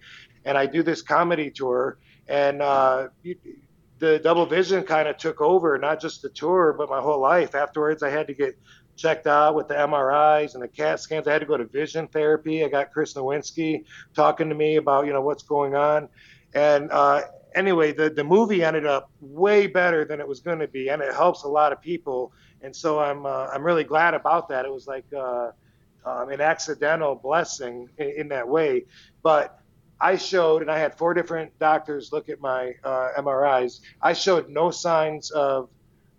And 0.46 0.58
I 0.58 0.66
do 0.66 0.82
this 0.82 1.02
comedy 1.02 1.50
tour 1.50 1.98
and 2.28 2.62
uh, 2.62 3.08
the 3.98 4.18
double 4.18 4.46
vision 4.46 4.82
kind 4.82 5.08
of 5.08 5.16
took 5.16 5.40
over, 5.40 5.78
not 5.78 6.00
just 6.00 6.22
the 6.22 6.28
tour, 6.28 6.74
but 6.76 6.88
my 6.88 7.00
whole 7.00 7.20
life. 7.20 7.54
Afterwards, 7.54 8.02
I 8.02 8.10
had 8.10 8.26
to 8.26 8.34
get 8.34 8.58
checked 8.96 9.26
out 9.26 9.54
with 9.54 9.68
the 9.68 9.74
MRIs 9.74 10.54
and 10.54 10.62
the 10.62 10.68
CAT 10.68 11.00
scans. 11.00 11.26
I 11.26 11.32
had 11.32 11.40
to 11.40 11.46
go 11.46 11.56
to 11.56 11.64
vision 11.64 12.06
therapy. 12.08 12.64
I 12.64 12.68
got 12.68 12.92
Chris 12.92 13.14
Nowinski 13.14 13.84
talking 14.14 14.48
to 14.48 14.54
me 14.54 14.76
about, 14.76 15.06
you 15.06 15.12
know, 15.12 15.20
what's 15.20 15.42
going 15.42 15.74
on. 15.74 16.08
And 16.54 16.90
uh, 16.92 17.22
anyway, 17.54 17.92
the, 17.92 18.10
the 18.10 18.24
movie 18.24 18.62
ended 18.62 18.86
up 18.86 19.10
way 19.20 19.66
better 19.66 20.04
than 20.04 20.20
it 20.20 20.28
was 20.28 20.40
going 20.40 20.60
to 20.60 20.68
be, 20.68 20.88
and 20.88 21.02
it 21.02 21.14
helps 21.14 21.42
a 21.42 21.48
lot 21.48 21.72
of 21.72 21.80
people. 21.80 22.32
And 22.62 22.74
so 22.74 22.98
I'm 22.98 23.26
uh, 23.26 23.48
I'm 23.52 23.62
really 23.62 23.84
glad 23.84 24.14
about 24.14 24.48
that. 24.48 24.64
It 24.64 24.72
was 24.72 24.86
like 24.86 25.04
uh, 25.16 25.50
um, 26.04 26.30
an 26.30 26.40
accidental 26.40 27.14
blessing 27.14 27.88
in, 27.98 28.10
in, 28.16 28.28
that 28.28 28.48
way. 28.48 28.84
But 29.22 29.58
I 30.04 30.16
showed, 30.16 30.60
and 30.60 30.70
I 30.70 30.78
had 30.78 30.98
four 30.98 31.14
different 31.14 31.58
doctors 31.58 32.12
look 32.12 32.28
at 32.28 32.38
my 32.38 32.74
uh, 32.84 33.08
MRIs. 33.16 33.80
I 34.02 34.12
showed 34.12 34.50
no 34.50 34.70
signs 34.70 35.30
of 35.30 35.70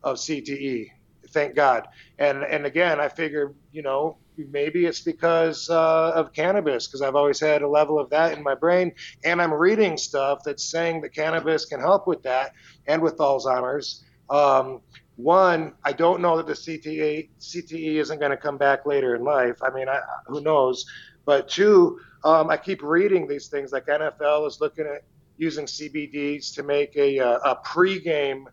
of 0.04 0.18
CTE. 0.18 0.90
Thank 1.30 1.54
God. 1.54 1.88
And 2.18 2.44
and 2.44 2.66
again, 2.66 3.00
I 3.00 3.10
figured, 3.10 3.54
you 3.72 3.84
know, 3.84 4.18
maybe 4.38 4.88
it's 4.88 5.02
because 5.02 5.70
uh, 5.70 6.14
of 6.16 6.34
cannabis 6.34 6.88
because 6.88 7.04
I've 7.04 7.16
always 7.16 7.40
had 7.40 7.62
a 7.62 7.68
level 7.68 8.00
of 8.00 8.10
that 8.10 8.36
in 8.36 8.42
my 8.42 8.56
brain, 8.56 8.92
and 9.24 9.40
I'm 9.40 9.54
reading 9.54 9.98
stuff 9.98 10.40
that's 10.44 10.64
saying 10.64 11.02
that 11.02 11.14
cannabis 11.14 11.66
can 11.66 11.80
help 11.80 12.08
with 12.08 12.24
that 12.24 12.54
and 12.88 13.04
with 13.04 13.18
Alzheimer's. 13.18 14.04
Um, 14.32 14.82
one, 15.16 15.74
I 15.84 15.92
don't 15.94 16.22
know 16.22 16.38
that 16.38 16.48
the 16.48 16.54
CTE 16.54 17.30
CTE 17.40 17.96
isn't 17.98 18.18
going 18.18 18.32
to 18.32 18.38
come 18.38 18.58
back 18.58 18.88
later 18.88 19.14
in 19.14 19.24
life. 19.24 19.58
I 19.62 19.70
mean, 19.70 19.88
I, 19.88 20.00
who 20.26 20.42
knows? 20.42 20.88
But 21.24 21.50
two, 21.50 22.00
um, 22.26 22.50
I 22.50 22.58
keep 22.58 22.82
reading 22.84 23.28
these 23.28 23.48
things 23.48 23.72
like 23.72 23.86
NFL 23.86 24.48
is 24.48 24.60
looking 24.60 24.86
at 24.86 25.04
using 25.38 25.66
CBDs 25.66 26.54
to 26.56 26.64
make 26.64 26.96
a, 26.96 27.20
a, 27.20 27.36
a 27.38 27.62
pregame 27.64 28.46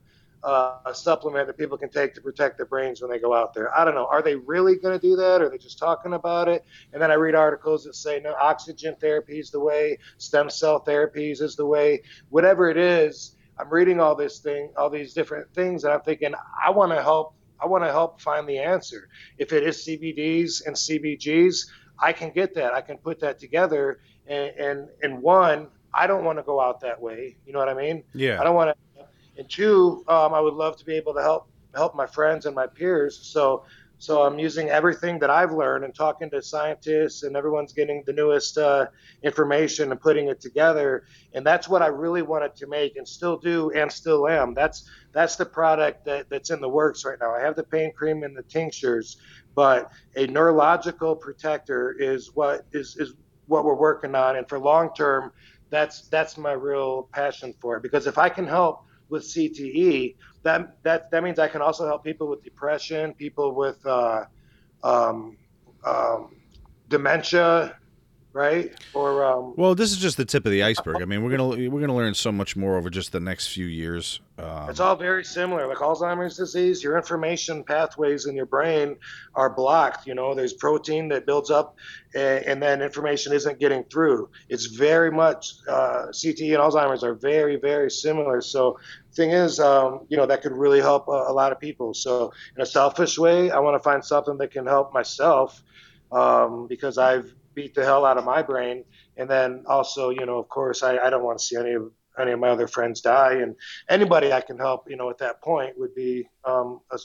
uh, 0.44 0.78
a 0.86 0.94
supplement 0.94 1.46
that 1.46 1.56
people 1.56 1.78
can 1.78 1.88
take 1.88 2.14
to 2.14 2.20
protect 2.20 2.56
their 2.56 2.66
brains 2.66 3.00
when 3.00 3.10
they 3.10 3.18
go 3.18 3.32
out 3.32 3.54
there. 3.54 3.76
I 3.76 3.84
don't 3.84 3.94
know. 3.94 4.06
Are 4.06 4.22
they 4.22 4.34
really 4.34 4.76
going 4.76 4.98
to 4.98 5.00
do 5.00 5.16
that? 5.16 5.40
Or 5.40 5.46
are 5.46 5.50
they 5.50 5.58
just 5.58 5.78
talking 5.78 6.14
about 6.14 6.48
it? 6.48 6.64
And 6.92 7.00
then 7.00 7.10
I 7.10 7.14
read 7.14 7.34
articles 7.34 7.84
that 7.84 7.94
say 7.94 8.20
no, 8.20 8.34
oxygen 8.34 8.96
therapy 9.00 9.38
is 9.38 9.50
the 9.50 9.60
way, 9.60 9.98
stem 10.18 10.50
cell 10.50 10.84
therapies 10.84 11.40
is 11.40 11.54
the 11.56 11.66
way, 11.66 12.02
whatever 12.30 12.68
it 12.68 12.76
is. 12.76 13.36
I'm 13.58 13.70
reading 13.70 14.00
all 14.00 14.16
this 14.16 14.40
thing, 14.40 14.70
all 14.76 14.90
these 14.90 15.14
different 15.14 15.52
things, 15.54 15.84
and 15.84 15.92
I'm 15.92 16.00
thinking 16.00 16.32
I 16.64 16.70
want 16.70 16.90
to 16.92 17.02
help. 17.02 17.34
I 17.60 17.66
want 17.66 17.84
to 17.84 17.92
help 17.92 18.20
find 18.20 18.48
the 18.48 18.58
answer. 18.58 19.08
If 19.38 19.52
it 19.52 19.62
is 19.62 19.86
CBDs 19.86 20.66
and 20.66 20.74
CBGs, 20.74 21.68
I 22.02 22.12
can 22.12 22.30
get 22.30 22.54
that. 22.54 22.74
I 22.74 22.80
can 22.80 22.98
put 22.98 23.20
that 23.20 23.38
together. 23.38 24.00
And 24.26 24.50
and, 24.56 24.88
and 25.02 25.22
one, 25.22 25.68
I 25.94 26.06
don't 26.06 26.24
want 26.24 26.38
to 26.38 26.42
go 26.42 26.60
out 26.60 26.80
that 26.80 27.00
way. 27.00 27.36
You 27.46 27.52
know 27.52 27.58
what 27.58 27.68
I 27.68 27.74
mean? 27.74 28.04
Yeah. 28.14 28.40
I 28.40 28.44
don't 28.44 28.54
want 28.54 28.76
to 28.76 29.04
and 29.36 29.48
two, 29.48 30.04
um, 30.08 30.34
I 30.34 30.40
would 30.40 30.54
love 30.54 30.76
to 30.78 30.84
be 30.84 30.94
able 30.94 31.14
to 31.14 31.22
help 31.22 31.48
help 31.74 31.94
my 31.94 32.06
friends 32.06 32.44
and 32.44 32.54
my 32.54 32.66
peers. 32.66 33.18
So 33.18 33.64
so 34.02 34.22
I'm 34.22 34.36
using 34.40 34.68
everything 34.68 35.20
that 35.20 35.30
I've 35.30 35.52
learned 35.52 35.84
and 35.84 35.94
talking 35.94 36.28
to 36.30 36.42
scientists, 36.42 37.22
and 37.22 37.36
everyone's 37.36 37.72
getting 37.72 38.02
the 38.04 38.12
newest 38.12 38.58
uh, 38.58 38.86
information 39.22 39.92
and 39.92 40.00
putting 40.00 40.26
it 40.26 40.40
together. 40.40 41.04
And 41.34 41.46
that's 41.46 41.68
what 41.68 41.82
I 41.82 41.86
really 41.86 42.22
wanted 42.22 42.56
to 42.56 42.66
make, 42.66 42.96
and 42.96 43.06
still 43.06 43.36
do, 43.36 43.70
and 43.70 43.92
still 43.92 44.26
am. 44.26 44.54
That's 44.54 44.90
that's 45.12 45.36
the 45.36 45.46
product 45.46 46.04
that, 46.06 46.28
that's 46.28 46.50
in 46.50 46.60
the 46.60 46.68
works 46.68 47.04
right 47.04 47.16
now. 47.20 47.32
I 47.32 47.42
have 47.42 47.54
the 47.54 47.62
pain 47.62 47.92
cream 47.92 48.24
and 48.24 48.36
the 48.36 48.42
tinctures, 48.42 49.18
but 49.54 49.90
a 50.16 50.26
neurological 50.26 51.16
protector 51.16 51.94
is 51.98 52.30
what 52.34 52.66
is 52.72 52.96
is 52.96 53.14
what 53.46 53.64
we're 53.64 53.74
working 53.74 54.14
on. 54.14 54.36
And 54.36 54.48
for 54.48 54.58
long 54.58 54.94
term, 54.94 55.32
that's 55.70 56.08
that's 56.08 56.36
my 56.36 56.52
real 56.52 57.08
passion 57.12 57.54
for 57.60 57.76
it. 57.76 57.82
Because 57.82 58.06
if 58.06 58.18
I 58.18 58.28
can 58.28 58.46
help 58.46 58.84
with 59.08 59.24
CTE, 59.24 60.16
that 60.42 60.76
that 60.82 61.10
that 61.10 61.22
means 61.22 61.38
I 61.38 61.48
can 61.48 61.62
also 61.62 61.86
help 61.86 62.04
people 62.04 62.28
with 62.28 62.42
depression, 62.42 63.14
people 63.14 63.54
with 63.54 63.84
uh, 63.86 64.24
um, 64.82 65.36
um, 65.84 66.36
dementia, 66.88 67.76
right? 68.32 68.72
Or 68.94 69.24
um, 69.24 69.54
well, 69.56 69.74
this 69.74 69.92
is 69.92 69.98
just 69.98 70.16
the 70.16 70.24
tip 70.24 70.46
of 70.46 70.52
the 70.52 70.62
iceberg. 70.62 71.02
I 71.02 71.04
mean, 71.04 71.22
we're 71.22 71.36
gonna 71.36 71.70
we're 71.70 71.80
gonna 71.80 71.94
learn 71.94 72.14
so 72.14 72.32
much 72.32 72.56
more 72.56 72.76
over 72.76 72.90
just 72.90 73.12
the 73.12 73.20
next 73.20 73.48
few 73.48 73.66
years. 73.66 74.20
Um, 74.38 74.70
it's 74.70 74.80
all 74.80 74.96
very 74.96 75.24
similar. 75.24 75.66
Like 75.66 75.78
Alzheimer's 75.78 76.36
disease, 76.36 76.82
your 76.82 76.96
information 76.96 77.62
pathways 77.62 78.26
in 78.26 78.34
your 78.34 78.46
brain 78.46 78.96
are 79.34 79.50
blocked. 79.50 80.06
You 80.06 80.14
know, 80.14 80.34
there's 80.34 80.54
protein 80.54 81.08
that 81.08 81.26
builds 81.26 81.50
up, 81.50 81.76
and, 82.14 82.44
and 82.44 82.62
then 82.62 82.82
information 82.82 83.32
isn't 83.32 83.58
getting 83.60 83.84
through. 83.84 84.30
It's 84.48 84.66
very 84.66 85.10
much 85.10 85.54
uh, 85.68 86.06
CTE 86.10 86.54
and 86.54 86.58
Alzheimer's 86.58 87.04
are 87.04 87.14
very 87.14 87.56
very 87.56 87.90
similar. 87.90 88.40
So 88.40 88.78
thing 89.14 89.30
is, 89.30 89.60
um, 89.60 90.06
you 90.08 90.16
know, 90.16 90.26
that 90.26 90.42
could 90.42 90.52
really 90.52 90.80
help 90.80 91.08
a, 91.08 91.10
a, 91.28 91.32
lot 91.32 91.52
of 91.52 91.60
people. 91.60 91.92
So 91.92 92.32
in 92.56 92.62
a 92.62 92.66
selfish 92.66 93.18
way, 93.18 93.50
I 93.50 93.58
want 93.58 93.74
to 93.74 93.82
find 93.82 94.02
something 94.02 94.38
that 94.38 94.50
can 94.50 94.66
help 94.66 94.94
myself 94.94 95.62
um, 96.10 96.66
because 96.66 96.96
I've 96.96 97.34
beat 97.54 97.74
the 97.74 97.84
hell 97.84 98.04
out 98.04 98.18
of 98.18 98.24
my 98.24 98.42
brain. 98.42 98.84
And 99.16 99.28
then 99.28 99.64
also, 99.66 100.10
you 100.10 100.26
know, 100.26 100.38
of 100.38 100.48
course, 100.48 100.82
I, 100.82 100.98
I 100.98 101.10
don't 101.10 101.22
want 101.22 101.38
to 101.38 101.44
see 101.44 101.56
any 101.56 101.72
of 101.72 101.90
any 102.18 102.32
of 102.32 102.40
my 102.40 102.48
other 102.50 102.66
friends 102.66 103.00
die, 103.00 103.36
and 103.36 103.56
anybody 103.88 104.32
I 104.32 104.42
can 104.42 104.58
help, 104.58 104.90
you 104.90 104.96
know, 104.96 105.08
at 105.08 105.18
that 105.18 105.40
point 105.40 105.78
would 105.78 105.94
be 105.94 106.28
um, 106.44 106.80
a, 106.90 106.98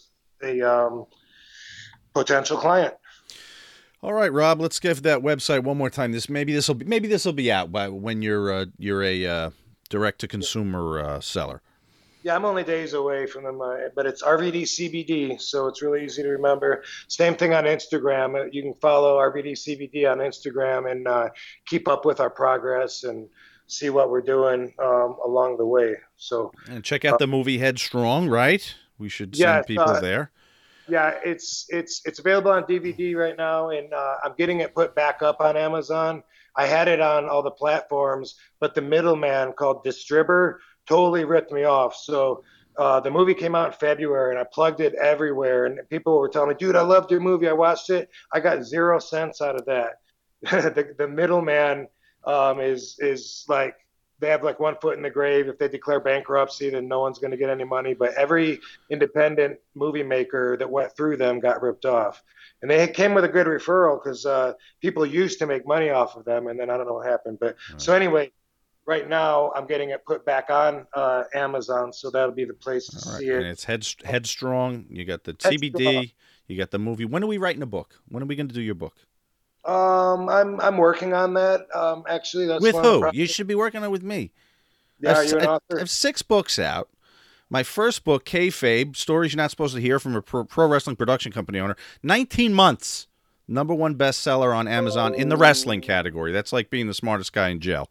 a 0.43 0.61
um, 0.61 1.05
potential 2.13 2.57
client. 2.57 2.93
All 4.03 4.13
right, 4.13 4.31
Rob. 4.31 4.59
Let's 4.59 4.79
give 4.79 5.03
that 5.03 5.21
website 5.21 5.63
one 5.63 5.77
more 5.77 5.89
time. 5.89 6.11
This 6.11 6.29
maybe 6.29 6.53
this 6.53 6.67
will 6.67 6.75
be 6.75 6.85
maybe 6.85 7.07
this 7.07 7.25
will 7.25 7.33
be 7.33 7.51
out 7.51 7.71
by 7.71 7.89
when 7.89 8.21
you're 8.21 8.51
uh, 8.51 8.65
you're 8.77 9.03
a 9.03 9.25
uh, 9.25 9.49
direct 9.89 10.19
to 10.19 10.27
consumer 10.27 10.99
uh, 10.99 11.19
seller. 11.19 11.61
Yeah, 12.27 12.35
I'm 12.35 12.43
only 12.43 12.65
days 12.65 12.91
away 12.91 13.25
from 13.25 13.45
them, 13.45 13.61
uh, 13.61 13.87
but 13.95 14.05
it's 14.05 14.21
RVD 14.21 14.63
CBD, 14.63 15.39
so 15.39 15.67
it's 15.67 15.81
really 15.81 16.03
easy 16.03 16.23
to 16.23 16.27
remember. 16.27 16.83
Same 17.07 17.35
thing 17.35 17.53
on 17.53 17.63
Instagram. 17.63 18.35
Uh, 18.35 18.49
you 18.51 18.61
can 18.63 18.73
follow 18.81 19.17
RVD 19.17 19.53
CBD 19.53 20.11
on 20.11 20.17
Instagram 20.17 20.91
and 20.91 21.07
uh, 21.07 21.29
keep 21.67 21.87
up 21.87 22.03
with 22.03 22.19
our 22.19 22.29
progress 22.29 23.05
and 23.05 23.29
see 23.67 23.89
what 23.89 24.09
we're 24.09 24.19
doing 24.19 24.73
um, 24.77 25.15
along 25.23 25.55
the 25.55 25.65
way. 25.65 25.95
So 26.17 26.51
and 26.69 26.83
check 26.83 27.05
out 27.05 27.17
the 27.17 27.27
movie 27.27 27.59
Headstrong, 27.59 28.27
right? 28.27 28.75
We 28.97 29.07
should 29.07 29.33
send 29.33 29.47
Yeah, 29.49 29.61
people 29.61 29.85
uh, 29.85 30.01
there. 30.01 30.31
yeah, 30.89 31.13
it's 31.23 31.65
it's 31.69 32.01
it's 32.03 32.19
available 32.19 32.51
on 32.51 32.63
DVD 32.63 33.15
right 33.15 33.37
now, 33.37 33.69
and 33.69 33.93
uh, 33.93 34.15
I'm 34.25 34.33
getting 34.37 34.59
it 34.59 34.75
put 34.75 34.95
back 34.95 35.21
up 35.21 35.39
on 35.39 35.55
Amazon. 35.55 36.23
I 36.57 36.65
had 36.65 36.89
it 36.89 36.99
on 36.99 37.29
all 37.29 37.41
the 37.41 37.51
platforms, 37.51 38.35
but 38.59 38.75
the 38.75 38.81
middleman 38.81 39.53
called 39.53 39.85
Distributor 39.85 40.59
totally 40.87 41.25
ripped 41.25 41.51
me 41.51 41.63
off. 41.63 41.95
So 41.95 42.43
uh, 42.77 42.99
the 42.99 43.11
movie 43.11 43.33
came 43.33 43.55
out 43.55 43.67
in 43.67 43.73
February, 43.73 44.31
and 44.31 44.39
I 44.39 44.45
plugged 44.51 44.81
it 44.81 44.93
everywhere, 44.95 45.65
and 45.65 45.79
people 45.89 46.17
were 46.19 46.29
telling 46.29 46.49
me, 46.49 46.55
"Dude, 46.55 46.75
I 46.75 46.81
loved 46.81 47.11
your 47.11 47.19
movie. 47.19 47.47
I 47.47 47.53
watched 47.53 47.89
it. 47.89 48.09
I 48.33 48.39
got 48.39 48.63
zero 48.63 48.99
cents 48.99 49.41
out 49.41 49.55
of 49.55 49.65
that." 49.65 49.99
the 50.41 50.93
the 50.97 51.07
middleman 51.07 51.87
um, 52.23 52.59
is 52.59 52.97
is 52.99 53.45
like 53.47 53.75
they 54.19 54.29
have 54.29 54.43
like 54.43 54.59
one 54.59 54.75
foot 54.79 54.95
in 54.95 55.03
the 55.03 55.09
grave. 55.09 55.47
If 55.47 55.57
they 55.57 55.67
declare 55.67 55.99
bankruptcy, 55.99 56.69
then 56.69 56.87
no 56.87 56.99
one's 56.99 57.19
going 57.19 57.31
to 57.31 57.37
get 57.37 57.49
any 57.49 57.63
money. 57.63 57.93
But 57.93 58.13
every 58.13 58.59
independent 58.89 59.59
movie 59.75 60.03
maker 60.03 60.55
that 60.57 60.69
went 60.69 60.95
through 60.95 61.17
them 61.17 61.39
got 61.39 61.61
ripped 61.63 61.85
off, 61.85 62.23
and 62.61 62.69
they 62.69 62.87
came 62.87 63.15
with 63.15 63.23
a 63.23 63.29
good 63.29 63.47
referral 63.47 64.01
because 64.01 64.25
uh, 64.25 64.53
people 64.81 65.03
used 65.03 65.39
to 65.39 65.47
make 65.47 65.65
money 65.65 65.89
off 65.89 66.15
of 66.15 66.25
them, 66.25 66.45
and 66.45 66.59
then 66.59 66.69
I 66.69 66.77
don't 66.77 66.85
know 66.85 66.93
what 66.93 67.07
happened. 67.07 67.39
But 67.39 67.55
so 67.77 67.93
anyway, 67.93 68.31
right 68.87 69.07
now 69.07 69.51
I'm 69.55 69.67
getting 69.67 69.91
it 69.91 70.03
put 70.05 70.25
back 70.25 70.49
on 70.49 70.87
uh, 70.93 71.25
Amazon, 71.35 71.93
so 71.93 72.09
that'll 72.09 72.31
be 72.31 72.45
the 72.45 72.53
place 72.53 72.87
to 72.87 73.09
right. 73.09 73.19
see 73.19 73.29
And 73.29 73.45
it. 73.45 73.49
it's 73.49 73.65
head, 73.65 73.85
Headstrong. 74.03 74.85
You 74.89 75.05
got 75.05 75.25
the 75.25 75.35
Headstrong. 75.39 75.71
CBD. 75.71 76.13
You 76.47 76.57
got 76.57 76.71
the 76.71 76.79
movie. 76.79 77.05
When 77.05 77.23
are 77.23 77.27
we 77.27 77.37
writing 77.37 77.61
a 77.61 77.67
book? 77.67 77.99
When 78.07 78.23
are 78.23 78.25
we 78.25 78.35
going 78.35 78.47
to 78.47 78.55
do 78.55 78.61
your 78.61 78.75
book? 78.75 78.95
Um, 79.65 80.29
I'm 80.29 80.59
I'm 80.61 80.77
working 80.77 81.13
on 81.13 81.33
that. 81.33 81.67
Um, 81.75 82.03
actually, 82.07 82.47
that's 82.47 82.61
with 82.63 82.73
one 82.73 82.85
of 82.85 83.01
the 83.01 83.11
who? 83.11 83.17
You 83.17 83.27
should 83.27 83.47
be 83.47 83.55
working 83.55 83.79
on 83.79 83.83
it 83.83 83.91
with 83.91 84.03
me. 84.03 84.31
Yeah, 84.99 85.09
I 85.09 85.13
are 85.13 85.23
have, 85.23 85.31
you 85.31 85.37
an 85.39 85.45
author? 85.45 85.75
I 85.75 85.79
have 85.79 85.89
six 85.89 86.21
books 86.21 86.57
out. 86.57 86.87
My 87.49 87.63
first 87.63 88.03
book, 88.03 88.25
Kayfabe, 88.25 88.95
Stories 88.95 89.33
You're 89.33 89.37
Not 89.37 89.51
Supposed 89.51 89.75
to 89.75 89.81
Hear 89.81 89.99
from 89.99 90.15
a 90.15 90.21
Pro, 90.21 90.43
pro 90.43 90.67
Wrestling 90.67 90.95
Production 90.97 91.31
Company 91.31 91.59
Owner, 91.59 91.77
19 92.03 92.53
months. 92.53 93.07
Number 93.49 93.73
one 93.73 93.95
bestseller 93.95 94.53
on 94.53 94.67
Amazon 94.67 95.13
in 95.13 95.29
the 95.29 95.37
wrestling 95.37 95.79
category. 95.79 96.33
That's 96.33 96.51
like 96.51 96.69
being 96.69 96.87
the 96.87 96.93
smartest 96.93 97.31
guy 97.31 97.47
in 97.47 97.61
jail. 97.61 97.89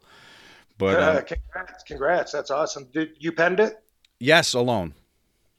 But 0.77 1.01
Uh, 1.01 1.17
um, 1.17 1.23
congrats, 1.25 1.83
congrats, 1.83 2.31
that's 2.31 2.51
awesome. 2.51 2.85
Did 2.93 3.15
you 3.19 3.31
penned 3.31 3.59
it? 3.59 3.81
yes, 4.19 4.53
alone. 4.53 4.93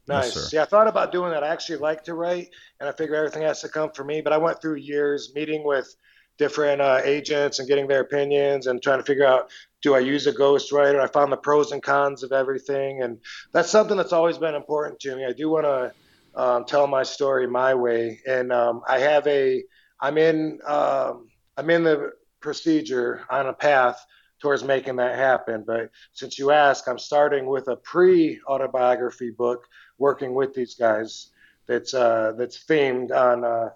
Nice. 0.06 0.32
sir. 0.32 0.56
yeah, 0.56 0.62
I 0.62 0.64
thought 0.64 0.88
about 0.88 1.12
doing 1.12 1.32
that. 1.32 1.44
I 1.44 1.48
actually 1.48 1.78
like 1.78 2.02
to 2.04 2.14
write, 2.14 2.48
and 2.80 2.88
I 2.88 2.92
figure 2.92 3.14
everything 3.14 3.42
has 3.42 3.60
to 3.60 3.68
come 3.68 3.90
from 3.90 4.06
me. 4.06 4.22
But 4.22 4.32
I 4.32 4.38
went 4.38 4.60
through 4.60 4.76
years 4.76 5.32
meeting 5.34 5.64
with 5.64 5.94
different 6.38 6.80
uh, 6.80 7.00
agents 7.04 7.58
and 7.58 7.68
getting 7.68 7.86
their 7.86 8.00
opinions 8.00 8.68
and 8.68 8.82
trying 8.82 9.00
to 9.00 9.04
figure 9.04 9.26
out 9.26 9.50
do 9.82 9.94
I 9.94 9.98
use 9.98 10.26
a 10.26 10.32
ghostwriter? 10.32 10.98
I 11.00 11.06
found 11.06 11.30
the 11.30 11.36
pros 11.36 11.72
and 11.72 11.82
cons 11.82 12.22
of 12.22 12.32
everything, 12.32 13.02
and 13.02 13.18
that's 13.52 13.70
something 13.70 13.96
that's 13.96 14.12
always 14.12 14.38
been 14.38 14.54
important 14.54 14.98
to 15.00 15.14
me. 15.14 15.24
I 15.24 15.32
do 15.32 15.50
want 15.50 15.66
to 15.66 15.92
um, 16.34 16.64
tell 16.64 16.86
my 16.86 17.02
story 17.02 17.46
my 17.46 17.74
way, 17.74 18.20
and 18.26 18.52
um, 18.52 18.82
I 18.88 18.98
have 19.00 19.26
a 19.26 19.62
I'm 20.00 20.18
in 20.18 20.58
um, 20.66 21.28
I'm 21.56 21.70
in 21.70 21.84
the 21.84 22.12
procedure 22.40 23.24
on 23.30 23.46
a 23.46 23.52
path 23.52 24.04
towards 24.40 24.64
making 24.64 24.96
that 24.96 25.16
happen. 25.16 25.64
But 25.66 25.90
since 26.12 26.38
you 26.38 26.50
ask, 26.50 26.86
I'm 26.88 26.98
starting 26.98 27.46
with 27.46 27.68
a 27.68 27.76
pre 27.76 28.40
autobiography 28.46 29.30
book 29.30 29.66
working 29.98 30.34
with 30.34 30.54
these 30.54 30.74
guys 30.74 31.30
that's 31.66 31.94
uh, 31.94 32.32
that's 32.36 32.64
themed 32.64 33.10
on 33.10 33.44
uh, 33.44 33.70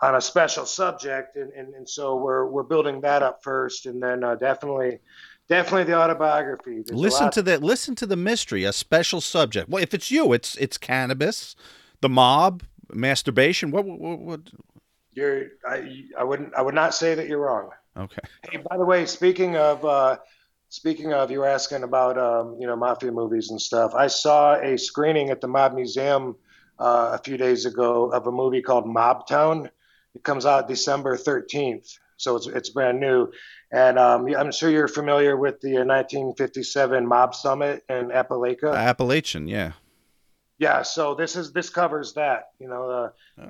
on 0.00 0.16
a 0.16 0.20
special 0.20 0.66
subject, 0.66 1.36
and, 1.36 1.52
and, 1.52 1.74
and 1.74 1.88
so 1.88 2.16
we're 2.16 2.46
we're 2.46 2.62
building 2.64 3.00
that 3.02 3.22
up 3.22 3.42
first, 3.42 3.86
and 3.86 4.02
then 4.02 4.24
uh, 4.24 4.34
definitely 4.34 4.98
definitely 5.48 5.84
the 5.84 5.94
autobiography. 5.94 6.82
There's 6.82 6.98
Listen 6.98 7.30
to 7.30 7.42
the 7.42 7.58
listen 7.58 7.94
to 7.96 8.06
the 8.06 8.16
mystery, 8.16 8.64
a 8.64 8.72
special 8.72 9.20
subject. 9.20 9.68
Well, 9.68 9.82
if 9.82 9.94
it's 9.94 10.10
you, 10.10 10.32
it's 10.32 10.56
it's 10.56 10.78
cannabis, 10.78 11.54
the 12.00 12.08
mob, 12.08 12.62
masturbation. 12.92 13.70
What 13.70 13.84
what, 13.84 14.00
what, 14.00 14.18
what? 14.18 14.40
you're 15.14 15.46
I, 15.68 16.04
I 16.18 16.24
wouldn't 16.24 16.54
I 16.54 16.62
would 16.62 16.74
not 16.74 16.94
say 16.94 17.14
that 17.14 17.28
you're 17.28 17.38
wrong. 17.38 17.70
Okay. 17.96 18.22
Hey, 18.50 18.58
by 18.58 18.76
the 18.76 18.84
way, 18.84 19.06
speaking 19.06 19.56
of 19.56 19.84
uh, 19.84 20.16
speaking 20.68 21.12
of, 21.12 21.30
you 21.30 21.40
were 21.40 21.46
asking 21.46 21.82
about 21.82 22.18
um, 22.18 22.56
you 22.58 22.66
know 22.66 22.76
mafia 22.76 23.12
movies 23.12 23.50
and 23.50 23.60
stuff. 23.60 23.94
I 23.94 24.06
saw 24.06 24.54
a 24.54 24.78
screening 24.78 25.30
at 25.30 25.40
the 25.40 25.48
Mob 25.48 25.74
Museum 25.74 26.36
uh, 26.78 27.18
a 27.18 27.22
few 27.22 27.36
days 27.36 27.66
ago 27.66 28.10
of 28.10 28.26
a 28.26 28.32
movie 28.32 28.62
called 28.62 28.86
Mob 28.86 29.26
Town. 29.26 29.70
It 30.14 30.24
comes 30.24 30.46
out 30.46 30.68
December 30.68 31.16
13th, 31.16 31.98
so 32.16 32.36
it's 32.36 32.46
it's 32.46 32.70
brand 32.70 33.00
new. 33.00 33.30
And 33.70 33.98
um, 33.98 34.26
I'm 34.34 34.52
sure 34.52 34.68
you're 34.70 34.88
familiar 34.88 35.36
with 35.36 35.60
the 35.62 35.78
uh, 35.78 35.84
1957 35.84 37.06
Mob 37.06 37.34
Summit 37.34 37.84
in 37.88 38.08
Apalachin. 38.08 38.74
Apalachin, 38.74 39.48
yeah. 39.48 39.72
Yeah, 40.58 40.82
so 40.82 41.14
this 41.14 41.36
is 41.36 41.52
this 41.52 41.70
covers 41.70 42.12
that. 42.14 42.50
You 42.58 42.68
know, 42.68 42.90
uh, 42.90 43.08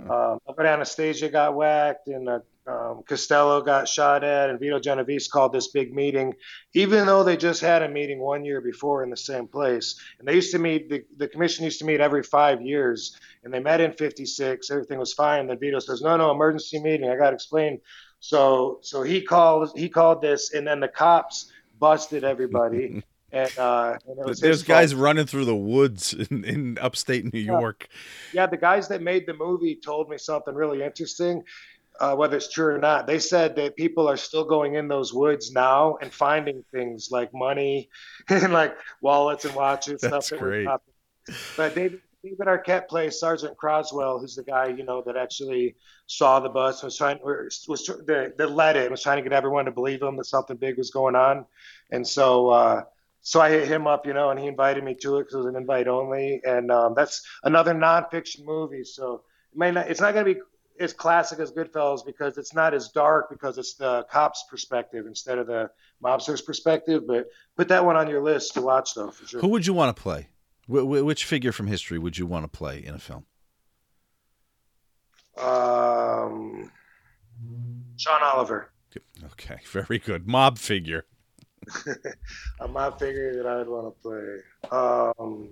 Oh. 0.09 0.39
Albert 0.49 0.67
Anastasia 0.67 1.29
got 1.29 1.55
whacked, 1.55 2.07
and 2.09 2.29
uh, 2.29 2.39
um, 2.67 3.03
Costello 3.09 3.61
got 3.61 3.89
shot 3.89 4.23
at, 4.23 4.49
and 4.49 4.61
Vito 4.61 4.79
Genovese 4.79 5.27
called 5.29 5.53
this 5.53 5.69
big 5.69 5.93
meeting, 5.93 6.35
even 6.75 7.07
though 7.07 7.25
they 7.25 7.37
just 7.37 7.61
had 7.61 7.83
a 7.83 7.89
meeting 7.89 8.21
one 8.21 8.45
year 8.45 8.61
before 8.61 9.03
in 9.03 9.11
the 9.11 9.17
same 9.17 9.49
place. 9.49 9.99
And 10.19 10.29
they 10.29 10.35
used 10.35 10.53
to 10.53 10.59
meet. 10.59 10.89
The, 10.89 11.05
the 11.17 11.27
commission 11.29 11.65
used 11.65 11.81
to 11.81 11.85
meet 11.85 12.01
every 12.01 12.23
five 12.23 12.63
years, 12.63 13.19
and 13.43 13.53
they 13.53 13.59
met 13.59 13.81
in 13.81 13.93
'56. 13.93 14.71
Everything 14.71 14.99
was 14.99 15.13
fine. 15.13 15.49
Then 15.49 15.59
Vito 15.59 15.81
says, 15.81 16.03
"No, 16.03 16.17
no, 16.17 16.31
emergency 16.31 16.81
meeting. 16.81 17.11
I 17.11 17.17
got 17.17 17.31
to 17.31 17.35
explain." 17.35 17.81
So, 18.21 18.79
so 18.83 19.03
he 19.03 19.23
called. 19.23 19.73
He 19.77 19.89
called 19.89 20.23
this, 20.23 20.55
and 20.55 20.65
then 20.67 20.79
the 20.79 20.89
cops 20.89 21.51
busted 21.81 22.23
everybody. 22.23 23.03
And, 23.35 23.51
uh, 23.59 23.97
and 24.07 24.19
There's 24.27 24.43
his 24.43 24.61
fault. 24.61 24.69
guys 24.69 24.95
running 24.95 25.25
through 25.25 25.47
the 25.47 25.57
woods 25.57 26.13
in, 26.31 26.45
in 26.45 26.79
upstate 26.79 27.33
New 27.33 27.41
York. 27.41 27.89
yeah, 28.35 28.47
the 28.47 28.59
guys 28.59 28.89
that 28.89 29.01
made 29.01 29.25
the 29.27 29.33
movie 29.33 29.75
told 29.75 30.11
me 30.11 30.19
something 30.19 30.55
really 30.55 30.83
interesting. 30.83 31.43
Uh, 32.03 32.17
whether 32.17 32.37
it's 32.37 32.51
true 32.51 32.75
or 32.75 32.79
not, 32.79 33.07
they 33.07 33.21
said 33.21 33.55
that 33.55 33.77
people 33.77 34.09
are 34.09 34.17
still 34.17 34.45
going 34.45 34.75
in 34.75 34.89
those 34.89 35.15
woods 35.15 35.53
now 35.53 35.97
and 36.03 36.13
finding 36.13 36.65
things 36.75 37.11
like 37.13 37.31
money 37.33 37.89
and 38.29 38.53
like 38.53 38.77
wallets 39.01 39.45
and 39.45 39.55
watches. 39.55 40.01
That's 40.01 40.27
stuff 40.27 40.29
that 40.31 40.45
great. 40.45 40.65
not- 40.65 40.83
But 41.57 41.77
David, 41.77 42.01
David 42.25 42.49
Arquette 42.49 42.89
plays 42.89 43.21
Sergeant 43.21 43.57
Croswell, 43.57 44.19
who's 44.19 44.35
the 44.35 44.43
guy 44.43 44.67
you 44.67 44.85
know 44.85 45.01
that 45.07 45.17
actually 45.17 45.77
saw 46.09 46.41
the 46.41 46.49
bus 46.49 46.83
was 46.83 46.97
trying 46.97 47.21
was, 47.23 47.65
was 47.69 47.87
that, 47.87 48.35
that 48.37 48.51
led 48.51 48.75
it 48.77 48.91
was 48.91 49.01
trying 49.01 49.19
to 49.19 49.23
get 49.23 49.33
everyone 49.33 49.67
to 49.67 49.71
believe 49.71 50.03
him 50.03 50.17
that 50.17 50.27
something 50.27 50.57
big 50.57 50.79
was 50.79 50.91
going 50.91 51.15
on. 51.15 51.47
And 51.93 52.05
so 52.05 52.51
uh, 52.51 52.83
so 53.21 53.41
I 53.41 53.51
hit 53.51 53.69
him 53.69 53.87
up, 53.87 54.07
you 54.07 54.13
know, 54.13 54.31
and 54.31 54.41
he 54.41 54.49
invited 54.49 54.83
me 54.83 54.97
to 55.03 55.19
it 55.19 55.21
because 55.21 55.35
it 55.35 55.39
was 55.39 55.47
an 55.47 55.55
invite 55.57 55.87
only, 55.87 56.41
and 56.45 56.73
um, 56.73 56.95
that's 56.97 57.25
another 57.45 57.73
nonfiction 57.75 58.45
movie. 58.45 58.83
So 58.83 59.23
it 59.53 59.59
may 59.59 59.71
not, 59.71 59.89
it's 59.89 60.01
not 60.01 60.15
going 60.15 60.27
to 60.27 60.35
be 60.35 60.41
as 60.83 60.93
classic 60.93 61.39
as 61.39 61.53
Goodfellas 61.53 62.05
because 62.05 62.37
it's 62.39 62.53
not 62.55 62.75
as 62.75 62.89
dark 62.89 63.31
because 63.31 63.59
it's 63.59 63.75
the 63.75 64.05
cop's 64.11 64.45
perspective 64.51 65.07
instead 65.07 65.39
of 65.39 65.47
the 65.47 65.71
mobster's 66.03 66.43
perspective. 66.43 67.05
But 67.07 67.29
put 67.57 67.69
that 67.69 67.85
one 67.85 67.97
on 67.97 68.09
your 68.09 68.23
list 68.23 68.55
to 68.55 68.61
watch, 68.63 68.95
though, 68.95 69.11
for 69.11 69.27
sure. 69.27 69.41
Who 69.41 69.49
would 69.49 69.67
you 69.67 69.73
want 69.73 69.97
to 69.97 70.03
play? 70.03 70.29
Wh- 70.67 70.83
wh- 70.83 71.05
which 71.05 71.25
figure 71.25 71.53
from 71.53 71.67
history 71.67 71.99
would 71.99 72.19
you 72.19 72.27
want 72.27 72.45
to 72.45 72.49
play 72.49 72.85
in 72.85 72.95
a 72.95 72.99
film? 72.99 73.25
Um, 75.37 76.71
Sean 77.97 78.23
Oliver. 78.23 78.71
Okay, 79.25 79.59
very 79.71 79.99
good. 79.99 80.27
Mob 80.29 80.59
figure. 80.59 81.07
A 82.61 82.67
mob 82.69 82.99
figure 82.99 83.37
that 83.37 83.47
I'd 83.47 83.69
want 83.69 83.95
to 83.95 84.03
play. 84.03 84.77
Um, 84.77 85.51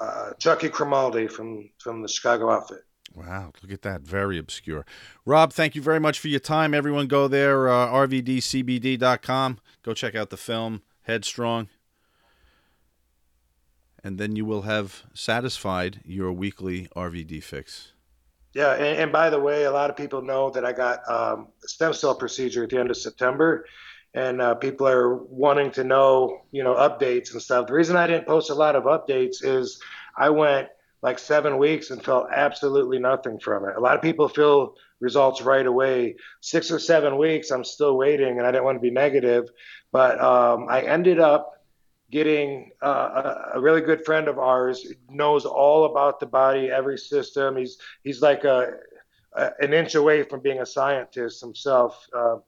uh, 0.00 0.32
Chucky 0.38 0.68
Crimaldi 0.70 1.30
from 1.30 1.68
from 1.78 2.02
the 2.02 2.08
Chicago 2.08 2.50
outfit. 2.50 2.84
Wow, 3.18 3.52
look 3.62 3.72
at 3.72 3.82
that. 3.82 4.02
Very 4.02 4.38
obscure. 4.38 4.86
Rob, 5.26 5.52
thank 5.52 5.74
you 5.74 5.82
very 5.82 5.98
much 5.98 6.20
for 6.20 6.28
your 6.28 6.38
time. 6.38 6.72
Everyone 6.72 7.08
go 7.08 7.26
there, 7.26 7.68
uh, 7.68 7.88
rvdcbd.com. 7.88 9.58
Go 9.82 9.92
check 9.92 10.14
out 10.14 10.30
the 10.30 10.36
film, 10.36 10.82
Headstrong. 11.02 11.68
And 14.04 14.18
then 14.18 14.36
you 14.36 14.44
will 14.44 14.62
have 14.62 15.02
satisfied 15.14 16.00
your 16.04 16.32
weekly 16.32 16.86
RVD 16.94 17.42
fix. 17.42 17.92
Yeah, 18.54 18.74
and, 18.74 18.98
and 19.00 19.12
by 19.12 19.30
the 19.30 19.40
way, 19.40 19.64
a 19.64 19.72
lot 19.72 19.90
of 19.90 19.96
people 19.96 20.22
know 20.22 20.50
that 20.50 20.64
I 20.64 20.72
got 20.72 21.00
um, 21.10 21.48
a 21.64 21.68
stem 21.68 21.92
cell 21.94 22.14
procedure 22.14 22.62
at 22.62 22.70
the 22.70 22.78
end 22.78 22.90
of 22.90 22.96
September, 22.96 23.66
and 24.14 24.40
uh, 24.40 24.54
people 24.54 24.86
are 24.86 25.16
wanting 25.16 25.72
to 25.72 25.82
know, 25.82 26.42
you 26.52 26.62
know, 26.62 26.74
updates 26.74 27.32
and 27.32 27.42
stuff. 27.42 27.66
The 27.66 27.74
reason 27.74 27.96
I 27.96 28.06
didn't 28.06 28.28
post 28.28 28.50
a 28.50 28.54
lot 28.54 28.76
of 28.76 28.84
updates 28.84 29.44
is 29.44 29.82
I 30.16 30.30
went 30.30 30.68
like 31.02 31.18
seven 31.18 31.58
weeks 31.58 31.90
and 31.90 32.04
felt 32.04 32.28
absolutely 32.34 32.98
nothing 32.98 33.38
from 33.38 33.64
it. 33.68 33.76
A 33.76 33.80
lot 33.80 33.94
of 33.94 34.02
people 34.02 34.28
feel 34.28 34.74
results 35.00 35.42
right 35.42 35.66
away. 35.66 36.16
Six 36.40 36.70
or 36.70 36.78
seven 36.78 37.18
weeks, 37.18 37.50
I'm 37.50 37.64
still 37.64 37.96
waiting, 37.96 38.38
and 38.38 38.46
I 38.46 38.50
didn't 38.50 38.64
want 38.64 38.76
to 38.76 38.80
be 38.80 38.90
negative, 38.90 39.48
but 39.92 40.20
um, 40.20 40.66
I 40.68 40.82
ended 40.82 41.20
up 41.20 41.54
getting 42.10 42.70
uh, 42.82 43.34
a, 43.54 43.60
really 43.60 43.82
good 43.82 44.04
friend 44.04 44.28
of 44.28 44.38
ours 44.38 44.86
knows 45.10 45.44
all 45.44 45.84
about 45.84 46.20
the 46.20 46.26
body, 46.26 46.70
every 46.70 46.98
system. 46.98 47.56
He's 47.56 47.78
he's 48.02 48.22
like 48.22 48.44
a, 48.44 48.72
a 49.34 49.50
an 49.60 49.72
inch 49.72 49.94
away 49.94 50.22
from 50.22 50.40
being 50.40 50.60
a 50.60 50.66
scientist 50.66 51.40
himself, 51.40 52.06
um, 52.16 52.42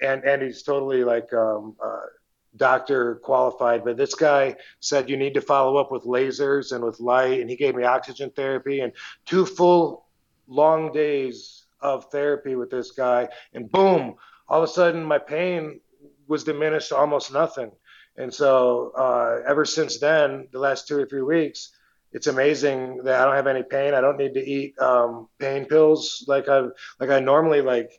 and 0.00 0.24
and 0.24 0.42
he's 0.42 0.62
totally 0.62 1.04
like 1.04 1.32
um, 1.32 1.76
uh, 1.84 2.06
doctor 2.56 3.16
qualified. 3.16 3.84
But 3.84 3.96
this 3.96 4.14
guy 4.14 4.56
said 4.80 5.08
you 5.08 5.16
need 5.16 5.34
to 5.34 5.40
follow 5.40 5.76
up 5.76 5.90
with 5.90 6.04
lasers 6.04 6.72
and 6.72 6.84
with 6.84 7.00
light, 7.00 7.40
and 7.40 7.48
he 7.48 7.56
gave 7.56 7.74
me 7.74 7.84
oxygen 7.84 8.30
therapy 8.30 8.80
and 8.80 8.92
two 9.26 9.46
full 9.46 10.06
long 10.48 10.92
days 10.92 11.64
of 11.80 12.10
therapy 12.10 12.56
with 12.56 12.70
this 12.70 12.90
guy, 12.90 13.28
and 13.54 13.70
boom, 13.70 14.16
all 14.48 14.62
of 14.62 14.68
a 14.68 14.72
sudden 14.72 15.04
my 15.04 15.18
pain 15.18 15.80
was 16.26 16.44
diminished 16.44 16.90
to 16.90 16.96
almost 16.96 17.32
nothing 17.32 17.70
and 18.16 18.32
so 18.32 18.92
uh, 18.96 19.40
ever 19.48 19.64
since 19.64 19.98
then, 19.98 20.48
the 20.52 20.58
last 20.58 20.86
two 20.86 20.98
or 20.98 21.06
three 21.06 21.22
weeks, 21.22 21.70
it's 22.12 22.26
amazing 22.26 23.02
that 23.04 23.20
I 23.20 23.24
don't 23.24 23.36
have 23.36 23.46
any 23.46 23.62
pain. 23.62 23.94
I 23.94 24.00
don't 24.00 24.18
need 24.18 24.34
to 24.34 24.44
eat 24.44 24.78
um, 24.78 25.28
pain 25.38 25.64
pills 25.64 26.24
like 26.26 26.48
I 26.48 26.66
like 26.98 27.08
I 27.10 27.20
normally 27.20 27.62
like, 27.62 27.92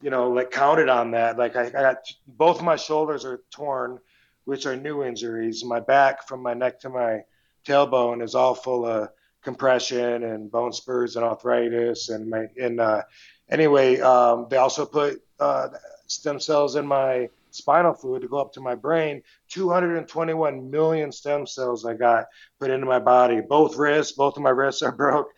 you 0.00 0.10
know, 0.10 0.30
like 0.30 0.50
counted 0.50 0.88
on 0.88 1.10
that. 1.12 1.38
Like 1.38 1.56
I, 1.56 1.66
I 1.66 1.70
got 1.70 1.96
both 2.26 2.62
my 2.62 2.76
shoulders 2.76 3.24
are 3.24 3.40
torn, 3.50 3.98
which 4.44 4.66
are 4.66 4.76
new 4.76 5.02
injuries. 5.02 5.64
My 5.64 5.80
back 5.80 6.26
from 6.26 6.42
my 6.42 6.54
neck 6.54 6.80
to 6.80 6.88
my 6.88 7.22
tailbone 7.66 8.22
is 8.22 8.34
all 8.34 8.54
full 8.54 8.86
of 8.86 9.10
compression 9.42 10.24
and 10.24 10.50
bone 10.50 10.72
spurs 10.72 11.16
and 11.16 11.24
arthritis 11.24 12.08
and 12.08 12.28
my 12.28 12.46
and 12.60 12.80
uh, 12.80 13.02
anyway, 13.50 14.00
um, 14.00 14.46
they 14.50 14.56
also 14.56 14.84
put 14.84 15.22
uh, 15.40 15.68
stem 16.06 16.40
cells 16.40 16.76
in 16.76 16.86
my 16.86 17.28
spinal 17.50 17.94
fluid 17.94 18.22
to 18.22 18.28
go 18.28 18.38
up 18.38 18.52
to 18.52 18.60
my 18.60 18.74
brain. 18.74 19.22
221 19.48 20.70
million 20.70 21.12
stem 21.12 21.46
cells 21.46 21.84
I 21.84 21.94
got 21.94 22.26
put 22.58 22.70
into 22.70 22.86
my 22.86 22.98
body. 22.98 23.40
Both 23.40 23.76
wrists, 23.76 24.12
both 24.12 24.36
of 24.36 24.42
my 24.42 24.50
wrists 24.50 24.82
are 24.82 24.92
broke, 24.96 25.28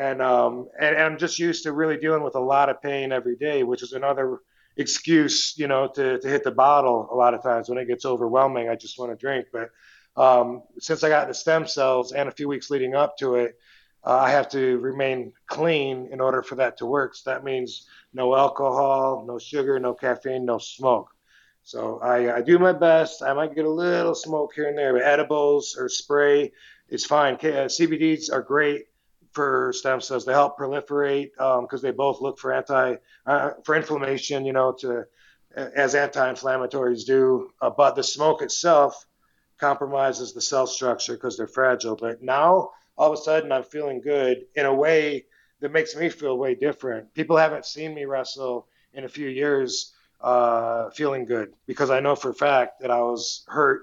and 0.00 0.22
um, 0.22 0.68
and, 0.80 0.96
and 0.96 1.04
I'm 1.04 1.18
just 1.18 1.38
used 1.38 1.64
to 1.64 1.72
really 1.72 1.98
dealing 1.98 2.22
with 2.22 2.34
a 2.34 2.40
lot 2.40 2.70
of 2.70 2.80
pain 2.80 3.12
every 3.12 3.36
day, 3.36 3.62
which 3.62 3.82
is 3.82 3.92
another 3.92 4.38
excuse, 4.76 5.54
you 5.58 5.68
know, 5.68 5.88
to, 5.94 6.18
to 6.18 6.28
hit 6.28 6.42
the 6.42 6.50
bottle 6.50 7.08
a 7.12 7.14
lot 7.14 7.34
of 7.34 7.42
times 7.42 7.68
when 7.68 7.76
it 7.76 7.86
gets 7.86 8.06
overwhelming. 8.06 8.68
I 8.68 8.76
just 8.76 8.98
want 8.98 9.12
to 9.12 9.16
drink. 9.16 9.46
But 9.52 9.70
um, 10.16 10.62
since 10.78 11.04
I 11.04 11.10
got 11.10 11.28
the 11.28 11.34
stem 11.34 11.66
cells 11.66 12.12
and 12.12 12.28
a 12.28 12.32
few 12.32 12.48
weeks 12.48 12.70
leading 12.70 12.94
up 12.94 13.18
to 13.18 13.34
it, 13.34 13.58
uh, 14.02 14.16
I 14.16 14.30
have 14.30 14.48
to 14.50 14.78
remain 14.78 15.34
clean 15.46 16.08
in 16.10 16.20
order 16.20 16.42
for 16.42 16.54
that 16.54 16.78
to 16.78 16.86
work. 16.86 17.14
So 17.14 17.30
that 17.30 17.44
means 17.44 17.86
no 18.14 18.34
alcohol, 18.34 19.24
no 19.26 19.38
sugar, 19.38 19.78
no 19.78 19.92
caffeine, 19.92 20.46
no 20.46 20.56
smoke. 20.56 21.10
So 21.62 22.00
I, 22.00 22.36
I 22.36 22.40
do 22.40 22.58
my 22.58 22.72
best. 22.72 23.22
I 23.22 23.34
might 23.34 23.54
get 23.54 23.66
a 23.66 23.70
little 23.70 24.14
smoke 24.14 24.52
here 24.54 24.66
and 24.66 24.78
there, 24.78 24.94
but 24.94 25.02
edibles 25.02 25.76
or 25.78 25.90
spray 25.90 26.52
is 26.88 27.04
fine. 27.04 27.34
Uh, 27.34 27.68
CBDs 27.68 28.32
are 28.32 28.40
great 28.40 28.86
for 29.32 29.72
stem 29.72 30.00
cells. 30.00 30.24
They 30.24 30.32
help 30.32 30.58
proliferate 30.58 31.30
because 31.36 31.68
um, 31.72 31.82
they 31.82 31.90
both 31.90 32.20
look 32.20 32.38
for 32.38 32.52
anti 32.52 32.96
uh, 33.26 33.50
for 33.64 33.74
inflammation. 33.74 34.44
You 34.44 34.52
know, 34.52 34.72
to 34.80 35.04
as 35.54 35.94
anti-inflammatories 35.94 37.04
do. 37.04 37.50
Uh, 37.60 37.70
but 37.70 37.96
the 37.96 38.02
smoke 38.02 38.42
itself 38.42 39.06
compromises 39.58 40.32
the 40.32 40.40
cell 40.40 40.66
structure 40.66 41.14
because 41.14 41.36
they're 41.36 41.46
fragile. 41.46 41.96
But 41.96 42.22
now 42.22 42.70
all 42.96 43.12
of 43.12 43.18
a 43.18 43.22
sudden 43.22 43.52
I'm 43.52 43.64
feeling 43.64 44.00
good 44.00 44.44
in 44.54 44.66
a 44.66 44.74
way 44.74 45.26
that 45.60 45.72
makes 45.72 45.94
me 45.94 46.08
feel 46.08 46.38
way 46.38 46.54
different. 46.54 47.12
People 47.14 47.36
haven't 47.36 47.66
seen 47.66 47.94
me 47.94 48.04
wrestle 48.04 48.68
in 48.94 49.04
a 49.04 49.08
few 49.08 49.28
years 49.28 49.92
uh, 50.20 50.90
feeling 50.90 51.24
good 51.24 51.52
because 51.66 51.90
I 51.90 52.00
know 52.00 52.14
for 52.14 52.30
a 52.30 52.34
fact 52.34 52.80
that 52.80 52.90
I 52.90 53.00
was 53.00 53.44
hurt 53.48 53.82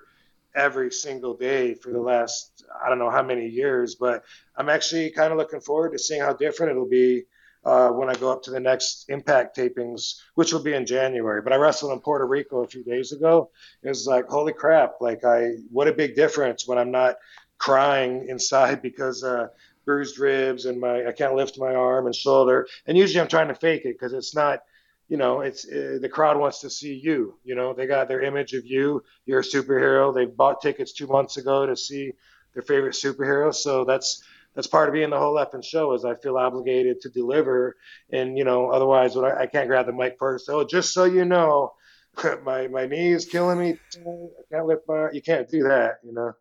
every 0.58 0.92
single 0.92 1.36
day 1.36 1.76
for 1.76 1.92
the 1.92 2.02
last 2.02 2.66
I 2.84 2.90
don't 2.90 3.00
know 3.00 3.12
how 3.12 3.24
many 3.24 3.48
years, 3.48 3.96
but 3.96 4.24
I'm 4.56 4.70
actually 4.70 5.12
kind 5.12 5.32
of 5.32 5.38
looking 5.38 5.62
forward 5.62 5.92
to 5.92 6.00
seeing 6.00 6.22
how 6.22 6.34
different 6.34 6.72
it'll 6.72 6.90
be 6.90 7.24
uh, 7.64 7.90
when 7.90 8.10
I 8.10 8.16
go 8.16 8.32
up 8.32 8.44
to 8.44 8.52
the 8.52 8.60
next 8.60 9.06
Impact 9.10 9.56
tapings, 9.56 10.16
which 10.36 10.52
will 10.52 10.64
be 10.64 10.74
in 10.74 10.86
January. 10.86 11.42
But 11.42 11.54
I 11.54 11.58
wrestled 11.58 11.94
in 11.94 12.00
Puerto 12.00 12.26
Rico 12.26 12.64
a 12.64 12.68
few 12.68 12.84
days 12.84 13.12
ago. 13.12 13.52
It 13.84 13.90
was 13.90 14.08
like 14.08 14.28
holy 14.28 14.54
crap! 14.54 14.96
Like 15.00 15.24
I, 15.24 15.52
what 15.72 15.88
a 15.88 15.94
big 15.94 16.16
difference 16.16 16.68
when 16.68 16.78
I'm 16.78 16.92
not 16.92 17.16
crying 17.58 18.28
inside 18.28 18.82
because. 18.90 19.24
Uh, 19.24 19.48
bruised 19.86 20.20
ribs 20.20 20.66
and 20.66 20.82
my 20.82 21.08
I 21.08 21.14
can't 21.14 21.34
lift 21.34 21.58
my 21.58 21.74
arm 21.74 22.08
and 22.08 22.14
shoulder 22.14 22.68
and 22.88 22.98
usually 22.98 23.22
I'm 23.22 23.30
trying 23.30 23.48
to 23.48 23.56
fake 23.56 23.86
it 23.86 23.96
because 23.98 24.12
it's 24.12 24.36
not 24.36 24.60
you 25.08 25.18
know, 25.18 25.42
it's 25.42 25.66
uh, 25.66 26.00
the 26.02 26.10
crowd 26.10 26.38
wants 26.38 26.60
to 26.62 26.70
see 26.70 26.94
you. 26.94 27.40
You 27.44 27.56
know, 27.56 27.74
they 27.74 27.88
got 27.88 28.08
their 28.08 28.22
image 28.22 28.54
of 28.54 28.66
you. 28.66 29.04
You're 29.26 29.40
a 29.40 29.44
superhero. 29.44 30.14
They 30.14 30.26
bought 30.26 30.62
tickets 30.62 30.94
two 30.94 31.08
months 31.08 31.38
ago 31.38 31.66
to 31.66 31.76
see 31.76 32.14
their 32.54 32.64
favorite 32.64 32.94
superhero. 32.94 33.54
So 33.54 33.86
that's 33.86 34.22
that's 34.54 34.68
part 34.68 34.90
of 34.90 34.94
being 34.94 35.10
the 35.10 35.20
whole 35.20 35.36
effing 35.36 35.64
show. 35.64 35.94
Is 35.94 36.04
I 36.04 36.16
feel 36.16 36.38
obligated 36.38 37.02
to 37.02 37.10
deliver, 37.10 37.78
and 38.12 38.38
you 38.38 38.44
know, 38.44 38.72
otherwise, 38.72 39.16
what 39.16 39.26
I, 39.26 39.44
I 39.44 39.46
can't 39.48 39.68
grab 39.68 39.86
the 39.86 39.94
mic 39.94 40.18
first. 40.20 40.50
Oh, 40.50 40.66
just 40.66 40.94
so 40.94 41.06
you 41.06 41.24
know, 41.24 41.74
my 42.44 42.68
my 42.68 42.86
knee 42.86 43.14
is 43.14 43.26
killing 43.26 43.60
me. 43.60 43.78
I 43.96 44.56
can't 44.56 44.66
lift 44.66 44.82
my. 44.88 45.10
You 45.12 45.22
can't 45.22 45.48
do 45.50 45.64
that. 45.64 46.00
You 46.04 46.14
know. 46.14 46.34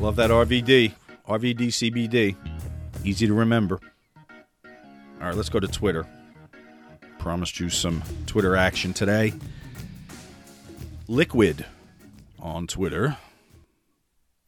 Love 0.00 0.16
that 0.16 0.30
RVD, 0.30 0.92
RVD 1.28 1.68
CBD, 1.68 2.34
easy 3.04 3.28
to 3.28 3.34
remember. 3.34 3.78
All 5.22 5.28
right, 5.28 5.36
let's 5.36 5.50
go 5.50 5.60
to 5.60 5.68
Twitter. 5.68 6.04
Promised 7.20 7.60
you 7.60 7.68
some 7.68 8.02
Twitter 8.26 8.56
action 8.56 8.92
today. 8.92 9.32
Liquid 11.06 11.64
on 12.40 12.66
Twitter. 12.66 13.16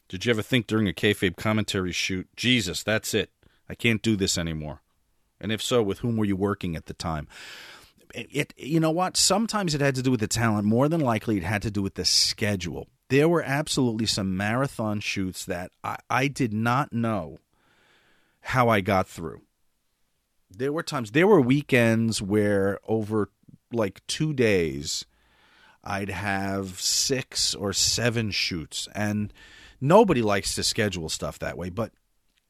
Did 0.09 0.27
you 0.27 0.31
ever 0.31 0.43
think 0.43 0.67
during 0.67 0.89
a 0.89 0.93
kayfabe 0.93 1.37
commentary 1.37 1.93
shoot, 1.93 2.27
Jesus, 2.35 2.83
that's 2.83 3.15
it. 3.15 3.31
I 3.69 3.77
can't 3.77 4.03
do 4.03 4.17
this 4.17 4.37
anymore? 4.37 4.81
And 5.41 5.53
if 5.53 5.63
so, 5.63 5.81
with 5.81 6.01
whom 6.01 6.17
were 6.17 6.25
you 6.25 6.35
working 6.35 6.75
at 6.75 6.87
the 6.87 6.95
time? 6.95 7.29
It, 8.13 8.53
you 8.57 8.81
know 8.81 8.91
what? 8.91 9.17
Sometimes 9.17 9.77
it 9.77 9.81
had 9.81 9.95
to 9.95 10.03
do 10.03 10.11
with 10.11 10.21
the 10.21 10.27
talent. 10.27 10.67
More 10.67 10.89
than 10.89 11.01
likely, 11.01 11.37
it 11.37 11.45
had 11.45 11.63
to 11.63 11.71
do 11.71 11.83
with 11.83 11.95
the 11.95 12.05
schedule. 12.05 12.89
There 13.11 13.29
were 13.29 13.45
absolutely 13.45 14.07
some 14.07 14.37
marathon 14.37 14.99
shoots 14.99 15.45
that 15.45 15.71
I, 15.85 15.99
I 16.11 16.27
did 16.27 16.53
not 16.53 16.93
know 16.93 17.39
how 18.41 18.69
I 18.69 18.81
got 18.81 19.07
through 19.07 19.43
there 20.57 20.73
were 20.73 20.83
times 20.83 21.11
there 21.13 21.27
were 21.27 21.41
weekends 21.41 22.23
where 22.23 22.79
over 22.87 23.31
like 23.73 24.07
two 24.07 24.33
days 24.33 25.05
I'd 25.83 26.11
have 26.11 26.81
six 26.81 27.55
or 27.55 27.73
seven 27.73 28.31
shoots. 28.31 28.89
And 28.95 29.33
nobody 29.81 30.23
likes 30.23 30.55
to 30.55 30.63
schedule 30.63 31.09
stuff 31.09 31.39
that 31.41 31.59
way 31.59 31.69
but 31.69 31.93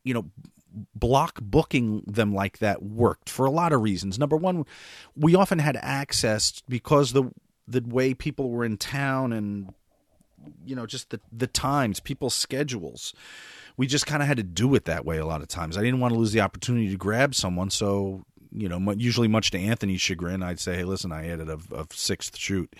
you 0.05 0.14
know 0.14 0.31
block 0.94 1.40
booking 1.40 2.02
them 2.06 2.35
like 2.35 2.59
that 2.59 2.82
worked 2.82 3.31
for 3.31 3.47
a 3.47 3.51
lot 3.51 3.72
of 3.72 3.82
reasons. 3.82 4.18
Number 4.18 4.36
one 4.36 4.64
we 5.16 5.35
often 5.35 5.59
had 5.59 5.76
access 5.76 6.62
because 6.68 7.12
the 7.12 7.31
the 7.66 7.81
way 7.81 8.14
people 8.14 8.51
were 8.51 8.64
in 8.64 8.76
town 8.76 9.32
and 9.32 9.72
you 10.64 10.76
know 10.76 10.86
just 10.86 11.10
the 11.10 11.20
the 11.32 11.47
times 11.47 12.01
people's 12.01 12.35
schedules 12.35 13.14
we 13.77 13.87
just 13.87 14.07
kind 14.07 14.23
of 14.23 14.29
had 14.29 14.37
to 14.37 14.43
do 14.43 14.75
it 14.75 14.85
that 14.85 15.05
way 15.05 15.19
a 15.19 15.27
lot 15.27 15.43
of 15.43 15.49
times. 15.49 15.77
I 15.77 15.83
didn't 15.83 16.01
want 16.01 16.15
to 16.15 16.19
lose 16.19 16.33
the 16.33 16.41
opportunity 16.41 16.91
to 16.91 16.97
grab 16.97 17.35
someone, 17.35 17.71
so 17.71 18.25
you 18.53 18.69
know, 18.69 18.93
usually 18.93 19.29
much 19.29 19.51
to 19.51 19.59
Anthony's 19.59 20.01
chagrin, 20.01 20.43
I'd 20.43 20.61
say, 20.61 20.77
"Hey, 20.77 20.85
listen, 20.85 21.13
I 21.13 21.29
added 21.29 21.49
a, 21.49 21.59
a 21.75 21.87
sixth 21.91 22.39
shoot." 22.39 22.75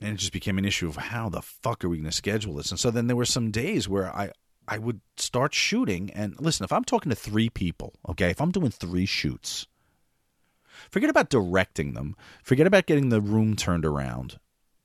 And 0.00 0.14
it 0.14 0.18
just 0.18 0.32
became 0.32 0.56
an 0.56 0.64
issue 0.64 0.88
of 0.88 0.96
how 0.96 1.28
the 1.28 1.42
fuck 1.42 1.84
are 1.84 1.88
we 1.88 1.98
going 1.98 2.08
to 2.08 2.16
schedule 2.16 2.54
this? 2.54 2.70
And 2.70 2.80
so 2.80 2.90
then 2.90 3.06
there 3.06 3.16
were 3.16 3.24
some 3.24 3.50
days 3.50 3.88
where 3.88 4.14
I 4.14 4.30
I 4.68 4.78
would 4.78 5.00
start 5.16 5.52
shooting 5.52 6.10
and 6.12 6.40
listen, 6.40 6.64
if 6.64 6.72
I'm 6.72 6.84
talking 6.84 7.10
to 7.10 7.16
3 7.16 7.50
people, 7.50 7.94
okay, 8.08 8.30
if 8.30 8.40
I'm 8.40 8.52
doing 8.52 8.70
3 8.70 9.04
shoots, 9.04 9.66
forget 10.90 11.10
about 11.10 11.28
directing 11.28 11.94
them, 11.94 12.14
forget 12.44 12.68
about 12.68 12.86
getting 12.86 13.08
the 13.08 13.20
room 13.20 13.56
turned 13.56 13.84
around 13.84 14.38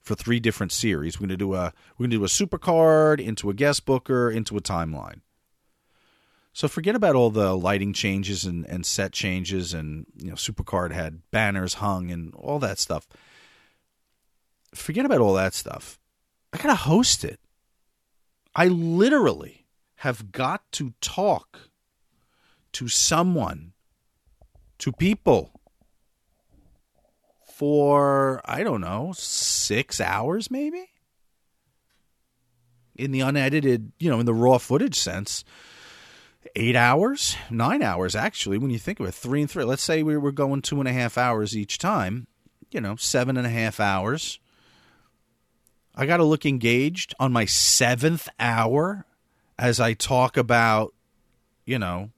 for 0.06 0.14
three 0.14 0.40
different 0.40 0.72
series. 0.72 1.20
We're 1.20 1.26
gonna 1.28 1.38
do 1.38 1.56
a 1.56 1.74
we're 1.98 2.06
gonna 2.06 2.16
do 2.16 2.24
a 2.24 2.30
super 2.30 2.60
card 2.60 3.20
into 3.20 3.50
a 3.50 3.54
guest 3.54 3.86
booker 3.86 4.30
into 4.30 4.56
a 4.56 4.62
timeline. 4.62 5.22
So 6.54 6.68
forget 6.68 6.96
about 6.96 7.16
all 7.16 7.32
the 7.32 7.58
lighting 7.58 7.92
changes 7.92 8.46
and, 8.46 8.66
and 8.68 8.86
set 8.86 9.12
changes 9.12 9.74
and 9.74 10.06
you 10.16 10.30
know 10.30 10.36
Supercard 10.36 10.92
had 10.92 11.24
banners 11.32 11.76
hung 11.76 12.12
and 12.12 12.34
all 12.36 12.60
that 12.60 12.78
stuff. 12.78 13.08
Forget 14.76 15.06
about 15.06 15.22
all 15.22 15.34
that 15.34 15.56
stuff. 15.56 16.00
I 16.54 16.58
gotta 16.58 16.76
host 16.76 17.26
it. 17.26 17.40
I 18.56 18.68
literally 18.68 19.66
have 19.98 20.32
got 20.32 20.72
to 20.74 20.94
talk 21.02 21.72
to 22.74 22.88
someone, 22.88 23.74
to 24.78 24.92
people 24.92 25.55
for, 27.56 28.42
I 28.44 28.64
don't 28.64 28.82
know, 28.82 29.14
six 29.16 30.02
hours 30.02 30.52
maybe? 30.52 30.90
In 32.98 33.12
the 33.12 33.22
unedited, 33.22 33.94
you 33.98 34.10
know, 34.10 34.20
in 34.20 34.26
the 34.26 34.34
raw 34.34 34.58
footage 34.58 34.96
sense, 34.96 35.46
eight 36.58 36.76
hours, 36.76 37.38
nine 37.50 37.82
hours 37.82 38.14
actually, 38.14 38.58
when 38.58 38.72
you 38.72 38.80
think 38.80 39.00
of 39.00 39.06
it, 39.06 39.14
three 39.14 39.40
and 39.40 39.50
three. 39.50 39.64
Let's 39.64 39.84
say 39.84 40.04
we 40.04 40.18
were 40.18 40.34
going 40.34 40.62
two 40.62 40.80
and 40.80 40.88
a 40.88 40.92
half 40.92 41.18
hours 41.18 41.56
each 41.56 41.78
time, 41.78 42.28
you 42.72 42.82
know, 42.82 42.98
seven 42.98 43.38
and 43.38 43.48
a 43.48 43.52
half 43.52 43.80
hours. 43.80 44.40
I 45.96 46.06
got 46.06 46.18
to 46.18 46.26
look 46.26 46.46
engaged 46.46 47.16
on 47.22 47.32
my 47.32 47.46
seventh 47.46 48.28
hour 48.38 49.06
as 49.58 49.80
I 49.80 49.94
talk 49.94 50.36
about, 50.36 50.94
you 51.66 51.80
know, 51.80 52.10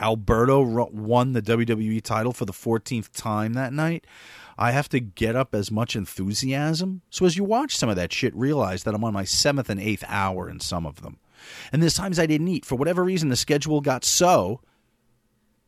Alberto 0.00 0.62
won 0.90 1.34
the 1.34 1.42
WWE 1.42 2.02
title 2.02 2.32
for 2.32 2.46
the 2.46 2.52
14th 2.52 3.10
time 3.12 3.52
that 3.54 3.74
night. 3.74 4.06
I 4.56 4.70
have 4.70 4.88
to 4.90 5.00
get 5.00 5.36
up 5.36 5.54
as 5.54 5.70
much 5.70 5.96
enthusiasm. 5.96 7.02
So 7.10 7.26
as 7.26 7.36
you 7.36 7.44
watch 7.44 7.76
some 7.76 7.88
of 7.88 7.96
that 7.96 8.12
shit, 8.12 8.34
realize 8.36 8.84
that 8.84 8.94
I'm 8.94 9.04
on 9.04 9.12
my 9.12 9.24
seventh 9.24 9.68
and 9.68 9.80
eighth 9.80 10.04
hour 10.06 10.48
in 10.48 10.60
some 10.60 10.86
of 10.86 11.02
them. 11.02 11.18
And 11.72 11.82
there's 11.82 11.94
times 11.94 12.18
I 12.18 12.26
didn't 12.26 12.48
eat. 12.48 12.64
For 12.64 12.76
whatever 12.76 13.04
reason, 13.04 13.28
the 13.28 13.36
schedule 13.36 13.80
got 13.80 14.04
so 14.04 14.60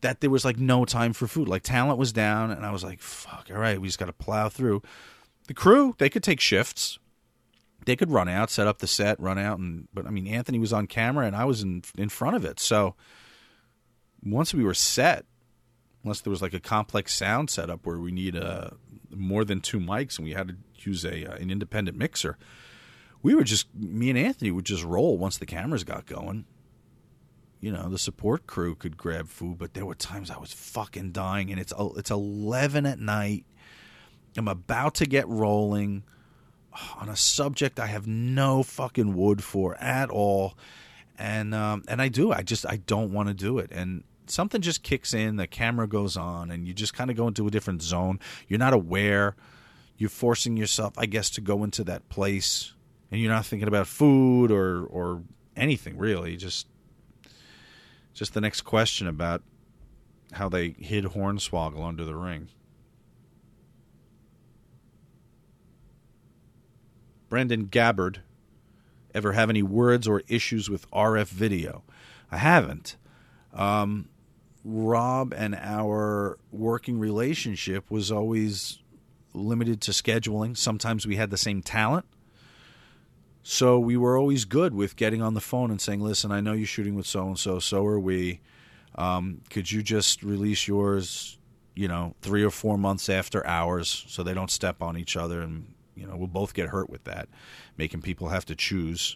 that 0.01 0.21
there 0.21 0.29
was 0.29 0.45
like 0.45 0.57
no 0.57 0.85
time 0.85 1.13
for 1.13 1.27
food. 1.27 1.47
Like 1.47 1.63
talent 1.63 1.99
was 1.99 2.13
down, 2.13 2.51
and 2.51 2.65
I 2.65 2.71
was 2.71 2.83
like, 2.83 3.01
fuck, 3.01 3.49
all 3.51 3.59
right, 3.59 3.79
we 3.79 3.87
just 3.87 3.99
got 3.99 4.05
to 4.05 4.13
plow 4.13 4.49
through. 4.49 4.81
The 5.47 5.53
crew, 5.53 5.95
they 5.97 6.09
could 6.09 6.23
take 6.23 6.39
shifts. 6.39 6.99
They 7.85 7.95
could 7.95 8.11
run 8.11 8.27
out, 8.27 8.49
set 8.49 8.67
up 8.67 8.79
the 8.79 8.87
set, 8.87 9.19
run 9.19 9.37
out, 9.37 9.59
and 9.59 9.87
but 9.93 10.05
I 10.05 10.09
mean, 10.09 10.27
Anthony 10.27 10.59
was 10.59 10.73
on 10.73 10.87
camera 10.87 11.25
and 11.25 11.35
I 11.35 11.45
was 11.45 11.61
in 11.61 11.83
in 11.97 12.09
front 12.09 12.35
of 12.35 12.43
it. 12.43 12.59
So 12.59 12.95
once 14.21 14.53
we 14.53 14.63
were 14.63 14.73
set, 14.73 15.25
unless 16.07 16.21
there 16.21 16.31
was 16.31 16.41
like 16.41 16.53
a 16.53 16.59
complex 16.59 17.13
sound 17.13 17.49
setup 17.49 17.85
where 17.85 17.97
we 17.97 18.13
need 18.13 18.33
a 18.33 18.47
uh, 18.47 18.69
more 19.13 19.43
than 19.43 19.59
two 19.59 19.79
mics 19.79 20.17
and 20.17 20.25
we 20.25 20.33
had 20.33 20.47
to 20.47 20.55
use 20.77 21.03
a 21.03 21.25
uh, 21.25 21.35
an 21.35 21.51
independent 21.51 21.97
mixer, 21.97 22.37
we 23.21 23.35
were 23.35 23.43
just 23.43 23.67
me 23.75 24.09
and 24.09 24.17
Anthony 24.17 24.51
would 24.51 24.65
just 24.65 24.85
roll 24.85 25.17
once 25.17 25.37
the 25.37 25.45
cameras 25.45 25.83
got 25.83 26.05
going. 26.05 26.45
You 27.59 27.73
know, 27.73 27.89
the 27.89 27.97
support 27.97 28.47
crew 28.47 28.75
could 28.75 28.95
grab 28.95 29.27
food, 29.27 29.57
but 29.57 29.73
there 29.73 29.85
were 29.85 29.95
times 29.95 30.31
I 30.31 30.37
was 30.37 30.53
fucking 30.53 31.11
dying, 31.11 31.51
and 31.51 31.59
it's 31.59 31.73
it's 31.97 32.11
eleven 32.11 32.85
at 32.85 32.99
night. 32.99 33.45
I'm 34.37 34.47
about 34.47 34.95
to 34.95 35.05
get 35.05 35.27
rolling 35.27 36.03
on 37.01 37.09
a 37.09 37.15
subject 37.17 37.79
I 37.79 37.87
have 37.87 38.07
no 38.07 38.63
fucking 38.63 39.13
wood 39.13 39.43
for 39.43 39.75
at 39.75 40.09
all, 40.09 40.57
and 41.17 41.53
um, 41.53 41.83
and 41.89 42.01
I 42.01 42.07
do. 42.07 42.31
I 42.31 42.43
just 42.43 42.65
I 42.65 42.77
don't 42.77 43.11
want 43.11 43.27
to 43.27 43.33
do 43.33 43.57
it, 43.57 43.71
and 43.73 44.03
something 44.29 44.61
just 44.61 44.83
kicks 44.83 45.13
in. 45.13 45.35
The 45.37 45.47
camera 45.47 45.87
goes 45.87 46.17
on, 46.17 46.51
and 46.51 46.67
you 46.67 46.73
just 46.73 46.93
kind 46.93 47.09
of 47.09 47.17
go 47.17 47.27
into 47.27 47.47
a 47.47 47.51
different 47.51 47.81
zone. 47.81 48.19
You're 48.47 48.59
not 48.59 48.73
aware. 48.73 49.35
You're 49.97 50.09
forcing 50.09 50.57
yourself, 50.57 50.93
I 50.97 51.05
guess, 51.07 51.29
to 51.31 51.41
go 51.41 51.63
into 51.63 51.83
that 51.85 52.07
place 52.09 52.73
and 53.11 53.21
you're 53.21 53.31
not 53.31 53.45
thinking 53.45 53.67
about 53.67 53.87
food 53.87 54.51
or 54.51 54.85
or 54.85 55.23
anything 55.55 55.97
really. 55.97 56.37
Just 56.37 56.67
just 58.13 58.33
the 58.33 58.41
next 58.41 58.61
question 58.61 59.07
about 59.07 59.43
how 60.33 60.49
they 60.49 60.69
hid 60.69 61.05
Hornswoggle 61.05 61.85
under 61.85 62.03
the 62.03 62.15
ring. 62.15 62.49
Brendan 67.29 67.65
Gabbard, 67.65 68.21
ever 69.13 69.33
have 69.33 69.49
any 69.49 69.61
words 69.61 70.07
or 70.07 70.23
issues 70.27 70.69
with 70.69 70.89
RF 70.91 71.27
video? 71.27 71.83
I 72.31 72.37
haven't. 72.37 72.95
Um, 73.53 74.09
Rob 74.69 75.33
and 75.33 75.55
our 75.55 76.37
working 76.51 76.99
relationship 76.99 77.89
was 77.89 78.11
always 78.11 78.79
limited 79.33 79.79
to 79.81 79.91
scheduling. 79.91 80.57
Sometimes 80.57 81.07
we 81.07 81.15
had 81.15 81.29
the 81.29 81.37
same 81.37 81.61
talent. 81.61 82.05
So 83.43 83.79
we 83.79 83.95
were 83.95 84.17
always 84.17 84.43
good 84.43 84.73
with 84.73 84.97
getting 84.97 85.21
on 85.21 85.35
the 85.35 85.41
phone 85.41 85.71
and 85.71 85.79
saying, 85.79 86.01
"Listen, 86.01 86.33
I 86.33 86.41
know 86.41 86.51
you're 86.51 86.67
shooting 86.67 86.95
with 86.95 87.05
so 87.05 87.27
and 87.27 87.39
so. 87.39 87.59
So 87.59 87.85
are 87.85 87.99
we. 87.99 88.41
Um, 88.95 89.41
could 89.49 89.71
you 89.71 89.81
just 89.83 90.21
release 90.23 90.67
yours, 90.67 91.37
you 91.75 91.87
know, 91.87 92.15
three 92.21 92.43
or 92.43 92.49
four 92.49 92.77
months 92.77 93.09
after 93.09 93.45
ours, 93.45 94.05
so 94.07 94.21
they 94.21 94.33
don't 94.33 94.51
step 94.51 94.81
on 94.81 94.97
each 94.97 95.15
other, 95.15 95.41
and 95.41 95.73
you 95.95 96.05
know, 96.05 96.17
we'll 96.17 96.27
both 96.27 96.53
get 96.53 96.69
hurt 96.69 96.89
with 96.89 97.05
that, 97.05 97.29
making 97.77 98.01
people 98.01 98.29
have 98.29 98.45
to 98.45 98.55
choose 98.55 99.15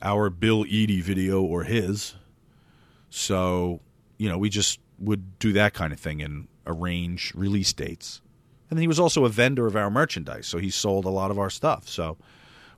our 0.00 0.30
Bill 0.30 0.64
Eadie 0.64 1.02
video 1.02 1.42
or 1.42 1.64
his. 1.64 2.14
So, 3.10 3.80
you 4.18 4.28
know, 4.28 4.38
we 4.38 4.48
just 4.48 4.80
would 4.98 5.38
do 5.38 5.52
that 5.52 5.74
kind 5.74 5.92
of 5.92 6.00
thing 6.00 6.22
and 6.22 6.48
arrange 6.66 7.32
release 7.34 7.72
dates. 7.72 8.20
And 8.70 8.78
then 8.78 8.82
he 8.82 8.88
was 8.88 9.00
also 9.00 9.24
a 9.24 9.28
vendor 9.28 9.66
of 9.66 9.76
our 9.76 9.90
merchandise, 9.90 10.46
so 10.46 10.58
he 10.58 10.70
sold 10.70 11.04
a 11.04 11.10
lot 11.10 11.30
of 11.30 11.38
our 11.38 11.50
stuff. 11.50 11.88
So 11.88 12.16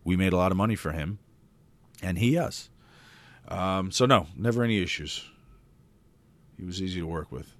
we 0.04 0.16
made 0.16 0.32
a 0.32 0.36
lot 0.36 0.50
of 0.50 0.56
money 0.56 0.74
for 0.74 0.92
him, 0.92 1.18
and 2.02 2.18
he 2.18 2.36
us. 2.36 2.70
Um, 3.48 3.90
so 3.92 4.06
no, 4.06 4.26
never 4.36 4.64
any 4.64 4.82
issues. 4.82 5.24
He 6.56 6.64
was 6.64 6.82
easy 6.82 7.00
to 7.00 7.06
work 7.06 7.30
with. 7.30 7.54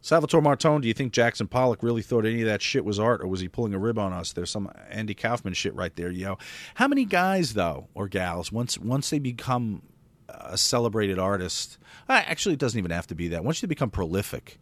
Salvatore 0.00 0.40
Martone, 0.40 0.80
do 0.80 0.86
you 0.86 0.94
think 0.94 1.12
Jackson 1.12 1.48
Pollock 1.48 1.82
really 1.82 2.00
thought 2.00 2.24
any 2.24 2.40
of 2.42 2.46
that 2.46 2.62
shit 2.62 2.84
was 2.84 3.00
art, 3.00 3.20
or 3.20 3.26
was 3.26 3.40
he 3.40 3.48
pulling 3.48 3.74
a 3.74 3.78
rib 3.78 3.98
on 3.98 4.12
us? 4.12 4.32
There's 4.32 4.50
some 4.50 4.70
Andy 4.88 5.14
Kaufman 5.14 5.52
shit 5.52 5.74
right 5.74 5.94
there, 5.96 6.12
yo. 6.12 6.38
How 6.76 6.86
many 6.86 7.04
guys 7.04 7.54
though, 7.54 7.88
or 7.92 8.06
gals, 8.06 8.52
once 8.52 8.78
once 8.78 9.10
they 9.10 9.18
become 9.18 9.82
a 10.28 10.58
celebrated 10.58 11.18
artist, 11.18 11.78
actually, 12.08 12.54
it 12.54 12.60
doesn't 12.60 12.78
even 12.78 12.90
have 12.90 13.06
to 13.08 13.14
be 13.14 13.28
that. 13.28 13.44
Once 13.44 13.60
they 13.60 13.66
become 13.66 13.90
prolific, 13.90 14.58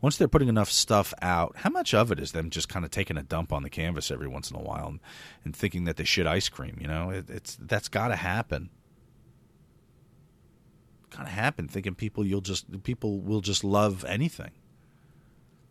once 0.00 0.16
they're 0.16 0.28
putting 0.28 0.48
enough 0.48 0.70
stuff 0.70 1.14
out, 1.22 1.56
how 1.56 1.70
much 1.70 1.94
of 1.94 2.12
it 2.12 2.18
is 2.18 2.32
them 2.32 2.50
just 2.50 2.68
kind 2.68 2.84
of 2.84 2.90
taking 2.90 3.16
a 3.16 3.22
dump 3.22 3.52
on 3.52 3.62
the 3.62 3.70
canvas 3.70 4.10
every 4.10 4.28
once 4.28 4.50
in 4.50 4.56
a 4.56 4.60
while 4.62 4.86
and, 4.86 5.00
and 5.44 5.56
thinking 5.56 5.84
that 5.84 5.96
they 5.96 6.04
shit 6.04 6.26
ice 6.26 6.48
cream? 6.48 6.76
You 6.80 6.88
know, 6.88 7.10
it, 7.10 7.30
it's 7.30 7.56
that's 7.60 7.88
got 7.88 8.08
to 8.08 8.16
happen. 8.16 8.70
Got 11.10 11.24
to 11.24 11.30
happen. 11.30 11.68
Thinking 11.68 11.94
people 11.94 12.26
you'll 12.26 12.40
just 12.40 12.82
people 12.82 13.20
will 13.20 13.40
just 13.40 13.64
love 13.64 14.04
anything. 14.04 14.50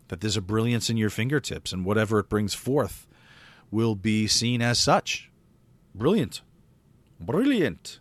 That 0.07 0.21
there's 0.21 0.37
a 0.37 0.41
brilliance 0.41 0.89
in 0.89 0.97
your 0.97 1.09
fingertips, 1.09 1.71
and 1.71 1.85
whatever 1.85 2.19
it 2.19 2.29
brings 2.29 2.53
forth 2.53 3.07
will 3.71 3.95
be 3.95 4.27
seen 4.27 4.61
as 4.61 4.79
such. 4.79 5.29
Brilliant, 5.93 6.41
brilliant. 7.19 7.99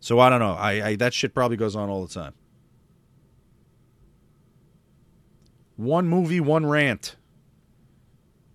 So 0.00 0.18
I 0.20 0.30
don't 0.30 0.40
know. 0.40 0.52
I, 0.52 0.88
I 0.88 0.96
that 0.96 1.14
shit 1.14 1.34
probably 1.34 1.56
goes 1.56 1.74
on 1.76 1.88
all 1.88 2.06
the 2.06 2.12
time. 2.12 2.34
One 5.76 6.08
movie, 6.08 6.40
one 6.40 6.66
rant. 6.66 7.16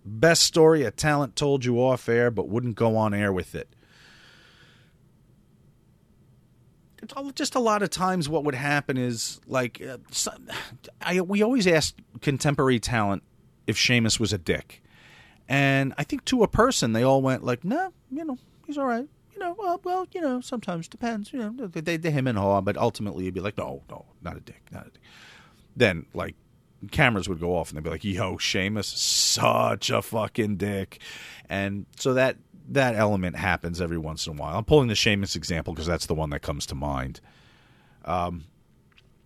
Best 0.04 0.42
story 0.42 0.82
a 0.82 0.90
talent 0.90 1.36
told 1.36 1.64
you 1.64 1.78
off 1.78 2.08
air 2.08 2.30
but 2.30 2.48
wouldn't 2.48 2.76
go 2.76 2.96
on 2.96 3.14
air 3.14 3.32
with 3.32 3.54
it. 3.54 3.68
Just 7.34 7.54
a 7.54 7.60
lot 7.60 7.82
of 7.82 7.90
times, 7.90 8.28
what 8.30 8.44
would 8.44 8.54
happen 8.54 8.96
is 8.96 9.40
like, 9.46 9.80
uh, 9.82 9.98
I, 11.02 11.20
we 11.20 11.42
always 11.42 11.66
ask 11.66 11.94
contemporary 12.20 12.80
talent 12.80 13.22
if 13.66 13.76
Sheamus 13.76 14.18
was 14.18 14.32
a 14.32 14.38
dick. 14.38 14.82
And 15.48 15.92
I 15.98 16.04
think 16.04 16.24
to 16.26 16.42
a 16.42 16.48
person, 16.48 16.92
they 16.92 17.02
all 17.02 17.20
went 17.20 17.44
like, 17.44 17.64
"No, 17.64 17.76
nah, 17.76 17.90
you 18.10 18.24
know, 18.24 18.38
he's 18.66 18.78
all 18.78 18.86
right. 18.86 19.08
You 19.34 19.40
know, 19.40 19.56
well, 19.58 19.80
well, 19.82 20.06
you 20.12 20.20
know, 20.20 20.40
sometimes 20.40 20.88
depends. 20.88 21.32
You 21.32 21.38
know, 21.38 21.66
they, 21.66 21.96
they 21.96 22.10
him 22.10 22.26
and 22.26 22.38
haw, 22.38 22.60
but 22.60 22.76
ultimately, 22.76 23.24
you'd 23.24 23.34
be 23.34 23.40
like, 23.40 23.58
no, 23.58 23.82
no, 23.90 24.06
not 24.22 24.36
a 24.36 24.40
dick, 24.40 24.62
not 24.70 24.86
a 24.86 24.90
dick. 24.90 25.02
Then, 25.76 26.06
like 26.14 26.36
cameras 26.90 27.28
would 27.28 27.40
go 27.40 27.56
off 27.56 27.70
and 27.70 27.76
they'd 27.76 27.84
be 27.84 27.90
like, 27.90 28.04
"Yo, 28.04 28.38
Sheamus, 28.38 28.86
such 28.86 29.90
a 29.90 30.02
fucking 30.02 30.56
dick," 30.56 31.00
and 31.48 31.86
so 31.96 32.14
that 32.14 32.36
that 32.68 32.94
element 32.94 33.36
happens 33.36 33.80
every 33.80 33.98
once 33.98 34.26
in 34.26 34.36
a 34.36 34.40
while. 34.40 34.56
I'm 34.56 34.64
pulling 34.64 34.88
the 34.88 34.94
Sheamus 34.94 35.36
example 35.36 35.74
because 35.74 35.86
that's 35.86 36.06
the 36.06 36.14
one 36.14 36.30
that 36.30 36.40
comes 36.40 36.66
to 36.66 36.74
mind. 36.74 37.20
Um, 38.04 38.44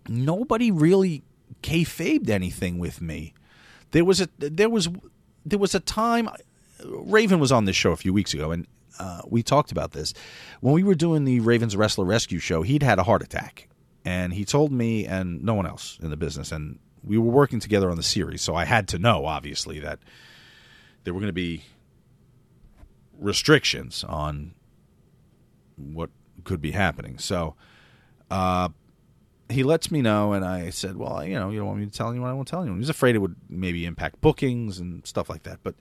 nobody 0.09 0.71
really 0.71 1.23
kayfabed 1.63 2.29
anything 2.29 2.79
with 2.79 3.01
me. 3.01 3.35
There 3.91 4.05
was 4.05 4.21
a 4.21 4.29
there 4.39 4.71
was 4.71 4.89
there 5.45 5.59
was 5.59 5.75
a 5.75 5.81
time. 5.81 6.29
Raven 6.85 7.41
was 7.41 7.51
on 7.51 7.65
this 7.65 7.75
show 7.75 7.91
a 7.91 7.97
few 7.97 8.13
weeks 8.13 8.35
ago, 8.35 8.53
and 8.53 8.67
uh, 8.99 9.23
we 9.27 9.43
talked 9.43 9.73
about 9.73 9.93
this 9.93 10.15
when 10.61 10.75
we 10.75 10.83
were 10.83 10.95
doing 10.95 11.25
the 11.25 11.41
Ravens 11.41 11.77
Wrestler 11.77 12.05
Rescue 12.05 12.39
show. 12.39 12.63
He'd 12.63 12.83
had 12.83 12.99
a 12.99 13.05
heart 13.05 13.23
attack, 13.23 13.69
and 14.05 14.33
he 14.33 14.45
told 14.45 14.73
me 14.73 15.07
and 15.07 15.43
no 15.43 15.55
one 15.55 15.67
else 15.67 15.99
in 16.03 16.11
the 16.11 16.17
business, 16.17 16.53
and 16.53 16.79
we 17.05 17.19
were 17.19 17.31
working 17.31 17.61
together 17.61 17.91
on 17.91 17.97
the 17.97 18.03
series, 18.03 18.43
so 18.43 18.55
I 18.55 18.65
had 18.65 18.89
to 18.89 18.99
know 18.99 19.27
obviously 19.27 19.81
that 19.81 19.99
there 21.05 21.15
were 21.15 21.21
going 21.21 21.29
to 21.29 21.33
be 21.33 21.65
restrictions 23.19 24.05
on 24.05 24.55
what 25.77 26.11
could 26.45 26.61
be 26.61 26.73
happening. 26.73 27.19
So 27.19 27.55
uh, 28.31 28.69
he 29.49 29.63
lets 29.63 29.91
me 29.91 30.03
know, 30.03 30.33
and 30.33 30.45
I 30.45 30.71
said, 30.71 30.97
"Well, 30.97 31.25
you 31.25 31.35
know, 31.35 31.51
you 31.51 31.59
don't 31.59 31.69
want 31.69 31.81
me 31.81 31.87
to 31.87 31.93
tell 31.93 32.11
anyone. 32.11 32.31
I 32.31 32.35
won't 32.35 32.49
tell 32.49 32.61
anyone." 32.61 32.81
He's 32.81 32.89
afraid 32.89 33.15
it 33.15 33.21
would 33.21 33.37
maybe 33.49 33.87
impact 33.87 34.21
bookings 34.21 34.79
and 34.79 35.07
stuff 35.07 35.29
like 35.29 35.45
that. 35.45 35.61
But 35.63 35.75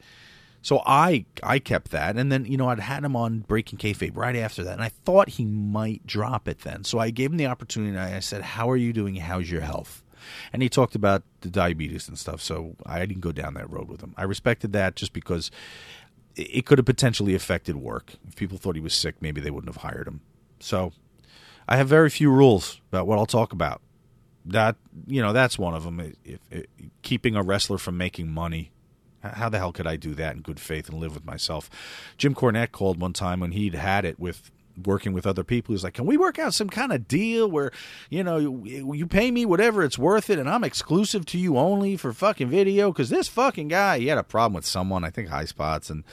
so 0.68 0.84
I 0.86 1.24
I 1.44 1.60
kept 1.60 1.92
that, 1.92 2.18
and 2.18 2.30
then 2.30 2.44
you 2.44 2.58
know 2.58 2.68
I'd 2.68 2.82
had 2.82 3.06
him 3.06 3.16
on 3.16 3.40
Breaking 3.40 3.80
Kayfabe 3.80 4.18
right 4.18 4.36
after 4.36 4.66
that, 4.66 4.74
and 4.74 4.84
I 4.84 4.90
thought 4.90 5.30
he 5.30 5.46
might 5.46 6.06
drop 6.06 6.46
it 6.46 6.60
then. 6.60 6.84
So 6.84 7.00
I 7.00 7.10
gave 7.10 7.32
him 7.32 7.38
the 7.38 7.46
opportunity. 7.46 7.92
And 7.96 8.00
I 8.16 8.20
said, 8.20 8.42
"How 8.42 8.70
are 8.70 8.76
you 8.76 8.92
doing? 8.92 9.16
How's 9.16 9.50
your 9.50 9.62
health?" 9.62 10.04
and 10.52 10.62
he 10.62 10.68
talked 10.68 10.94
about 10.94 11.24
the 11.40 11.50
diabetes 11.50 12.10
and 12.10 12.20
stuff. 12.20 12.42
So 12.42 12.76
I 12.86 13.00
didn't 13.06 13.22
go 13.22 13.32
down 13.32 13.54
that 13.54 13.70
road 13.70 13.88
with 13.88 14.02
him. 14.02 14.14
I 14.18 14.24
respected 14.24 14.74
that 14.74 14.98
just 14.98 15.14
because 15.14 15.52
it 16.36 16.66
could 16.66 16.80
have 16.80 16.86
potentially 16.86 17.34
affected 17.34 17.78
work. 17.78 18.16
If 18.28 18.36
people 18.36 18.58
thought 18.58 18.76
he 18.76 18.82
was 18.82 18.94
sick, 18.94 19.22
maybe 19.22 19.40
they 19.40 19.52
wouldn't 19.52 19.74
have 19.74 19.90
hired 19.90 20.06
him. 20.06 20.20
So 20.60 20.92
I 21.66 21.78
have 21.78 21.88
very 21.88 22.10
few 22.10 22.30
rules 22.30 22.82
about 22.92 23.08
what 23.08 23.18
I'll 23.18 23.26
talk 23.26 23.54
about. 23.54 23.82
That 24.44 24.76
you 25.08 25.22
know, 25.22 25.32
that's 25.32 25.58
one 25.58 25.76
of 25.76 25.86
them. 25.86 26.14
If, 26.26 26.40
if, 26.52 26.66
keeping 27.04 27.38
a 27.38 27.42
wrestler 27.42 27.78
from 27.78 27.98
making 27.98 28.28
money 28.28 28.74
How 29.24 29.50
the 29.50 29.58
hell 29.58 29.72
could 29.72 29.88
I 29.88 29.96
do 29.96 30.14
that 30.16 30.36
in 30.36 30.42
good 30.42 30.60
faith 30.60 30.90
and 30.90 31.00
live 31.00 31.14
with 31.14 31.26
myself? 31.26 31.70
Jim 32.18 32.36
Cornette 32.36 32.72
called 32.72 33.02
one 33.02 33.14
time 33.14 33.40
when 33.40 33.52
he'd 33.52 33.76
had 33.76 34.06
it 34.06 34.20
with 34.20 34.52
working 34.86 35.14
with 35.14 35.26
other 35.26 35.44
people. 35.44 35.74
He's 35.74 35.84
like, 35.84 35.96
"Can 35.96 36.06
we 36.06 36.18
work 36.18 36.38
out 36.38 36.54
some 36.54 36.70
kind 36.70 36.92
of 36.92 37.08
deal 37.08 37.50
where, 37.50 37.72
you 38.10 38.24
know, 38.24 38.38
you, 38.38 38.94
you 38.94 39.08
pay 39.08 39.32
me 39.32 39.46
whatever 39.46 39.84
it's 39.84 39.98
worth 39.98 40.30
it, 40.30 40.40
and 40.40 40.50
I'm 40.50 40.64
exclusive 40.64 41.26
to 41.28 41.38
you 41.38 41.58
only 41.58 41.98
for 41.98 42.14
fucking 42.14 42.50
video? 42.50 42.92
Because 42.92 43.10
this 43.10 43.28
fucking 43.28 43.70
guy, 43.70 44.00
he 44.00 44.08
had 44.08 44.18
a 44.18 44.24
problem 44.24 44.54
with 44.54 44.66
someone, 44.66 45.04
I 45.04 45.10
think 45.10 45.30
High 45.30 45.46
Spots, 45.46 45.90
and 45.90 46.04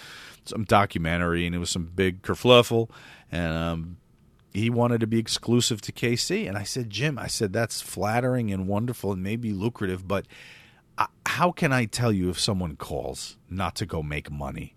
some 0.44 0.64
documentary, 0.64 1.46
and 1.46 1.54
it 1.54 1.58
was 1.58 1.70
some 1.70 1.90
big 1.94 2.22
kerfluffle, 2.22 2.90
and 3.30 3.56
um, 3.56 3.96
he 4.52 4.70
wanted 4.70 5.00
to 5.00 5.06
be 5.06 5.18
exclusive 5.18 5.80
to 5.82 5.92
KC. 5.92 6.48
And 6.48 6.56
I 6.56 6.62
said, 6.62 6.90
Jim, 6.90 7.18
I 7.18 7.26
said 7.26 7.52
that's 7.52 7.80
flattering 7.80 8.50
and 8.50 8.66
wonderful 8.66 9.12
and 9.12 9.22
maybe 9.22 9.52
lucrative, 9.52 10.08
but." 10.08 10.26
How 11.34 11.50
can 11.50 11.72
I 11.72 11.84
tell 11.84 12.12
you 12.12 12.30
if 12.30 12.38
someone 12.38 12.76
calls 12.76 13.38
not 13.50 13.74
to 13.76 13.86
go 13.86 14.02
make 14.02 14.30
money? 14.30 14.76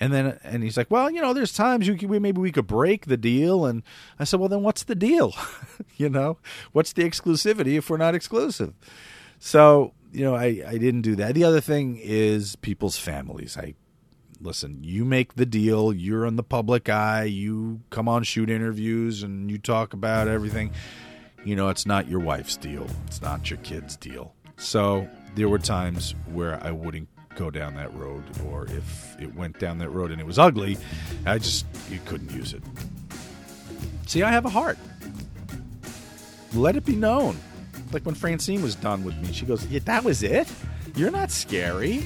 And 0.00 0.12
then 0.12 0.40
and 0.42 0.64
he's 0.64 0.76
like, 0.76 0.90
well, 0.90 1.10
you 1.10 1.20
know, 1.20 1.32
there's 1.32 1.52
times 1.52 1.86
you 1.86 1.94
can, 1.94 2.10
maybe 2.22 2.40
we 2.40 2.50
could 2.50 2.66
break 2.66 3.06
the 3.06 3.16
deal. 3.16 3.66
And 3.66 3.84
I 4.18 4.24
said, 4.24 4.40
well, 4.40 4.48
then 4.48 4.62
what's 4.62 4.82
the 4.82 4.96
deal? 4.96 5.32
you 5.96 6.08
know, 6.08 6.38
what's 6.72 6.92
the 6.92 7.04
exclusivity 7.04 7.78
if 7.78 7.88
we're 7.88 7.98
not 7.98 8.16
exclusive? 8.16 8.74
So 9.38 9.92
you 10.12 10.24
know, 10.24 10.34
I 10.34 10.62
I 10.66 10.78
didn't 10.78 11.02
do 11.02 11.14
that. 11.16 11.34
The 11.34 11.44
other 11.44 11.60
thing 11.60 11.98
is 12.02 12.56
people's 12.56 12.96
families. 12.96 13.56
I 13.56 13.74
listen. 14.40 14.82
You 14.82 15.04
make 15.04 15.34
the 15.34 15.46
deal. 15.46 15.92
You're 15.92 16.26
in 16.26 16.34
the 16.34 16.42
public 16.42 16.88
eye. 16.88 17.24
You 17.24 17.82
come 17.90 18.08
on 18.08 18.24
shoot 18.24 18.50
interviews 18.50 19.22
and 19.22 19.50
you 19.50 19.58
talk 19.58 19.92
about 19.92 20.26
everything. 20.26 20.72
You 21.44 21.54
know, 21.54 21.68
it's 21.68 21.86
not 21.86 22.08
your 22.08 22.20
wife's 22.20 22.56
deal. 22.56 22.88
It's 23.06 23.22
not 23.22 23.50
your 23.50 23.60
kid's 23.60 23.96
deal. 23.96 24.34
So 24.56 25.08
there 25.34 25.48
were 25.48 25.58
times 25.58 26.14
where 26.32 26.62
I 26.62 26.70
wouldn't 26.70 27.08
go 27.36 27.50
down 27.50 27.74
that 27.76 27.94
road, 27.94 28.24
or 28.48 28.66
if 28.66 29.20
it 29.20 29.34
went 29.34 29.58
down 29.58 29.78
that 29.78 29.90
road 29.90 30.10
and 30.10 30.20
it 30.20 30.26
was 30.26 30.38
ugly, 30.38 30.76
I 31.26 31.38
just 31.38 31.66
you 31.90 32.00
couldn't 32.04 32.30
use 32.32 32.52
it. 32.52 32.62
See, 34.06 34.22
I 34.22 34.30
have 34.30 34.44
a 34.44 34.50
heart. 34.50 34.78
Let 36.52 36.76
it 36.76 36.84
be 36.84 36.96
known. 36.96 37.36
Like 37.92 38.04
when 38.04 38.14
Francine 38.14 38.62
was 38.62 38.74
done 38.74 39.04
with 39.04 39.16
me, 39.16 39.32
she 39.32 39.46
goes, 39.46 39.66
"Yeah, 39.66 39.80
that 39.84 40.04
was 40.04 40.22
it. 40.22 40.50
You're 40.96 41.10
not 41.10 41.30
scary." 41.30 42.04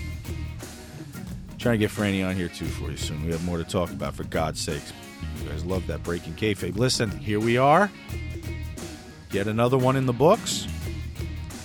trying 1.65 1.79
to 1.81 1.87
get 1.87 1.91
Franny 1.91 2.29
on 2.29 2.37
here 2.37 2.49
too 2.49 2.67
for 2.67 2.91
you 2.91 2.97
soon. 2.99 3.25
We 3.25 3.33
have 3.33 3.43
more 3.47 3.57
to 3.57 3.65
talk 3.65 3.89
about. 3.89 4.15
For 4.15 4.25
God's 4.25 4.61
sakes, 4.61 4.93
you 5.43 5.49
guys 5.49 5.65
love 5.65 5.87
that 5.87 6.03
breaking 6.03 6.35
kayfabe. 6.35 6.77
Listen, 6.77 7.11
here 7.11 7.41
we 7.41 7.57
are. 7.57 7.91
Get 9.31 9.47
another 9.47 9.79
one 9.79 9.97
in 9.97 10.05
the 10.05 10.13
books. 10.13 10.69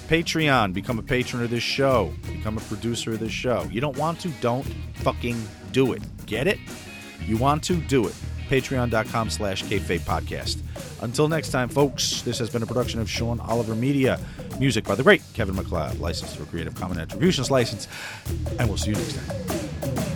Patreon, 0.09 0.73
become 0.73 0.97
a 0.97 1.03
patron 1.03 1.43
of 1.43 1.51
this 1.51 1.61
show, 1.61 2.11
become 2.25 2.57
a 2.57 2.61
producer 2.61 3.11
of 3.11 3.19
this 3.19 3.31
show. 3.31 3.61
You 3.71 3.79
don't 3.79 3.95
want 3.95 4.19
to, 4.21 4.29
don't 4.41 4.65
fucking 4.95 5.39
do 5.71 5.93
it. 5.93 6.01
Get 6.25 6.47
it? 6.47 6.57
You 7.27 7.37
want 7.37 7.63
to, 7.65 7.75
do 7.75 8.07
it. 8.07 8.15
Patreon.com 8.49 9.29
slash 9.29 9.63
kayfabe 9.65 9.99
podcast. 9.99 10.63
Until 11.03 11.27
next 11.27 11.51
time, 11.51 11.69
folks, 11.69 12.23
this 12.23 12.39
has 12.39 12.49
been 12.49 12.63
a 12.63 12.65
production 12.65 12.99
of 12.99 13.07
Sean 13.07 13.39
Oliver 13.39 13.75
Media. 13.75 14.19
Music 14.59 14.83
by 14.83 14.95
the 14.95 15.03
great 15.03 15.21
Kevin 15.35 15.55
MacLeod, 15.55 15.99
licensed 15.99 16.37
for 16.37 16.45
Creative 16.45 16.73
Commons 16.73 16.99
Attributions 16.99 17.51
license. 17.51 17.87
And 18.57 18.67
we'll 18.67 18.79
see 18.79 18.89
you 18.89 18.95
next 18.95 19.15
time. 19.15 20.08